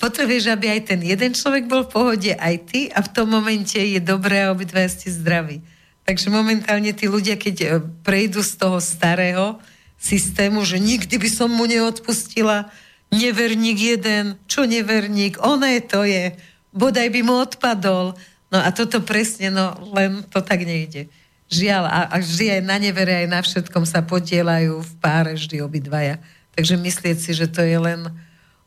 Potrebuješ, 0.00 0.56
aby 0.56 0.72
aj 0.72 0.80
ten 0.96 1.00
jeden 1.04 1.36
človek 1.36 1.68
bol 1.68 1.84
v 1.84 1.92
pohode, 1.92 2.32
aj 2.32 2.54
ty 2.72 2.88
a 2.88 3.04
v 3.04 3.12
tom 3.12 3.28
momente 3.28 3.76
je 3.76 4.00
dobré 4.00 4.48
a 4.48 4.56
obidva 4.56 4.88
ste 4.88 5.12
zdraví. 5.12 5.60
Takže 6.08 6.32
momentálne 6.32 6.96
tí 6.96 7.04
ľudia, 7.04 7.36
keď 7.36 7.56
e, 7.60 7.68
prejdú 8.00 8.40
z 8.40 8.56
toho 8.56 8.80
starého 8.80 9.60
systému, 10.00 10.64
že 10.64 10.80
nikdy 10.80 11.20
by 11.20 11.28
som 11.28 11.52
mu 11.52 11.68
neodpustila, 11.68 12.72
neverník 13.12 13.76
jeden, 13.76 14.40
čo 14.48 14.64
neverník, 14.64 15.36
je 15.36 15.82
to 15.84 16.00
je, 16.08 16.32
bodaj 16.72 17.12
by 17.12 17.20
mu 17.20 17.36
odpadol. 17.44 18.16
No 18.50 18.58
a 18.58 18.72
toto 18.72 19.04
presne, 19.04 19.52
no 19.52 19.76
len 19.92 20.24
to 20.26 20.40
tak 20.40 20.64
nejde. 20.64 21.12
Žiaľ, 21.52 21.84
a, 21.86 22.00
a 22.10 22.16
vždy 22.18 22.58
aj 22.58 22.62
na 22.64 22.76
nevere, 22.80 23.12
aj 23.22 23.28
na 23.28 23.40
všetkom 23.44 23.84
sa 23.84 24.00
podielajú 24.02 24.80
v 24.80 24.92
páre 24.98 25.36
vždy 25.36 25.60
obidvaja. 25.62 26.18
Takže 26.56 26.80
myslieť 26.80 27.16
si, 27.20 27.30
že 27.36 27.46
to 27.46 27.62
je 27.62 27.78
len 27.78 28.10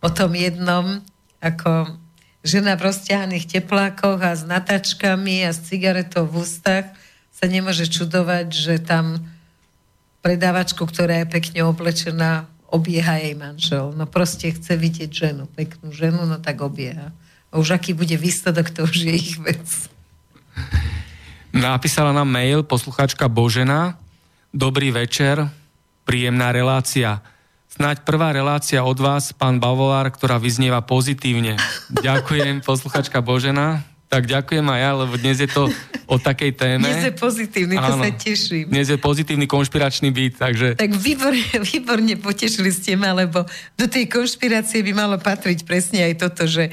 o 0.03 0.09
tom 0.11 0.35
jednom, 0.35 0.99
ako 1.39 1.99
žena 2.43 2.75
v 2.75 2.91
rozťahaných 2.91 3.59
teplákoch 3.59 4.19
a 4.19 4.35
s 4.35 4.43
natačkami 4.43 5.47
a 5.47 5.55
s 5.55 5.63
cigaretou 5.67 6.27
v 6.27 6.43
ústach 6.43 6.91
sa 7.31 7.45
nemôže 7.47 7.87
čudovať, 7.87 8.47
že 8.51 8.75
tam 8.83 9.23
predávačku, 10.23 10.87
ktorá 10.87 11.21
je 11.21 11.27
pekne 11.27 11.67
oblečená, 11.67 12.47
obieha 12.71 13.19
jej 13.19 13.35
manžel. 13.35 13.91
No 13.93 14.07
proste 14.07 14.49
chce 14.55 14.79
vidieť 14.79 15.11
ženu, 15.11 15.45
peknú 15.51 15.91
ženu, 15.91 16.23
no 16.23 16.39
tak 16.39 16.63
obieha. 16.63 17.11
A 17.53 17.61
už 17.61 17.77
aký 17.77 17.93
bude 17.93 18.15
výsledok, 18.17 18.71
to 18.71 18.87
už 18.87 18.97
je 19.03 19.13
ich 19.13 19.37
vec. 19.37 19.67
Napísala 21.53 22.15
nám 22.15 22.25
mail 22.25 22.65
posluchačka 22.65 23.29
Božena. 23.29 24.01
Dobrý 24.49 24.89
večer, 24.89 25.53
príjemná 26.01 26.49
relácia. 26.49 27.21
Snáď 27.69 28.01
prvá 28.05 28.33
relácia 28.33 28.81
od 28.81 28.97
vás, 28.97 29.33
pán 29.37 29.61
Bavolár, 29.61 30.09
ktorá 30.09 30.41
vyznieva 30.41 30.81
pozitívne. 30.81 31.61
Ďakujem, 31.93 32.61
posluchačka 32.69 33.21
Božena. 33.21 33.85
Tak 34.13 34.29
ďakujem 34.29 34.65
aj 34.69 34.79
ja, 34.85 34.91
lebo 34.93 35.13
dnes 35.17 35.37
je 35.41 35.49
to 35.49 35.73
o 36.05 36.21
takej 36.21 36.53
téme. 36.53 36.85
Dnes 36.85 37.09
je 37.09 37.13
pozitívny, 37.17 37.81
to 37.81 37.91
Áno, 37.97 38.05
sa 38.05 38.09
teším. 38.13 38.69
Dnes 38.69 38.87
je 38.93 38.97
pozitývny 39.01 39.49
konšpiračný 39.49 40.13
byt, 40.13 40.37
takže... 40.37 40.67
Tak 40.77 40.93
výborne, 40.93 41.41
výborne 41.73 42.13
potešili 42.21 42.69
ste 42.69 42.93
ma, 42.93 43.17
lebo 43.17 43.41
do 43.73 43.85
tej 43.89 44.05
konšpirácie 44.05 44.85
by 44.85 44.93
malo 44.93 45.17
patriť 45.17 45.65
presne 45.65 46.05
aj 46.05 46.13
toto, 46.21 46.45
že 46.45 46.69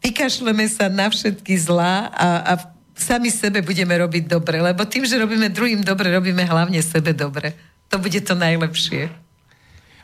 vykašleme 0.00 0.64
sa 0.72 0.88
na 0.88 1.12
všetky 1.12 1.52
zlá 1.60 2.08
a, 2.08 2.28
a 2.48 2.52
sami 2.96 3.28
sebe 3.28 3.60
budeme 3.60 3.92
robiť 4.00 4.24
dobre, 4.24 4.64
lebo 4.64 4.88
tým, 4.88 5.04
že 5.04 5.20
robíme 5.20 5.52
druhým 5.52 5.84
dobre, 5.84 6.08
robíme 6.08 6.48
hlavne 6.48 6.80
sebe 6.80 7.12
dobre. 7.12 7.52
To 7.92 8.00
bude 8.00 8.24
to 8.24 8.32
najlepšie. 8.32 9.12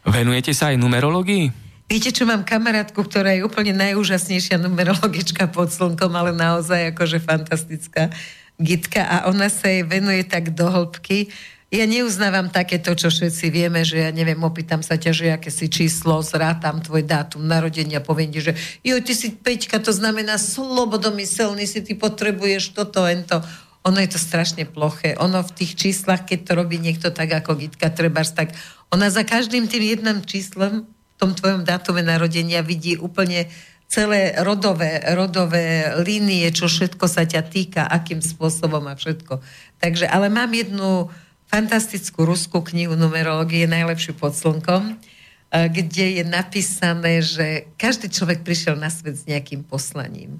Venujete 0.05 0.53
sa 0.53 0.74
aj 0.74 0.77
numerológii? 0.77 1.70
Viete, 1.91 2.15
čo 2.15 2.23
mám 2.23 2.47
kamarátku, 2.47 3.03
ktorá 3.03 3.35
je 3.35 3.43
úplne 3.43 3.75
najúžasnejšia 3.75 4.62
numerologička 4.62 5.51
pod 5.51 5.75
slnkom, 5.75 6.15
ale 6.15 6.31
naozaj 6.31 6.95
akože 6.95 7.19
fantastická 7.19 8.15
gitka 8.62 9.03
a 9.03 9.17
ona 9.27 9.51
sa 9.51 9.67
jej 9.67 9.83
venuje 9.83 10.23
tak 10.23 10.55
do 10.55 10.71
hĺbky. 10.71 11.35
Ja 11.75 11.91
neuznávam 11.91 12.47
takéto, 12.47 12.95
čo 12.95 13.11
všetci 13.11 13.51
vieme, 13.51 13.83
že 13.83 14.07
ja 14.07 14.15
neviem, 14.15 14.39
opýtam 14.39 14.87
sa 14.87 14.95
ťa, 14.95 15.11
že 15.11 15.35
aké 15.35 15.51
si 15.51 15.67
číslo, 15.67 16.23
zrátam 16.23 16.79
tvoj 16.79 17.03
dátum 17.03 17.43
narodenia, 17.43 17.99
poviem 17.99 18.31
ti, 18.31 18.39
že 18.39 18.55
jo, 18.87 18.95
ty 19.03 19.11
si 19.11 19.35
peťka, 19.35 19.83
to 19.83 19.91
znamená 19.91 20.39
slobodomyselný 20.39 21.67
si, 21.67 21.83
ty 21.83 21.99
potrebuješ 21.99 22.71
toto, 22.71 23.03
ento. 23.03 23.43
Ono 23.83 23.99
je 23.99 24.15
to 24.15 24.21
strašne 24.23 24.62
ploché. 24.62 25.19
Ono 25.19 25.43
v 25.43 25.55
tých 25.59 25.75
číslach, 25.75 26.23
keď 26.23 26.39
to 26.47 26.53
robí 26.55 26.79
niekto 26.79 27.11
tak 27.11 27.35
ako 27.35 27.59
Gitka 27.59 27.91
Trebars, 27.91 28.31
tak 28.31 28.55
ona 28.95 29.11
za 29.11 29.27
každým 29.27 29.67
tým 29.67 29.83
jedným 29.83 30.23
číslom 30.23 30.87
tom 31.21 31.37
tvojom 31.37 31.69
dátume 31.69 32.01
narodenia 32.01 32.65
vidí 32.65 32.97
úplne 32.97 33.53
celé 33.91 34.33
rodové, 34.41 35.05
rodové 35.13 35.93
línie, 36.01 36.49
čo 36.49 36.71
všetko 36.71 37.05
sa 37.05 37.29
ťa 37.29 37.43
týka, 37.45 37.83
akým 37.85 38.25
spôsobom 38.25 38.89
a 38.89 38.97
všetko. 38.97 39.45
Takže, 39.83 40.09
ale 40.09 40.33
mám 40.33 40.49
jednu 40.49 41.13
fantastickú 41.51 42.25
ruskú 42.25 42.63
knihu 42.63 42.95
numerológie, 42.95 43.67
najlepšiu 43.67 44.15
pod 44.15 44.33
slnkom, 44.33 44.95
eh, 44.95 45.67
kde 45.69 46.23
je 46.23 46.25
napísané, 46.25 47.21
že 47.21 47.69
každý 47.75 48.09
človek 48.09 48.47
prišiel 48.47 48.79
na 48.79 48.89
svet 48.89 49.19
s 49.19 49.27
nejakým 49.27 49.67
poslaním. 49.67 50.39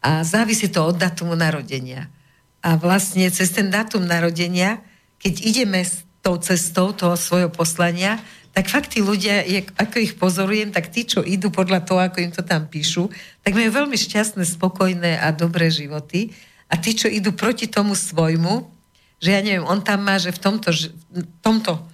A 0.00 0.24
závisí 0.24 0.66
to 0.72 0.80
od 0.80 0.96
datumu 0.96 1.36
narodenia. 1.36 2.08
A 2.64 2.80
vlastne 2.80 3.28
cez 3.28 3.52
ten 3.52 3.68
dátum 3.68 4.02
narodenia, 4.02 4.80
keď 5.20 5.34
ideme 5.44 5.84
tou 6.24 6.40
cestou 6.40 6.90
toho 6.96 7.14
svojho 7.14 7.52
poslania, 7.52 8.18
tak 8.56 8.72
fakt 8.72 8.96
tí 8.96 9.04
ľudia, 9.04 9.44
ako 9.76 10.00
ich 10.00 10.16
pozorujem, 10.16 10.72
tak 10.72 10.88
tí, 10.88 11.04
čo 11.04 11.20
idú 11.20 11.52
podľa 11.52 11.84
toho, 11.84 12.00
ako 12.00 12.24
im 12.24 12.32
to 12.32 12.40
tam 12.40 12.64
píšu, 12.64 13.12
tak 13.44 13.52
majú 13.52 13.68
veľmi 13.68 13.92
šťastné, 13.92 14.48
spokojné 14.48 15.20
a 15.20 15.28
dobré 15.28 15.68
životy. 15.68 16.32
A 16.72 16.80
tí, 16.80 16.96
čo 16.96 17.04
idú 17.04 17.36
proti 17.36 17.68
tomu 17.68 17.92
svojmu, 17.92 18.64
že 19.20 19.36
ja 19.36 19.44
neviem, 19.44 19.60
on 19.60 19.84
tam 19.84 20.08
má, 20.08 20.16
že 20.16 20.32
v 20.32 20.40
tomto, 20.40 20.72
v 20.72 21.20
tomto 21.44 21.84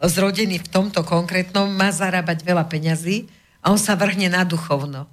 zrodený 0.00 0.64
v 0.64 0.68
tomto 0.72 1.04
konkrétnom 1.04 1.68
má 1.68 1.92
zarábať 1.92 2.40
veľa 2.40 2.64
peňazí 2.72 3.28
a 3.60 3.68
on 3.68 3.76
sa 3.76 3.92
vrhne 3.92 4.32
na 4.32 4.48
duchovno. 4.48 5.04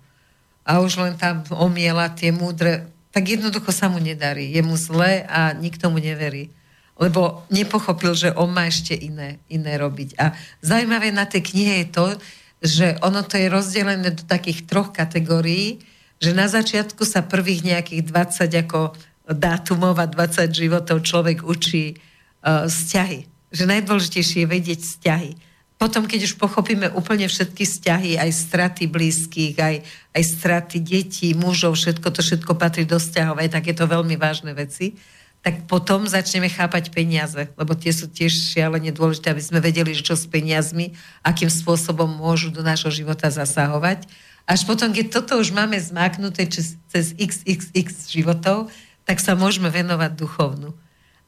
A 0.64 0.80
už 0.80 0.95
len 0.95 1.19
tam 1.19 1.43
omiela 1.60 2.07
tie 2.07 2.31
múdre, 2.31 2.88
tak 3.11 3.27
jednoducho 3.27 3.76
sa 3.76 3.91
mu 3.91 3.99
nedarí. 3.99 4.47
Je 4.56 4.64
mu 4.64 4.80
zle 4.80 5.27
a 5.27 5.51
nikto 5.51 5.91
mu 5.91 5.99
neverí 5.99 6.56
lebo 7.00 7.48
nepochopil, 7.48 8.12
že 8.12 8.36
on 8.36 8.52
má 8.52 8.68
ešte 8.68 8.92
iné, 8.92 9.40
iné 9.48 9.80
robiť. 9.80 10.20
A 10.20 10.36
zaujímavé 10.60 11.16
na 11.16 11.24
tej 11.24 11.48
knihe 11.48 11.74
je 11.82 11.88
to, 11.96 12.08
že 12.60 13.00
ono 13.00 13.24
to 13.24 13.40
je 13.40 13.48
rozdelené 13.48 14.12
do 14.12 14.24
takých 14.28 14.68
troch 14.68 14.92
kategórií, 14.92 15.80
že 16.20 16.36
na 16.36 16.52
začiatku 16.52 17.08
sa 17.08 17.24
prvých 17.24 17.64
nejakých 17.64 18.04
20 18.04 18.68
ako 18.68 18.92
dátumov 19.32 19.96
a 19.96 20.12
20 20.12 20.52
životov 20.52 21.08
človek 21.08 21.48
učí 21.48 21.96
uh, 21.96 22.68
vzťahy. 22.68 23.24
Že 23.56 23.64
najdôležitejšie 23.64 24.44
je 24.44 24.52
vedieť 24.52 24.80
vzťahy. 24.84 25.32
Potom, 25.80 26.04
keď 26.04 26.28
už 26.28 26.36
pochopíme 26.36 26.92
úplne 26.92 27.32
všetky 27.32 27.64
vzťahy, 27.64 28.20
aj 28.20 28.36
straty 28.36 28.92
blízkych, 28.92 29.56
aj, 29.56 29.80
aj 30.12 30.24
straty 30.28 30.84
detí, 30.84 31.32
mužov, 31.32 31.80
všetko 31.80 32.12
to 32.12 32.20
všetko 32.20 32.52
patrí 32.60 32.84
do 32.84 33.00
vzťahov, 33.00 33.40
aj 33.40 33.56
takéto 33.56 33.88
veľmi 33.88 34.20
vážne 34.20 34.52
veci 34.52 35.00
tak 35.40 35.66
potom 35.72 36.03
začneme 36.03 36.52
chápať 36.52 36.91
peniaze, 36.91 37.48
lebo 37.56 37.72
tie 37.72 37.95
sú 37.95 38.11
tiež 38.11 38.32
šialene 38.32 38.91
dôležité, 38.91 39.32
aby 39.32 39.40
sme 39.40 39.64
vedeli, 39.64 39.95
že 39.95 40.03
čo 40.03 40.20
s 40.20 40.28
peniazmi, 40.28 40.91
akým 41.24 41.48
spôsobom 41.48 42.11
môžu 42.11 42.52
do 42.52 42.60
nášho 42.60 42.91
života 42.91 43.32
zasahovať. 43.32 44.03
Až 44.44 44.68
potom, 44.68 44.91
keď 44.91 45.22
toto 45.22 45.40
už 45.40 45.56
máme 45.56 45.80
zmáknuté 45.80 46.49
cez 46.52 46.76
XXX 47.16 47.88
životov, 48.11 48.68
tak 49.07 49.24
sa 49.24 49.34
môžeme 49.34 49.72
venovať 49.72 50.11
duchovnu. 50.20 50.76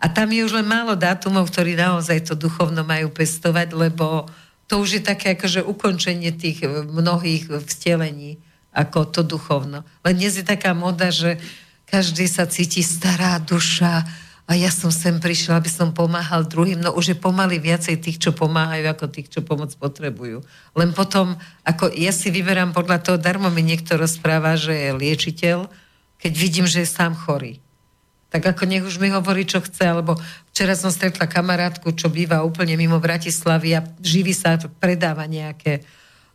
A 0.02 0.10
tam 0.10 0.34
je 0.34 0.44
už 0.44 0.60
len 0.60 0.68
málo 0.68 0.98
dátumov, 0.98 1.48
ktorí 1.48 1.78
naozaj 1.78 2.28
to 2.28 2.34
duchovno 2.34 2.82
majú 2.82 3.14
pestovať, 3.14 3.72
lebo 3.72 4.28
to 4.66 4.82
už 4.82 5.00
je 5.00 5.02
také 5.06 5.38
akože 5.38 5.62
ukončenie 5.62 6.34
tých 6.34 6.66
e, 6.66 6.84
mnohých 6.84 7.54
vstelení 7.64 8.42
ako 8.72 9.12
to 9.12 9.22
duchovno. 9.22 9.84
Len 10.02 10.16
dnes 10.16 10.40
je 10.40 10.48
taká 10.48 10.72
moda, 10.72 11.12
že 11.12 11.38
každý 11.92 12.24
sa 12.32 12.48
cíti 12.48 12.80
stará 12.80 13.36
duša 13.44 14.08
a 14.48 14.56
ja 14.56 14.72
som 14.72 14.92
sem 14.92 15.20
prišla, 15.20 15.60
aby 15.60 15.68
som 15.68 15.92
pomáhal 15.92 16.48
druhým. 16.48 16.80
No 16.80 16.96
už 16.96 17.16
je 17.16 17.18
pomaly 17.20 17.60
viacej 17.60 18.00
tých, 18.00 18.18
čo 18.20 18.32
pomáhajú, 18.32 18.88
ako 18.88 19.06
tých, 19.12 19.28
čo 19.28 19.44
pomoc 19.44 19.76
potrebujú. 19.76 20.40
Len 20.76 20.96
potom, 20.96 21.36
ako 21.68 21.92
ja 21.92 22.16
si 22.16 22.32
vyberám 22.32 22.72
podľa 22.72 23.04
toho, 23.04 23.18
darmo 23.20 23.52
mi 23.52 23.60
niekto 23.60 24.00
rozpráva, 24.00 24.56
že 24.56 24.72
je 24.72 24.90
liečiteľ, 24.96 25.68
keď 26.16 26.34
vidím, 26.36 26.68
že 26.68 26.84
je 26.84 26.90
sám 26.90 27.12
chorý. 27.16 27.60
Tak 28.32 28.56
ako 28.56 28.64
nech 28.64 28.88
už 28.88 28.96
mi 29.04 29.12
hovorí, 29.12 29.44
čo 29.44 29.60
chce, 29.60 29.92
alebo 29.92 30.16
včera 30.56 30.72
som 30.80 30.88
stretla 30.88 31.28
kamarátku, 31.28 31.92
čo 31.92 32.08
býva 32.08 32.48
úplne 32.48 32.80
mimo 32.80 32.96
Bratislavy 33.04 33.76
a 33.76 33.84
živí 34.00 34.32
sa, 34.32 34.56
predáva 34.80 35.28
nejaké 35.28 35.84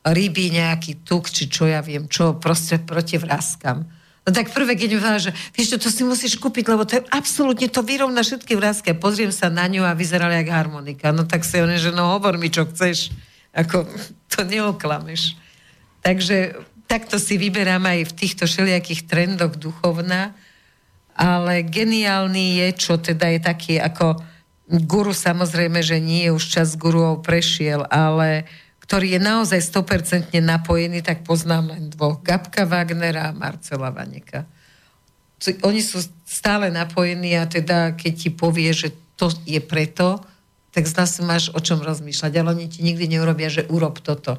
ryby, 0.04 0.52
nejaký 0.52 1.00
tuk, 1.08 1.32
či 1.32 1.48
čo 1.48 1.64
ja 1.64 1.80
viem, 1.80 2.04
čo 2.04 2.36
proste 2.36 2.76
proti 2.76 3.16
vrázkam. 3.16 3.95
No 4.26 4.34
tak 4.34 4.50
prvé, 4.50 4.74
keď 4.74 4.90
mi 4.98 5.00
že 5.22 5.30
vieš 5.54 5.78
čo, 5.78 5.86
to 5.86 5.90
si 5.94 6.02
musíš 6.02 6.34
kúpiť, 6.42 6.66
lebo 6.66 6.82
to 6.82 6.98
je 6.98 7.06
absolútne, 7.14 7.70
to 7.70 7.86
vyrovná 7.86 8.26
všetky 8.26 8.58
vrázky. 8.58 8.90
Pozriem 8.98 9.30
sa 9.30 9.46
na 9.46 9.70
ňu 9.70 9.86
a 9.86 9.94
vyzerala 9.94 10.34
jak 10.42 10.50
harmonika. 10.50 11.14
No 11.14 11.22
tak 11.30 11.46
si 11.46 11.62
on 11.62 11.70
že 11.70 11.94
no 11.94 12.10
hovor 12.18 12.34
mi, 12.34 12.50
čo 12.50 12.66
chceš. 12.66 13.14
Ako, 13.54 13.86
to 14.34 14.42
neoklameš. 14.42 15.38
Takže 16.02 16.58
takto 16.90 17.22
si 17.22 17.38
vyberám 17.38 17.86
aj 17.86 18.10
v 18.10 18.16
týchto 18.18 18.50
všelijakých 18.50 19.06
trendoch 19.06 19.54
duchovná 19.54 20.34
ale 21.16 21.64
geniálny 21.64 22.60
je, 22.60 22.68
čo 22.76 23.00
teda 23.00 23.32
je 23.32 23.40
taký 23.40 23.74
ako 23.80 24.20
guru, 24.84 25.16
samozrejme, 25.16 25.80
že 25.80 25.96
nie, 25.96 26.28
už 26.28 26.44
čas 26.44 26.76
guruov 26.76 27.24
prešiel, 27.24 27.88
ale 27.88 28.44
ktorý 28.86 29.18
je 29.18 29.20
naozaj 29.20 29.60
100% 29.66 30.30
napojený, 30.38 31.02
tak 31.02 31.26
poznám 31.26 31.74
len 31.74 31.90
dvoch. 31.90 32.22
Gabka 32.22 32.62
Wagnera 32.70 33.30
a 33.30 33.36
Marcela 33.36 33.90
Vaneka. 33.90 34.46
Oni 35.66 35.82
sú 35.82 36.00
stále 36.22 36.70
napojení 36.70 37.34
a 37.34 37.50
teda 37.50 37.98
keď 37.98 38.12
ti 38.14 38.30
povie, 38.30 38.70
že 38.70 38.94
to 39.18 39.28
je 39.42 39.58
preto, 39.58 40.22
tak 40.70 40.86
zase 40.86 41.24
máš 41.26 41.50
o 41.50 41.60
čom 41.60 41.82
rozmýšľať, 41.82 42.32
ale 42.36 42.52
oni 42.54 42.66
ti 42.70 42.80
nikdy 42.86 43.10
neurobia, 43.10 43.50
že 43.50 43.66
urob 43.66 43.98
toto. 44.04 44.38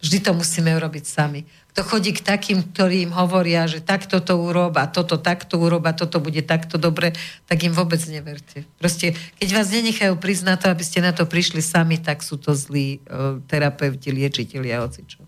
Vždy 0.00 0.18
to 0.24 0.32
musíme 0.32 0.72
urobiť 0.80 1.04
sami. 1.04 1.44
Kto 1.76 1.84
chodí 1.84 2.16
k 2.16 2.24
takým, 2.24 2.72
ktorí 2.72 3.04
im 3.04 3.12
hovoria, 3.12 3.68
že 3.68 3.84
takto 3.84 4.24
to 4.24 4.40
urob 4.40 4.74
a 4.80 4.88
toto 4.88 5.20
takto 5.20 5.60
urob 5.60 5.84
a 5.84 5.92
toto 5.92 6.18
bude 6.18 6.40
takto 6.40 6.80
dobre, 6.80 7.12
tak 7.44 7.60
im 7.62 7.76
vôbec 7.76 8.00
neverte. 8.08 8.64
Proste, 8.80 9.12
keď 9.36 9.48
vás 9.60 9.68
nenechajú 9.68 10.16
prísť 10.16 10.44
na 10.48 10.56
to, 10.56 10.72
aby 10.72 10.82
ste 10.82 11.04
na 11.04 11.12
to 11.12 11.28
prišli 11.28 11.60
sami, 11.60 12.00
tak 12.00 12.24
sú 12.24 12.40
to 12.40 12.56
zlí 12.56 13.04
uh, 13.06 13.38
terapeuti, 13.44 14.08
liečiteľi 14.08 14.68
a 14.72 14.88
ocičo. 14.88 15.20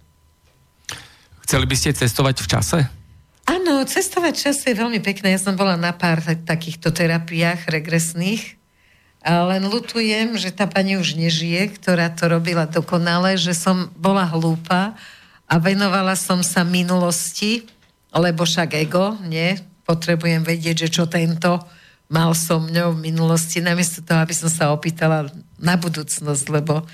Chceli 1.44 1.68
by 1.68 1.76
ste 1.76 1.92
cestovať 1.92 2.36
v 2.40 2.48
čase? 2.48 2.78
Áno, 3.44 3.84
cestovať 3.84 4.34
v 4.40 4.44
čase 4.48 4.64
je 4.72 4.80
veľmi 4.80 5.04
pekné. 5.04 5.36
Ja 5.36 5.40
som 5.42 5.52
bola 5.52 5.76
na 5.76 5.92
pár 5.92 6.24
takýchto 6.24 6.96
terapiách 6.96 7.68
regresných 7.68 8.61
len 9.22 9.62
lutujem, 9.70 10.34
že 10.34 10.50
tá 10.50 10.66
pani 10.66 10.98
už 10.98 11.14
nežije, 11.14 11.78
ktorá 11.78 12.10
to 12.10 12.26
robila 12.26 12.66
dokonale, 12.66 13.38
že 13.38 13.54
som 13.54 13.86
bola 13.94 14.26
hlúpa 14.26 14.98
a 15.46 15.54
venovala 15.62 16.18
som 16.18 16.42
sa 16.42 16.66
minulosti, 16.66 17.62
lebo 18.10 18.42
však 18.42 18.74
ego, 18.82 19.14
nie? 19.22 19.54
Potrebujem 19.86 20.42
vedieť, 20.42 20.86
že 20.86 20.88
čo 20.90 21.04
tento 21.06 21.62
mal 22.12 22.34
so 22.34 22.60
mňou 22.60 22.98
v 22.98 23.08
minulosti, 23.08 23.62
namiesto 23.62 24.04
toho, 24.04 24.20
aby 24.20 24.34
som 24.36 24.50
sa 24.50 24.74
opýtala 24.74 25.30
na 25.56 25.78
budúcnosť, 25.78 26.44
lebo 26.50 26.84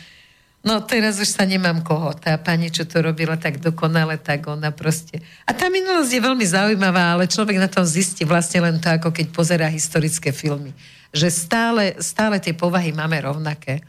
no 0.63 0.83
teraz 0.83 1.19
už 1.19 1.31
sa 1.35 1.45
nemám 1.47 1.83
koho. 1.83 2.15
Tá 2.15 2.39
pani, 2.39 2.71
čo 2.73 2.87
to 2.87 3.03
robila 3.03 3.39
tak 3.39 3.59
dokonale, 3.63 4.19
tak 4.19 4.47
ona 4.47 4.75
proste... 4.75 5.23
A 5.47 5.55
tá 5.55 5.71
minulosť 5.71 6.11
je 6.15 6.21
veľmi 6.23 6.47
zaujímavá, 6.47 7.15
ale 7.15 7.31
človek 7.31 7.59
na 7.59 7.71
tom 7.71 7.87
zistí 7.87 8.27
vlastne 8.27 8.65
len 8.65 8.77
to, 8.79 8.89
ako 8.91 9.15
keď 9.15 9.27
pozerá 9.31 9.67
historické 9.71 10.31
filmy 10.35 10.75
že 11.13 11.33
stále, 11.33 11.97
stále 12.01 12.37
tie 12.41 12.53
povahy 12.53 12.93
máme 12.93 13.17
rovnaké. 13.21 13.81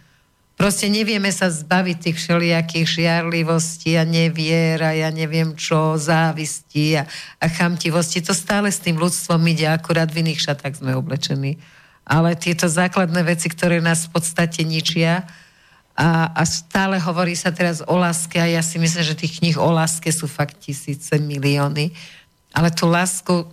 Proste 0.60 0.92
nevieme 0.92 1.32
sa 1.32 1.48
zbaviť 1.48 1.98
tých 2.04 2.18
všelijakých 2.20 2.88
žiarlivostí 3.00 3.96
a 3.96 4.04
nevier 4.04 4.84
a 4.84 4.92
ja 4.92 5.08
neviem 5.08 5.56
čo, 5.56 5.96
závisti 5.96 7.00
a, 7.00 7.08
a 7.40 7.48
chamtivosti. 7.48 8.20
To 8.20 8.36
stále 8.36 8.68
s 8.68 8.84
tým 8.84 9.00
ľudstvom 9.00 9.40
ide, 9.48 9.72
akurát 9.72 10.12
v 10.12 10.28
iných 10.28 10.52
šatách 10.52 10.84
sme 10.84 11.00
oblečení. 11.00 11.56
Ale 12.04 12.36
tieto 12.36 12.68
základné 12.68 13.24
veci, 13.24 13.48
ktoré 13.48 13.80
nás 13.80 14.12
v 14.12 14.20
podstate 14.20 14.68
ničia 14.68 15.24
a, 16.00 16.32
a 16.32 16.48
stále 16.48 16.96
hovorí 16.96 17.36
sa 17.36 17.52
teraz 17.52 17.84
o 17.84 18.00
láske 18.00 18.40
a 18.40 18.48
ja 18.48 18.64
si 18.64 18.80
myslím, 18.80 19.04
že 19.04 19.20
tých 19.20 19.44
kníh 19.44 19.60
o 19.60 19.68
láske 19.68 20.08
sú 20.16 20.32
fakt 20.32 20.64
tisíce, 20.64 21.20
milióny. 21.20 21.92
Ale 22.56 22.72
tú 22.72 22.88
lásku, 22.88 23.44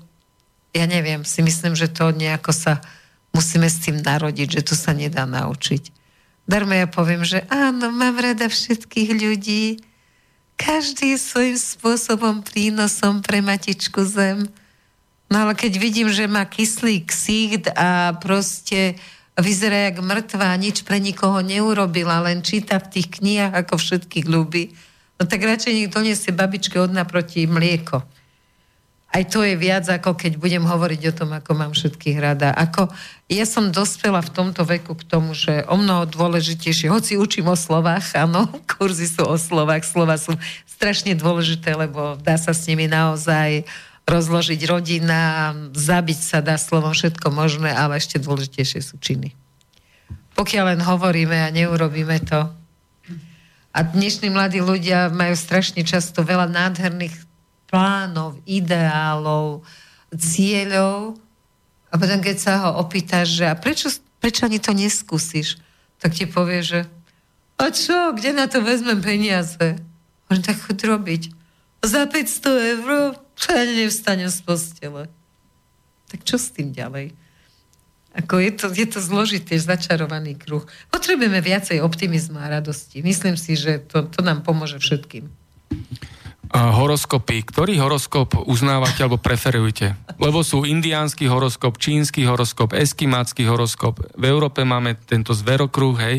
ja 0.71 0.87
neviem, 0.87 1.27
si 1.27 1.43
myslím, 1.43 1.75
že 1.75 1.91
to 1.91 2.15
nejako 2.15 2.55
sa 2.55 2.79
musíme 3.35 3.67
s 3.67 3.83
tým 3.83 3.99
narodiť, 3.99 4.63
že 4.63 4.63
to 4.63 4.79
sa 4.79 4.95
nedá 4.95 5.27
naučiť. 5.27 5.91
Darmo 6.47 6.71
ja 6.71 6.87
poviem, 6.87 7.27
že 7.27 7.43
áno, 7.51 7.91
mám 7.91 8.15
rada 8.23 8.47
všetkých 8.47 9.11
ľudí, 9.19 9.83
každý 10.55 11.19
svojím 11.19 11.59
spôsobom 11.59 12.47
prínosom 12.47 13.27
pre 13.27 13.43
matičku 13.43 14.07
zem. 14.07 14.47
No 15.27 15.45
ale 15.45 15.59
keď 15.59 15.83
vidím, 15.83 16.09
že 16.09 16.31
má 16.31 16.47
kyslý 16.47 17.03
ksicht 17.03 17.75
a 17.75 18.15
proste 18.17 18.95
vyzerá 19.39 19.93
jak 19.93 20.01
mŕtva, 20.01 20.57
nič 20.57 20.83
pre 20.83 21.01
nikoho 21.01 21.45
neurobila, 21.45 22.25
len 22.25 22.41
číta 22.41 22.81
v 22.81 22.91
tých 22.99 23.21
knihách, 23.21 23.53
ako 23.53 23.75
všetkých 23.77 24.27
ľubí, 24.27 24.73
no 25.17 25.29
tak 25.29 25.45
radšej 25.45 25.73
nech 25.73 25.93
doniesie 25.93 26.33
babičke 26.33 26.81
od 26.81 26.93
naproti 26.93 27.45
mlieko 27.45 28.05
aj 29.17 29.33
to 29.33 29.41
je 29.47 29.57
viac, 29.57 29.89
ako 29.89 30.13
keď 30.13 30.37
budem 30.37 30.61
hovoriť 30.67 31.01
o 31.09 31.17
tom, 31.17 31.31
ako 31.33 31.51
mám 31.57 31.73
všetkých 31.73 32.19
rada. 32.21 32.53
Ako, 32.53 32.93
ja 33.33 33.49
som 33.49 33.73
dospela 33.73 34.21
v 34.21 34.29
tomto 34.29 34.61
veku 34.67 34.93
k 34.93 35.09
tomu, 35.09 35.33
že 35.33 35.65
o 35.73 35.81
mnoho 35.81 36.05
dôležitejšie, 36.05 36.93
hoci 36.93 37.17
učím 37.17 37.49
o 37.49 37.57
slovách, 37.57 38.13
áno, 38.13 38.45
kurzy 38.71 39.09
sú 39.09 39.25
o 39.25 39.41
slovách, 39.41 39.89
slova 39.89 40.21
sú 40.21 40.37
strašne 40.69 41.17
dôležité, 41.17 41.73
lebo 41.73 42.21
dá 42.21 42.37
sa 42.37 42.53
s 42.53 42.69
nimi 42.69 42.91
naozaj 42.91 43.65
rozložiť 44.07 44.61
rodina, 44.71 45.51
zabiť 45.75 46.19
sa 46.23 46.39
dá 46.39 46.55
slovom 46.55 46.95
všetko 46.95 47.27
možné, 47.35 47.75
ale 47.75 47.99
ešte 47.99 48.23
dôležitejšie 48.23 48.81
sú 48.81 48.97
činy. 49.03 49.35
Pokiaľ 50.39 50.79
len 50.79 50.81
hovoríme 50.87 51.35
a 51.35 51.51
neurobíme 51.51 52.23
to. 52.23 52.47
A 53.77 53.79
dnešní 53.83 54.31
mladí 54.31 54.63
ľudia 54.63 55.11
majú 55.11 55.35
strašne 55.37 55.83
často 55.83 56.23
veľa 56.23 56.49
nádherných 56.49 57.13
plánov, 57.67 58.41
ideálov, 58.47 59.67
cieľov 60.15 61.19
a 61.91 61.95
potom 61.99 62.23
keď 62.23 62.37
sa 62.39 62.53
ho 62.63 62.71
opýtaš, 62.81 63.43
že 63.43 63.45
a 63.51 63.59
prečo, 63.59 63.91
prečo 64.23 64.47
ani 64.47 64.63
to 64.63 64.71
neskúsiš, 64.71 65.59
tak 65.99 66.15
ti 66.15 66.25
povie, 66.31 66.63
že 66.63 66.81
a 67.57 67.73
čo, 67.73 68.13
kde 68.13 68.37
na 68.37 68.47
to 68.47 68.61
vezmem 68.61 69.01
peniaze? 69.01 69.81
On 70.29 70.37
tak 70.45 70.61
chod 70.61 70.77
robiť. 70.77 71.33
Za 71.81 72.05
500 72.05 72.73
eur 72.77 72.91
ja 73.37 73.65
nevstanem 73.65 74.33
z 74.33 74.41
postele. 74.41 75.13
Tak 76.09 76.25
čo 76.25 76.41
s 76.41 76.51
tým 76.55 76.73
ďalej? 76.73 77.13
Ako 78.17 78.41
je, 78.41 78.51
to, 78.57 78.67
je 78.73 78.87
to 78.89 79.05
zložitý, 79.05 79.61
začarovaný 79.61 80.41
kruh. 80.41 80.65
Potrebujeme 80.89 81.45
viacej 81.45 81.85
optimizmu 81.85 82.41
a 82.41 82.49
radosti. 82.49 83.05
Myslím 83.05 83.37
si, 83.37 83.61
že 83.61 83.85
to, 83.85 84.09
to 84.09 84.25
nám 84.25 84.41
pomôže 84.41 84.81
všetkým 84.81 85.29
horoskopy. 86.53 87.43
Ktorý 87.43 87.79
horoskop 87.83 88.47
uznávate 88.47 89.03
alebo 89.03 89.19
preferujete? 89.19 89.99
Lebo 90.17 90.47
sú 90.47 90.63
indiánsky 90.63 91.27
horoskop, 91.27 91.77
čínsky 91.77 92.25
horoskop, 92.25 92.73
eskimácky 92.73 93.45
horoskop. 93.45 94.01
V 94.15 94.25
Európe 94.25 94.63
máme 94.63 94.95
tento 94.97 95.35
zverokruh, 95.35 95.97
hej. 95.99 96.17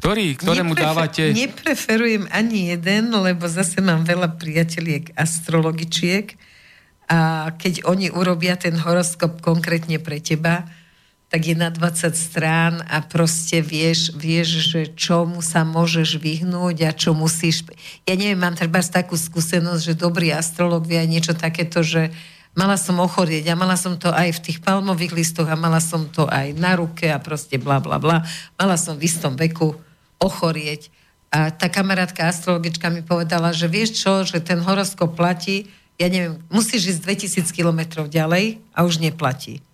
Ktorý, 0.00 0.32
ktorému 0.40 0.72
Neprefer- 0.72 0.88
dávate... 0.88 1.22
Nepreferujem 1.36 2.24
ani 2.32 2.72
jeden, 2.72 3.12
lebo 3.12 3.44
zase 3.44 3.84
mám 3.84 4.08
veľa 4.08 4.40
priateliek 4.40 5.12
astrologičiek 5.12 6.40
a 7.04 7.52
keď 7.52 7.84
oni 7.84 8.08
urobia 8.08 8.56
ten 8.56 8.80
horoskop 8.80 9.44
konkrétne 9.44 10.00
pre 10.00 10.24
teba, 10.24 10.64
tak 11.30 11.46
je 11.46 11.54
na 11.54 11.68
20 11.68 12.16
strán 12.16 12.80
a 12.88 13.04
proste 13.04 13.60
vieš, 13.60 14.16
vieš, 14.16 14.72
že 14.72 14.80
čomu 14.96 15.44
sa 15.44 15.68
môžeš 15.68 16.16
vyhnúť 16.16 16.76
a 16.88 16.90
čo 16.96 17.12
musíš... 17.12 17.68
Ja 18.08 18.16
neviem, 18.16 18.40
mám 18.40 18.56
treba 18.56 18.80
takú 18.80 19.20
skúsenosť, 19.20 19.82
že 19.84 20.00
dobrý 20.00 20.32
astrolog 20.32 20.82
vie 20.88 20.96
aj 20.96 21.08
niečo 21.12 21.34
takéto, 21.36 21.84
že 21.84 22.08
mala 22.56 22.74
som 22.80 22.98
ochorieť 22.98 23.52
a 23.52 23.54
mala 23.54 23.76
som 23.76 23.94
to 24.00 24.10
aj 24.10 24.32
v 24.32 24.42
tých 24.48 24.58
palmových 24.64 25.12
listoch 25.14 25.46
a 25.46 25.60
mala 25.60 25.78
som 25.78 26.08
to 26.08 26.24
aj 26.24 26.56
na 26.58 26.74
ruke 26.74 27.06
a 27.06 27.22
proste 27.22 27.60
bla 27.60 27.78
bla 27.78 28.02
bla. 28.02 28.26
Mala 28.58 28.74
som 28.74 28.98
v 28.98 29.06
istom 29.06 29.38
veku 29.38 29.89
ochorieť. 30.20 30.92
A 31.32 31.50
tá 31.50 31.66
kamarátka 31.72 32.28
astrologička 32.28 32.92
mi 32.92 33.02
povedala, 33.02 33.50
že 33.50 33.66
vieš 33.66 34.04
čo, 34.04 34.22
že 34.22 34.38
ten 34.44 34.60
horoskop 34.60 35.16
platí, 35.16 35.66
ja 35.96 36.06
neviem, 36.06 36.38
musíš 36.52 36.96
ísť 36.96 37.00
2000 37.44 37.56
kilometrov 37.56 38.06
ďalej 38.08 38.60
a 38.76 38.84
už 38.86 39.00
neplatí 39.00 39.64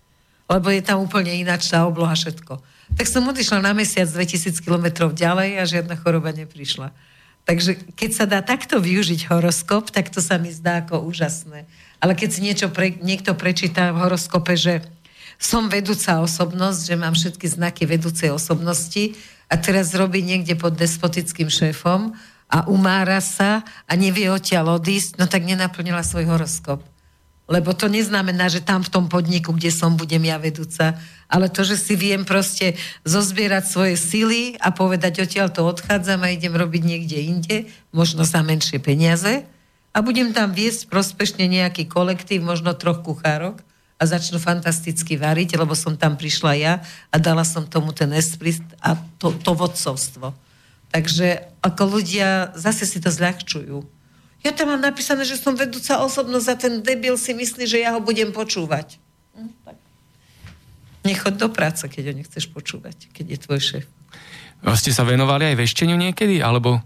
lebo 0.47 0.71
je 0.71 0.81
tam 0.81 1.03
úplne 1.03 1.35
ináč 1.35 1.67
tá 1.67 1.83
obloha 1.83 2.15
všetko. 2.15 2.63
Tak 2.95 3.05
som 3.05 3.27
odišla 3.27 3.59
na 3.59 3.75
mesiac 3.75 4.07
2000 4.07 4.63
kilometrov 4.63 5.11
ďalej 5.11 5.59
a 5.59 5.63
žiadna 5.67 5.99
choroba 5.99 6.31
neprišla. 6.31 6.95
Takže 7.43 7.79
keď 7.95 8.11
sa 8.11 8.25
dá 8.27 8.39
takto 8.43 8.79
využiť 8.79 9.27
horoskop, 9.31 9.91
tak 9.91 10.11
to 10.11 10.23
sa 10.23 10.39
mi 10.39 10.51
zdá 10.51 10.83
ako 10.83 11.03
úžasné. 11.03 11.67
Ale 11.99 12.15
keď 12.15 12.29
si 12.31 12.39
niečo 12.43 12.67
pre, 12.71 12.95
niekto 12.99 13.35
prečíta 13.35 13.91
v 13.91 14.07
horoskope, 14.07 14.55
že 14.55 14.83
som 15.35 15.67
vedúca 15.67 16.23
osobnosť, 16.23 16.79
že 16.83 16.95
mám 16.95 17.13
všetky 17.15 17.47
znaky 17.47 17.83
vedúcej 17.85 18.31
osobnosti 18.31 19.15
a 19.47 19.55
teraz 19.55 19.95
robí 19.95 20.19
niekde 20.23 20.59
pod 20.59 20.75
despotickým 20.75 21.47
šéfom 21.47 22.11
a 22.47 22.67
umára 22.67 23.19
sa 23.19 23.63
a 23.87 23.93
nevie 23.95 24.27
odtiaľ 24.31 24.79
odísť, 24.79 25.19
no 25.19 25.27
tak 25.27 25.43
nenaplnila 25.43 26.03
svoj 26.03 26.27
horoskop. 26.27 26.79
Lebo 27.47 27.71
to 27.71 27.87
neznamená, 27.87 28.51
že 28.51 28.59
tam 28.59 28.83
v 28.83 28.91
tom 28.91 29.07
podniku, 29.07 29.55
kde 29.55 29.71
som, 29.71 29.95
budem 29.95 30.19
ja 30.27 30.35
vedúca, 30.35 30.99
ale 31.31 31.47
to, 31.47 31.63
že 31.63 31.79
si 31.79 31.95
viem 31.95 32.27
proste 32.27 32.75
zozbierať 33.07 33.63
svoje 33.71 33.95
sily 33.95 34.59
a 34.59 34.75
povedať, 34.75 35.23
odtiaľ 35.23 35.47
to 35.55 35.63
odchádzam 35.63 36.27
a 36.27 36.35
idem 36.35 36.51
robiť 36.51 36.83
niekde 36.83 37.17
inde, 37.23 37.57
možno 37.95 38.27
za 38.27 38.43
menšie 38.43 38.83
peniaze 38.83 39.47
a 39.95 40.03
budem 40.03 40.35
tam 40.35 40.51
viesť 40.51 40.91
prospešne 40.91 41.47
nejaký 41.47 41.87
kolektív, 41.87 42.43
možno 42.43 42.75
troch 42.75 42.99
kuchárok 42.99 43.63
a 43.97 44.03
začnú 44.05 44.37
fantasticky 44.37 45.17
variť, 45.17 45.57
lebo 45.57 45.73
som 45.73 45.97
tam 45.97 46.15
prišla 46.15 46.51
ja 46.57 46.73
a 47.09 47.15
dala 47.17 47.41
som 47.41 47.65
tomu 47.65 47.91
ten 47.91 48.13
esprit 48.13 48.61
a 48.77 48.93
to, 49.17 49.33
to 49.41 49.51
vodcovstvo. 49.57 50.37
Takže 50.93 51.41
ako 51.65 51.99
ľudia 51.99 52.53
zase 52.53 52.85
si 52.85 53.01
to 53.01 53.09
zľahčujú 53.09 53.97
ja 54.45 54.55
tam 54.55 54.71
mám 54.71 54.79
napísané, 54.79 55.25
že 55.25 55.35
som 55.35 55.57
vedúca 55.57 55.99
osobnosť 55.99 56.47
a 56.47 56.55
ten 56.55 56.73
debil 56.79 57.17
si 57.17 57.33
myslí, 57.33 57.65
že 57.65 57.81
ja 57.81 57.97
ho 57.97 57.99
budem 57.99 58.29
počúvať. 58.29 59.01
Hm, 59.33 59.51
tak. 59.65 59.77
Nechod 61.03 61.35
do 61.35 61.51
práce, 61.51 61.83
keď 61.87 62.11
ho 62.11 62.13
nechceš 62.21 62.45
počúvať, 62.51 63.11
keď 63.11 63.25
je 63.33 63.37
tvoj 63.43 63.59
šéf. 63.59 63.85
Ste 64.79 64.91
sa 64.95 65.03
venovali 65.03 65.53
aj 65.53 65.55
vešteniu 65.59 65.99
niekedy? 65.99 66.39
Alebo 66.39 66.81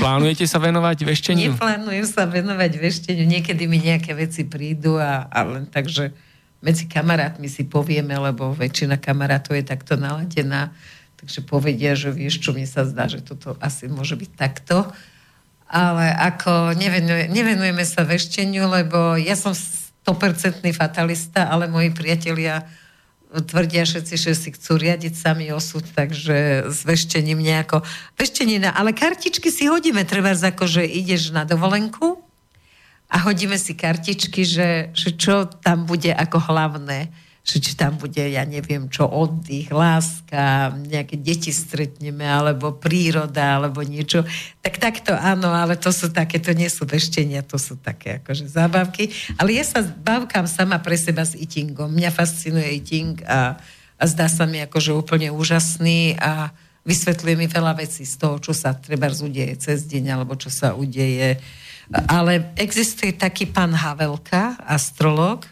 plánujete 0.00 0.48
sa 0.48 0.56
venovať 0.56 0.98
vešteniu? 1.04 1.52
Neplánujem 1.54 2.06
sa 2.06 2.24
venovať 2.26 2.72
vešteniu. 2.80 3.24
Niekedy 3.28 3.68
mi 3.68 3.78
nejaké 3.82 4.16
veci 4.16 4.48
prídu 4.48 4.98
a, 4.98 5.26
a 5.30 5.38
len 5.46 5.64
tak, 5.68 5.92
že 5.92 6.16
medzi 6.62 6.86
kamarátmi 6.86 7.50
si 7.50 7.66
povieme, 7.66 8.14
lebo 8.14 8.54
väčšina 8.54 8.96
kamarátov 9.02 9.58
je 9.58 9.66
takto 9.66 9.98
naladená. 9.98 10.70
Takže 11.18 11.42
povedia, 11.44 11.98
že 11.98 12.14
vieš 12.14 12.42
čo, 12.42 12.50
mi 12.54 12.66
sa 12.66 12.86
zdá, 12.86 13.10
že 13.10 13.22
toto 13.22 13.58
asi 13.58 13.90
môže 13.90 14.14
byť 14.14 14.30
takto 14.38 14.88
ale 15.72 16.12
ako 16.12 16.76
nevenuje, 16.76 17.32
nevenujeme 17.32 17.80
sa 17.88 18.04
vešteniu, 18.04 18.68
lebo 18.68 19.16
ja 19.16 19.32
som 19.32 19.56
100% 19.56 20.60
fatalista, 20.76 21.48
ale 21.48 21.64
moji 21.64 21.88
priatelia 21.96 22.68
tvrdia 23.32 23.88
všetci, 23.88 24.14
že 24.20 24.32
si 24.36 24.52
chcú 24.52 24.76
riadiť 24.76 25.16
sami 25.16 25.48
osud, 25.48 25.80
takže 25.96 26.68
s 26.68 26.84
veštením 26.84 27.40
nejako... 27.40 27.80
Veštenina, 28.20 28.76
ale 28.76 28.92
kartičky 28.92 29.48
si 29.48 29.64
hodíme, 29.64 30.04
treba 30.04 30.36
ako, 30.36 30.68
ideš 30.84 31.32
na 31.32 31.48
dovolenku 31.48 32.20
a 33.12 33.16
hodíme 33.28 33.60
si 33.60 33.76
kartičky, 33.76 34.40
že, 34.48 34.88
že 34.96 35.12
čo 35.12 35.44
tam 35.44 35.84
bude 35.84 36.08
ako 36.16 36.40
hlavné 36.48 37.12
že 37.42 37.58
či 37.58 37.74
tam 37.74 37.98
bude, 37.98 38.22
ja 38.22 38.46
neviem 38.46 38.86
čo, 38.86 39.02
oddych, 39.10 39.74
láska, 39.74 40.70
nejaké 40.86 41.18
deti 41.18 41.50
stretneme, 41.50 42.22
alebo 42.22 42.70
príroda, 42.70 43.58
alebo 43.58 43.82
niečo. 43.82 44.22
Tak 44.62 44.78
takto 44.78 45.10
áno, 45.10 45.50
ale 45.50 45.74
to 45.74 45.90
sú 45.90 46.14
také, 46.14 46.38
to 46.38 46.54
nie 46.54 46.70
sú 46.70 46.86
veštenia, 46.86 47.42
to 47.42 47.58
sú 47.58 47.74
také 47.82 48.22
akože 48.22 48.46
zábavky. 48.46 49.10
Ale 49.42 49.58
ja 49.58 49.66
sa 49.66 49.82
bavkám 49.82 50.46
sama 50.46 50.78
pre 50.78 50.94
seba 50.94 51.26
s 51.26 51.34
eatingom. 51.34 51.90
Mňa 51.90 52.14
fascinuje 52.14 52.78
eating 52.78 53.18
a, 53.26 53.58
a 53.98 54.04
zdá 54.06 54.30
sa 54.30 54.46
mi 54.46 54.62
akože 54.62 54.94
úplne 54.94 55.34
úžasný 55.34 56.14
a 56.22 56.54
vysvetľuje 56.86 57.34
mi 57.42 57.50
veľa 57.50 57.74
vecí 57.74 58.06
z 58.06 58.22
toho, 58.22 58.38
čo 58.38 58.54
sa 58.54 58.70
treba 58.78 59.10
udeje 59.10 59.58
cez 59.58 59.82
deň, 59.90 60.14
alebo 60.14 60.38
čo 60.38 60.46
sa 60.46 60.78
udeje. 60.78 61.42
Ale 61.90 62.54
existuje 62.54 63.10
taký 63.10 63.50
pán 63.50 63.74
Havelka, 63.74 64.54
astrolog, 64.62 65.42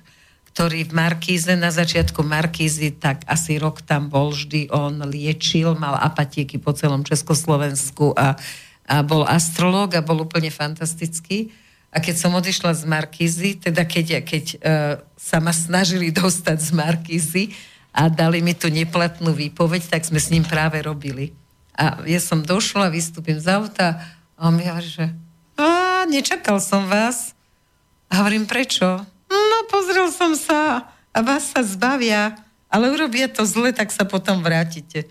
ktorý 0.51 0.87
v 0.87 0.93
Markíze, 0.93 1.55
na 1.55 1.71
začiatku 1.71 2.27
Markízy, 2.27 2.95
tak 2.95 3.23
asi 3.27 3.59
rok 3.59 3.83
tam 3.87 4.11
bol 4.11 4.35
vždy, 4.35 4.71
on 4.75 5.03
liečil, 5.07 5.79
mal 5.79 5.95
apatieky 5.99 6.59
po 6.59 6.75
celom 6.75 7.07
Československu 7.07 8.15
a, 8.19 8.35
a 8.87 8.97
bol 9.07 9.23
astrológ 9.27 9.95
a 9.95 10.03
bol 10.03 10.27
úplne 10.27 10.51
fantastický. 10.51 11.55
A 11.91 11.99
keď 11.99 12.15
som 12.19 12.35
odišla 12.35 12.75
z 12.75 12.83
Markízy, 12.87 13.59
teda 13.59 13.83
keď, 13.87 14.23
keď 14.23 14.45
uh, 14.55 14.59
sa 15.19 15.39
ma 15.43 15.51
snažili 15.51 16.11
dostať 16.15 16.59
z 16.59 16.71
Markízy 16.75 17.45
a 17.91 18.07
dali 18.07 18.43
mi 18.43 18.55
tu 18.55 18.71
neplatnú 18.71 19.35
výpoveď, 19.35 19.91
tak 19.91 20.07
sme 20.07 20.23
s 20.23 20.31
ním 20.31 20.47
práve 20.47 20.79
robili. 20.83 21.35
A 21.75 22.03
ja 22.07 22.23
som 22.23 22.43
došla, 22.43 22.91
vystúpim 22.91 23.39
z 23.39 23.51
auta 23.51 24.03
a 24.39 24.51
on 24.51 24.55
mi 24.55 24.67
hovorí, 24.67 24.87
že 24.87 25.07
nečakal 26.09 26.61
som 26.61 26.87
vás. 26.87 27.33
A 28.11 28.23
hovorím, 28.23 28.45
prečo? 28.45 28.87
No, 29.31 29.57
pozrel 29.71 30.11
som 30.11 30.35
sa 30.35 30.91
a 31.11 31.19
vás 31.23 31.51
sa 31.55 31.63
zbavia, 31.63 32.35
ale 32.67 32.91
urobia 32.91 33.31
to 33.31 33.47
zle, 33.47 33.71
tak 33.71 33.91
sa 33.95 34.03
potom 34.07 34.43
vrátite. 34.43 35.07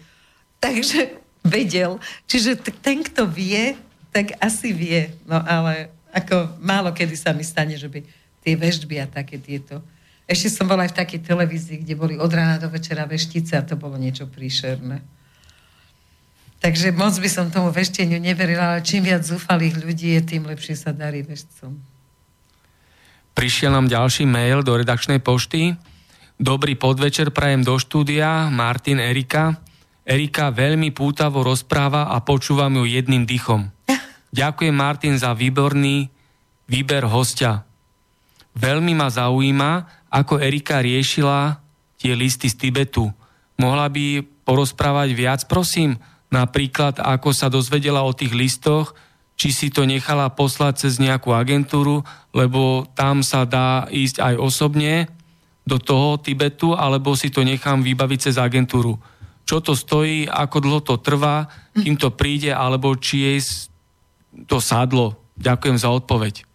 Takže 0.59 1.15
vedel. 1.43 1.99
Čiže 2.27 2.59
t- 2.59 2.75
ten, 2.75 3.03
kto 3.03 3.23
vie, 3.27 3.79
tak 4.11 4.35
asi 4.43 4.75
vie. 4.75 5.15
No 5.23 5.39
ale 5.39 5.91
ako 6.11 6.59
málo 6.59 6.91
kedy 6.91 7.15
sa 7.15 7.31
mi 7.31 7.45
stane, 7.45 7.77
že 7.77 7.87
by 7.87 8.03
tie 8.43 8.53
vežby 8.57 8.99
a 8.99 9.07
také 9.07 9.37
tieto. 9.37 9.79
Ešte 10.29 10.53
som 10.53 10.69
bola 10.69 10.85
aj 10.85 10.93
v 10.93 10.99
takej 11.01 11.21
televízii, 11.25 11.77
kde 11.81 11.95
boli 11.97 12.15
od 12.19 12.29
rána 12.29 12.61
do 12.61 12.69
večera 12.69 13.05
veštice 13.09 13.57
a 13.57 13.65
to 13.65 13.73
bolo 13.73 13.97
niečo 13.97 14.29
príšerné. 14.29 15.01
Takže 16.59 16.91
moc 16.91 17.15
by 17.15 17.29
som 17.31 17.47
tomu 17.47 17.71
vešteniu 17.71 18.19
neverila, 18.19 18.75
ale 18.75 18.83
čím 18.83 19.07
viac 19.07 19.23
zúfalých 19.23 19.79
ľudí 19.79 20.11
je, 20.19 20.21
tým 20.35 20.43
lepšie 20.43 20.75
sa 20.75 20.91
darí 20.91 21.23
veštcom. 21.23 21.71
Prišiel 23.31 23.71
nám 23.71 23.87
ďalší 23.87 24.27
mail 24.27 24.59
do 24.59 24.75
redakčnej 24.75 25.23
pošty. 25.23 25.79
Dobrý 26.35 26.75
podvečer 26.75 27.31
prajem 27.31 27.63
do 27.63 27.79
štúdia, 27.79 28.51
Martin 28.51 28.99
Erika. 28.99 29.55
Erika 30.03 30.51
veľmi 30.51 30.91
pútavo 30.91 31.47
rozpráva 31.47 32.11
a 32.11 32.19
počúvam 32.19 32.83
ju 32.83 32.91
jedným 32.91 33.23
dychom. 33.23 33.71
Ďakujem 34.35 34.75
Martin 34.75 35.15
za 35.15 35.31
výborný 35.31 36.11
výber 36.67 37.07
hostia. 37.07 37.63
Veľmi 38.59 38.91
ma 38.99 39.07
zaujíma, 39.07 39.71
ako 40.11 40.43
Erika 40.43 40.83
riešila 40.83 41.55
tie 41.95 42.19
listy 42.19 42.51
z 42.51 42.59
Tibetu. 42.59 43.07
Mohla 43.55 43.87
by 43.87 44.23
porozprávať 44.43 45.09
viac, 45.15 45.41
prosím? 45.47 45.95
Napríklad, 46.29 47.01
ako 47.01 47.29
sa 47.33 47.49
dozvedela 47.49 48.05
o 48.05 48.13
tých 48.13 48.33
listoch, 48.33 48.93
či 49.39 49.55
si 49.55 49.67
to 49.71 49.87
nechala 49.87 50.27
poslať 50.29 50.85
cez 50.85 50.99
nejakú 50.99 51.31
agentúru, 51.31 52.03
lebo 52.35 52.83
tam 52.91 53.23
sa 53.23 53.47
dá 53.47 53.87
ísť 53.87 54.19
aj 54.19 54.35
osobne 54.35 55.07
do 55.63 55.79
toho 55.79 56.19
Tibetu, 56.19 56.75
alebo 56.75 57.15
si 57.15 57.31
to 57.31 57.45
nechám 57.45 57.79
vybaviť 57.85 58.19
cez 58.29 58.35
agentúru. 58.35 58.99
Čo 59.45 59.63
to 59.63 59.73
stojí, 59.77 60.27
ako 60.27 60.57
dlho 60.59 60.81
to 60.83 60.95
trvá, 61.01 61.49
kým 61.73 61.95
to 61.95 62.13
príde, 62.13 62.51
alebo 62.53 62.93
či 62.99 63.25
jej 63.25 63.39
to 64.45 64.59
sadlo. 64.59 65.17
Ďakujem 65.39 65.77
za 65.79 65.89
odpoveď. 65.89 66.48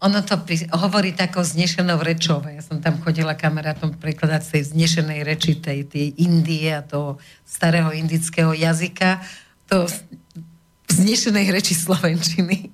Ono 0.00 0.24
to 0.24 0.40
hovorí 0.80 1.12
takou 1.12 1.44
znešenou 1.44 2.00
rečou. 2.00 2.40
Ja 2.48 2.64
som 2.64 2.80
tam 2.80 3.04
chodila 3.04 3.36
kamarátom 3.36 4.00
prekladať 4.00 4.40
z 4.40 4.50
tej 4.56 4.62
znešenej 4.72 5.20
reči 5.28 5.60
tej, 5.60 5.84
tej 5.84 6.16
Indie 6.24 6.72
a 6.72 6.80
toho 6.80 7.20
starého 7.44 7.92
indického 7.92 8.56
jazyka. 8.56 9.20
To 9.68 9.84
vznešenej 10.90 11.54
reči 11.54 11.74
Slovenčiny. 11.76 12.72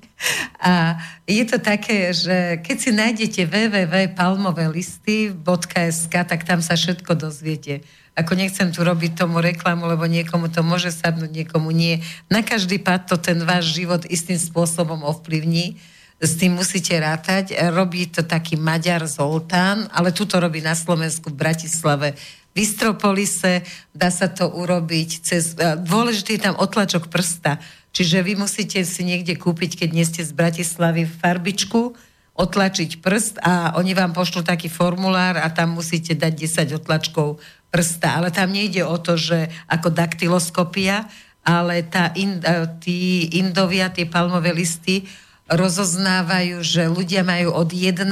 A 0.63 1.03
je 1.29 1.45
to 1.45 1.59
také, 1.61 2.15
že 2.17 2.57
keď 2.65 2.77
si 2.81 2.91
nájdete 2.95 3.45
www.palmovelisty.sk, 3.45 6.15
tak 6.15 6.41
tam 6.49 6.63
sa 6.65 6.77
všetko 6.79 7.15
dozviete. 7.19 7.81
Ako 8.17 8.33
nechcem 8.33 8.73
tu 8.73 8.81
robiť 8.81 9.21
tomu 9.21 9.45
reklamu, 9.45 9.85
lebo 9.85 10.09
niekomu 10.09 10.49
to 10.49 10.65
môže 10.65 10.89
sadnúť, 10.89 11.45
niekomu 11.45 11.69
nie. 11.69 12.01
Na 12.33 12.41
každý 12.41 12.81
pád 12.81 13.13
to 13.13 13.21
ten 13.21 13.45
váš 13.45 13.77
život 13.77 14.09
istým 14.09 14.41
spôsobom 14.41 15.05
ovplyvní. 15.05 15.77
S 16.17 16.33
tým 16.41 16.57
musíte 16.57 16.97
rátať. 16.97 17.53
Robí 17.73 18.09
to 18.09 18.25
taký 18.25 18.57
Maďar 18.57 19.05
Zoltán, 19.05 19.89
ale 19.93 20.17
tu 20.17 20.25
to 20.25 20.41
robí 20.41 20.65
na 20.65 20.73
Slovensku, 20.73 21.29
v 21.29 21.39
Bratislave, 21.39 22.17
v 22.53 22.57
Istropolise. 22.57 23.61
Dá 23.93 24.09
sa 24.09 24.33
to 24.33 24.49
urobiť 24.49 25.11
cez... 25.21 25.53
Dôležitý 25.85 26.41
je 26.41 26.45
tam 26.49 26.57
otlačok 26.57 27.13
prsta 27.13 27.61
Čiže 27.97 28.21
vy 28.21 28.37
musíte 28.37 28.85
si 28.85 29.09
niekde 29.09 29.41
kúpiť, 29.41 29.81
keď 29.81 29.89
nie 29.89 30.05
ste 30.05 30.21
z 30.21 30.37
Bratislavy, 30.37 31.09
farbičku, 31.09 31.97
otlačiť 32.37 33.01
prst 33.01 33.41
a 33.41 33.73
oni 33.81 33.97
vám 33.97 34.13
pošlú 34.13 34.45
taký 34.45 34.69
formulár 34.69 35.41
a 35.41 35.49
tam 35.49 35.81
musíte 35.81 36.13
dať 36.13 36.69
10 36.77 36.77
otlačkov 36.77 37.41
prsta. 37.73 38.21
Ale 38.21 38.29
tam 38.29 38.53
nejde 38.53 38.85
o 38.85 39.01
to, 39.01 39.17
že 39.17 39.49
ako 39.73 39.89
daktyloskopia, 39.89 41.09
ale 41.41 41.89
tá 41.89 42.13
in, 42.21 42.37
e, 42.45 42.69
tí 42.85 43.33
indovia, 43.41 43.89
tie 43.89 44.05
palmové 44.05 44.53
listy 44.53 45.09
rozoznávajú, 45.47 46.63
že 46.63 46.91
ľudia 46.91 47.23
majú 47.23 47.55
od 47.55 47.71
1 47.71 48.03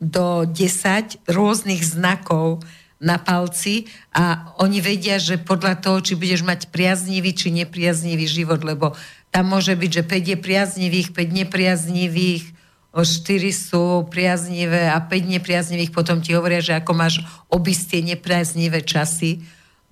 do 0.00 0.46
10 0.48 1.28
rôznych 1.28 1.82
znakov 1.84 2.62
na 3.00 3.16
palci 3.16 3.88
a 4.12 4.52
oni 4.60 4.84
vedia, 4.84 5.16
že 5.16 5.40
podľa 5.40 5.80
toho, 5.80 6.04
či 6.04 6.20
budeš 6.20 6.44
mať 6.44 6.68
priaznivý 6.68 7.32
či 7.32 7.48
nepriaznivý 7.48 8.28
život, 8.28 8.60
lebo 8.60 8.92
tam 9.32 9.56
môže 9.56 9.72
byť, 9.72 9.90
že 9.90 10.02
5 10.04 10.32
je 10.32 10.38
priaznivých, 10.38 11.08
5 11.16 11.40
nepriaznivých, 11.44 12.44
4 12.90 13.06
sú 13.54 14.04
priaznivé 14.10 14.90
a 14.90 14.98
5 14.98 15.34
nepriaznivých, 15.38 15.94
potom 15.94 16.18
ti 16.18 16.34
hovoria, 16.34 16.58
že 16.58 16.76
ako 16.76 16.92
máš 16.92 17.22
obísť 17.46 18.02
nepriaznivé 18.02 18.82
časy, 18.82 19.40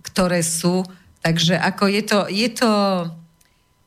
ktoré 0.03 0.43
sú. 0.43 0.83
Takže 1.23 1.55
ako 1.57 1.85
je 1.87 2.03
to, 2.03 2.19
je 2.27 2.49
to 2.51 2.71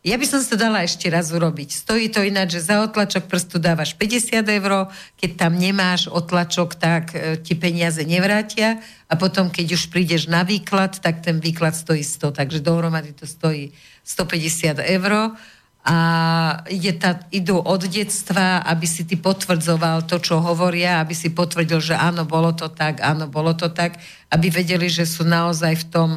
ja 0.02 0.18
by 0.18 0.26
som 0.26 0.42
si 0.42 0.50
to 0.50 0.58
dala 0.58 0.82
ešte 0.82 1.06
raz 1.14 1.30
urobiť. 1.30 1.78
Stojí 1.78 2.10
to 2.10 2.26
ináč, 2.26 2.58
že 2.58 2.74
za 2.74 2.82
otlačok 2.82 3.30
prstu 3.30 3.62
dávaš 3.62 3.94
50 3.94 4.34
eur, 4.50 4.90
keď 5.22 5.32
tam 5.38 5.54
nemáš 5.62 6.10
otlačok, 6.10 6.74
tak 6.74 7.14
e, 7.14 7.38
ti 7.38 7.54
peniaze 7.54 8.02
nevrátia. 8.02 8.82
A 9.06 9.14
potom, 9.14 9.54
keď 9.54 9.78
už 9.78 9.94
prídeš 9.94 10.26
na 10.26 10.42
výklad, 10.42 10.98
tak 10.98 11.22
ten 11.22 11.38
výklad 11.38 11.78
stojí 11.78 12.02
100, 12.02 12.34
takže 12.34 12.66
dohromady 12.66 13.14
to 13.14 13.30
stojí 13.30 13.78
150 14.02 14.82
eur 14.82 15.38
a 15.82 15.98
ide 16.70 16.94
tá, 16.94 17.26
idú 17.34 17.58
od 17.58 17.86
detstva, 17.90 18.62
aby 18.66 18.86
si 18.86 19.02
ty 19.02 19.18
potvrdzoval 19.18 20.06
to, 20.06 20.22
čo 20.22 20.38
hovoria, 20.38 21.02
aby 21.02 21.18
si 21.18 21.34
potvrdil, 21.34 21.82
že 21.82 21.98
áno, 21.98 22.22
bolo 22.22 22.54
to 22.54 22.70
tak, 22.70 23.02
áno, 23.02 23.26
bolo 23.26 23.58
to 23.58 23.70
tak, 23.70 23.98
aby 24.30 24.54
vedeli, 24.54 24.86
že 24.90 25.10
sú 25.10 25.26
naozaj 25.26 25.82
v 25.82 25.86
tom, 25.90 26.10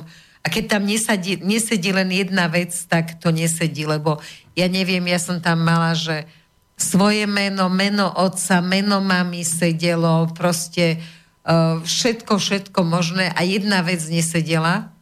a 0.44 0.52
keď 0.52 0.76
tam 0.76 0.84
nesedí, 0.84 1.40
nesedí 1.40 1.88
len 1.88 2.12
jedna 2.12 2.52
vec, 2.52 2.76
tak 2.84 3.16
to 3.16 3.32
nesedí, 3.32 3.88
lebo 3.88 4.20
ja 4.52 4.68
neviem, 4.68 5.00
ja 5.08 5.16
som 5.16 5.40
tam 5.40 5.64
mala, 5.64 5.96
že 5.96 6.28
svoje 6.76 7.24
meno, 7.24 7.72
meno 7.72 8.12
otca, 8.12 8.60
meno 8.60 9.00
mami 9.00 9.40
sedelo, 9.40 10.28
proste 10.36 11.00
uh, 11.48 11.80
všetko, 11.80 12.36
všetko 12.36 12.80
možné 12.84 13.32
a 13.32 13.40
jedna 13.40 13.80
vec 13.80 14.04
nesedela 14.04 14.92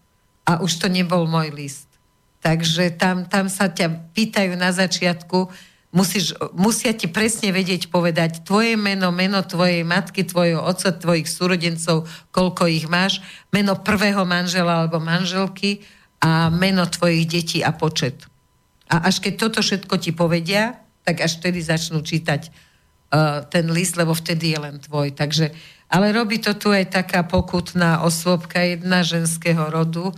a 0.47 0.63
už 0.63 0.79
to 0.79 0.87
nebol 0.87 1.27
môj 1.27 1.51
list. 1.51 1.91
Takže 2.39 2.95
tam, 2.95 3.27
tam 3.27 3.51
sa 3.51 3.67
ťa 3.67 4.15
pýtajú 4.15 4.55
na 4.55 4.71
začiatku, 4.71 5.51
musíš, 5.93 6.33
musia 6.57 6.97
ti 6.97 7.07
presne 7.07 7.53
vedieť 7.53 7.93
povedať 7.93 8.43
tvoje 8.43 8.75
meno, 8.81 9.13
meno 9.13 9.45
tvojej 9.45 9.85
matky, 9.85 10.25
tvojho 10.25 10.65
otca, 10.65 10.97
tvojich 10.97 11.29
súrodencov, 11.29 12.09
koľko 12.33 12.67
ich 12.67 12.89
máš, 12.89 13.21
meno 13.53 13.77
prvého 13.77 14.25
manžela 14.25 14.83
alebo 14.83 14.99
manželky 14.99 15.85
a 16.25 16.49
meno 16.49 16.89
tvojich 16.89 17.29
detí 17.29 17.59
a 17.61 17.71
počet. 17.77 18.25
A 18.89 19.09
až 19.09 19.21
keď 19.21 19.35
toto 19.37 19.61
všetko 19.61 19.95
ti 20.01 20.11
povedia, 20.17 20.81
tak 21.05 21.21
až 21.21 21.39
vtedy 21.39 21.61
začnú 21.61 22.01
čítať 22.01 22.49
uh, 22.49 23.45
ten 23.49 23.69
list, 23.69 24.01
lebo 24.01 24.17
vtedy 24.17 24.57
je 24.57 24.59
len 24.59 24.77
tvoj. 24.81 25.13
Takže, 25.13 25.53
ale 25.93 26.13
robí 26.13 26.41
to 26.41 26.57
tu 26.57 26.73
aj 26.73 26.89
taká 26.93 27.25
pokutná 27.25 28.01
osôbka 28.01 28.65
jedna 28.65 29.05
ženského 29.05 29.69
rodu, 29.69 30.15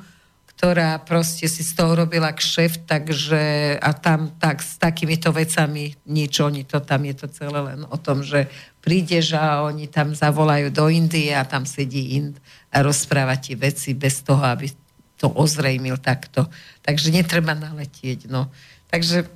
ktorá 0.54 1.02
proste 1.02 1.50
si 1.50 1.66
z 1.66 1.74
toho 1.74 1.98
robila 1.98 2.30
kšeft, 2.30 2.86
takže 2.86 3.74
a 3.76 3.90
tam 3.92 4.32
tak 4.38 4.62
s 4.62 4.78
takýmito 4.78 5.34
vecami 5.34 5.98
nič, 6.06 6.40
oni 6.40 6.62
to 6.62 6.78
tam 6.78 7.02
je 7.04 7.14
to 7.18 7.26
celé 7.26 7.58
len 7.58 7.82
o 7.84 7.96
tom, 7.98 8.22
že 8.22 8.46
prídeš 8.78 9.34
a 9.34 9.66
oni 9.66 9.90
tam 9.90 10.14
zavolajú 10.14 10.70
do 10.70 10.86
Indie 10.86 11.34
a 11.34 11.42
tam 11.42 11.66
sedí 11.66 12.16
Ind 12.16 12.38
a 12.70 12.86
rozpráva 12.86 13.34
ti 13.34 13.58
veci 13.58 13.98
bez 13.98 14.22
toho, 14.22 14.40
aby 14.46 14.70
to 15.18 15.32
ozrejmil 15.34 15.98
takto. 15.98 16.46
Takže 16.84 17.10
netreba 17.10 17.56
naletieť, 17.58 18.30
no. 18.30 18.52
Takže 18.92 19.26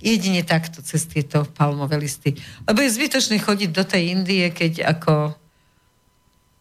jedine 0.00 0.44
takto 0.44 0.80
cez 0.80 1.04
tieto 1.08 1.44
palmové 1.44 1.96
listy. 1.96 2.36
Lebo 2.64 2.80
je 2.80 2.94
zbytočné 2.94 3.40
chodiť 3.40 3.70
do 3.72 3.84
tej 3.84 4.16
Indie, 4.16 4.48
keď 4.52 4.84
ako 4.96 5.34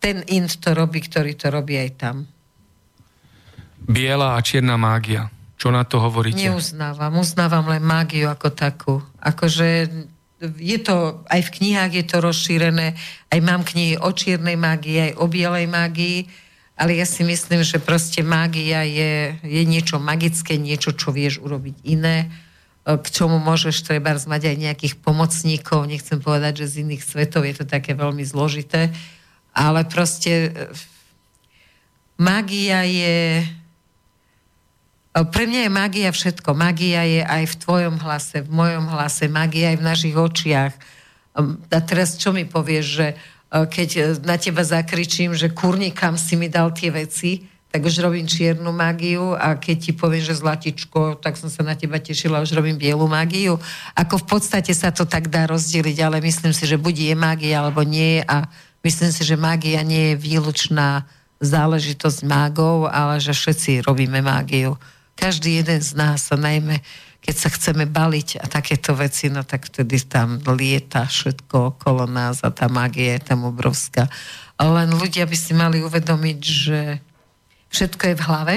ten 0.04 0.24
Ind 0.28 0.60
to 0.60 0.76
robí, 0.76 1.00
ktorý 1.00 1.36
to 1.40 1.48
robí 1.48 1.80
aj 1.80 1.92
tam. 1.96 2.33
Biela 3.88 4.36
a 4.36 4.44
čierna 4.44 4.80
mágia. 4.80 5.28
Čo 5.60 5.72
na 5.72 5.88
to 5.88 6.00
hovoríte? 6.00 6.44
Neuznávam. 6.44 7.20
Uznávam 7.20 7.68
len 7.72 7.84
mágiu 7.84 8.28
ako 8.28 8.50
takú. 8.52 8.94
Akože 9.24 9.88
je 10.60 10.78
to, 10.84 11.24
aj 11.32 11.40
v 11.40 11.54
knihách 11.56 11.92
je 11.96 12.06
to 12.08 12.18
rozšírené, 12.20 13.00
aj 13.32 13.40
mám 13.40 13.64
knihy 13.64 13.96
o 13.96 14.12
čiernej 14.12 14.60
mágii, 14.60 14.98
aj 15.00 15.12
o 15.24 15.26
bielej 15.32 15.72
mágii, 15.72 16.28
ale 16.76 17.00
ja 17.00 17.08
si 17.08 17.24
myslím, 17.24 17.64
že 17.64 17.80
proste 17.80 18.26
mágia 18.26 18.84
je, 18.84 19.40
je 19.40 19.62
niečo 19.64 20.04
magické, 20.04 20.60
niečo, 20.60 20.92
čo 20.92 21.16
vieš 21.16 21.40
urobiť 21.40 21.88
iné, 21.88 22.28
k 22.84 23.08
čomu 23.08 23.40
môžeš 23.40 23.88
treba 23.88 24.12
mať 24.12 24.52
aj 24.52 24.56
nejakých 24.60 24.96
pomocníkov, 25.00 25.88
nechcem 25.88 26.20
povedať, 26.20 26.68
že 26.68 26.76
z 26.76 26.76
iných 26.84 27.04
svetov 27.08 27.48
je 27.48 27.56
to 27.56 27.64
také 27.64 27.96
veľmi 27.96 28.28
zložité, 28.28 28.92
ale 29.56 29.88
proste 29.88 30.52
mágia 32.20 32.84
je 32.84 33.48
pre 35.14 35.46
mňa 35.46 35.70
je 35.70 35.72
magia 35.72 36.10
všetko. 36.10 36.58
Magia 36.58 37.06
je 37.06 37.22
aj 37.22 37.44
v 37.46 37.56
tvojom 37.62 37.96
hlase, 38.02 38.42
v 38.42 38.50
mojom 38.50 38.90
hlase, 38.90 39.30
magia 39.30 39.70
aj 39.70 39.78
v 39.78 39.86
našich 39.86 40.16
očiach. 40.18 40.74
A 41.38 41.80
teraz 41.86 42.18
čo 42.18 42.34
mi 42.34 42.50
povieš, 42.50 42.86
že 42.90 43.08
e, 43.14 43.16
keď 43.70 43.90
e, 43.94 44.02
na 44.26 44.42
teba 44.42 44.66
zakričím, 44.66 45.38
že 45.38 45.54
kurni, 45.54 45.94
kam 45.94 46.18
si 46.18 46.34
mi 46.34 46.50
dal 46.50 46.74
tie 46.74 46.90
veci, 46.90 47.46
tak 47.70 47.86
už 47.86 48.06
robím 48.06 48.26
čiernu 48.26 48.70
mágiu 48.74 49.34
a 49.34 49.58
keď 49.58 49.78
ti 49.82 49.92
poviem, 49.98 50.22
že 50.22 50.38
zlatičko, 50.38 51.22
tak 51.22 51.38
som 51.38 51.50
sa 51.50 51.66
na 51.66 51.74
teba 51.74 51.98
tešila, 51.98 52.46
už 52.46 52.54
robím 52.54 52.78
bielu 52.78 53.06
mágiu. 53.06 53.58
Ako 53.98 54.22
v 54.22 54.38
podstate 54.38 54.74
sa 54.78 54.94
to 54.94 55.10
tak 55.10 55.30
dá 55.30 55.50
rozdeliť, 55.50 55.98
ale 56.02 56.22
myslím 56.22 56.54
si, 56.54 56.70
že 56.70 56.78
buď 56.78 57.14
je 57.14 57.16
mágia, 57.18 57.66
alebo 57.66 57.82
nie 57.82 58.22
a 58.26 58.46
myslím 58.86 59.10
si, 59.10 59.26
že 59.26 59.38
mágia 59.38 59.82
nie 59.82 60.14
je 60.14 60.22
výlučná 60.22 61.06
záležitosť 61.42 62.26
mágov, 62.30 62.94
ale 62.94 63.18
že 63.18 63.34
všetci 63.34 63.90
robíme 63.90 64.22
mágiu 64.22 64.78
každý 65.16 65.62
jeden 65.62 65.82
z 65.82 65.92
nás 65.94 66.30
a 66.34 66.38
najmä 66.38 66.82
keď 67.24 67.36
sa 67.40 67.50
chceme 67.56 67.88
baliť 67.88 68.44
a 68.44 68.52
takéto 68.52 68.92
veci, 69.00 69.32
no 69.32 69.48
tak 69.48 69.72
vtedy 69.72 69.96
tam 70.04 70.44
lieta 70.44 71.08
všetko 71.08 71.80
okolo 71.80 72.04
nás 72.04 72.44
a 72.44 72.52
tá 72.52 72.68
magia 72.68 73.16
je 73.16 73.32
tam 73.32 73.48
obrovská. 73.48 74.12
Len 74.60 74.92
ľudia 74.92 75.24
by 75.24 75.38
si 75.40 75.56
mali 75.56 75.80
uvedomiť, 75.80 76.40
že 76.44 77.00
všetko 77.72 78.04
je 78.12 78.16
v 78.20 78.26
hlave 78.28 78.56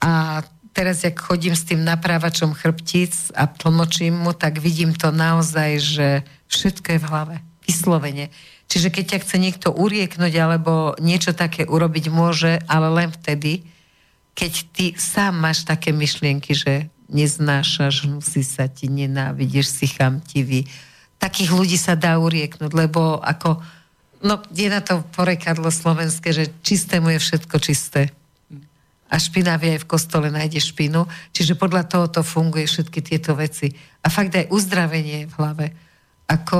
a 0.00 0.40
teraz, 0.72 1.04
jak 1.04 1.20
chodím 1.20 1.52
s 1.52 1.68
tým 1.68 1.84
naprávačom 1.84 2.56
chrbtíc 2.56 3.36
a 3.36 3.44
tlmočím 3.44 4.16
mu, 4.16 4.32
tak 4.32 4.56
vidím 4.56 4.96
to 4.96 5.12
naozaj, 5.12 5.76
že 5.76 6.08
všetko 6.48 6.88
je 6.96 7.00
v 7.04 7.08
hlave. 7.12 7.36
Vyslovene. 7.68 8.32
Čiže 8.70 8.88
keď 8.88 9.04
ťa 9.06 9.18
chce 9.22 9.36
niekto 9.36 9.68
urieknúť 9.76 10.34
alebo 10.40 10.96
niečo 10.96 11.36
také 11.36 11.68
urobiť 11.68 12.08
môže, 12.08 12.64
ale 12.64 12.88
len 12.88 13.12
vtedy, 13.12 13.68
keď 14.40 14.52
ty 14.72 14.86
sám 14.96 15.36
máš 15.36 15.68
také 15.68 15.92
myšlienky, 15.92 16.56
že 16.56 16.88
neznášaš, 17.12 18.08
hnusí 18.08 18.40
sa 18.40 18.72
ti, 18.72 18.88
nenávidíš 18.88 19.68
si 19.68 19.84
chamtivý, 19.92 20.64
takých 21.20 21.52
ľudí 21.52 21.76
sa 21.76 21.92
dá 21.92 22.16
urieknúť, 22.16 22.72
lebo 22.72 23.20
ako, 23.20 23.60
no 24.24 24.40
je 24.56 24.72
na 24.72 24.80
to 24.80 25.04
porekadlo 25.12 25.68
slovenské, 25.68 26.32
že 26.32 26.48
čistému 26.64 27.12
je 27.12 27.20
všetko 27.20 27.56
čisté. 27.60 28.08
A 29.12 29.20
špinavý 29.20 29.76
aj 29.76 29.84
v 29.84 29.90
kostole 29.90 30.30
nájde 30.30 30.62
špinu. 30.62 31.02
Čiže 31.34 31.58
podľa 31.58 31.82
toho 31.90 32.06
to 32.06 32.22
funguje 32.22 32.70
všetky 32.70 33.02
tieto 33.02 33.34
veci. 33.34 33.74
A 34.00 34.08
fakt 34.08 34.38
aj 34.38 34.54
uzdravenie 34.54 35.26
v 35.26 35.34
hlave. 35.34 35.66
Ako 36.30 36.58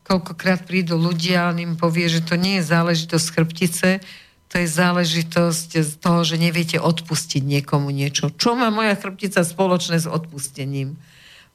koľkokrát 0.00 0.64
prídu 0.64 0.96
ľudia, 0.96 1.52
on 1.52 1.60
im 1.60 1.76
povie, 1.76 2.08
že 2.08 2.24
to 2.24 2.40
nie 2.40 2.56
je 2.56 2.72
záležitosť 2.72 3.26
chrbtice, 3.36 4.00
to 4.54 4.62
je 4.62 4.70
záležitosť 4.70 5.82
z 5.82 5.92
toho, 5.98 6.22
že 6.22 6.38
neviete 6.38 6.78
odpustiť 6.78 7.42
niekomu 7.42 7.90
niečo. 7.90 8.30
Čo 8.30 8.54
má 8.54 8.70
moja 8.70 8.94
chrbtica 8.94 9.42
spoločné 9.42 9.98
s 9.98 10.06
odpustením? 10.06 10.94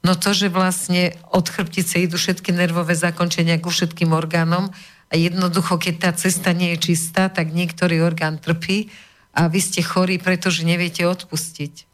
No 0.04 0.12
to, 0.20 0.36
že 0.36 0.52
vlastne 0.52 1.16
od 1.32 1.48
chrbtice 1.48 1.96
idú 1.96 2.20
všetky 2.20 2.52
nervové 2.52 2.92
zakončenia 2.92 3.56
ku 3.56 3.72
všetkým 3.72 4.12
orgánom 4.12 4.68
a 5.08 5.14
jednoducho, 5.16 5.80
keď 5.80 5.94
tá 5.96 6.10
cesta 6.12 6.52
nie 6.52 6.76
je 6.76 6.92
čistá, 6.92 7.32
tak 7.32 7.56
niektorý 7.56 8.04
orgán 8.04 8.36
trpí 8.36 8.92
a 9.32 9.48
vy 9.48 9.64
ste 9.64 9.80
chorí, 9.80 10.20
pretože 10.20 10.68
neviete 10.68 11.08
odpustiť. 11.08 11.88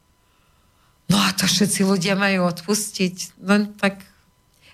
No 1.07 1.23
a 1.23 1.31
to 1.39 1.47
všetci 1.47 1.87
ľudia 1.87 2.19
majú 2.19 2.51
odpustiť. 2.51 3.39
No 3.47 3.63
tak 3.79 4.03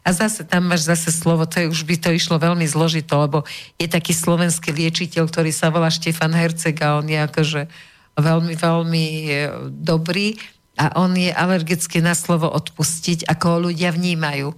a 0.03 0.09
zase 0.11 0.43
tam 0.43 0.67
máš 0.67 0.91
zase 0.91 1.15
slovo, 1.15 1.47
to 1.47 1.63
je, 1.63 1.71
už 1.71 1.87
by 1.87 1.95
to 1.95 2.11
išlo 2.11 2.35
veľmi 2.43 2.67
zložito, 2.67 3.15
lebo 3.23 3.47
je 3.79 3.87
taký 3.87 4.11
slovenský 4.11 4.75
liečiteľ, 4.75 5.31
ktorý 5.31 5.55
sa 5.55 5.71
volá 5.71 5.95
Štefan 5.95 6.35
Herceg 6.35 6.75
a 6.83 6.99
on 6.99 7.07
je 7.07 7.19
akože 7.23 7.71
veľmi, 8.19 8.55
veľmi 8.59 9.05
e, 9.07 9.31
dobrý 9.71 10.35
a 10.75 10.99
on 10.99 11.15
je 11.15 11.31
alergický 11.31 12.03
na 12.03 12.19
slovo 12.19 12.51
odpustiť, 12.51 13.31
ako 13.31 13.45
ho 13.47 13.59
ľudia 13.71 13.95
vnímajú. 13.95 14.51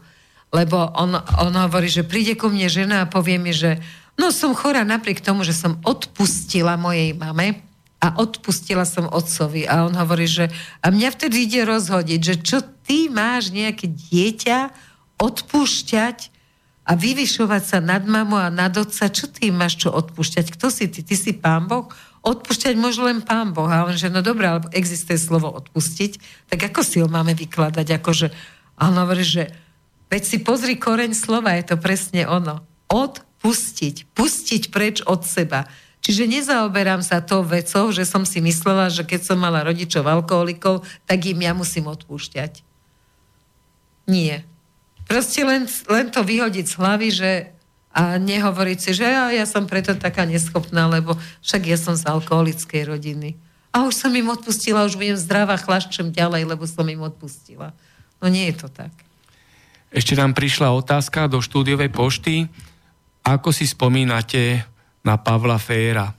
Lebo 0.54 0.88
on, 0.96 1.20
on 1.20 1.54
hovorí, 1.60 1.92
že 1.92 2.08
príde 2.08 2.40
ku 2.40 2.48
mne 2.48 2.70
žena 2.72 3.04
a 3.04 3.10
povie 3.10 3.36
mi, 3.36 3.52
že 3.52 3.76
no 4.16 4.32
som 4.32 4.56
chorá 4.56 4.80
napriek 4.80 5.20
tomu, 5.20 5.44
že 5.44 5.52
som 5.52 5.76
odpustila 5.84 6.80
mojej 6.80 7.12
mame, 7.12 7.60
a 8.04 8.20
odpustila 8.20 8.84
som 8.84 9.08
otcovi. 9.08 9.64
A 9.64 9.88
on 9.88 9.96
hovorí, 9.96 10.28
že 10.28 10.52
a 10.84 10.92
mňa 10.92 11.08
vtedy 11.16 11.48
ide 11.48 11.64
rozhodiť, 11.64 12.20
že 12.20 12.34
čo 12.44 12.60
ty 12.84 13.08
máš 13.08 13.48
nejaké 13.48 13.88
dieťa, 13.88 14.58
odpúšťať 15.24 16.34
a 16.84 16.92
vyvyšovať 16.92 17.62
sa 17.64 17.78
nad 17.80 18.04
mamu 18.04 18.36
a 18.36 18.52
nad 18.52 18.76
otca, 18.76 19.08
čo 19.08 19.24
ty 19.32 19.48
máš 19.48 19.80
čo 19.80 19.88
odpúšťať? 19.88 20.52
Kto 20.52 20.68
si 20.68 20.84
ty? 20.92 21.00
Ty 21.00 21.16
si 21.16 21.32
pán 21.32 21.64
Boh? 21.64 21.88
Odpúšťať 22.20 22.76
môže 22.76 23.00
len 23.00 23.24
pán 23.24 23.56
Boh. 23.56 23.68
A 23.68 23.88
on, 23.88 23.96
že 23.96 24.12
no 24.12 24.20
dobré, 24.20 24.52
alebo 24.52 24.68
existuje 24.76 25.16
slovo 25.16 25.48
odpustiť, 25.48 26.20
tak 26.52 26.60
ako 26.68 26.80
si 26.84 27.00
ho 27.00 27.08
máme 27.08 27.32
vykladať? 27.32 27.88
Akože, 28.00 28.28
a 28.76 28.92
on 28.92 29.00
hovorí, 29.00 29.24
že 29.24 29.48
veď 30.12 30.22
si 30.28 30.36
pozri 30.44 30.76
koreň 30.76 31.16
slova, 31.16 31.56
je 31.56 31.72
to 31.72 31.76
presne 31.80 32.28
ono. 32.28 32.60
Odpustiť. 32.92 34.12
Pustiť 34.12 34.62
preč 34.68 35.00
od 35.08 35.24
seba. 35.24 35.64
Čiže 36.04 36.28
nezaoberám 36.28 37.00
sa 37.00 37.24
tou 37.24 37.40
vecou, 37.40 37.88
že 37.88 38.04
som 38.04 38.28
si 38.28 38.44
myslela, 38.44 38.92
že 38.92 39.08
keď 39.08 39.24
som 39.24 39.40
mala 39.40 39.64
rodičov 39.64 40.04
alkoholikov, 40.04 40.84
tak 41.08 41.24
im 41.24 41.40
ja 41.40 41.56
musím 41.56 41.88
odpúšťať. 41.88 42.60
Nie. 44.04 44.44
Proste 45.04 45.44
len, 45.44 45.68
len 45.90 46.06
to 46.08 46.24
vyhodiť 46.24 46.66
z 46.66 46.74
hlavy, 46.80 47.08
že 47.12 47.30
a 47.94 48.18
nehovoriť 48.18 48.78
si, 48.82 48.90
že 48.90 49.06
ja, 49.06 49.30
ja 49.30 49.46
som 49.46 49.70
preto 49.70 49.94
taká 49.94 50.26
neschopná, 50.26 50.90
lebo 50.90 51.14
však 51.46 51.62
ja 51.62 51.78
som 51.78 51.94
z 51.94 52.02
alkoholickej 52.10 52.90
rodiny. 52.90 53.38
A 53.70 53.86
už 53.86 53.94
som 53.94 54.10
im 54.10 54.26
odpustila, 54.34 54.82
už 54.82 54.98
budem 54.98 55.14
zdravá, 55.14 55.54
chlaščem 55.54 56.10
ďalej, 56.10 56.42
lebo 56.42 56.66
som 56.66 56.82
im 56.90 57.06
odpustila. 57.06 57.70
No 58.18 58.26
nie 58.26 58.50
je 58.50 58.66
to 58.66 58.68
tak. 58.70 58.90
Ešte 59.94 60.18
nám 60.18 60.34
prišla 60.34 60.74
otázka 60.74 61.30
do 61.30 61.38
štúdiovej 61.38 61.94
pošty. 61.94 62.50
Ako 63.22 63.54
si 63.54 63.62
spomínate 63.62 64.66
na 65.06 65.14
Pavla 65.14 65.62
Féra? 65.62 66.10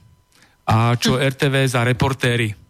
A 0.64 0.96
čo 0.96 1.20
RTV 1.32 1.68
za 1.68 1.84
reportéry? 1.84 2.65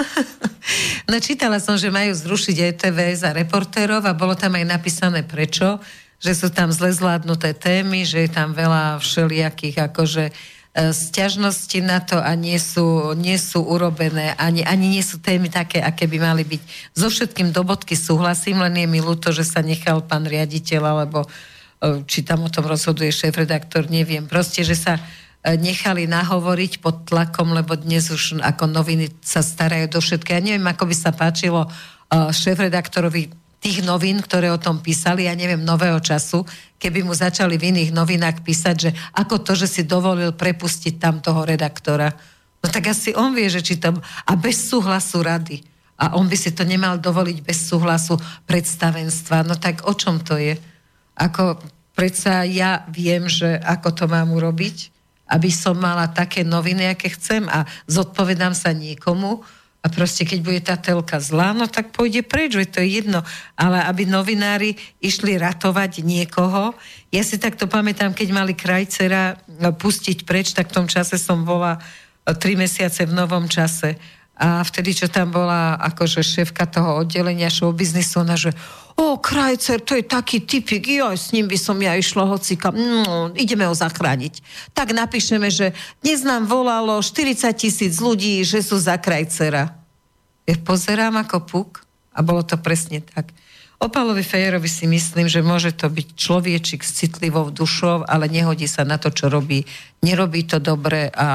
no 1.10 1.16
čítala 1.20 1.60
som, 1.60 1.76
že 1.76 1.92
majú 1.92 2.12
zrušiť 2.14 2.56
ETV 2.74 2.98
za 3.16 3.30
reportérov 3.32 4.02
a 4.04 4.16
bolo 4.16 4.32
tam 4.36 4.56
aj 4.56 4.64
napísané 4.66 5.20
prečo, 5.24 5.80
že 6.22 6.32
sú 6.38 6.48
tam 6.54 6.70
zle 6.70 6.94
zvládnuté 6.94 7.52
témy, 7.52 8.06
že 8.06 8.26
je 8.26 8.30
tam 8.30 8.54
veľa 8.54 9.02
všelijakých 9.02 9.90
akože 9.90 10.24
e, 10.30 10.32
sťažnosti 10.94 11.78
na 11.82 11.98
to 11.98 12.22
a 12.22 12.32
nie 12.38 12.56
sú, 12.62 13.12
nie 13.18 13.34
sú 13.34 13.66
urobené, 13.66 14.38
ani, 14.38 14.62
ani 14.62 14.86
nie 14.98 15.02
sú 15.02 15.18
témy 15.18 15.50
také, 15.50 15.82
aké 15.82 16.06
by 16.06 16.18
mali 16.22 16.46
byť. 16.46 16.62
So 16.94 17.10
všetkým 17.10 17.50
do 17.50 17.66
bodky 17.66 17.98
súhlasím, 17.98 18.62
len 18.62 18.78
je 18.78 18.86
mi 18.86 19.02
ľúto, 19.02 19.34
že 19.34 19.42
sa 19.42 19.66
nechal 19.66 20.06
pán 20.06 20.22
riaditeľ, 20.22 20.82
alebo 20.86 21.26
e, 21.26 21.28
či 22.06 22.22
tam 22.22 22.46
o 22.46 22.52
tom 22.54 22.70
rozhoduje 22.70 23.10
šéf-redaktor, 23.10 23.90
neviem. 23.90 24.30
Proste, 24.30 24.62
že 24.62 24.78
sa 24.78 25.02
nechali 25.42 26.06
nahovoriť 26.06 26.78
pod 26.78 27.02
tlakom, 27.10 27.50
lebo 27.50 27.74
dnes 27.74 28.14
už 28.14 28.38
ako 28.38 28.70
noviny 28.70 29.10
sa 29.18 29.42
starajú 29.42 29.90
do 29.90 29.98
všetkého. 29.98 30.38
Ja 30.38 30.44
neviem, 30.54 30.66
ako 30.70 30.86
by 30.86 30.94
sa 30.94 31.10
páčilo 31.10 31.66
uh, 31.66 32.30
šéf-redaktorovi 32.30 33.34
tých 33.62 33.82
novín, 33.82 34.22
ktoré 34.22 34.50
o 34.50 34.58
tom 34.58 34.82
písali, 34.82 35.26
ja 35.26 35.34
neviem, 35.34 35.62
nového 35.62 35.98
času, 35.98 36.46
keby 36.78 37.06
mu 37.06 37.14
začali 37.14 37.58
v 37.58 37.74
iných 37.74 37.90
novinách 37.94 38.42
písať, 38.42 38.76
že 38.78 38.90
ako 39.14 39.42
to, 39.42 39.52
že 39.54 39.70
si 39.70 39.82
dovolil 39.86 40.34
prepustiť 40.34 40.98
tam 40.98 41.18
toho 41.18 41.46
redaktora. 41.46 42.10
No 42.62 42.66
tak 42.70 42.90
asi 42.90 43.14
on 43.14 43.34
vie, 43.34 43.46
že 43.50 43.62
či 43.62 43.78
tam... 43.78 43.98
A 44.02 44.32
bez 44.38 44.70
súhlasu 44.70 45.22
rady. 45.22 45.62
A 45.98 46.18
on 46.18 46.26
by 46.26 46.34
si 46.38 46.50
to 46.50 46.66
nemal 46.66 46.98
dovoliť 46.98 47.38
bez 47.42 47.70
súhlasu 47.70 48.18
predstavenstva. 48.46 49.46
No 49.46 49.54
tak 49.54 49.86
o 49.86 49.94
čom 49.94 50.22
to 50.22 50.38
je? 50.38 50.58
Ako 51.18 51.62
predsa 51.94 52.42
ja 52.42 52.86
viem, 52.90 53.30
že 53.30 53.58
ako 53.62 53.94
to 53.94 54.04
mám 54.10 54.30
urobiť 54.34 54.91
aby 55.32 55.48
som 55.48 55.72
mala 55.72 56.12
také 56.12 56.44
noviny, 56.44 56.92
aké 56.92 57.08
chcem 57.16 57.48
a 57.48 57.64
zodpovedám 57.88 58.52
sa 58.52 58.76
niekomu 58.76 59.40
a 59.82 59.90
proste 59.90 60.22
keď 60.22 60.38
bude 60.44 60.60
tá 60.62 60.78
telka 60.78 61.18
zlá, 61.18 61.50
no 61.50 61.66
tak 61.66 61.90
pôjde 61.90 62.22
preč, 62.22 62.54
to 62.70 62.78
je 62.78 63.02
jedno. 63.02 63.24
Ale 63.58 63.82
aby 63.82 64.06
novinári 64.06 64.78
išli 65.02 65.34
ratovať 65.34 66.06
niekoho, 66.06 66.76
ja 67.10 67.22
si 67.26 67.34
takto 67.40 67.66
pamätám, 67.66 68.14
keď 68.14 68.28
mali 68.30 68.54
krajcera 68.54 69.34
pustiť 69.58 70.22
preč, 70.22 70.54
tak 70.54 70.70
v 70.70 70.76
tom 70.78 70.86
čase 70.86 71.18
som 71.18 71.42
bola 71.42 71.82
tri 72.38 72.54
mesiace 72.54 73.02
v 73.02 73.16
novom 73.16 73.50
čase 73.50 73.98
a 74.36 74.64
vtedy, 74.64 74.96
čo 74.96 75.12
tam 75.12 75.28
bola 75.28 75.76
akože 75.76 76.24
šéfka 76.24 76.64
toho 76.64 77.04
oddelenia 77.04 77.52
show 77.52 77.68
biznisu, 77.68 78.24
ona, 78.24 78.34
že 78.34 78.50
o, 78.96 79.20
Krajcer, 79.20 79.84
to 79.84 79.92
je 79.92 80.04
taký 80.04 80.42
typik, 80.42 80.88
joj, 80.88 81.16
s 81.16 81.36
ním 81.36 81.46
by 81.48 81.58
som 81.60 81.76
ja 81.78 81.92
išla 81.94 82.24
hocika, 82.24 82.72
no, 82.72 83.30
ideme 83.36 83.68
ho 83.68 83.74
zachrániť. 83.76 84.40
Tak 84.72 84.96
napíšeme, 84.96 85.52
že 85.52 85.76
dnes 86.00 86.24
nám 86.24 86.48
volalo 86.48 86.96
40 86.98 87.52
tisíc 87.54 88.00
ľudí, 88.00 88.40
že 88.42 88.64
sú 88.64 88.80
za 88.80 88.96
Krajcera. 88.96 89.76
Ja 90.48 90.56
pozerám 90.64 91.20
ako 91.22 91.36
puk 91.44 91.70
a 92.16 92.24
bolo 92.24 92.40
to 92.42 92.56
presne 92.56 93.04
tak. 93.04 93.30
O 93.82 93.90
Pálovi 93.90 94.22
Fejerovi 94.22 94.70
si 94.70 94.86
myslím, 94.86 95.26
že 95.26 95.42
môže 95.42 95.74
to 95.74 95.90
byť 95.90 96.14
človečik 96.14 96.86
s 96.86 97.02
citlivou 97.02 97.50
dušou, 97.50 98.06
ale 98.06 98.30
nehodí 98.30 98.70
sa 98.70 98.86
na 98.86 98.94
to, 98.94 99.10
čo 99.10 99.26
robí. 99.26 99.66
Nerobí 100.06 100.46
to 100.46 100.62
dobre 100.62 101.10
a, 101.10 101.18
a 101.18 101.28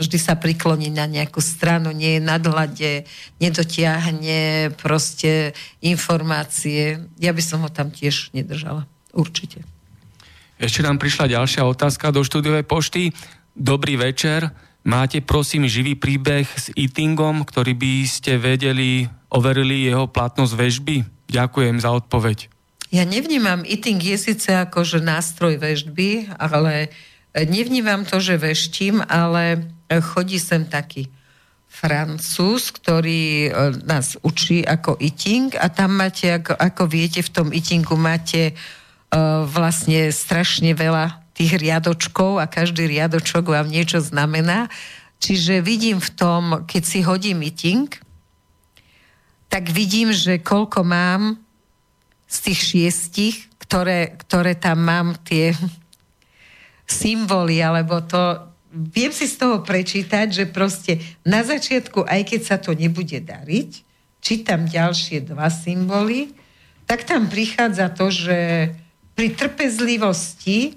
vždy 0.00 0.16
sa 0.16 0.40
prikloní 0.40 0.88
na 0.88 1.04
nejakú 1.04 1.44
stranu, 1.44 1.92
nie 1.92 2.16
je 2.16 2.24
nadhľade, 2.24 2.92
nedotiahne 3.44 4.72
proste 4.80 5.52
informácie. 5.84 7.04
Ja 7.20 7.36
by 7.36 7.42
som 7.44 7.60
ho 7.60 7.68
tam 7.68 7.92
tiež 7.92 8.32
nedržala. 8.32 8.88
Určite. 9.12 9.60
Ešte 10.56 10.80
nám 10.80 10.96
prišla 10.96 11.28
ďalšia 11.28 11.60
otázka 11.60 12.08
do 12.08 12.24
štúdiovej 12.24 12.64
pošty. 12.64 13.12
Dobrý 13.52 14.00
večer. 14.00 14.48
Máte 14.88 15.20
prosím 15.20 15.68
živý 15.68 15.92
príbeh 15.92 16.48
s 16.48 16.72
eatingom, 16.72 17.44
ktorý 17.44 17.76
by 17.76 17.92
ste 18.08 18.40
vedeli, 18.40 19.04
overili 19.28 19.84
jeho 19.84 20.08
platnosť 20.08 20.54
väžby? 20.56 21.15
Ďakujem 21.26 21.82
za 21.82 21.90
odpoveď. 21.94 22.48
Ja 22.94 23.02
nevnímam 23.02 23.66
eating 23.66 23.98
je 23.98 24.14
síce 24.14 24.46
ako 24.54 24.86
že 24.86 25.02
nástroj 25.02 25.58
vežby, 25.58 26.30
ale 26.38 26.94
nevnímam 27.34 28.06
to, 28.06 28.22
že 28.22 28.38
veštím, 28.38 29.02
ale 29.04 29.66
chodí 30.14 30.38
sem 30.38 30.64
taký 30.64 31.10
francúz, 31.66 32.72
ktorý 32.72 33.24
e, 33.46 33.50
nás 33.84 34.16
učí 34.24 34.64
ako 34.64 34.96
eating 34.96 35.52
a 35.60 35.68
tam 35.68 35.98
máte, 35.98 36.40
ako, 36.40 36.56
ako 36.56 36.82
viete, 36.88 37.20
v 37.20 37.30
tom 37.34 37.48
eatingu 37.52 38.00
máte 38.00 38.56
vlastne 39.46 40.10
strašne 40.10 40.74
veľa 40.74 41.22
tých 41.36 41.60
riadočkov 41.60 42.40
a 42.40 42.48
každý 42.48 42.88
riadočok 42.88 43.52
vám 43.52 43.68
niečo 43.68 44.00
znamená. 44.00 44.72
Čiže 45.20 45.64
vidím 45.64 46.00
v 46.00 46.10
tom, 46.16 46.42
keď 46.68 46.82
si 46.84 47.00
hodím 47.04 47.44
eating, 47.44 47.88
tak 49.56 49.72
vidím, 49.72 50.12
že 50.12 50.36
koľko 50.36 50.84
mám 50.84 51.40
z 52.28 52.36
tých 52.44 52.60
šiestich, 52.60 53.36
ktoré, 53.56 54.12
ktoré 54.20 54.52
tam 54.52 54.84
mám 54.84 55.16
tie 55.24 55.56
symboly, 57.00 57.64
alebo 57.64 58.04
to, 58.04 58.52
viem 58.68 59.08
si 59.16 59.24
z 59.24 59.40
toho 59.40 59.64
prečítať, 59.64 60.28
že 60.28 60.44
proste 60.44 61.00
na 61.24 61.40
začiatku, 61.40 62.04
aj 62.04 62.20
keď 62.28 62.40
sa 62.44 62.60
to 62.60 62.76
nebude 62.76 63.16
dariť, 63.16 63.80
čítam 64.20 64.68
ďalšie 64.68 65.24
dva 65.24 65.48
symboly, 65.48 66.36
tak 66.84 67.08
tam 67.08 67.24
prichádza 67.24 67.88
to, 67.96 68.12
že 68.12 68.38
pri 69.16 69.32
trpezlivosti 69.40 70.76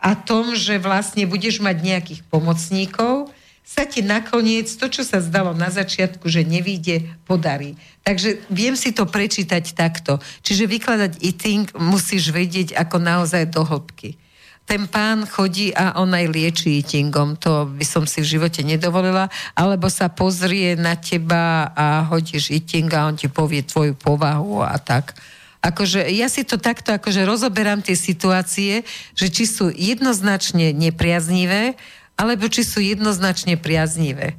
a 0.00 0.16
tom, 0.16 0.56
že 0.56 0.80
vlastne 0.80 1.28
budeš 1.28 1.60
mať 1.60 1.76
nejakých 1.76 2.20
pomocníkov, 2.32 3.23
sa 3.64 3.88
ti 3.88 4.04
nakoniec 4.04 4.68
to, 4.68 4.92
čo 4.92 5.02
sa 5.02 5.24
zdalo 5.24 5.56
na 5.56 5.72
začiatku, 5.72 6.28
že 6.28 6.44
nevíde, 6.44 7.08
podarí. 7.24 7.80
Takže 8.04 8.44
viem 8.52 8.76
si 8.76 8.92
to 8.92 9.08
prečítať 9.08 9.72
takto. 9.72 10.20
Čiže 10.44 10.68
vykladať 10.68 11.12
eating 11.24 11.64
musíš 11.80 12.28
vedieť 12.28 12.76
ako 12.76 13.00
naozaj 13.00 13.48
do 13.48 13.64
hĺbky. 13.64 14.20
Ten 14.64 14.88
pán 14.88 15.28
chodí 15.28 15.72
a 15.76 15.96
on 16.00 16.12
aj 16.12 16.24
lieči 16.28 16.80
eatingom, 16.80 17.36
to 17.36 17.68
by 17.68 17.84
som 17.84 18.08
si 18.08 18.24
v 18.24 18.30
živote 18.36 18.64
nedovolila, 18.64 19.28
alebo 19.52 19.92
sa 19.92 20.08
pozrie 20.08 20.72
na 20.72 20.96
teba 20.96 21.68
a 21.76 22.08
hodíš 22.08 22.48
eating 22.48 22.88
a 22.96 23.04
on 23.04 23.16
ti 23.16 23.28
povie 23.28 23.60
tvoju 23.60 23.92
povahu 23.92 24.64
a 24.64 24.76
tak. 24.80 25.16
Akože 25.64 26.08
ja 26.12 26.28
si 26.28 26.44
to 26.44 26.60
takto 26.60 26.92
akože 26.96 27.24
rozoberám 27.24 27.80
tie 27.80 27.96
situácie, 27.96 28.84
že 29.16 29.32
či 29.32 29.44
sú 29.48 29.72
jednoznačne 29.72 30.76
nepriaznivé, 30.76 31.76
alebo 32.14 32.46
či 32.46 32.62
sú 32.62 32.78
jednoznačne 32.78 33.58
priaznivé. 33.58 34.38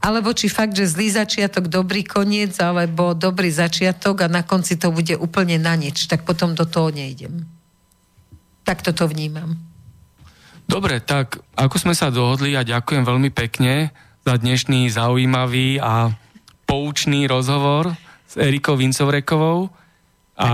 Alebo 0.00 0.32
či 0.32 0.48
fakt, 0.48 0.72
že 0.72 0.88
zlý 0.88 1.12
začiatok, 1.12 1.68
dobrý 1.68 2.08
koniec, 2.08 2.56
alebo 2.56 3.12
dobrý 3.12 3.52
začiatok 3.52 4.24
a 4.24 4.32
na 4.32 4.40
konci 4.40 4.80
to 4.80 4.88
bude 4.88 5.12
úplne 5.20 5.60
na 5.60 5.76
nič, 5.76 6.08
tak 6.08 6.24
potom 6.24 6.56
do 6.56 6.64
toho 6.64 6.88
nejdem. 6.88 7.44
Tak 8.64 8.80
toto 8.80 9.04
vnímam. 9.04 9.60
Dobre, 10.64 11.04
tak 11.04 11.42
ako 11.58 11.76
sme 11.76 11.94
sa 11.98 12.08
dohodli 12.08 12.56
a 12.56 12.64
ďakujem 12.64 13.04
veľmi 13.04 13.28
pekne 13.34 13.92
za 14.24 14.38
dnešný 14.38 14.88
zaujímavý 14.88 15.82
a 15.82 16.14
poučný 16.64 17.26
rozhovor 17.26 17.92
s 18.24 18.38
Erikou 18.38 18.78
Vincovrekovou. 18.78 19.68
A... 20.38 20.48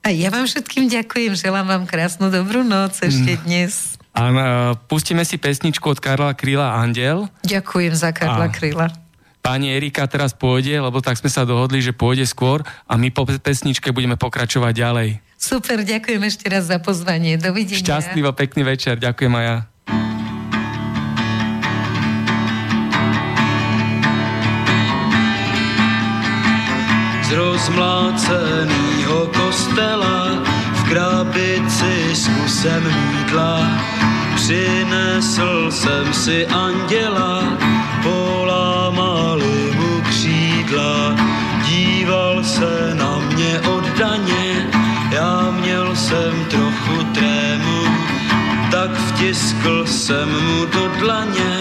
a 0.00 0.08
ja 0.08 0.30
vám 0.30 0.46
všetkým 0.46 0.86
ďakujem, 0.86 1.34
želám 1.34 1.66
vám 1.66 1.84
krásnu 1.90 2.30
dobrú 2.30 2.62
noc 2.62 3.02
ešte 3.02 3.34
mm. 3.34 3.40
dnes. 3.42 3.93
A 4.14 4.22
uh, 4.30 4.38
pustíme 4.86 5.26
si 5.26 5.42
pesničku 5.42 5.90
od 5.90 5.98
Karla 5.98 6.38
Kryla 6.38 6.78
Andel. 6.78 7.26
Ďakujem 7.42 7.94
za 7.98 8.14
Karla 8.14 8.46
Kryla. 8.46 8.86
Pani 9.44 9.74
Erika 9.74 10.08
teraz 10.08 10.32
pôjde, 10.32 10.72
lebo 10.80 11.04
tak 11.04 11.20
sme 11.20 11.28
sa 11.28 11.44
dohodli, 11.44 11.82
že 11.82 11.92
pôjde 11.92 12.24
skôr 12.24 12.64
a 12.64 12.94
my 12.96 13.12
po 13.12 13.28
pesničke 13.28 13.92
budeme 13.92 14.16
pokračovať 14.16 14.72
ďalej. 14.72 15.08
Super, 15.36 15.84
ďakujem 15.84 16.22
ešte 16.24 16.48
raz 16.48 16.64
za 16.70 16.80
pozvanie. 16.80 17.36
Dovidenia. 17.36 17.76
Šťastlivo, 17.76 18.32
pekný 18.32 18.64
večer. 18.64 18.96
Ďakujem 18.96 19.34
aj 19.36 19.44
ja. 19.44 19.56
Z 27.20 27.28
rozmlácenýho 27.36 29.28
kostela 29.36 30.53
krabici 30.94 32.14
s 32.14 32.28
kusem 32.28 32.82
mídla 32.86 33.66
přinesl 34.34 35.70
jsem 35.70 36.14
si 36.14 36.46
anděla, 36.46 37.42
polámali 38.02 39.74
mu 39.74 40.02
křídla, 40.02 41.16
díval 41.66 42.44
se 42.44 42.94
na 42.94 43.18
mě 43.18 43.60
oddaně, 43.60 44.66
já 45.10 45.50
měl 45.50 45.96
jsem 45.96 46.44
trochu 46.50 47.04
trému, 47.14 47.80
tak 48.70 48.90
vtiskl 48.90 49.86
jsem 49.86 50.28
mu 50.28 50.66
do 50.66 50.88
dlaně 51.00 51.60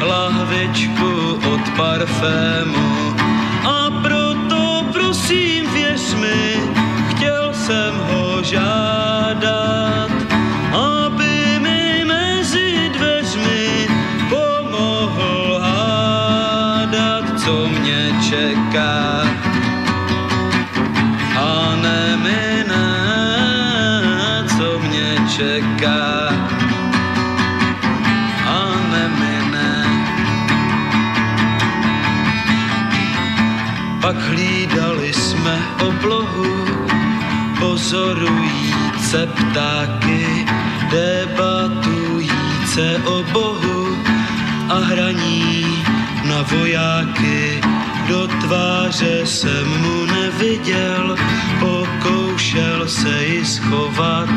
lahvičku 0.00 1.40
od 1.52 1.64
parfému. 1.76 3.16
A 3.64 3.90
proto 4.02 4.84
prosím 4.92 5.70
věř 5.72 6.14
mi, 6.14 6.75
jsem 7.66 7.94
ho 7.98 8.42
žádat, 8.42 10.10
aby 10.70 11.58
mi 11.58 12.04
mezi 12.04 12.90
dveřmi 12.94 13.88
pomohl 14.28 15.58
hádat, 15.58 17.40
co 17.40 17.68
mě 17.68 18.14
čeká. 18.30 19.26
A 21.36 21.76
nemine, 21.82 22.86
co 24.58 24.78
mě 24.78 25.18
čeká. 25.36 26.26
Pak 34.06 34.16
hlídali 34.16 35.12
jsme 35.12 35.58
oblohu, 35.82 36.45
pozorujíce 37.86 39.26
ptáky, 39.26 40.26
debatujíce 40.90 42.46
o 43.04 43.22
Bohu 43.32 43.98
a 44.68 44.74
hraní 44.74 45.84
na 46.24 46.42
vojáky. 46.42 47.60
Do 48.08 48.26
tváře 48.26 49.26
jsem 49.26 49.68
mu 49.82 50.06
neviděl, 50.06 51.16
pokoušel 51.60 52.88
se 52.88 53.24
ji 53.24 53.44
schovat. 53.46 54.28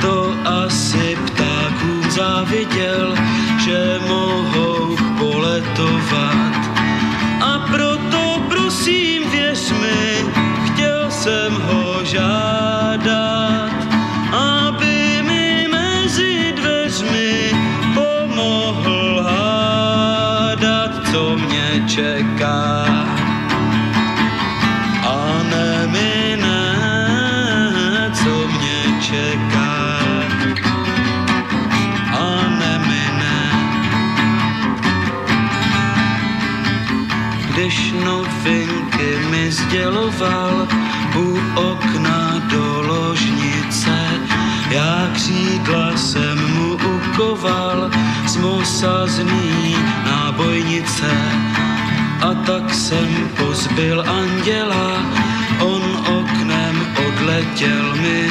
To 0.00 0.34
asi 0.44 1.18
ptákům 1.26 2.10
záviděl, 2.10 3.14
že 3.58 4.00
mohou 4.08 4.96
poletovat. 5.18 6.54
A 7.40 7.58
proto 7.70 8.42
prosím 8.48 9.30
věř 9.30 9.70
mi, 9.70 10.33
jsem 11.24 11.52
ho 11.56 12.04
žádat, 12.04 13.72
aby 14.32 15.22
mi 15.22 15.68
mezi 15.72 16.52
dveřmi 16.52 17.50
pomohl 17.94 19.24
hádat, 19.24 21.08
co 21.12 21.36
mě 21.36 21.84
čeká. 21.88 22.84
A 25.08 25.40
nemine, 25.48 26.60
co 28.12 28.48
mě 28.48 29.00
čeká. 29.00 29.72
A 32.12 32.48
novinky 38.04 39.18
mi 39.30 39.52
u 39.52 40.83
okna 41.54 42.42
do 42.50 42.82
ložnice. 42.82 43.96
Já 44.70 45.08
křídla 45.14 45.96
jsem 45.96 46.54
mu 46.54 46.74
ukoval 46.74 47.90
z 48.26 48.36
mosazný 48.36 49.76
nábojnice. 50.06 51.10
A 52.22 52.34
tak 52.34 52.74
jsem 52.74 53.30
pozbyl 53.36 54.04
anděla, 54.08 55.02
on 55.60 55.82
oknem 56.18 56.86
odletěl 57.06 57.96
mi, 57.96 58.30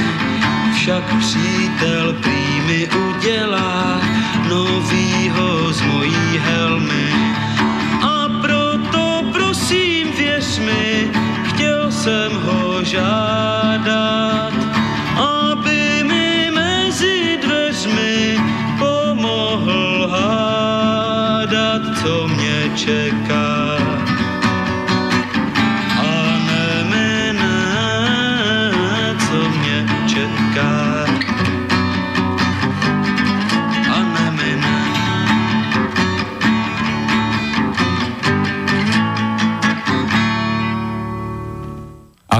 však 0.76 1.04
přítel 1.20 2.14
prý 2.22 2.62
mi 2.68 2.90
udělá 2.90 4.02
novýho 4.50 5.74
z 5.74 5.82
mojí 5.82 6.40
helmy. 6.40 7.14
A 8.02 8.30
proto 8.42 9.24
prosím 9.34 10.12
věř 10.18 10.60
mi, 10.60 11.12
jsem 12.04 12.32
ho 12.36 12.84
žádat, 12.84 14.54
aby 15.16 16.04
mi 16.04 16.52
mezi 16.52 17.40
dveřmi 17.42 18.38
pomohl 18.80 20.08
hádat, 20.12 21.82
co 22.02 22.28
mě 22.28 22.72
čeká. 22.76 23.53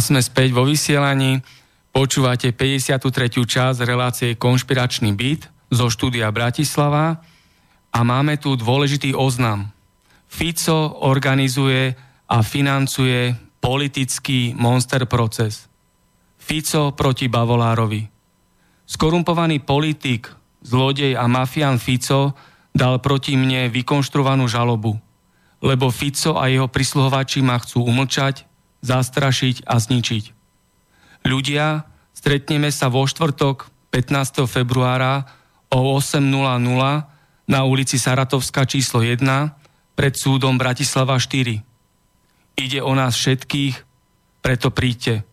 Sme 0.04 0.20
späť 0.20 0.52
vo 0.52 0.68
vysielaní. 0.68 1.40
Počúvate 1.96 2.52
53. 2.52 3.08
časť 3.40 3.80
relácie 3.88 4.36
Konšpiračný 4.36 5.16
byt 5.16 5.48
zo 5.72 5.88
štúdia 5.88 6.28
Bratislava 6.36 7.24
a 7.96 8.00
máme 8.04 8.36
tu 8.36 8.60
dôležitý 8.60 9.16
oznam. 9.16 9.72
Fico 10.28 11.08
organizuje 11.08 11.96
a 12.28 12.38
financuje 12.44 13.32
politický 13.64 14.52
monster 14.60 15.08
proces. 15.08 15.72
Fico 16.36 16.92
proti 16.92 17.32
Bavolárovi. 17.32 18.04
Skorumpovaný 18.84 19.64
politik, 19.64 20.28
zlodej 20.60 21.16
a 21.16 21.32
mafián 21.32 21.80
Fico 21.80 22.36
dal 22.76 23.00
proti 23.00 23.40
mne 23.40 23.72
vykonštruovanú 23.72 24.52
žalobu, 24.52 25.00
lebo 25.64 25.88
Fico 25.94 26.36
a 26.36 26.52
jeho 26.52 26.68
prisluhovači 26.68 27.40
ma 27.40 27.56
chcú 27.62 27.88
umlčať, 27.88 28.44
zastrašiť 28.84 29.64
a 29.64 29.80
zničiť. 29.80 30.24
Ľudia, 31.24 31.88
stretneme 32.12 32.70
sa 32.70 32.92
vo 32.92 33.08
štvrtok 33.08 33.72
15. 33.90 34.44
februára 34.46 35.24
o 35.72 35.98
8.00 35.98 36.28
na 37.48 37.60
ulici 37.64 37.96
Saratovská 37.96 38.68
číslo 38.68 39.00
1 39.02 39.24
pred 39.96 40.14
súdom 40.14 40.60
Bratislava 40.60 41.16
4. 41.18 41.64
Ide 42.60 42.80
o 42.86 42.94
nás 42.94 43.18
všetkých, 43.18 43.76
preto 44.44 44.70
príďte. 44.70 45.26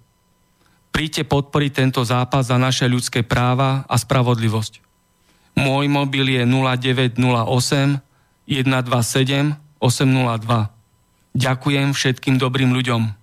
Príďte 0.90 1.22
podporiť 1.26 1.72
tento 1.74 2.00
zápas 2.02 2.48
za 2.50 2.58
naše 2.58 2.86
ľudské 2.90 3.22
práva 3.22 3.86
a 3.86 3.94
spravodlivosť. 3.98 4.82
Môj 5.58 5.86
mobil 5.90 6.40
je 6.40 6.42
0908 6.46 8.00
127 8.50 9.54
802. 9.78 10.70
Ďakujem 11.30 11.88
všetkým 11.94 12.36
dobrým 12.42 12.74
ľuďom. 12.74 13.19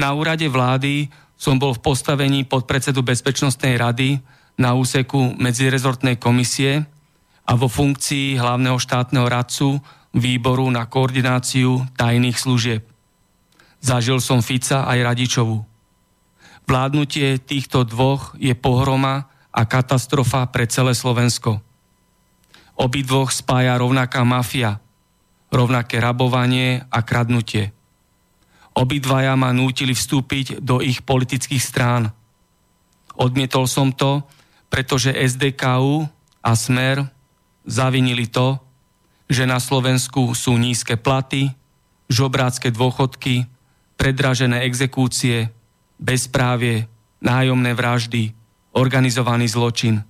Na 0.00 0.16
úrade 0.16 0.48
vlády 0.48 1.12
som 1.36 1.60
bol 1.60 1.76
v 1.76 1.84
postavení 1.84 2.48
podpredsedu 2.48 3.04
Bezpečnostnej 3.04 3.76
rady 3.76 4.16
na 4.56 4.72
úseku 4.72 5.36
medzirezortnej 5.36 6.16
komisie 6.16 6.88
a 7.44 7.52
vo 7.52 7.68
funkcii 7.68 8.40
hlavného 8.40 8.80
štátneho 8.80 9.28
radcu 9.28 9.76
výboru 10.16 10.72
na 10.72 10.88
koordináciu 10.88 11.84
tajných 12.00 12.40
služieb. 12.40 12.80
Zažil 13.84 14.24
som 14.24 14.40
Fica 14.40 14.88
aj 14.88 15.04
Radičovu. 15.04 15.68
Vládnutie 16.64 17.36
týchto 17.36 17.84
dvoch 17.84 18.32
je 18.40 18.56
pohroma 18.56 19.28
a 19.52 19.68
katastrofa 19.68 20.48
pre 20.48 20.64
celé 20.64 20.96
Slovensko. 20.96 21.60
Obidvoch 22.80 23.28
spája 23.36 23.76
rovnaká 23.76 24.24
mafia, 24.24 24.80
rovnaké 25.52 26.00
rabovanie 26.00 26.88
a 26.88 27.04
kradnutie. 27.04 27.76
Obidvaja 28.80 29.36
ma 29.36 29.52
nútili 29.52 29.92
vstúpiť 29.92 30.64
do 30.64 30.80
ich 30.80 31.04
politických 31.04 31.60
strán. 31.60 32.08
Odmietol 33.12 33.68
som 33.68 33.92
to, 33.92 34.24
pretože 34.72 35.12
SDKU 35.12 36.08
a 36.40 36.52
Smer 36.56 37.04
zavinili 37.68 38.24
to, 38.24 38.56
že 39.28 39.44
na 39.44 39.60
Slovensku 39.60 40.32
sú 40.32 40.56
nízke 40.56 40.96
platy, 40.96 41.52
žobrácké 42.08 42.72
dôchodky, 42.72 43.44
predražené 44.00 44.64
exekúcie, 44.64 45.52
bezprávie, 46.00 46.88
nájomné 47.20 47.76
vraždy, 47.76 48.32
organizovaný 48.72 49.44
zločin, 49.52 50.00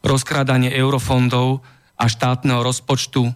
rozkrádanie 0.00 0.72
eurofondov 0.72 1.60
a 2.00 2.08
štátneho 2.08 2.64
rozpočtu, 2.64 3.28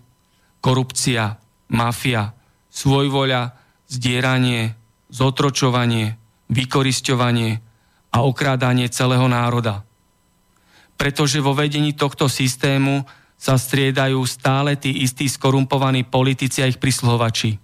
korupcia, 0.65 1.37
mafia, 1.69 2.33
svojvoľa, 2.73 3.53
zdieranie, 3.85 4.78
zotročovanie, 5.09 6.17
vykorisťovanie 6.49 7.51
a 8.13 8.19
okrádanie 8.25 8.89
celého 8.89 9.29
národa. 9.29 9.85
Pretože 10.97 11.41
vo 11.45 11.53
vedení 11.53 11.93
tohto 11.93 12.27
systému 12.27 13.05
sa 13.39 13.55
striedajú 13.55 14.19
stále 14.27 14.75
tí 14.75 15.07
istí 15.07 15.31
skorumpovaní 15.31 16.03
politici 16.03 16.61
a 16.61 16.67
ich 16.67 16.83
prisluhovači. 16.83 17.61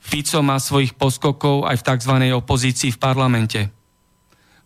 Fico 0.00 0.40
má 0.40 0.56
svojich 0.60 0.96
poskokov 0.96 1.64
aj 1.68 1.80
v 1.80 1.86
tzv. 1.86 2.14
opozícii 2.36 2.90
v 2.92 3.00
parlamente. 3.00 3.60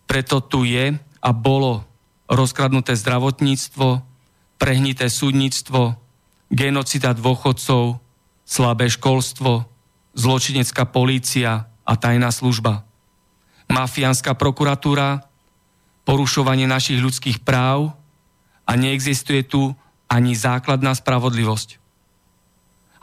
Preto 0.07 0.43
tu 0.43 0.67
je 0.67 0.95
a 0.99 1.29
bolo 1.31 1.83
rozkradnuté 2.27 2.95
zdravotníctvo, 2.95 4.03
prehnité 4.59 5.11
súdnictvo, 5.11 5.97
genocida 6.49 7.11
dôchodcov, 7.15 7.99
slabé 8.45 8.87
školstvo, 8.91 9.65
zločinecká 10.15 10.87
polícia 10.87 11.67
a 11.85 11.93
tajná 11.99 12.31
služba. 12.31 12.87
Mafiánska 13.69 14.33
prokuratúra, 14.33 15.27
porušovanie 16.07 16.65
našich 16.65 16.97
ľudských 17.03 17.43
práv 17.43 17.91
a 18.65 18.71
neexistuje 18.73 19.45
tu 19.45 19.75
ani 20.09 20.33
základná 20.33 20.95
spravodlivosť. 20.95 21.81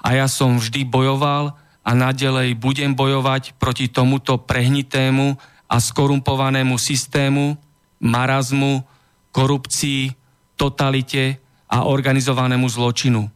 A 0.02 0.18
ja 0.18 0.26
som 0.26 0.58
vždy 0.58 0.82
bojoval 0.88 1.54
a 1.82 1.90
nadalej 1.94 2.58
budem 2.58 2.94
bojovať 2.94 3.58
proti 3.58 3.90
tomuto 3.90 4.38
prehnitému 4.38 5.34
a 5.66 5.76
skorumpovanému 5.78 6.78
systému, 6.78 7.58
marazmu, 8.02 8.82
korupcii, 9.34 10.14
totalite 10.54 11.42
a 11.66 11.86
organizovanému 11.86 12.66
zločinu. 12.70 13.26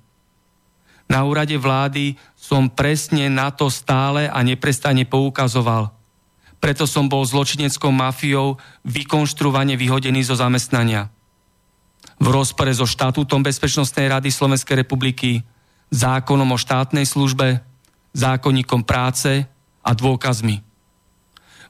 Na 1.06 1.22
úrade 1.22 1.54
vlády 1.54 2.18
som 2.46 2.70
presne 2.70 3.26
na 3.26 3.50
to 3.50 3.66
stále 3.66 4.30
a 4.30 4.38
neprestane 4.46 5.02
poukazoval. 5.02 5.90
Preto 6.62 6.86
som 6.86 7.10
bol 7.10 7.26
zločineckou 7.26 7.90
mafiou 7.90 8.54
vykonštruovane 8.86 9.74
vyhodený 9.74 10.22
zo 10.22 10.38
zamestnania 10.38 11.10
v 12.16 12.26
rozpore 12.32 12.72
so 12.72 12.88
štatútom 12.88 13.44
Bezpečnostnej 13.44 14.08
rady 14.08 14.32
Slovenskej 14.32 14.86
republiky, 14.86 15.44
zákonom 15.92 16.56
o 16.56 16.58
štátnej 16.58 17.04
službe, 17.04 17.60
zákonníkom 18.16 18.82
práce 18.88 19.44
a 19.84 19.90
dôkazmi. 19.92 20.64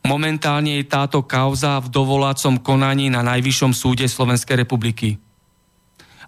Momentálne 0.06 0.78
je 0.78 0.86
táto 0.86 1.26
kauza 1.26 1.82
v 1.82 1.90
dovolacom 1.90 2.62
konaní 2.62 3.10
na 3.10 3.26
Najvyššom 3.26 3.74
súde 3.74 4.06
Slovenskej 4.06 4.62
republiky. 4.62 5.18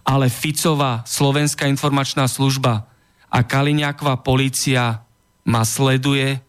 Ale 0.03 0.27
Ficová 0.27 1.07
Slovenská 1.07 1.71
informačná 1.71 2.27
služba 2.27 2.91
a 3.29 3.39
Kaliňáková 3.45 4.25
policia 4.25 5.05
ma 5.49 5.63
sleduje, 5.65 6.41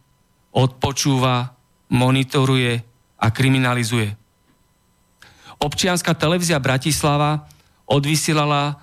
odpočúva, 0.56 1.56
monitoruje 1.92 2.74
a 3.20 3.28
kriminalizuje. 3.32 4.16
Občianská 5.60 6.16
televízia 6.16 6.60
Bratislava 6.64 7.48
odvysielala 7.84 8.80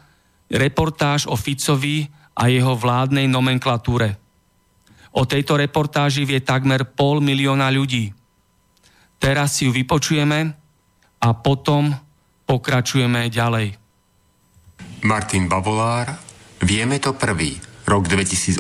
reportáž 0.53 1.25
o 1.25 1.35
Ficovi 1.35 2.05
a 2.37 2.53
jeho 2.53 2.77
vládnej 2.77 3.25
nomenklatúre. 3.27 4.21
O 5.17 5.25
tejto 5.25 5.57
reportáži 5.57 6.29
vie 6.29 6.45
takmer 6.45 6.85
pol 6.93 7.25
milióna 7.25 7.73
ľudí. 7.73 8.13
Teraz 9.17 9.57
si 9.57 9.65
ju 9.65 9.73
vypočujeme 9.73 10.53
a 11.25 11.29
potom 11.33 11.97
pokračujeme 12.45 13.33
ďalej. 13.33 13.81
Martin 15.09 15.49
Bavolár, 15.49 16.13
vieme 16.61 17.01
to 17.01 17.17
prvý. 17.17 17.57
Rok 17.87 18.11
2018 18.11 18.59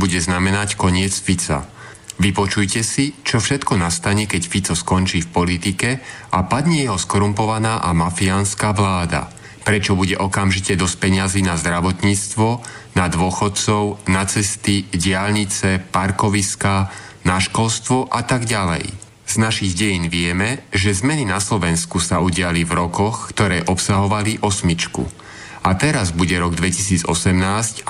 bude 0.00 0.18
znamenať 0.18 0.80
koniec 0.80 1.12
Fica. 1.12 1.68
Vypočujte 2.16 2.80
si, 2.80 3.12
čo 3.20 3.38
všetko 3.38 3.76
nastane, 3.76 4.24
keď 4.24 4.42
Fico 4.48 4.74
skončí 4.74 5.20
v 5.20 5.32
politike 5.32 5.88
a 6.32 6.38
padne 6.48 6.80
jeho 6.80 6.96
skorumpovaná 6.96 7.84
a 7.84 7.92
mafiánska 7.92 8.72
vláda– 8.72 9.28
prečo 9.66 9.98
bude 9.98 10.14
okamžite 10.14 10.78
dosť 10.78 10.96
peňazí 11.02 11.42
na 11.42 11.58
zdravotníctvo, 11.58 12.48
na 12.94 13.10
dôchodcov, 13.10 13.98
na 14.06 14.22
cesty, 14.22 14.86
diálnice, 14.94 15.82
parkoviska, 15.90 16.86
na 17.26 17.42
školstvo 17.42 18.06
a 18.06 18.22
tak 18.22 18.46
ďalej. 18.46 18.86
Z 19.26 19.34
našich 19.42 19.74
dejín 19.74 20.06
vieme, 20.06 20.62
že 20.70 20.94
zmeny 20.94 21.26
na 21.26 21.42
Slovensku 21.42 21.98
sa 21.98 22.22
udiali 22.22 22.62
v 22.62 22.78
rokoch, 22.78 23.34
ktoré 23.34 23.66
obsahovali 23.66 24.38
osmičku. 24.38 25.25
A 25.66 25.74
teraz 25.74 26.14
bude 26.14 26.38
rok 26.38 26.54
2018 26.54 27.10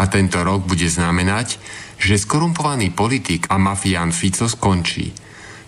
a 0.00 0.02
tento 0.08 0.40
rok 0.40 0.64
bude 0.64 0.88
znamenať, 0.88 1.60
že 2.00 2.16
skorumpovaný 2.16 2.96
politik 2.96 3.52
a 3.52 3.60
mafián 3.60 4.16
Fico 4.16 4.48
skončí. 4.48 5.12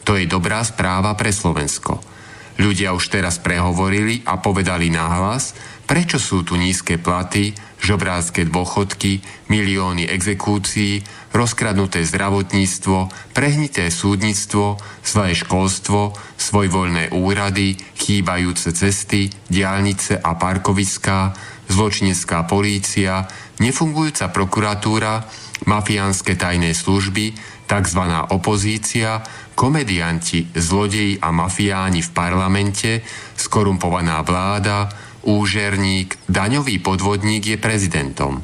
To 0.08 0.16
je 0.16 0.24
dobrá 0.24 0.64
správa 0.64 1.12
pre 1.12 1.28
Slovensko. 1.28 2.00
Ľudia 2.56 2.96
už 2.96 3.12
teraz 3.12 3.36
prehovorili 3.36 4.24
a 4.24 4.40
povedali 4.40 4.88
náhlas, 4.88 5.52
Prečo 5.88 6.20
sú 6.20 6.44
tu 6.44 6.60
nízke 6.60 7.00
platy, 7.00 7.56
žobrázke 7.80 8.44
dôchodky, 8.44 9.24
milióny 9.48 10.04
exekúcií, 10.04 11.00
rozkradnuté 11.32 12.04
zdravotníctvo, 12.04 13.08
prehnité 13.32 13.88
súdnictvo, 13.88 14.76
svoje 15.00 15.40
školstvo, 15.40 16.12
svojvoľné 16.36 17.16
úrady, 17.16 17.80
chýbajúce 17.96 18.76
cesty, 18.76 19.32
diálnice 19.48 20.20
a 20.20 20.36
parkoviská, 20.36 21.32
zločinecká 21.68 22.44
polícia, 22.48 23.28
nefungujúca 23.60 24.32
prokuratúra, 24.32 25.24
mafiánske 25.68 26.34
tajné 26.34 26.72
služby, 26.72 27.36
tzv. 27.68 28.02
opozícia, 28.32 29.20
komedianti, 29.52 30.48
zlodeji 30.56 31.20
a 31.20 31.28
mafiáni 31.28 32.00
v 32.00 32.10
parlamente, 32.16 33.04
skorumpovaná 33.36 34.24
vláda, 34.24 34.88
úžerník, 35.28 36.16
daňový 36.30 36.80
podvodník 36.80 37.44
je 37.52 37.58
prezidentom. 37.60 38.40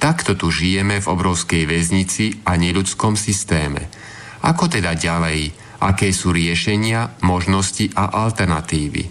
Takto 0.00 0.36
tu 0.36 0.48
žijeme 0.48 1.00
v 1.00 1.10
obrovskej 1.10 1.64
väznici 1.68 2.44
a 2.44 2.56
neľudskom 2.56 3.16
systéme. 3.16 3.88
Ako 4.44 4.68
teda 4.68 4.96
ďalej? 4.96 5.52
Aké 5.84 6.12
sú 6.16 6.32
riešenia, 6.32 7.12
možnosti 7.20 7.92
a 7.92 8.08
alternatívy? 8.24 9.08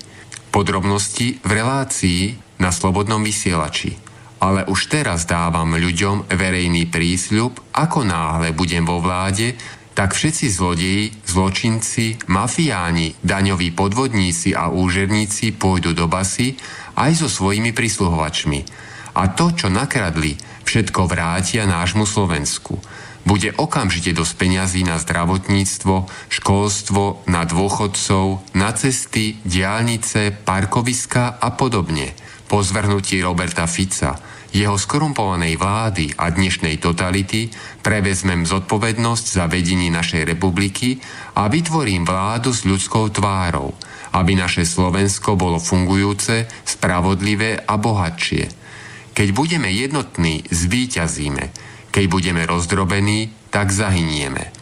Podrobnosti 0.54 1.42
v 1.42 1.50
relácii 1.50 2.22
na 2.64 2.72
Slobodnom 2.72 3.20
vysielači. 3.20 4.00
Ale 4.40 4.64
už 4.72 4.88
teraz 4.88 5.28
dávam 5.28 5.76
ľuďom 5.76 6.32
verejný 6.32 6.88
prísľub, 6.88 7.76
ako 7.76 8.08
náhle 8.08 8.56
budem 8.56 8.88
vo 8.88 9.04
vláde, 9.04 9.60
tak 9.94 10.18
všetci 10.18 10.46
zlodeji, 10.50 11.14
zločinci, 11.28 12.26
mafiáni, 12.32 13.14
daňoví 13.22 13.76
podvodníci 13.78 14.58
a 14.58 14.74
úžerníci 14.74 15.54
pôjdu 15.54 15.94
do 15.94 16.10
basy 16.10 16.58
aj 16.98 17.12
so 17.24 17.28
svojimi 17.30 17.72
prísluhovačmi. 17.78 18.66
A 19.14 19.30
to, 19.30 19.54
čo 19.54 19.70
nakradli, 19.70 20.34
všetko 20.66 21.06
vrátia 21.06 21.70
nášmu 21.70 22.10
Slovensku. 22.10 22.82
Bude 23.24 23.56
okamžite 23.56 24.12
dosť 24.12 24.34
peňazí 24.36 24.82
na 24.84 25.00
zdravotníctvo, 25.00 26.10
školstvo, 26.28 27.24
na 27.30 27.48
dôchodcov, 27.48 28.44
na 28.58 28.76
cesty, 28.76 29.40
diálnice, 29.48 30.34
parkoviska 30.44 31.40
a 31.40 31.48
podobne. 31.56 32.12
Po 32.48 32.62
zvrhnutí 32.62 33.24
Roberta 33.24 33.66
Fica, 33.66 34.20
jeho 34.54 34.78
skorumpovanej 34.78 35.58
vlády 35.58 36.14
a 36.20 36.30
dnešnej 36.30 36.78
totality 36.78 37.50
prevezmem 37.82 38.46
zodpovednosť 38.46 39.26
za 39.26 39.46
vedenie 39.50 39.90
našej 39.90 40.30
republiky 40.30 41.02
a 41.40 41.50
vytvorím 41.50 42.06
vládu 42.06 42.54
s 42.54 42.64
ľudskou 42.64 43.10
tvárou– 43.10 43.74
aby 44.14 44.38
naše 44.38 44.64
Slovensko 44.64 45.34
bolo 45.34 45.58
fungujúce, 45.58 46.46
spravodlivé 46.64 47.66
a 47.66 47.76
bohatšie. 47.82 48.46
Keď 49.14 49.28
budeme 49.34 49.70
jednotní, 49.74 50.46
zvíťazíme. 50.50 51.50
Keď 51.94 52.06
budeme 52.10 52.42
rozdrobení, 52.46 53.34
tak 53.50 53.74
zahynieme. 53.74 54.54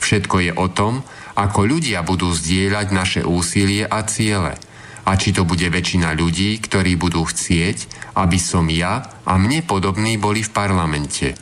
Všetko 0.00 0.36
je 0.44 0.52
o 0.56 0.68
tom, 0.68 1.04
ako 1.36 1.68
ľudia 1.68 2.04
budú 2.04 2.32
zdieľať 2.32 2.86
naše 2.92 3.20
úsilie 3.24 3.84
a 3.84 4.00
ciele. 4.08 4.56
A 5.08 5.16
či 5.16 5.32
to 5.32 5.48
bude 5.48 5.64
väčšina 5.64 6.12
ľudí, 6.12 6.60
ktorí 6.60 7.00
budú 7.00 7.24
chcieť, 7.24 8.12
aby 8.20 8.36
som 8.36 8.68
ja 8.68 9.08
a 9.24 9.40
mne 9.40 9.64
podobní 9.64 10.20
boli 10.20 10.44
v 10.44 10.52
parlamente. 10.52 11.32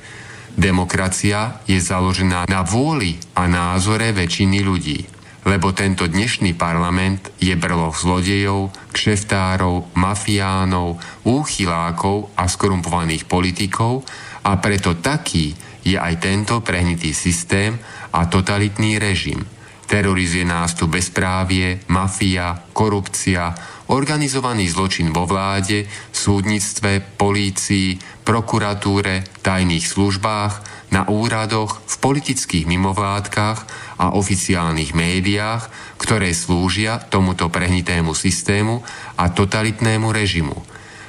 Demokracia 0.55 1.61
je 1.67 1.83
založená 1.83 2.47
na 2.47 2.63
vôli 2.63 3.19
a 3.35 3.51
názore 3.51 4.15
väčšiny 4.15 4.59
ľudí 4.63 5.17
lebo 5.47 5.71
tento 5.71 6.11
dnešný 6.11 6.59
parlament 6.59 7.31
je 7.39 7.55
brloch 7.55 7.95
zlodejov, 8.03 8.75
kšeftárov, 8.91 9.95
mafiánov, 9.95 10.99
úchylákov 11.23 12.35
a 12.35 12.51
skorumpovaných 12.51 13.31
politikov 13.31 14.03
a 14.43 14.59
preto 14.59 14.99
taký 14.99 15.55
je 15.87 15.95
aj 15.95 16.19
tento 16.19 16.59
prehnitý 16.67 17.15
systém 17.15 17.79
a 18.11 18.27
totalitný 18.27 18.99
režim. 18.99 19.56
Terorizuje 19.87 20.43
nás 20.43 20.75
tu 20.75 20.91
bezprávie, 20.91 21.87
mafia, 21.87 22.59
korupcia, 22.75 23.55
organizovaný 23.87 24.67
zločin 24.67 25.15
vo 25.15 25.31
vláde, 25.31 25.87
súdnictve, 26.11 27.15
polícii, 27.15 27.95
prokuratúre, 28.27 29.23
tajných 29.47 29.87
službách, 29.87 30.53
na 30.91 31.07
úradoch, 31.07 31.83
v 31.87 31.95
politických 31.99 32.67
mimovládkach 32.67 33.59
a 33.99 34.15
oficiálnych 34.15 34.95
médiách, 34.95 35.71
ktoré 35.99 36.31
slúžia 36.31 36.99
tomuto 36.99 37.51
prehnitému 37.51 38.15
systému 38.15 38.83
a 39.19 39.31
totalitnému 39.31 40.11
režimu. 40.15 40.59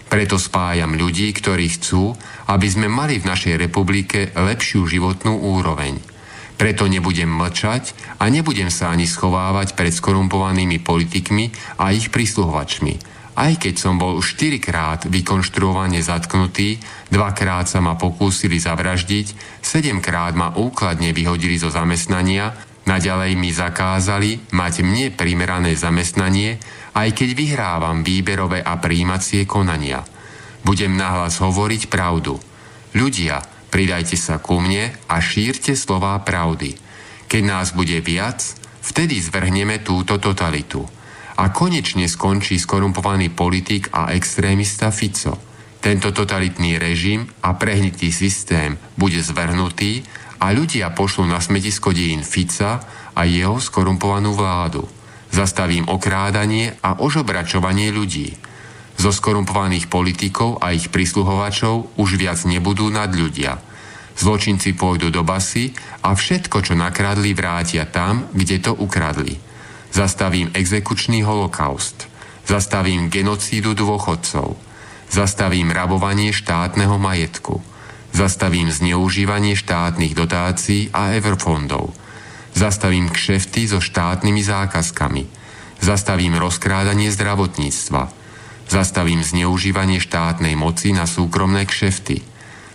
Preto 0.08 0.40
spájam 0.40 0.96
ľudí, 0.96 1.30
ktorí 1.36 1.68
chcú, 1.78 2.16
aby 2.48 2.68
sme 2.72 2.88
mali 2.88 3.20
v 3.20 3.28
našej 3.28 3.60
republike 3.60 4.32
lepšiu 4.34 4.88
životnú 4.88 5.36
úroveň. 5.36 6.17
Preto 6.58 6.90
nebudem 6.90 7.30
mlčať 7.30 7.94
a 8.18 8.34
nebudem 8.34 8.74
sa 8.74 8.90
ani 8.90 9.06
schovávať 9.06 9.78
pred 9.78 9.94
skorumpovanými 9.94 10.82
politikmi 10.82 11.78
a 11.78 11.94
ich 11.94 12.10
prísluhovačmi. 12.10 13.18
Aj 13.38 13.54
keď 13.54 13.78
som 13.78 14.02
bol 14.02 14.18
už 14.18 14.34
4 14.34 14.58
krát 14.58 15.06
vykonštruovane 15.06 16.02
zatknutý, 16.02 16.82
dvakrát 17.14 17.70
sa 17.70 17.78
ma 17.78 17.94
pokúsili 17.94 18.58
zavraždiť, 18.58 19.62
7 19.62 20.02
krát 20.02 20.34
ma 20.34 20.50
úkladne 20.58 21.14
vyhodili 21.14 21.62
zo 21.62 21.70
zamestnania, 21.70 22.58
naďalej 22.90 23.38
mi 23.38 23.54
zakázali 23.54 24.50
mať 24.50 24.82
mne 24.82 25.14
primerané 25.14 25.78
zamestnanie, 25.78 26.58
aj 26.98 27.14
keď 27.14 27.30
vyhrávam 27.38 28.02
výberové 28.02 28.66
a 28.66 28.82
príjmacie 28.82 29.46
konania. 29.46 30.02
Budem 30.66 30.98
nahlas 30.98 31.38
hovoriť 31.38 31.94
pravdu. 31.94 32.42
Ľudia, 32.98 33.38
pridajte 33.70 34.18
sa 34.20 34.40
ku 34.40 34.60
mne 34.60 34.96
a 35.08 35.16
šírte 35.20 35.76
slová 35.78 36.18
pravdy. 36.24 36.80
Keď 37.28 37.42
nás 37.44 37.76
bude 37.76 38.00
viac, 38.00 38.40
vtedy 38.82 39.20
zvrhneme 39.20 39.84
túto 39.84 40.16
totalitu 40.18 40.88
a 41.38 41.54
konečne 41.54 42.10
skončí 42.10 42.58
skorumpovaný 42.58 43.30
politik 43.30 43.94
a 43.94 44.10
extrémista 44.16 44.90
Fico. 44.90 45.38
Tento 45.78 46.10
totalitný 46.10 46.82
režim 46.82 47.30
a 47.46 47.54
prehnitý 47.54 48.10
systém 48.10 48.82
bude 48.98 49.22
zvrhnutý 49.22 50.02
a 50.42 50.50
ľudia 50.50 50.90
pošlú 50.94 51.30
na 51.30 51.38
smetisko 51.38 51.94
dejín 51.94 52.26
Fica 52.26 52.82
a 53.14 53.22
jeho 53.26 53.62
skorumpovanú 53.62 54.34
vládu. 54.34 54.90
Zastavím 55.30 55.86
okrádanie 55.86 56.74
a 56.82 56.98
ožobračovanie 56.98 57.94
ľudí. 57.94 58.34
Zo 58.98 59.14
skorumpovaných 59.14 59.88
politikov 59.94 60.58
a 60.58 60.74
ich 60.74 60.90
prisluhovačov 60.90 62.02
už 62.02 62.18
viac 62.18 62.42
nebudú 62.50 62.90
nad 62.90 63.14
ľudia. 63.14 63.62
Zločinci 64.18 64.74
pôjdu 64.74 65.14
do 65.14 65.22
basy 65.22 65.78
a 66.02 66.18
všetko, 66.18 66.66
čo 66.66 66.74
nakradli, 66.74 67.38
vrátia 67.38 67.86
tam, 67.86 68.26
kde 68.34 68.58
to 68.58 68.74
ukradli. 68.74 69.38
Zastavím 69.94 70.50
exekučný 70.58 71.22
holokaust. 71.22 72.10
Zastavím 72.50 73.14
genocídu 73.14 73.78
dôchodcov. 73.78 74.58
Zastavím 75.14 75.70
rabovanie 75.70 76.34
štátneho 76.34 76.98
majetku. 76.98 77.62
Zastavím 78.18 78.74
zneužívanie 78.74 79.54
štátnych 79.54 80.18
dotácií 80.18 80.90
a 80.90 81.14
eurofondov. 81.14 81.94
Zastavím 82.58 83.14
kšefty 83.14 83.70
so 83.70 83.78
štátnymi 83.78 84.42
zákazkami. 84.42 85.24
Zastavím 85.78 86.34
rozkrádanie 86.42 87.14
zdravotníctva. 87.14 88.17
Zastavím 88.68 89.24
zneužívanie 89.24 90.04
štátnej 90.04 90.60
moci 90.60 90.92
na 90.92 91.08
súkromné 91.08 91.64
kšefty. 91.64 92.20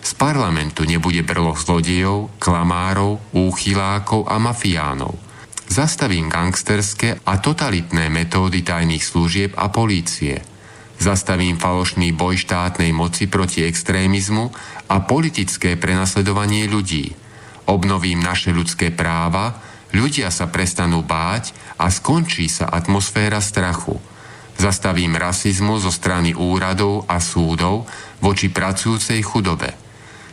Z 0.02 0.10
parlamentu 0.18 0.82
nebude 0.82 1.22
brloch 1.22 1.62
zlodejov, 1.62 2.32
klamárov, 2.42 3.20
úchylákov 3.32 4.26
a 4.26 4.36
mafiánov– 4.40 5.14
Zastavím 5.72 6.28
gangsterské 6.28 7.24
a 7.24 7.40
totalitné 7.40 8.12
metódy 8.12 8.60
tajných 8.60 9.00
služieb 9.00 9.56
a 9.56 9.72
polície. 9.72 10.44
Zastavím 11.00 11.56
falošný 11.56 12.12
boj 12.12 12.36
štátnej 12.44 12.92
moci 12.92 13.24
proti 13.24 13.64
extrémizmu 13.64 14.52
a 14.92 15.00
politické 15.00 15.80
prenasledovanie 15.80 16.68
ľudí. 16.68 17.16
Obnovím 17.64 18.20
naše 18.20 18.52
ľudské 18.52 18.92
práva, 18.92 19.56
ľudia 19.96 20.28
sa 20.28 20.52
prestanú 20.52 21.00
báť 21.00 21.56
a 21.80 21.88
skončí 21.88 22.52
sa 22.52 22.68
atmosféra 22.68 23.40
strachu. 23.40 23.96
Zastavím 24.58 25.16
rasizmu 25.16 25.80
zo 25.80 25.90
strany 25.92 26.36
úradov 26.36 27.08
a 27.08 27.18
súdov 27.18 27.88
voči 28.22 28.52
pracujúcej 28.52 29.20
chudobe. 29.24 29.74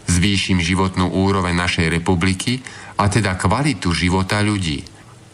Zvýšim 0.09 0.59
životnú 0.59 1.11
úroveň 1.13 1.53
našej 1.53 1.87
republiky 1.89 2.61
a 2.97 3.07
teda 3.07 3.37
kvalitu 3.37 3.93
života 3.93 4.41
ľudí 4.41 4.81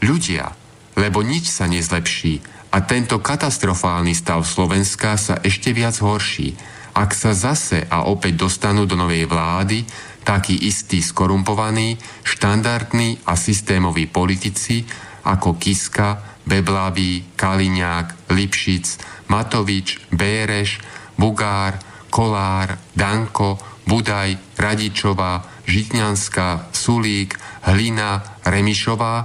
ľudia, 0.03 0.51
lebo 0.99 1.25
nič 1.25 1.49
sa 1.49 1.65
nezlepší 1.65 2.43
a 2.75 2.83
tento 2.83 3.23
katastrofálny 3.23 4.11
stav 4.11 4.43
Slovenska 4.43 5.15
sa 5.15 5.39
ešte 5.39 5.71
viac 5.71 5.95
horší, 6.03 6.53
ak 6.95 7.11
sa 7.15 7.31
zase 7.31 7.87
a 7.87 8.07
opäť 8.07 8.47
dostanú 8.47 8.83
do 8.83 8.99
novej 8.99 9.27
vlády 9.27 9.87
takí 10.27 10.57
istí 10.67 10.99
skorumpovaní, 10.99 11.95
štandardní 12.25 13.23
a 13.29 13.39
systémoví 13.39 14.09
politici 14.11 14.83
ako 15.23 15.55
Kiska, 15.55 16.41
Beblavý, 16.43 17.33
Kaliňák, 17.37 18.14
Lipšic, 18.29 18.99
Matovič, 19.27 20.01
Béreš, 20.09 20.81
Bugár, 21.17 21.79
Kolár, 22.09 22.79
Danko, 22.95 23.59
Budaj, 23.85 24.57
Radičová, 24.57 25.45
Žitňanská, 25.65 26.73
Sulík, 26.73 27.37
Hlina, 27.65 28.41
Remišová 28.45 29.15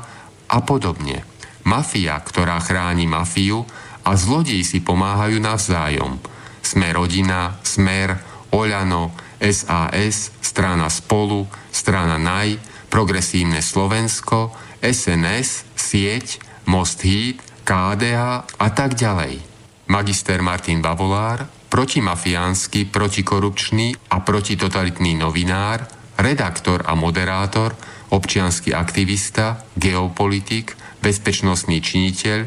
a 0.49 0.59
podobne. 0.65 1.25
Mafia, 1.65 2.17
ktorá 2.21 2.61
chráni 2.61 3.05
mafiu 3.05 3.65
a 4.05 4.17
zlodeji 4.17 4.65
si 4.65 4.79
pomáhajú 4.81 5.39
navzájom. 5.39 6.19
Sme 6.61 6.93
rodina, 6.93 7.61
Smer, 7.63 8.17
Oľano, 8.51 9.15
SAS, 9.39 10.35
strana 10.43 10.91
Spolu, 10.91 11.47
strana 11.71 12.19
NAJ, 12.19 12.59
Progresívne 12.91 13.63
Slovensko, 13.63 14.51
SNS, 14.83 15.79
Sieť, 15.79 16.43
Most 16.67 17.07
Híd, 17.07 17.39
KDH 17.63 18.21
a 18.59 18.69
tak 18.73 18.95
ďalej. 18.97 19.41
Magister 19.91 20.39
Martin 20.43 20.79
Bavolár, 20.79 21.47
protimafiánsky, 21.71 22.87
protikorupčný 22.91 23.95
a 24.11 24.23
protitotalitný 24.23 25.19
novinár, 25.19 25.87
redaktor 26.19 26.83
a 26.87 26.95
moderátor– 26.95 27.75
občianský 28.11 28.75
aktivista, 28.75 29.63
geopolitik, 29.79 30.75
bezpečnostný 31.01 31.79
činiteľ, 31.81 32.39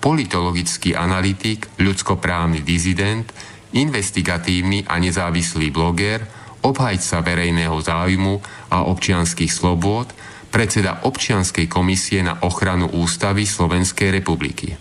politologický 0.00 0.96
analytik, 0.96 1.68
ľudskoprávny 1.76 2.64
dizident, 2.64 3.28
investigatívny 3.76 4.88
a 4.88 4.96
nezávislý 4.96 5.70
bloger, 5.70 6.24
obhajca 6.64 7.20
verejného 7.20 7.76
záujmu 7.80 8.34
a 8.72 8.88
občianských 8.88 9.52
slobôd, 9.52 10.08
predseda 10.50 11.06
občianskej 11.06 11.70
komisie 11.70 12.20
na 12.26 12.42
ochranu 12.42 12.90
ústavy 12.90 13.46
Slovenskej 13.46 14.10
republiky. 14.10 14.74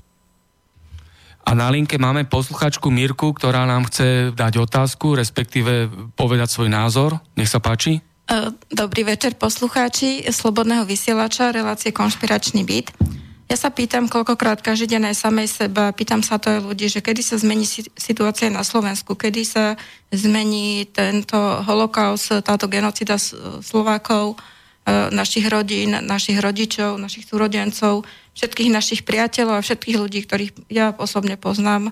A 1.49 1.57
na 1.57 1.69
linke 1.73 1.97
máme 1.97 2.29
posluchačku 2.29 2.93
Mirku, 2.93 3.33
ktorá 3.33 3.65
nám 3.65 3.89
chce 3.89 4.29
dať 4.37 4.53
otázku, 4.69 5.17
respektíve 5.17 5.89
povedať 6.13 6.49
svoj 6.51 6.69
názor. 6.69 7.17
Nech 7.33 7.49
sa 7.49 7.57
páči. 7.57 7.97
E, 8.29 8.53
dobrý 8.69 9.01
večer 9.01 9.33
poslucháči 9.33 10.29
Slobodného 10.29 10.85
vysielača, 10.85 11.49
relácie 11.49 11.89
Konšpiračný 11.89 12.61
byt. 12.61 12.93
Ja 13.49 13.57
sa 13.57 13.73
pýtam 13.73 14.05
koľkokrát 14.05 14.61
každý 14.61 14.93
deň 14.93 15.09
aj 15.09 15.25
samej 15.25 15.49
seba, 15.49 15.89
pýtam 15.89 16.21
sa 16.21 16.37
to 16.37 16.53
aj 16.53 16.69
ľudí, 16.69 16.85
že 16.85 17.01
kedy 17.01 17.25
sa 17.25 17.41
zmení 17.41 17.65
situácia 17.97 18.53
na 18.53 18.61
Slovensku, 18.61 19.17
kedy 19.17 19.41
sa 19.41 19.73
zmení 20.13 20.85
tento 20.93 21.33
holokaust, 21.65 22.45
táto 22.45 22.69
genocida 22.69 23.17
Slovákov, 23.65 24.37
našich 25.09 25.45
rodín, 25.49 25.93
našich 26.03 26.37
rodičov, 26.39 26.97
našich 26.97 27.27
súrodencov, 27.27 28.07
všetkých 28.33 28.69
našich 28.71 29.01
priateľov 29.03 29.59
a 29.59 29.65
všetkých 29.65 29.97
ľudí, 29.99 30.19
ktorých 30.25 30.51
ja 30.71 30.95
osobne 30.95 31.35
poznám. 31.35 31.91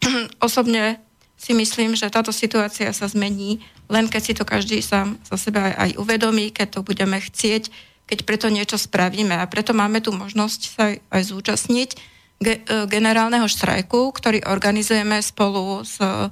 osobne 0.46 1.00
si 1.40 1.56
myslím, 1.56 1.96
že 1.96 2.12
táto 2.12 2.36
situácia 2.36 2.92
sa 2.92 3.08
zmení, 3.08 3.64
len 3.88 4.12
keď 4.12 4.22
si 4.22 4.32
to 4.36 4.44
každý 4.44 4.84
sám 4.84 5.16
za 5.24 5.40
seba 5.40 5.72
aj 5.72 5.96
uvedomí, 5.96 6.52
keď 6.52 6.78
to 6.78 6.80
budeme 6.84 7.16
chcieť, 7.16 7.72
keď 8.04 8.18
preto 8.28 8.46
niečo 8.52 8.76
spravíme. 8.76 9.40
A 9.40 9.48
preto 9.48 9.72
máme 9.72 10.04
tu 10.04 10.12
možnosť 10.12 10.60
sa 10.68 10.92
aj 10.92 11.22
zúčastniť 11.32 11.90
ge- 12.44 12.60
e, 12.60 12.84
generálneho 12.84 13.48
štrajku, 13.48 14.12
ktorý 14.12 14.44
organizujeme 14.44 15.22
spolu 15.22 15.80
s 15.86 15.96
uh, 16.02 16.28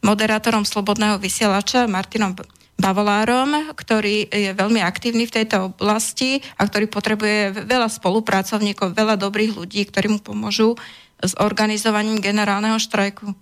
moderátorom 0.00 0.62
Slobodného 0.62 1.18
vysielača 1.18 1.90
Martinom 1.90 2.38
Bavolárom, 2.76 3.72
ktorý 3.72 4.28
je 4.28 4.52
veľmi 4.52 4.84
aktívny 4.84 5.24
v 5.24 5.34
tejto 5.42 5.72
oblasti 5.72 6.44
a 6.60 6.68
ktorý 6.68 6.92
potrebuje 6.92 7.64
veľa 7.64 7.88
spolupracovníkov, 7.88 8.92
veľa 8.92 9.16
dobrých 9.16 9.56
ľudí, 9.56 9.88
ktorí 9.88 10.12
mu 10.12 10.20
pomôžu 10.20 10.76
s 11.16 11.32
organizovaním 11.40 12.20
generálneho 12.20 12.76
štrajku. 12.76 13.32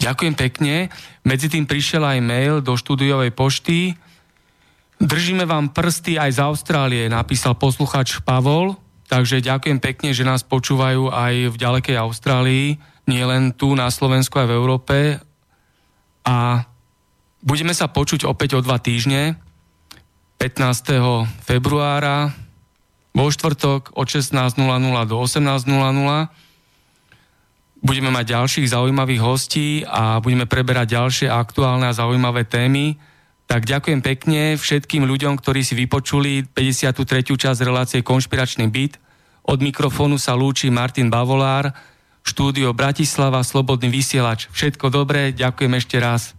Ďakujem 0.00 0.34
pekne. 0.34 0.88
Medzi 1.22 1.52
tým 1.52 1.68
prišiel 1.68 2.00
aj 2.00 2.18
mail 2.24 2.54
do 2.64 2.74
štúdiovej 2.74 3.30
pošty. 3.36 3.94
Držíme 4.96 5.44
vám 5.44 5.70
prsty 5.70 6.16
aj 6.16 6.30
z 6.32 6.40
Austrálie, 6.40 7.04
napísal 7.12 7.54
posluchač 7.60 8.24
Pavol. 8.24 8.80
Takže 9.12 9.44
ďakujem 9.44 9.78
pekne, 9.84 10.16
že 10.16 10.24
nás 10.24 10.40
počúvajú 10.40 11.12
aj 11.12 11.52
v 11.52 11.56
ďalekej 11.60 12.00
Austrálii, 12.00 12.80
nie 13.04 13.20
len 13.20 13.52
tu 13.52 13.76
na 13.76 13.92
Slovensku 13.92 14.40
aj 14.40 14.48
v 14.48 14.56
Európe. 14.56 14.96
A 16.24 16.64
budeme 17.42 17.74
sa 17.74 17.90
počuť 17.90 18.24
opäť 18.24 18.56
o 18.56 18.64
dva 18.64 18.78
týždne, 18.78 19.36
15. 20.38 21.26
februára, 21.46 22.34
vo 23.12 23.28
štvrtok 23.28 23.92
od 23.92 24.06
16.00 24.08 24.56
do 25.04 25.16
18.00 25.20 25.68
budeme 27.82 28.10
mať 28.14 28.24
ďalších 28.38 28.72
zaujímavých 28.72 29.20
hostí 29.20 29.82
a 29.84 30.22
budeme 30.22 30.46
preberať 30.46 30.96
ďalšie 30.96 31.28
aktuálne 31.28 31.90
a 31.90 31.96
zaujímavé 31.96 32.46
témy. 32.46 32.96
Tak 33.50 33.66
ďakujem 33.66 34.00
pekne 34.00 34.56
všetkým 34.56 35.04
ľuďom, 35.04 35.36
ktorí 35.36 35.66
si 35.66 35.74
vypočuli 35.74 36.46
53. 36.46 37.02
časť 37.26 37.60
relácie 37.66 38.00
Konšpiračný 38.00 38.70
byt. 38.70 38.96
Od 39.42 39.58
mikrofónu 39.58 40.16
sa 40.16 40.38
lúči 40.38 40.70
Martin 40.70 41.10
Bavolár, 41.10 41.74
štúdio 42.22 42.70
Bratislava, 42.70 43.42
Slobodný 43.42 43.90
vysielač. 43.90 44.46
Všetko 44.54 44.88
dobré, 44.88 45.34
ďakujem 45.34 45.74
ešte 45.74 45.98
raz. 45.98 46.38